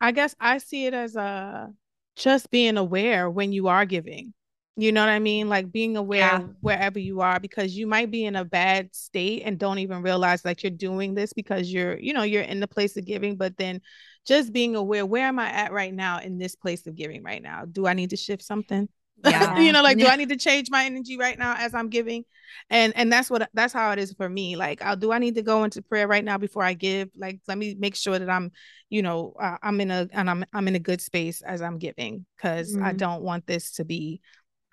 i 0.00 0.12
guess 0.12 0.36
i 0.38 0.58
see 0.58 0.86
it 0.86 0.94
as 0.94 1.16
a 1.16 1.68
just 2.14 2.50
being 2.52 2.76
aware 2.76 3.28
when 3.28 3.50
you 3.50 3.66
are 3.66 3.84
giving 3.84 4.32
You 4.76 4.90
know 4.90 5.02
what 5.02 5.08
I 5.08 5.20
mean? 5.20 5.48
Like 5.48 5.70
being 5.70 5.96
aware 5.96 6.40
Yeah. 6.40 6.48
wherever 6.60 6.98
you 6.98 7.20
are 7.20 7.38
because 7.38 7.76
you 7.76 7.86
might 7.86 8.10
be 8.10 8.24
in 8.24 8.34
a 8.34 8.44
bad 8.44 8.92
state 8.94 9.42
and 9.44 9.56
don't 9.58 9.78
even 9.78 10.02
realize 10.02 10.42
that 10.42 10.64
you're 10.64 10.70
doing 10.70 11.14
this 11.14 11.32
because 11.32 11.72
you're, 11.72 11.96
you 11.98 12.12
know, 12.12 12.24
you're 12.24 12.42
in 12.42 12.58
the 12.58 12.66
place 12.66 12.96
of 12.96 13.04
giving, 13.04 13.36
but 13.36 13.56
then 13.56 13.80
just 14.26 14.52
being 14.52 14.74
aware, 14.74 15.06
where 15.06 15.26
am 15.26 15.38
I 15.38 15.48
at 15.50 15.72
right 15.72 15.94
now 15.94 16.18
in 16.18 16.38
this 16.38 16.56
place 16.56 16.86
of 16.88 16.96
giving 16.96 17.22
right 17.22 17.42
now? 17.42 17.64
Do 17.70 17.86
I 17.86 17.92
need 17.94 18.10
to 18.10 18.16
shift 18.16 18.42
something? 18.42 18.88
Yeah. 19.22 19.54
you 19.56 19.72
know, 19.72 19.82
like 19.82 19.98
do 19.98 20.08
I 20.08 20.16
need 20.16 20.30
to 20.30 20.36
change 20.36 20.70
my 20.70 20.84
energy 20.84 21.16
right 21.16 21.38
now 21.38 21.54
as 21.56 21.72
I'm 21.72 21.88
giving? 21.88 22.24
And 22.68 22.92
and 22.96 23.12
that's 23.12 23.30
what 23.30 23.48
that's 23.54 23.72
how 23.72 23.92
it 23.92 23.98
is 24.00 24.12
for 24.12 24.28
me. 24.28 24.56
Like, 24.56 24.82
I'll, 24.82 24.96
do 24.96 25.12
I 25.12 25.18
need 25.18 25.36
to 25.36 25.42
go 25.42 25.64
into 25.64 25.82
prayer 25.82 26.08
right 26.08 26.24
now 26.24 26.36
before 26.36 26.62
I 26.64 26.74
give? 26.74 27.10
Like, 27.16 27.40
let 27.46 27.56
me 27.56 27.74
make 27.78 27.94
sure 27.94 28.18
that 28.18 28.28
I'm, 28.28 28.50
you 28.90 29.02
know, 29.02 29.34
uh, 29.40 29.56
I'm 29.62 29.80
in 29.80 29.90
a 29.90 30.08
and 30.12 30.28
I'm 30.28 30.44
I'm 30.52 30.68
in 30.68 30.74
a 30.74 30.80
good 30.80 31.00
space 31.00 31.42
as 31.42 31.62
I'm 31.62 31.78
giving 31.78 32.26
because 32.36 32.76
I 32.82 32.92
Mhm. 32.92 32.98
don't 32.98 33.22
want 33.22 33.46
this 33.46 33.72
to 33.72 33.84
be 33.84 34.20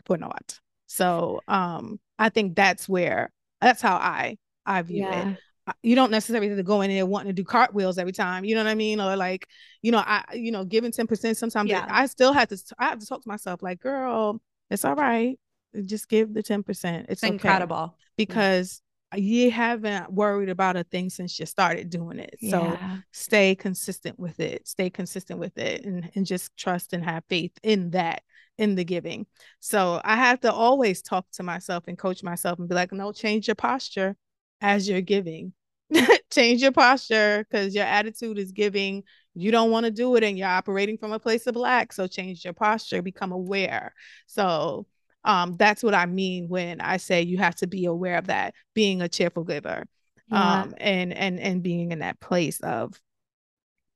for 0.06 0.18
naught. 0.18 0.60
So, 0.88 1.41
um, 1.47 1.99
I 2.20 2.30
think 2.30 2.56
that's 2.56 2.88
where 2.89 3.32
that's 3.62 3.82
how 3.82 3.95
I 3.95 4.38
I 4.66 4.82
view 4.82 5.04
it 5.10 5.28
Yeah. 5.28 5.36
uh, 5.68 5.74
you 5.84 5.95
don't 5.95 6.10
necessarily 6.12 6.47
have 6.49 6.58
to 6.58 6.64
go 6.64 6.82
in 6.82 6.89
there 6.89 7.06
wanting 7.06 7.30
to 7.30 7.34
do 7.34 7.43
cartwheels 7.43 7.99
every 7.99 8.12
time. 8.14 8.43
You 8.43 8.56
know 8.56 8.64
what 8.64 8.70
I 8.70 8.76
mean? 8.76 8.99
Or 8.99 9.16
like, 9.16 9.47
you 9.84 9.91
know, 9.91 9.99
I, 9.99 10.24
you 10.34 10.52
know, 10.52 10.66
giving 10.66 10.91
10%, 10.91 11.38
sometimes 11.38 11.70
Yeah. 11.70 11.86
I 11.88 12.08
still 12.08 12.34
have 12.34 12.47
to, 12.49 12.58
I 12.80 12.86
have 12.86 12.99
to 12.99 13.06
talk 13.06 13.22
to 13.22 13.30
myself 13.30 13.62
like, 13.62 13.80
girl, 13.80 14.41
it's 14.72 14.84
all 14.86 14.95
right. 14.95 15.39
Just 15.86 16.10
give 16.10 16.34
the 16.34 16.41
10%. 16.41 17.06
It's 17.10 17.10
It's 17.10 17.24
okay." 17.24 17.28
incredible. 17.34 17.95
because 18.18 18.82
you 19.16 19.52
haven't 19.52 20.12
worried 20.12 20.49
about 20.49 20.78
a 20.78 20.84
thing 20.84 21.10
since 21.10 21.39
you 21.39 21.45
started 21.45 21.89
doing 21.89 22.18
it. 22.20 22.38
So 22.39 22.58
Yeah. 22.58 22.97
stay 23.12 23.56
consistent 23.56 24.18
with 24.18 24.39
it. 24.39 24.68
Stay 24.68 24.89
consistent 24.89 25.39
with 25.39 25.58
it 25.58 25.86
and, 25.86 26.10
and 26.16 26.26
just 26.26 26.56
trust 26.58 26.93
and 26.93 27.04
have 27.04 27.24
faith 27.30 27.52
in 27.62 27.91
that, 27.91 28.24
in 28.62 28.76
the 28.76 28.86
giving. 28.86 29.26
So 29.59 30.01
I 30.05 30.16
have 30.18 30.41
to 30.41 30.53
always 30.53 31.01
talk 31.01 31.26
to 31.34 31.43
myself 31.43 31.86
and 31.88 31.97
coach 31.97 32.24
myself 32.24 32.59
and 32.59 32.70
be 32.70 32.76
like, 32.76 32.93
no, 32.93 33.12
change 33.12 33.47
your 33.47 33.55
posture 33.55 34.16
as 34.62 34.88
you're 34.88 35.01
giving. 35.01 35.53
change 36.32 36.62
your 36.62 36.72
posture 36.72 37.45
because 37.49 37.76
your 37.76 37.86
attitude 37.86 38.39
is 38.39 38.51
giving. 38.53 39.03
You 39.36 39.51
don't 39.51 39.72
want 39.72 39.86
to 39.86 39.91
do 39.91 40.16
it 40.16 40.24
and 40.24 40.38
you're 40.38 40.47
operating 40.47 40.97
from 40.97 41.14
a 41.14 41.20
place 41.20 41.47
of 41.47 41.55
lack. 41.55 41.93
So 41.93 42.07
change 42.07 42.45
your 42.45 42.53
posture, 42.53 43.01
become 43.01 43.32
aware. 43.34 43.93
So 44.28 44.88
um 45.24 45.55
that's 45.57 45.84
what 45.84 45.93
I 45.93 46.07
mean 46.07 46.49
when 46.49 46.82
I 46.82 46.97
say 46.97 47.22
you 47.22 47.38
have 47.39 47.55
to 47.57 47.68
be 47.68 47.86
aware 47.86 48.18
of 48.18 48.28
that, 48.28 48.55
being 48.74 49.01
a 49.01 49.09
cheerful 49.09 49.43
giver 49.43 49.86
Yeah. 50.28 50.68
um 50.68 50.74
and 50.78 51.14
and 51.14 51.39
and 51.39 51.64
being 51.64 51.91
in 51.91 51.99
that 51.99 52.20
place 52.20 52.59
of 52.62 52.99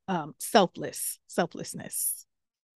um 0.08 0.36
selfless 0.40 1.20
selflessness 1.28 2.25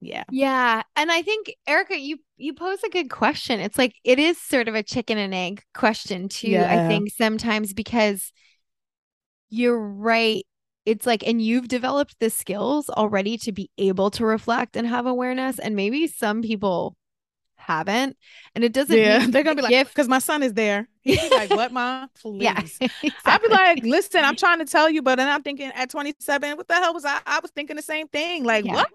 yeah 0.01 0.23
Yeah, 0.31 0.83
and 0.95 1.11
I 1.11 1.23
think 1.23 1.51
Erica, 1.67 1.97
you 1.97 2.17
you 2.37 2.53
pose 2.53 2.83
a 2.83 2.89
good 2.89 3.09
question. 3.09 3.59
It's 3.59 3.77
like 3.79 3.95
it 4.03 4.19
is 4.19 4.39
sort 4.39 4.67
of 4.67 4.75
a 4.75 4.83
chicken 4.83 5.17
and 5.17 5.33
egg 5.33 5.63
question 5.73 6.29
too. 6.29 6.65
I 6.69 6.79
think 6.79 7.09
sometimes 7.11 7.73
because 7.73 8.31
you're 9.49 9.79
right. 9.79 10.45
It's 10.85 11.05
like, 11.05 11.27
and 11.27 11.41
you've 11.41 11.67
developed 11.67 12.15
the 12.19 12.29
skills 12.29 12.89
already 12.89 13.37
to 13.39 13.51
be 13.51 13.69
able 13.77 14.09
to 14.11 14.25
reflect 14.25 14.75
and 14.75 14.87
have 14.87 15.05
awareness, 15.05 15.59
and 15.59 15.75
maybe 15.75 16.07
some 16.07 16.41
people 16.41 16.95
haven't. 17.57 18.17
And 18.55 18.63
it 18.63 18.73
doesn't 18.73 19.01
yeah 19.01 19.03
mean 19.03 19.31
they're 19.31 19.43
gonna 19.43 19.55
be 19.55 19.63
like 19.63 19.77
because 19.89 20.07
my 20.09 20.19
son 20.19 20.43
is 20.43 20.53
there 20.53 20.87
he'd 21.01 21.33
like 21.33 21.51
what 21.51 21.71
mom 21.71 22.09
please 22.21 22.81
Yeah, 22.81 22.89
I'd 23.25 23.41
be 23.41 23.49
like 23.49 23.79
listen 23.83 24.23
I'm 24.23 24.35
trying 24.35 24.59
to 24.59 24.65
tell 24.65 24.89
you 24.89 25.01
but 25.01 25.15
then 25.17 25.27
I'm 25.29 25.43
thinking 25.43 25.71
at 25.75 25.89
27 25.89 26.57
what 26.57 26.67
the 26.67 26.75
hell 26.75 26.93
was 26.93 27.05
I 27.05 27.19
I 27.25 27.39
was 27.41 27.51
thinking 27.51 27.75
the 27.75 27.81
same 27.81 28.07
thing 28.07 28.43
like 28.45 28.63
Yeah. 28.63 28.71
what 28.71 28.87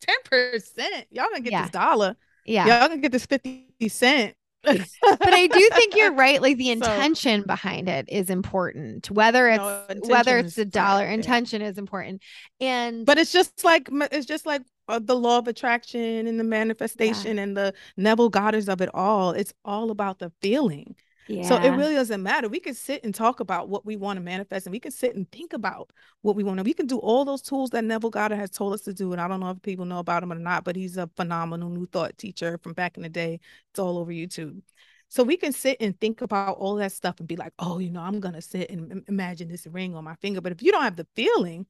10% 0.00 0.78
y'all 1.10 1.26
gonna 1.30 1.40
get 1.40 1.52
Yeah. 1.52 1.62
this 1.62 1.70
dollar 1.70 2.16
yeah. 2.44 2.66
y'all 2.66 2.88
gonna 2.88 3.00
get 3.00 3.12
this 3.12 3.26
50 3.26 3.66
cent 3.88 4.34
But 4.64 4.88
I 5.22 5.46
do 5.46 5.68
think 5.72 5.94
you're 5.96 6.12
right. 6.14 6.42
Like 6.42 6.56
the 6.58 6.66
So- 6.66 6.72
intention 6.72 7.44
behind 7.46 7.88
it 7.88 8.06
is 8.08 8.28
important. 8.28 9.08
Whether 9.08 9.48
it's 9.48 9.58
No, 9.58 9.84
whether 10.06 10.36
it's 10.36 10.56
the 10.56 10.64
dollar, 10.64 11.06
intention 11.06 11.62
is 11.62 11.78
important. 11.78 12.22
And 12.60 13.06
But 13.06 13.18
it's 13.18 13.30
just 13.32 13.62
like 13.64 13.88
it's 14.10 14.26
just 14.26 14.46
like 14.46 14.62
uh, 14.88 14.98
the 15.00 15.14
law 15.14 15.38
of 15.38 15.46
attraction 15.46 16.26
and 16.26 16.40
the 16.40 16.44
manifestation 16.44 17.38
and 17.38 17.56
the 17.56 17.72
Neville 17.96 18.30
Goddard 18.30 18.68
of 18.68 18.80
it 18.80 18.90
all. 18.92 19.30
It's 19.30 19.54
all 19.64 19.92
about 19.92 20.18
the 20.18 20.32
feeling. 20.42 20.96
Yeah, 21.28 21.42
So 21.42 21.56
it 21.56 21.70
really 21.70 21.94
doesn't 21.94 22.22
matter. 22.22 22.48
We 22.48 22.58
can 22.58 22.74
sit 22.74 23.04
and 23.04 23.14
talk 23.14 23.40
about 23.40 23.68
what 23.68 23.84
we 23.84 23.96
want 23.96 24.16
to 24.16 24.22
manifest, 24.22 24.66
and 24.66 24.72
we 24.72 24.80
can 24.80 24.90
sit 24.90 25.14
and 25.14 25.30
think 25.30 25.52
about 25.52 25.90
what 26.22 26.34
we 26.34 26.42
want 26.42 26.58
to. 26.58 26.64
We 26.64 26.72
can 26.72 26.86
do 26.86 26.98
all 26.98 27.24
those 27.24 27.42
tools 27.42 27.70
that 27.70 27.84
Neville 27.84 28.10
Goddard 28.10 28.36
has 28.36 28.50
told 28.50 28.72
us 28.72 28.80
to 28.82 28.94
do. 28.94 29.12
And 29.12 29.20
I 29.20 29.28
don't 29.28 29.40
know 29.40 29.50
if 29.50 29.60
people 29.62 29.84
know 29.84 29.98
about 29.98 30.22
him 30.22 30.32
or 30.32 30.36
not, 30.36 30.64
but 30.64 30.74
he's 30.74 30.96
a 30.96 31.10
phenomenal 31.16 31.68
new 31.68 31.86
thought 31.86 32.16
teacher 32.16 32.58
from 32.62 32.72
back 32.72 32.96
in 32.96 33.02
the 33.02 33.10
day. 33.10 33.40
It's 33.70 33.78
all 33.78 33.98
over 33.98 34.10
YouTube. 34.10 34.62
So 35.08 35.22
we 35.22 35.36
can 35.36 35.52
sit 35.52 35.78
and 35.80 35.98
think 36.00 36.20
about 36.22 36.58
all 36.58 36.76
that 36.76 36.92
stuff 36.92 37.18
and 37.18 37.28
be 37.28 37.36
like, 37.36 37.52
oh, 37.58 37.78
you 37.78 37.90
know, 37.90 38.00
I'm 38.00 38.20
gonna 38.20 38.42
sit 38.42 38.70
and 38.70 39.04
imagine 39.08 39.48
this 39.48 39.66
ring 39.66 39.94
on 39.94 40.04
my 40.04 40.14
finger. 40.16 40.40
But 40.40 40.52
if 40.52 40.62
you 40.62 40.72
don't 40.72 40.82
have 40.82 40.96
the 40.96 41.06
feeling, 41.16 41.66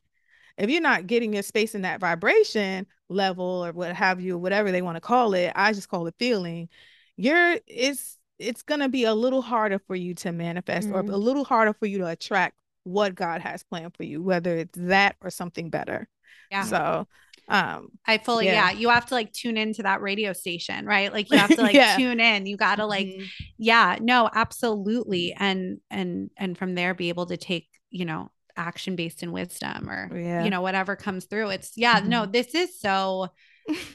if 0.56 0.70
you're 0.70 0.80
not 0.80 1.06
getting 1.06 1.32
your 1.32 1.42
space 1.44 1.74
in 1.74 1.82
that 1.82 2.00
vibration 2.00 2.86
level 3.08 3.64
or 3.64 3.72
what 3.72 3.94
have 3.94 4.20
you, 4.20 4.36
whatever 4.36 4.72
they 4.72 4.82
want 4.82 4.96
to 4.96 5.00
call 5.00 5.34
it, 5.34 5.52
I 5.54 5.72
just 5.72 5.88
call 5.88 6.06
it 6.08 6.14
feeling. 6.18 6.68
You're 7.16 7.58
it's 7.66 8.17
it's 8.38 8.62
gonna 8.62 8.88
be 8.88 9.04
a 9.04 9.14
little 9.14 9.42
harder 9.42 9.78
for 9.86 9.96
you 9.96 10.14
to 10.14 10.32
manifest 10.32 10.88
or 10.90 11.02
Mm. 11.02 11.12
a 11.12 11.16
little 11.16 11.44
harder 11.44 11.72
for 11.74 11.86
you 11.86 11.98
to 11.98 12.06
attract 12.06 12.56
what 12.84 13.14
God 13.14 13.40
has 13.40 13.62
planned 13.64 13.96
for 13.96 14.04
you, 14.04 14.22
whether 14.22 14.56
it's 14.56 14.78
that 14.78 15.16
or 15.20 15.30
something 15.30 15.70
better. 15.70 16.08
Yeah. 16.50 16.64
So 16.64 17.08
um 17.48 17.88
I 18.06 18.18
fully, 18.18 18.46
Yeah. 18.46 18.70
yeah. 18.70 18.78
You 18.78 18.88
have 18.90 19.06
to 19.06 19.14
like 19.14 19.32
tune 19.32 19.56
into 19.56 19.82
that 19.82 20.00
radio 20.02 20.32
station, 20.32 20.86
right? 20.86 21.12
Like 21.12 21.30
you 21.30 21.38
have 21.38 21.50
to 21.50 21.62
like 21.62 21.74
Yeah. 21.74 21.96
tune 21.96 22.20
in. 22.20 22.46
You 22.46 22.56
got 22.56 22.76
to 22.76 22.86
like, 22.86 23.06
mhm. 23.06 23.26
yeah, 23.58 23.96
no, 24.00 24.28
absolutely. 24.32 25.34
And, 25.38 25.80
and, 25.90 26.30
and 26.36 26.56
from 26.56 26.74
there 26.74 26.94
be 26.94 27.08
able 27.08 27.26
to 27.26 27.36
take, 27.36 27.68
you 27.90 28.04
know, 28.04 28.30
action 28.56 28.96
based 28.96 29.22
in 29.22 29.32
wisdom 29.32 29.88
or, 29.88 30.10
Yeah. 30.18 30.44
you 30.44 30.50
know, 30.50 30.60
whatever 30.62 30.96
comes 30.96 31.24
through. 31.26 31.50
It's, 31.50 31.72
yeah, 31.76 32.00
no, 32.04 32.26
this 32.26 32.54
is 32.54 32.78
so, 32.80 33.28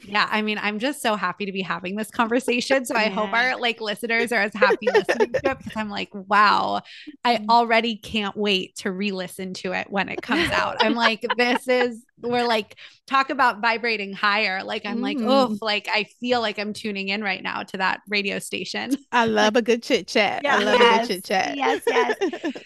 yeah. 0.06 0.28
I 0.30 0.42
mean, 0.42 0.58
I'm 0.60 0.78
just 0.78 1.02
so 1.02 1.16
happy 1.16 1.46
to 1.46 1.52
be 1.52 1.62
having 1.62 1.96
this 1.96 2.10
conversation. 2.10 2.84
So 2.84 2.94
I 2.94 3.08
hope 3.08 3.32
our 3.32 3.56
like 3.58 3.80
listeners 3.80 4.32
are 4.32 4.40
as 4.42 4.54
happy 4.54 4.88
listening 4.92 5.32
to 5.32 5.50
it 5.50 5.58
because 5.58 5.72
I'm 5.76 5.90
like, 5.90 6.10
wow, 6.12 6.82
I 7.24 7.36
Mhm. 7.36 7.48
already 7.48 7.96
can't 7.96 8.36
wait 8.36 8.76
to 8.76 8.90
re 8.92 9.10
listen 9.12 9.54
to 9.54 9.72
it 9.72 9.90
when 9.90 10.08
it 10.08 10.22
comes 10.22 10.50
out. 10.50 10.76
I'm 10.80 10.94
like, 10.94 11.24
this 11.36 11.66
is, 11.68 12.04
we're 12.22 12.46
like, 12.46 12.76
talk 13.06 13.30
about 13.30 13.60
vibrating 13.60 14.12
higher. 14.12 14.62
Like, 14.62 14.86
I'm 14.86 15.00
like, 15.00 15.18
oh, 15.20 15.56
like 15.60 15.88
I 15.92 16.04
feel 16.20 16.40
like 16.40 16.58
I'm 16.58 16.72
tuning 16.72 17.08
in 17.08 17.22
right 17.22 17.42
now 17.42 17.62
to 17.64 17.76
that 17.78 18.00
radio 18.08 18.38
station. 18.38 18.96
I 19.12 19.26
love 19.26 19.56
a 19.56 19.62
good 19.62 19.82
chit 19.82 20.06
chat. 20.06 20.42
Yeah. 20.44 20.56
I 20.56 20.62
love 20.62 20.80
a 20.80 20.98
good 20.98 21.08
chit 21.08 21.24
chat. 21.24 21.56
Yes, 21.56 21.82
yes. 21.86 22.16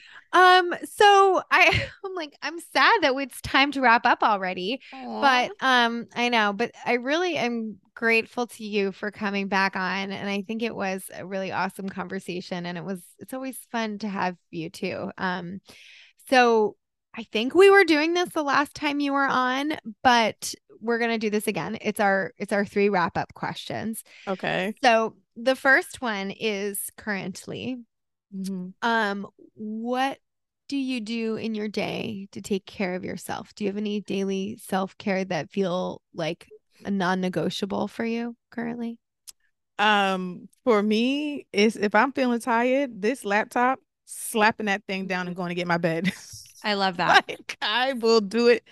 Um, 0.32 0.74
so 0.84 1.42
I 1.50 1.86
I'm 2.04 2.14
like, 2.14 2.36
I'm 2.42 2.58
sad 2.60 3.02
that 3.02 3.14
it's 3.16 3.40
time 3.40 3.72
to 3.72 3.80
wrap 3.80 4.06
up 4.06 4.22
already. 4.22 4.80
But 4.92 5.52
um, 5.60 6.06
I 6.14 6.28
know, 6.28 6.52
but 6.52 6.72
I 6.84 6.94
really 6.94 7.36
am 7.36 7.78
grateful 7.94 8.46
to 8.46 8.64
you 8.64 8.92
for 8.92 9.10
coming 9.10 9.48
back 9.48 9.74
on. 9.74 10.12
And 10.12 10.28
I 10.28 10.42
think 10.42 10.62
it 10.62 10.74
was 10.74 11.10
a 11.14 11.26
really 11.26 11.50
awesome 11.50 11.88
conversation. 11.88 12.66
And 12.66 12.78
it 12.78 12.84
was 12.84 13.02
it's 13.18 13.34
always 13.34 13.58
fun 13.72 13.98
to 13.98 14.08
have 14.08 14.36
you 14.50 14.70
too. 14.70 15.10
Um, 15.18 15.60
so 16.28 16.76
I 17.14 17.24
think 17.24 17.54
we 17.54 17.70
were 17.70 17.84
doing 17.84 18.14
this 18.14 18.28
the 18.30 18.42
last 18.42 18.74
time 18.74 19.00
you 19.00 19.12
were 19.12 19.26
on, 19.26 19.76
but 20.04 20.54
we're 20.80 20.98
gonna 20.98 21.18
do 21.18 21.30
this 21.30 21.48
again. 21.48 21.78
It's 21.80 22.00
our 22.00 22.32
it's 22.38 22.52
our 22.52 22.64
three 22.64 22.88
wrap 22.88 23.18
up 23.18 23.34
questions. 23.34 24.04
okay. 24.26 24.74
So 24.82 25.16
the 25.36 25.56
first 25.56 26.00
one 26.00 26.30
is 26.30 26.90
currently 26.96 27.78
Mhm. 28.34 28.74
um, 28.82 29.26
what 29.54 30.18
do 30.68 30.76
you 30.76 31.00
do 31.00 31.36
in 31.36 31.54
your 31.54 31.68
day 31.68 32.28
to 32.32 32.42
take 32.42 32.66
care 32.66 32.94
of 32.94 33.04
yourself? 33.04 33.54
Do 33.54 33.64
you 33.64 33.70
have 33.70 33.78
any 33.78 34.02
daily 34.02 34.58
self-care 34.60 35.24
that 35.26 35.50
feel 35.50 36.02
like 36.12 36.46
a 36.84 36.90
non-negotiable 36.90 37.88
for 37.88 38.04
you 38.04 38.36
currently? 38.50 38.98
Um, 39.78 40.48
for 40.64 40.82
me, 40.82 41.46
is 41.52 41.76
if 41.76 41.94
I'm 41.94 42.12
feeling 42.12 42.40
tired, 42.40 43.00
this 43.00 43.24
laptop, 43.24 43.80
slapping 44.04 44.66
that 44.66 44.84
thing 44.86 45.06
down 45.06 45.26
and 45.26 45.36
going 45.36 45.48
to 45.50 45.54
get 45.54 45.66
my 45.66 45.78
bed. 45.78 46.12
I 46.64 46.74
love 46.74 46.96
that. 46.96 47.24
Like 47.28 47.56
I 47.62 47.92
will 47.94 48.20
do 48.20 48.48
it 48.48 48.64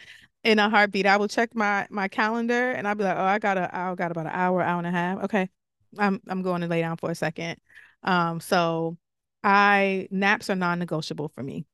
in 0.45 0.59
a 0.59 0.69
heartbeat. 0.69 1.07
I 1.07 1.17
will 1.17 1.29
check 1.29 1.55
my 1.55 1.87
my 1.91 2.09
calendar 2.09 2.73
and 2.73 2.87
I'll 2.87 2.95
be 2.95 3.05
like, 3.05 3.17
oh, 3.17 3.25
I 3.25 3.39
got 3.39 3.57
a 3.57 3.75
I 3.75 3.95
got 3.95 4.11
about 4.11 4.27
an 4.27 4.33
hour, 4.33 4.63
hour 4.63 4.79
and 4.79 4.87
a 4.87 4.91
half. 4.91 5.25
Okay. 5.25 5.49
I'm 5.99 6.21
I'm 6.29 6.43
going 6.43 6.61
to 6.63 6.67
lay 6.67 6.81
down 6.81 6.97
for 6.97 7.11
a 7.11 7.15
second. 7.15 7.57
Um, 8.03 8.41
so 8.41 8.97
I 9.47 10.09
naps 10.11 10.51
are 10.51 10.57
non-negotiable 10.57 11.29
for 11.29 11.41
me. 11.41 11.67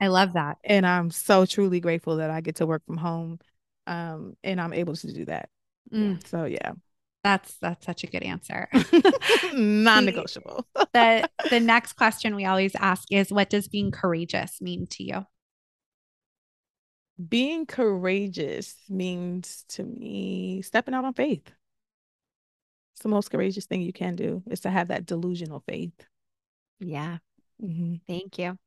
I 0.00 0.06
love 0.06 0.32
that. 0.32 0.56
And 0.64 0.86
I'm 0.86 1.10
so 1.10 1.44
truly 1.44 1.80
grateful 1.80 2.16
that 2.16 2.30
I 2.30 2.40
get 2.40 2.56
to 2.56 2.66
work 2.66 2.82
from 2.86 2.96
home. 2.96 3.38
Um, 3.86 4.36
and 4.42 4.58
I'm 4.58 4.72
able 4.72 4.96
to 4.96 5.12
do 5.12 5.26
that. 5.26 5.50
Mm, 5.92 6.26
So 6.26 6.44
yeah. 6.44 6.72
that's 7.22 7.58
that's 7.58 7.84
such 7.84 8.04
a 8.04 8.06
good 8.06 8.22
answer. 8.22 8.68
non-negotiable. 9.54 10.66
the 10.94 11.28
the 11.50 11.60
next 11.60 11.92
question 11.92 12.34
we 12.34 12.46
always 12.46 12.74
ask 12.74 13.04
is 13.12 13.30
what 13.30 13.50
does 13.50 13.68
being 13.68 13.90
courageous 13.90 14.60
mean 14.62 14.86
to 14.92 15.04
you? 15.04 15.26
Being 17.28 17.66
courageous 17.66 18.76
means 18.88 19.64
to 19.68 19.84
me 19.84 20.62
stepping 20.62 20.94
out 20.94 21.04
on 21.04 21.12
faith. 21.12 21.52
It's 22.94 23.02
the 23.02 23.10
most 23.10 23.30
courageous 23.30 23.66
thing 23.66 23.82
you 23.82 23.92
can 23.92 24.16
do 24.16 24.42
is 24.50 24.60
to 24.60 24.70
have 24.70 24.88
that 24.88 25.04
delusional 25.04 25.62
faith. 25.68 25.92
Yeah. 26.80 27.18
Mhm. 27.62 28.00
Thank 28.06 28.38
you. 28.38 28.58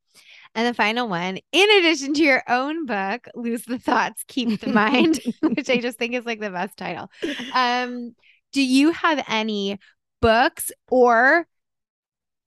And 0.55 0.67
the 0.67 0.73
final 0.73 1.07
one, 1.07 1.39
in 1.51 1.69
addition 1.79 2.13
to 2.15 2.23
your 2.23 2.43
own 2.47 2.85
book, 2.85 3.27
Lose 3.35 3.63
the 3.65 3.79
Thoughts, 3.79 4.23
Keep 4.27 4.61
the 4.61 4.67
Mind, 4.69 5.19
which 5.41 5.69
I 5.69 5.79
just 5.79 5.99
think 5.99 6.15
is 6.15 6.25
like 6.25 6.39
the 6.39 6.49
best 6.49 6.77
title. 6.77 7.09
Um, 7.51 8.15
do 8.53 8.63
you 8.63 8.91
have 8.91 9.23
any 9.27 9.79
books 10.21 10.71
or 10.89 11.47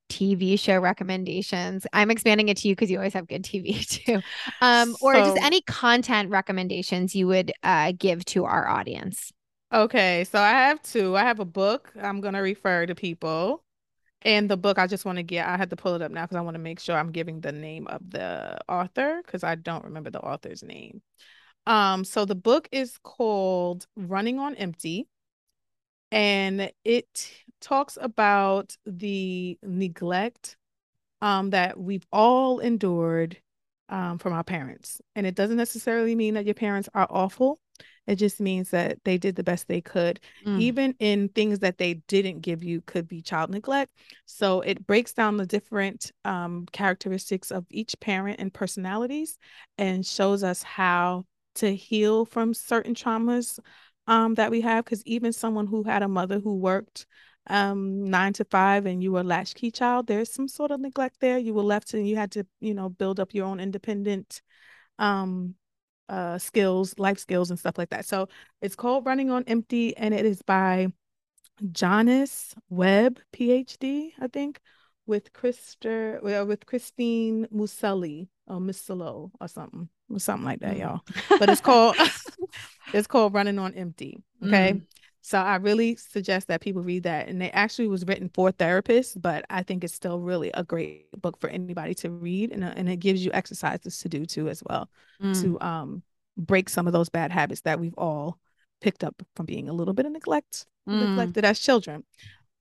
TV 0.08 0.56
show 0.56 0.78
recommendations? 0.78 1.86
I'm 1.92 2.10
expanding 2.10 2.48
it 2.48 2.58
to 2.58 2.68
you 2.68 2.74
because 2.74 2.90
you 2.90 2.98
always 2.98 3.14
have 3.14 3.28
good 3.28 3.44
TV 3.44 3.84
too. 3.88 4.22
Um, 4.60 4.96
or 5.00 5.14
just 5.20 5.38
any 5.42 5.62
content 5.62 6.30
recommendations 6.30 7.14
you 7.14 7.26
would 7.28 7.52
uh, 7.62 7.92
give 7.96 8.24
to 8.26 8.44
our 8.44 8.68
audience. 8.68 9.32
Okay, 9.72 10.24
so 10.24 10.38
I 10.38 10.50
have 10.50 10.82
two. 10.82 11.16
I 11.16 11.22
have 11.22 11.40
a 11.40 11.46
book 11.46 11.92
I'm 12.00 12.20
going 12.20 12.34
to 12.34 12.40
refer 12.40 12.84
to 12.86 12.94
people. 12.94 13.64
And 14.24 14.48
the 14.48 14.56
book 14.56 14.78
I 14.78 14.86
just 14.86 15.04
want 15.04 15.16
to 15.16 15.22
get, 15.22 15.46
I 15.46 15.56
had 15.56 15.70
to 15.70 15.76
pull 15.76 15.94
it 15.94 16.02
up 16.02 16.12
now 16.12 16.22
because 16.22 16.36
I 16.36 16.42
want 16.42 16.54
to 16.54 16.60
make 16.62 16.78
sure 16.80 16.96
I'm 16.96 17.10
giving 17.10 17.40
the 17.40 17.52
name 17.52 17.86
of 17.88 18.08
the 18.08 18.58
author 18.68 19.20
because 19.24 19.42
I 19.42 19.56
don't 19.56 19.84
remember 19.84 20.10
the 20.10 20.20
author's 20.20 20.62
name. 20.62 21.02
Um, 21.66 22.04
so 22.04 22.24
the 22.24 22.34
book 22.34 22.68
is 22.72 22.98
called 23.02 23.86
Running 23.96 24.38
on 24.38 24.54
Empty, 24.56 25.08
and 26.10 26.72
it 26.84 27.32
talks 27.60 27.96
about 28.00 28.76
the 28.84 29.58
neglect 29.62 30.56
um 31.20 31.50
that 31.50 31.78
we've 31.78 32.06
all 32.12 32.58
endured 32.58 33.36
um 33.88 34.18
from 34.18 34.32
our 34.32 34.42
parents. 34.42 35.00
And 35.14 35.26
it 35.26 35.36
doesn't 35.36 35.56
necessarily 35.56 36.14
mean 36.14 36.34
that 36.34 36.44
your 36.44 36.54
parents 36.54 36.88
are 36.94 37.06
awful. 37.08 37.60
It 38.06 38.16
just 38.16 38.40
means 38.40 38.70
that 38.70 38.98
they 39.04 39.16
did 39.16 39.36
the 39.36 39.44
best 39.44 39.68
they 39.68 39.80
could 39.80 40.20
Mm. 40.44 40.60
even 40.60 40.94
in 40.98 41.28
things 41.28 41.60
that 41.60 41.78
they 41.78 41.94
didn't 41.94 42.40
give 42.40 42.62
you 42.64 42.80
could 42.82 43.06
be 43.08 43.22
child 43.22 43.50
neglect. 43.50 43.92
So 44.26 44.60
it 44.60 44.86
breaks 44.86 45.12
down 45.12 45.36
the 45.36 45.46
different 45.46 46.10
um, 46.24 46.66
characteristics 46.72 47.50
of 47.50 47.64
each 47.70 47.98
parent 48.00 48.40
and 48.40 48.52
personalities 48.52 49.38
and 49.78 50.04
shows 50.04 50.42
us 50.42 50.62
how 50.62 51.24
to 51.56 51.74
heal 51.74 52.24
from 52.24 52.54
certain 52.54 52.94
traumas 52.94 53.58
um, 54.06 54.34
that 54.34 54.50
we 54.50 54.60
have. 54.62 54.84
Because 54.84 55.02
even 55.06 55.32
someone 55.32 55.66
who 55.66 55.84
had 55.84 56.02
a 56.02 56.08
mother 56.08 56.40
who 56.40 56.56
worked 56.56 57.06
um, 57.46 58.04
nine 58.10 58.32
to 58.34 58.44
five 58.44 58.84
and 58.86 59.02
you 59.02 59.12
were 59.12 59.20
a 59.20 59.24
latchkey 59.24 59.70
child, 59.70 60.06
there's 60.06 60.32
some 60.32 60.48
sort 60.48 60.70
of 60.70 60.80
neglect 60.80 61.16
there. 61.20 61.38
You 61.38 61.54
were 61.54 61.62
left 61.62 61.94
and 61.94 62.06
you 62.08 62.16
had 62.16 62.32
to, 62.32 62.46
you 62.60 62.74
know, 62.74 62.88
build 62.88 63.20
up 63.20 63.32
your 63.34 63.46
own 63.46 63.60
independent 63.60 64.42
um 64.98 65.54
uh 66.08 66.38
skills, 66.38 66.94
life 66.98 67.18
skills 67.18 67.50
and 67.50 67.58
stuff 67.58 67.78
like 67.78 67.90
that. 67.90 68.04
So 68.06 68.28
it's 68.60 68.76
called 68.76 69.06
Running 69.06 69.30
on 69.30 69.44
Empty 69.46 69.96
and 69.96 70.12
it 70.14 70.26
is 70.26 70.42
by 70.42 70.88
Jonas 71.70 72.54
Webb, 72.70 73.18
PhD, 73.32 74.12
I 74.20 74.26
think, 74.28 74.60
with 75.06 75.32
Christer, 75.32 76.20
well, 76.22 76.46
with 76.46 76.66
Christine 76.66 77.46
Muselli 77.54 78.28
or 78.46 78.58
Mussello 78.58 79.30
or 79.40 79.48
something, 79.48 79.88
or 80.10 80.18
something 80.18 80.44
like 80.44 80.60
that, 80.60 80.76
Mm. 80.76 80.80
y'all. 80.80 81.00
But 81.38 81.50
it's 81.50 81.60
called 81.60 81.96
it's 82.94 83.06
called 83.06 83.34
Running 83.34 83.58
on 83.58 83.74
Empty. 83.74 84.22
Okay. 84.44 84.74
Mm. 84.74 84.82
So 85.22 85.38
I 85.38 85.56
really 85.56 85.96
suggest 85.96 86.48
that 86.48 86.60
people 86.60 86.82
read 86.82 87.04
that. 87.04 87.28
And 87.28 87.42
it 87.42 87.52
actually 87.54 87.88
was 87.88 88.04
written 88.04 88.28
for 88.34 88.50
therapists, 88.52 89.20
but 89.20 89.44
I 89.48 89.62
think 89.62 89.84
it's 89.84 89.94
still 89.94 90.18
really 90.20 90.50
a 90.52 90.64
great 90.64 91.10
book 91.20 91.40
for 91.40 91.48
anybody 91.48 91.94
to 91.96 92.10
read. 92.10 92.52
And, 92.52 92.64
uh, 92.64 92.72
and 92.76 92.88
it 92.88 92.96
gives 92.96 93.24
you 93.24 93.30
exercises 93.32 93.98
to 94.00 94.08
do 94.08 94.26
too 94.26 94.48
as 94.48 94.62
well 94.68 94.90
Mm. 95.20 95.34
to 95.40 95.60
um 95.60 96.02
break 96.36 96.68
some 96.68 96.86
of 96.86 96.92
those 96.92 97.08
bad 97.08 97.30
habits 97.30 97.60
that 97.62 97.78
we've 97.78 97.94
all 97.96 98.38
picked 98.80 99.04
up 99.04 99.14
from 99.36 99.46
being 99.46 99.68
a 99.68 99.72
little 99.72 99.94
bit 99.94 100.06
of 100.06 100.12
neglect 100.12 100.66
Mm. 100.88 101.00
neglected 101.00 101.44
as 101.44 101.60
children. 101.60 102.04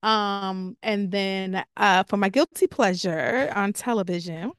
Um, 0.04 0.78
and 0.84 1.12
then 1.12 1.64
uh 1.78 2.04
for 2.04 2.18
my 2.18 2.30
guilty 2.30 2.68
pleasure 2.68 3.52
on 3.56 3.74
television, 3.74 4.52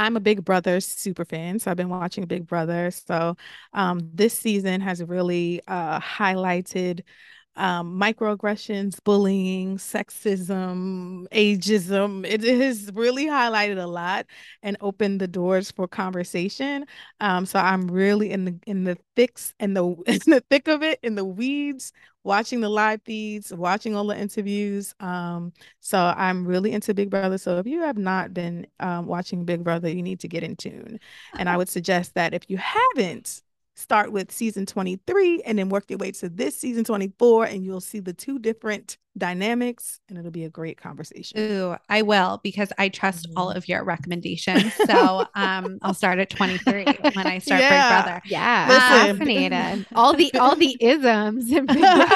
I'm 0.00 0.16
a 0.16 0.20
Big 0.20 0.44
Brother 0.44 0.80
super 0.80 1.24
fan, 1.24 1.58
so 1.58 1.70
I've 1.70 1.76
been 1.76 1.88
watching 1.88 2.24
Big 2.26 2.46
Brother. 2.46 2.90
So 2.90 3.36
um 3.72 4.00
this 4.14 4.34
season 4.34 4.80
has 4.80 5.02
really 5.02 5.60
uh 5.66 6.00
highlighted 6.00 7.02
um 7.58 8.00
microaggressions, 8.00 9.02
bullying, 9.04 9.76
sexism, 9.76 11.28
ageism. 11.30 12.24
It 12.26 12.42
has 12.42 12.90
really 12.94 13.26
highlighted 13.26 13.82
a 13.82 13.86
lot 13.86 14.26
and 14.62 14.76
opened 14.80 15.20
the 15.20 15.28
doors 15.28 15.70
for 15.70 15.88
conversation. 15.88 16.86
Um, 17.20 17.46
so 17.46 17.58
I'm 17.58 17.88
really 17.90 18.30
in 18.30 18.44
the 18.46 18.58
in 18.66 18.84
the 18.84 18.96
thicks 19.16 19.54
and 19.60 19.76
the 19.76 19.84
in 20.06 20.20
the 20.26 20.42
thick 20.50 20.68
of 20.68 20.82
it, 20.82 21.00
in 21.02 21.14
the 21.14 21.24
weeds, 21.24 21.92
watching 22.24 22.60
the 22.60 22.68
live 22.68 23.02
feeds, 23.04 23.52
watching 23.52 23.96
all 23.96 24.06
the 24.06 24.18
interviews. 24.18 24.94
Um, 25.00 25.52
so 25.80 25.98
I'm 25.98 26.46
really 26.46 26.72
into 26.72 26.94
Big 26.94 27.10
Brother. 27.10 27.38
So 27.38 27.58
if 27.58 27.66
you 27.66 27.82
have 27.82 27.98
not 27.98 28.34
been 28.34 28.66
um, 28.80 29.06
watching 29.06 29.44
Big 29.44 29.64
Brother, 29.64 29.88
you 29.88 30.02
need 30.02 30.20
to 30.20 30.28
get 30.28 30.42
in 30.42 30.56
tune. 30.56 31.00
And 31.36 31.48
I 31.48 31.56
would 31.56 31.68
suggest 31.68 32.14
that 32.14 32.34
if 32.34 32.48
you 32.48 32.58
haven't, 32.58 33.42
start 33.78 34.10
with 34.12 34.32
season 34.32 34.66
23 34.66 35.42
and 35.42 35.58
then 35.58 35.68
work 35.68 35.84
your 35.88 35.98
way 35.98 36.10
to 36.10 36.28
this 36.28 36.58
season 36.58 36.84
24, 36.84 37.44
and 37.44 37.64
you'll 37.64 37.80
see 37.80 38.00
the 38.00 38.12
two 38.12 38.38
different 38.38 38.98
dynamics, 39.16 39.98
and 40.08 40.16
it'll 40.18 40.30
be 40.30 40.44
a 40.44 40.50
great 40.50 40.80
conversation. 40.80 41.38
Ooh, 41.40 41.76
I 41.88 42.02
will 42.02 42.40
because 42.44 42.72
I 42.78 42.88
trust 42.88 43.26
all 43.36 43.52
Mhm. 43.52 43.56
of 43.56 43.68
your 43.68 43.82
recommendations. 43.82 44.72
So 44.86 45.24
um, 45.34 45.78
I'll 45.82 45.94
start 45.94 46.18
at 46.20 46.30
23 46.30 46.84
when 47.14 47.26
I 47.26 47.38
start 47.38 47.60
Yeah. 47.60 47.70
Big 48.02 48.04
Brother. 48.04 48.22
Yeah, 48.26 48.66
Listen. 48.68 49.18
fascinated. 49.18 49.86
All 49.94 50.12
the 50.14 50.32
all 50.38 50.54
the 50.56 50.76
isms. 50.80 51.50
in 51.50 51.66
Big 51.66 51.78
Brother. 51.80 52.06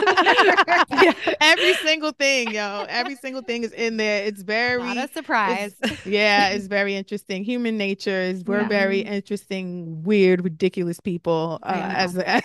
Yeah, 1.02 1.12
every 1.40 1.74
single 1.74 2.12
thing, 2.12 2.52
yo, 2.52 2.86
every 2.88 3.16
single 3.16 3.42
thing 3.42 3.64
is 3.64 3.72
in 3.72 3.96
there. 3.96 4.24
It's 4.24 4.42
very 4.42 4.82
Not 4.82 4.96
a 4.98 5.12
surprise. 5.12 5.74
It's- 5.82 6.06
yeah, 6.06 6.50
it's 6.50 6.66
very 6.66 6.94
interesting. 6.94 7.42
Human 7.44 7.76
nature 7.78 8.20
is 8.20 8.44
we're 8.44 8.60
Yeah. 8.62 8.68
very 8.68 9.00
interesting, 9.00 10.02
weird, 10.04 10.44
ridiculous 10.44 11.00
people 11.00 11.58
uh, 11.62 11.92
as 11.96 12.16
a 12.16 12.36
as 12.38 12.42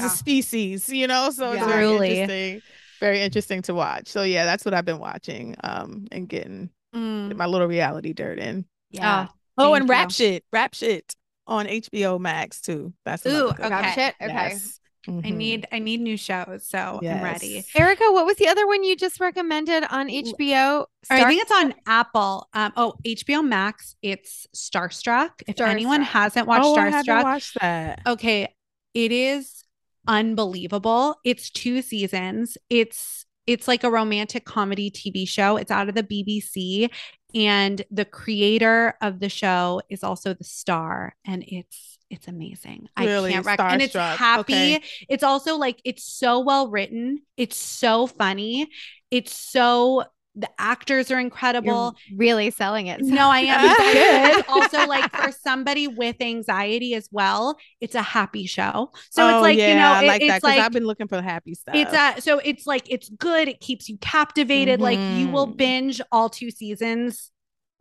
yeah. 0.00 0.06
a 0.06 0.08
species, 0.10 0.88
you 0.88 1.06
know. 1.06 1.30
So 1.30 1.52
it's 1.52 1.60
Yeah. 1.62 1.66
very 1.66 1.86
Truly. 1.86 2.20
interesting, 2.20 2.62
very 3.00 3.20
interesting 3.22 3.62
to 3.62 3.74
watch. 3.74 4.08
So 4.08 4.22
yeah, 4.22 4.44
that's 4.44 4.64
what 4.64 4.74
I've 4.74 4.84
been 4.84 4.98
watching 5.00 5.56
um 5.64 6.06
and 6.12 6.28
getting 6.28 6.70
Mm. 6.94 7.36
my 7.36 7.46
little 7.46 7.68
reality 7.68 8.12
dirt 8.12 8.38
in. 8.40 8.64
Yeah. 8.90 9.28
Oh, 9.56 9.72
Thank 9.72 9.80
and 9.82 9.88
rap 9.88 10.08
you. 10.08 10.12
shit, 10.14 10.44
rap 10.52 10.74
shit 10.74 11.14
on 11.46 11.66
HBO 11.66 12.18
Max 12.20 12.60
too. 12.60 12.92
That's 13.04 13.24
another 13.24 13.44
Ooh, 13.44 13.52
good 13.52 13.66
okay. 13.66 13.70
Rap 13.70 13.94
shit? 13.94 14.14
Okay. 14.20 14.32
Yes. 14.32 14.80
I 15.08 15.10
Mhm. 15.12 15.34
need 15.36 15.66
I 15.72 15.78
need 15.78 16.00
new 16.02 16.16
shows, 16.16 16.66
so 16.68 16.98
I'm 17.00 17.22
ready. 17.22 17.64
Erica, 17.74 18.04
what 18.10 18.26
was 18.26 18.36
the 18.36 18.48
other 18.48 18.66
one 18.66 18.82
you 18.82 18.96
just 18.96 19.18
recommended 19.20 19.82
on 19.90 20.08
HBO? 20.10 20.80
Or 20.80 20.86
I 21.08 21.24
think 21.24 21.40
it's 21.42 21.50
on 21.52 21.74
Apple. 21.86 22.48
Um, 22.52 22.72
oh, 22.76 22.94
HBO 23.06 23.40
Max. 23.42 23.94
It's 24.02 24.46
Starstruck. 24.54 25.42
If 25.46 25.58
anyone 25.60 26.02
hasn't 26.02 26.46
watched 26.46 26.64
oh, 26.66 26.74
I 26.76 26.90
haven't 26.90 27.06
Starstruck, 27.06 27.22
watched 27.22 27.60
that. 27.60 28.02
okay, 28.06 28.54
it 28.94 29.12
is 29.12 29.64
unbelievable. 30.10 31.14
It's 31.24 31.50
two 31.50 31.80
seasons. 31.80 32.58
It's 32.68 33.24
it's 33.46 33.66
like 33.66 33.84
a 33.84 33.90
romantic 33.90 34.44
comedy 34.44 34.90
TV 34.90 35.26
show. 35.26 35.56
It's 35.56 35.70
out 35.70 35.88
of 35.88 35.94
the 35.94 36.02
BBC 36.02 36.90
and 37.34 37.82
the 37.90 38.04
creator 38.04 38.94
of 39.00 39.20
the 39.20 39.28
show 39.28 39.80
is 39.88 40.04
also 40.04 40.34
the 40.34 40.44
star 40.44 41.14
and 41.24 41.44
it's 41.46 41.98
it's 42.10 42.26
amazing. 42.26 42.88
Really? 42.98 43.30
I 43.30 43.34
can't 43.34 43.46
rec- 43.46 43.60
and 43.60 43.80
it's 43.80 43.94
happy. 43.94 44.52
Okay. 44.52 44.82
It's 45.08 45.22
also 45.22 45.56
like 45.56 45.80
it's 45.84 46.04
so 46.04 46.40
well 46.40 46.68
written. 46.68 47.20
It's 47.36 47.56
so 47.56 48.08
funny. 48.08 48.68
It's 49.12 49.34
so 49.34 50.04
the 50.36 50.48
actors 50.58 51.10
are 51.10 51.18
incredible. 51.18 51.96
You're 52.06 52.18
really 52.18 52.50
selling 52.52 52.86
it. 52.86 53.00
No, 53.00 53.28
I 53.28 53.40
am. 53.40 53.62
That's 53.66 53.78
But 53.78 53.92
good. 53.92 54.38
it's 54.40 54.48
also 54.48 54.86
like 54.86 55.10
for 55.14 55.32
somebody 55.32 55.88
with 55.88 56.16
anxiety 56.20 56.94
as 56.94 57.08
well, 57.10 57.56
it's 57.80 57.94
a 57.96 58.02
happy 58.02 58.46
show. 58.46 58.92
So 59.10 59.26
oh, 59.26 59.28
it's 59.36 59.42
like, 59.42 59.58
yeah, 59.58 59.68
you 59.70 59.74
know, 59.74 59.88
I 59.90 60.04
it- 60.04 60.06
like 60.06 60.20
that 60.20 60.26
it's 60.26 60.34
because 60.36 60.42
like 60.44 60.60
I've 60.60 60.72
been 60.72 60.86
looking 60.86 61.08
for 61.08 61.16
the 61.16 61.22
happy 61.22 61.54
stuff. 61.54 61.74
it's 61.74 61.92
a 61.92 62.20
so 62.22 62.38
it's 62.38 62.66
like 62.66 62.84
it's 62.88 63.08
good. 63.10 63.48
It 63.48 63.60
keeps 63.60 63.88
you 63.88 63.98
captivated. 63.98 64.80
Like 64.80 64.98
you 65.00 65.28
will 65.28 65.48
Mhm. 65.48 65.56
binge 65.56 66.00
all 66.12 66.28
two 66.28 66.50
seasons 66.50 67.30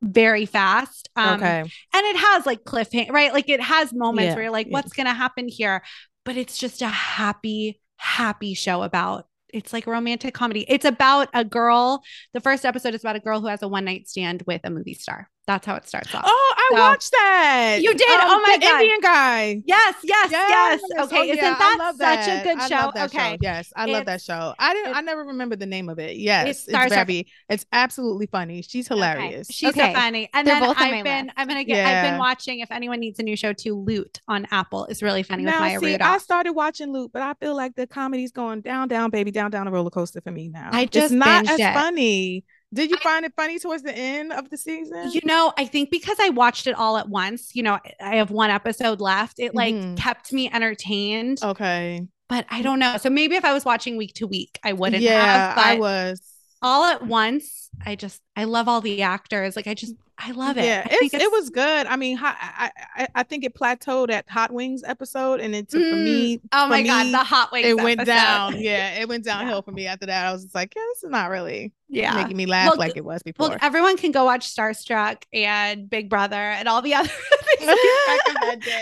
very 0.01 0.45
fast. 0.47 1.09
Um 1.15 1.35
okay. 1.35 1.59
and 1.61 1.69
it 1.93 2.15
has 2.17 2.45
like 2.47 2.63
cliffhanger, 2.63 3.11
right? 3.11 3.31
Like 3.31 3.47
it 3.49 3.61
has 3.61 3.93
moments 3.93 4.29
Yeah, 4.29 4.33
where 4.35 4.43
you're 4.45 4.51
like, 4.51 4.67
yeah. 4.67 4.73
what's 4.73 4.93
gonna 4.93 5.13
happen 5.13 5.47
here? 5.47 5.83
But 6.25 6.35
it's 6.37 6.57
just 6.57 6.81
a 6.81 6.87
happy, 6.87 7.79
happy 7.97 8.53
show 8.53 8.81
about 8.83 9.25
it's 9.53 9.73
like 9.73 9.87
a 9.87 9.91
romantic 9.91 10.33
comedy. 10.33 10.65
It's 10.67 10.85
about 10.85 11.29
a 11.33 11.43
girl. 11.43 12.03
The 12.33 12.41
first 12.41 12.65
episode 12.65 12.95
is 12.95 13.03
about 13.03 13.15
a 13.15 13.19
girl 13.19 13.41
who 13.41 13.47
has 13.47 13.61
a 13.61 13.67
one 13.67 13.85
night 13.85 14.07
stand 14.07 14.43
with 14.45 14.61
a 14.63 14.69
movie 14.69 14.93
star. 14.93 15.29
That's 15.49 15.65
how 15.65 15.73
it 15.77 15.87
starts 15.87 16.13
off. 16.13 16.21
Oh, 16.27 16.53
I 16.57 16.69
So- 16.75 16.79
watched 16.79 17.11
that. 17.11 17.79
You 17.81 17.91
did? 17.95 18.07
Oh, 18.07 18.19
oh 18.21 18.43
my 18.45 18.57
the 18.57 18.61
God. 18.61 18.81
Indian 18.81 18.99
guy. 19.01 19.61
Yes, 19.65 19.95
yes, 20.03 20.29
yes. 20.29 20.79
Oh, 20.95 21.03
Okay, 21.05 21.31
isn't 21.31 21.37
yeah, 21.43 21.55
I 21.59 21.91
that 21.97 22.25
such 22.25 22.27
a 22.27 22.43
good 22.43 22.57
I 22.59 22.67
show? 22.67 22.91
that 22.93 23.05
okay. 23.09 23.31
show. 23.31 23.37
Yes, 23.41 23.73
I 23.75 23.85
love 23.87 24.05
that 24.05 24.21
show. 24.21 24.53
I 24.59 24.73
didn't. 24.75 24.95
I 24.95 25.01
never 25.01 25.25
remember 25.25 25.55
the 25.55 25.65
name 25.65 25.89
of 25.89 25.97
it. 25.97 26.17
Yes, 26.17 26.47
It's 26.49 26.67
it's, 26.67 26.93
Trek. 26.93 27.09
It's 27.49 27.65
absolutely 27.71 28.27
funny. 28.27 28.61
She's 28.61 28.87
hilarious. 28.87 29.47
Okay. 29.47 29.53
She's 29.53 29.69
Okay. 29.69 29.91
so 29.91 29.99
funny. 29.99 30.29
And 30.35 30.47
They're 30.47 30.59
then 30.59 30.63
both 30.63 30.77
I've 30.77 31.03
been 31.03 31.25
list. 31.25 31.33
I'm 31.35 31.47
gonna 31.47 31.63
get 31.63 31.83
I've 31.83 32.11
been 32.11 32.19
watching 32.19 32.59
if 32.59 32.69
anyone 32.69 32.99
needs 32.99 33.17
a 33.17 33.23
new 33.23 33.35
show 33.35 33.51
to 33.53 33.73
Loot 33.73 34.21
on 34.27 34.45
Apple 34.51 34.85
is 34.85 35.01
really 35.01 35.23
funny 35.23 35.45
with 35.45 35.53
now, 35.53 35.61
Maya 35.61 35.79
see, 35.79 35.95
I 35.95 36.19
started 36.19 36.53
watching 36.53 36.93
Loot, 36.93 37.11
but 37.11 37.23
I 37.23 37.33
feel 37.33 37.55
like 37.55 37.73
the 37.75 37.87
comedy's 37.87 38.31
going 38.31 38.61
down, 38.61 38.87
down, 38.87 39.09
baby, 39.09 39.31
down, 39.31 39.49
down 39.49 39.65
the 39.65 39.71
roller 39.71 39.89
coaster 39.89 40.21
for 40.21 40.29
me 40.31 40.49
now. 40.49 40.69
I 40.71 40.85
just 40.85 41.05
it's 41.05 41.13
not 41.13 41.47
as 41.47 41.59
it. 41.59 41.73
funny. 41.73 42.43
Did 42.73 42.91
you 42.91 42.97
find 42.97 43.25
it 43.25 43.33
funny 43.35 43.57
towards 43.57 43.81
the 43.83 43.95
end 43.97 44.31
of 44.31 44.49
the 44.49 44.57
season? 44.57 45.11
You 45.11 45.21
know, 45.23 45.51
I 45.57 45.65
think 45.65 45.89
because 45.89 46.17
I 46.19 46.29
watched 46.29 46.67
it 46.67 46.75
all 46.75 46.97
at 46.97 47.09
once, 47.09 47.55
you 47.55 47.63
know, 47.63 47.79
I 47.99 48.17
have 48.17 48.29
one 48.29 48.51
episode 48.51 49.01
left. 49.01 49.39
It 49.39 49.55
like 49.55 49.73
Mhm. 49.73 49.97
kept 49.97 50.31
me 50.31 50.51
entertained, 50.51 51.39
okay. 51.43 52.05
but 52.27 52.45
I 52.49 52.61
don't 52.61 52.77
know. 52.79 52.97
So 52.97 53.09
maybe 53.09 53.35
if 53.35 53.43
I 53.45 53.53
was 53.53 53.65
watching 53.65 53.97
week 53.97 54.13
to 54.15 54.27
week, 54.27 54.59
I 54.63 54.73
wouldn't 54.73 55.01
yeah, 55.01 55.47
have. 55.47 55.55
But 55.55 55.65
I 55.65 55.75
was. 55.79 56.21
all 56.61 56.83
at 56.85 57.05
once, 57.07 57.69
I 57.85 57.95
just 57.95 58.21
I 58.35 58.43
love 58.43 58.67
all 58.67 58.81
the 58.81 59.01
actors. 59.01 59.55
Like 59.55 59.65
I 59.67 59.73
just 59.73 59.95
I 60.21 60.31
love 60.31 60.57
it. 60.57 60.65
Yeah, 60.65 60.83
I 60.85 60.89
think 60.89 61.13
it's, 61.13 61.23
it 61.23 61.31
was 61.31 61.49
good. 61.49 61.87
I 61.87 61.95
mean, 61.95 62.17
hot, 62.17 62.35
I, 62.41 62.71
I 62.95 63.07
I 63.15 63.23
think 63.23 63.45
it 63.45 63.55
plateaued 63.55 64.11
at 64.11 64.29
Hot 64.29 64.51
Wings 64.51 64.83
episode, 64.85 65.39
and 65.39 65.55
it 65.55 65.69
took 65.69 65.81
for 65.89 65.95
Mm. 65.95 66.03
me. 66.03 66.41
Oh 66.51 66.65
for 66.65 66.69
my 66.71 66.81
god, 66.83 67.05
me, 67.05 67.11
the 67.13 67.17
hot 67.19 67.51
wings. 67.53 67.67
it 67.67 67.75
went 67.77 68.01
episode. 68.01 68.13
down. 68.13 68.59
Yeah, 68.59 68.99
it 68.99 69.07
went 69.07 69.23
downhill 69.31 69.61
for 69.61 69.71
me 69.71 69.87
after 69.87 70.05
that. 70.07 70.27
I 70.27 70.33
was 70.33 70.43
just 70.43 70.53
like, 70.55 70.73
yeah, 70.75 70.81
this 70.93 71.03
is 71.05 71.09
not 71.09 71.29
really 71.29 71.71
Yeah. 71.87 72.15
making 72.15 72.35
me 72.35 72.45
laugh 72.47 72.71
Well, 72.71 72.77
like 72.77 72.97
it 72.97 73.05
was 73.05 73.23
before. 73.23 73.49
Well, 73.49 73.57
everyone 73.61 73.95
can 73.97 74.11
go 74.11 74.25
watch 74.25 74.53
Starstruck 74.53 75.23
and 75.33 75.89
Big 75.89 76.09
Brother 76.09 76.35
and 76.35 76.67
all 76.67 76.81
the 76.81 76.93
other 76.95 77.07
things 77.57 77.71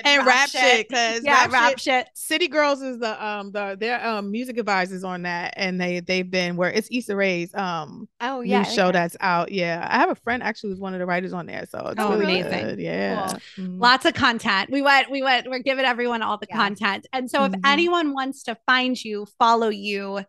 and 0.06 0.26
rap 0.26 0.50
shit, 0.50 0.88
because 0.88 1.24
Yeah, 1.24 1.34
rap, 1.44 1.52
rap 1.52 1.70
shit. 1.72 1.82
shit. 1.82 2.08
City 2.14 2.48
Girls 2.48 2.82
is 2.82 3.00
the 3.00 3.24
um 3.26 3.52
the 3.52 3.78
their 3.80 4.06
um 4.06 4.32
music 4.32 4.58
advisors 4.58 5.04
on 5.04 5.24
that, 5.24 5.54
and 5.58 5.80
they 5.80 6.00
they've 6.00 6.30
been 6.30 6.56
where 6.58 6.72
it's 6.72 6.88
Issa 6.92 7.16
Rae's 7.16 7.54
um 7.54 8.08
Oh 8.22 8.42
yeah. 8.42 8.60
new 8.60 8.66
show 8.66 8.88
that. 8.88 8.94
that's 8.94 9.18
out. 9.20 9.52
Yeah, 9.52 9.86
I 9.90 9.98
have 9.98 10.10
a 10.10 10.16
friend 10.16 10.44
actually 10.44 10.72
who's 10.72 10.80
one 10.80 10.94
of 10.94 11.00
the 11.00 11.06
writers 11.06 11.27
on 11.34 11.46
there, 11.46 11.66
so 11.70 11.80
it's 11.88 12.02
Oh, 12.02 12.18
really 12.18 12.42
amazing. 12.42 12.66
good. 12.68 12.80
Yeah, 12.80 13.34
Mhm. 13.58 13.80
Lots 13.82 14.06
of 14.06 14.14
content. 14.14 14.70
We 14.70 14.82
went, 14.82 15.10
we 15.12 15.22
went, 15.22 15.50
we're 15.50 15.60
giving 15.60 15.86
everyone 15.86 16.22
all 16.22 16.38
the 16.38 16.48
Yeah. 16.50 16.56
content. 16.58 17.08
And 17.14 17.30
so 17.30 17.46
if 17.46 17.52
Mhm. 17.54 17.62
anyone 17.66 18.14
wants 18.14 18.44
to 18.44 18.56
find 18.66 19.02
you, 19.04 19.26
follow 19.40 19.70
you, 19.70 20.22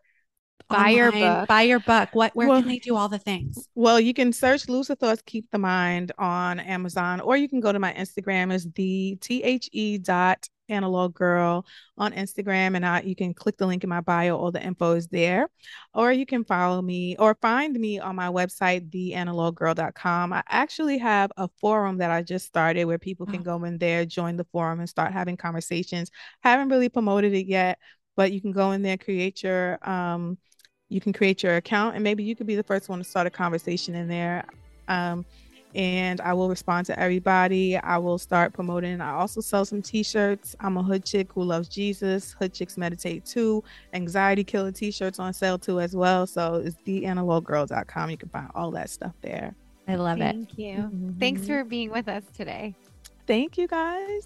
Buy 0.69 0.89
your 0.89 1.11
book. 1.11 1.47
buy 1.47 1.63
your 1.63 1.79
book, 1.79 2.09
what 2.13 2.35
where 2.35 2.47
Well- 2.47 2.61
can 2.61 2.69
they 2.69 2.77
do 2.77 2.95
all 2.95 3.09
the 3.09 3.17
things? 3.17 3.67
Well, 3.73 3.99
you 3.99 4.13
can 4.13 4.31
search 4.31 4.69
Lose 4.69 4.87
the 4.87 4.95
Thoughts, 4.95 5.23
Keep 5.25 5.49
the 5.51 5.57
Mind 5.57 6.11
on 6.19 6.59
Amazon, 6.59 7.21
or 7.21 7.35
you 7.35 7.49
can 7.49 7.59
go 7.59 7.71
to 7.71 7.79
my 7.79 7.91
Instagram 7.93 8.53
is 8.53 8.67
the 8.75 9.17
T 9.19 9.41
H 9.43 9.67
E 9.71 9.97
dot 9.97 10.47
analog 10.69 11.13
girl 11.13 11.65
on 11.97 12.13
Instagram, 12.13 12.75
and 12.75 12.85
I, 12.85 13.01
you 13.01 13.15
can 13.15 13.33
click 13.33 13.57
the 13.57 13.65
link 13.65 13.83
in 13.83 13.89
my 13.89 14.01
bio. 14.01 14.37
All 14.37 14.51
the 14.51 14.63
info 14.63 14.93
is 14.93 15.07
there, 15.07 15.49
or 15.93 16.11
you 16.11 16.25
can 16.25 16.43
follow 16.43 16.81
me 16.81 17.15
or 17.17 17.35
find 17.41 17.77
me 17.79 17.99
on 17.99 18.15
my 18.15 18.27
website, 18.27 18.89
theanaloggirl.com. 18.89 20.33
I 20.33 20.43
actually 20.47 20.97
have 20.99 21.31
a 21.37 21.49
forum 21.59 21.97
that 21.97 22.11
I 22.11 22.21
just 22.21 22.45
started 22.45 22.85
where 22.85 22.99
people 22.99 23.25
can 23.25 23.43
go 23.43 23.63
in 23.63 23.77
there, 23.77 24.05
join 24.05 24.37
the 24.37 24.47
forum, 24.51 24.79
and 24.79 24.89
start 24.89 25.11
having 25.11 25.37
conversations. 25.37 26.11
Haven't 26.41 26.69
really 26.69 26.89
promoted 26.89 27.33
it 27.33 27.47
yet, 27.47 27.79
but 28.15 28.31
you 28.31 28.41
can 28.41 28.51
go 28.51 28.71
in 28.71 28.81
there, 28.81 28.97
create 28.97 29.43
your 29.43 29.79
um 29.87 30.37
you 30.91 30.99
can 30.99 31.13
create 31.13 31.43
your 31.43 31.55
account 31.55 31.93
and 31.93 32.03
maybe 32.03 32.23
you 32.23 32.35
could 32.35 32.47
be 32.47 32.55
the 32.55 32.63
first 32.63 32.89
one 32.89 32.97
to 32.97 33.05
start 33.05 33.27
a 33.27 33.29
conversation 33.29 33.93
in 33.93 34.07
there 34.07 34.43
um, 34.87 35.23
and 35.75 36.19
i 36.21 36.33
will 36.33 36.49
respond 36.49 36.85
to 36.85 36.99
everybody 36.99 37.77
i 37.77 37.97
will 37.97 38.17
start 38.17 38.53
promoting 38.53 39.01
i 39.01 39.11
also 39.11 39.39
sell 39.41 39.63
some 39.65 39.81
t-shirts 39.81 40.55
i'm 40.61 40.77
a 40.77 40.83
hood 40.83 41.05
chick 41.05 41.31
who 41.33 41.43
loves 41.43 41.67
jesus 41.67 42.35
hood 42.39 42.51
chicks 42.53 42.75
meditate 42.77 43.23
too 43.25 43.63
anxiety 43.93 44.43
killer 44.43 44.71
t-shirts 44.71 45.19
on 45.19 45.31
sale 45.33 45.57
too 45.59 45.79
as 45.79 45.95
well 45.95 46.25
so 46.25 46.55
it's 46.55 46.75
theanaloggirl.com 46.87 48.09
you 48.09 48.17
can 48.17 48.29
find 48.29 48.47
all 48.55 48.71
that 48.71 48.89
stuff 48.89 49.13
there 49.21 49.53
I 49.87 49.95
love 49.95 50.19
it. 50.21 50.35
Thank 50.35 50.55
you. 50.59 51.15
Thanks 51.19 51.41
Mhm. 51.41 51.47
for 51.47 51.63
being 51.63 51.89
with 51.91 52.07
us 52.07 52.23
today. 52.37 52.75
thank 53.27 53.57
you 53.57 53.67
guys 53.67 54.21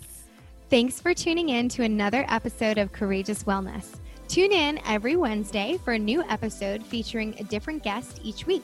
Thanks 0.70 1.00
for 1.00 1.14
tuning 1.14 1.50
in 1.50 1.70
to 1.70 1.84
another 1.84 2.26
episode 2.30 2.80
of 2.80 2.92
Courageous 2.92 3.44
Wellness. 3.44 3.98
Tune 4.28 4.52
in 4.52 4.80
every 4.88 5.16
Wednesday 5.16 5.78
for 5.86 5.94
a 5.94 6.00
new 6.00 6.24
episode 6.24 6.84
featuring 6.84 7.36
a 7.40 7.44
different 7.44 7.84
guest 7.84 8.20
each 8.24 8.48
week. 8.48 8.64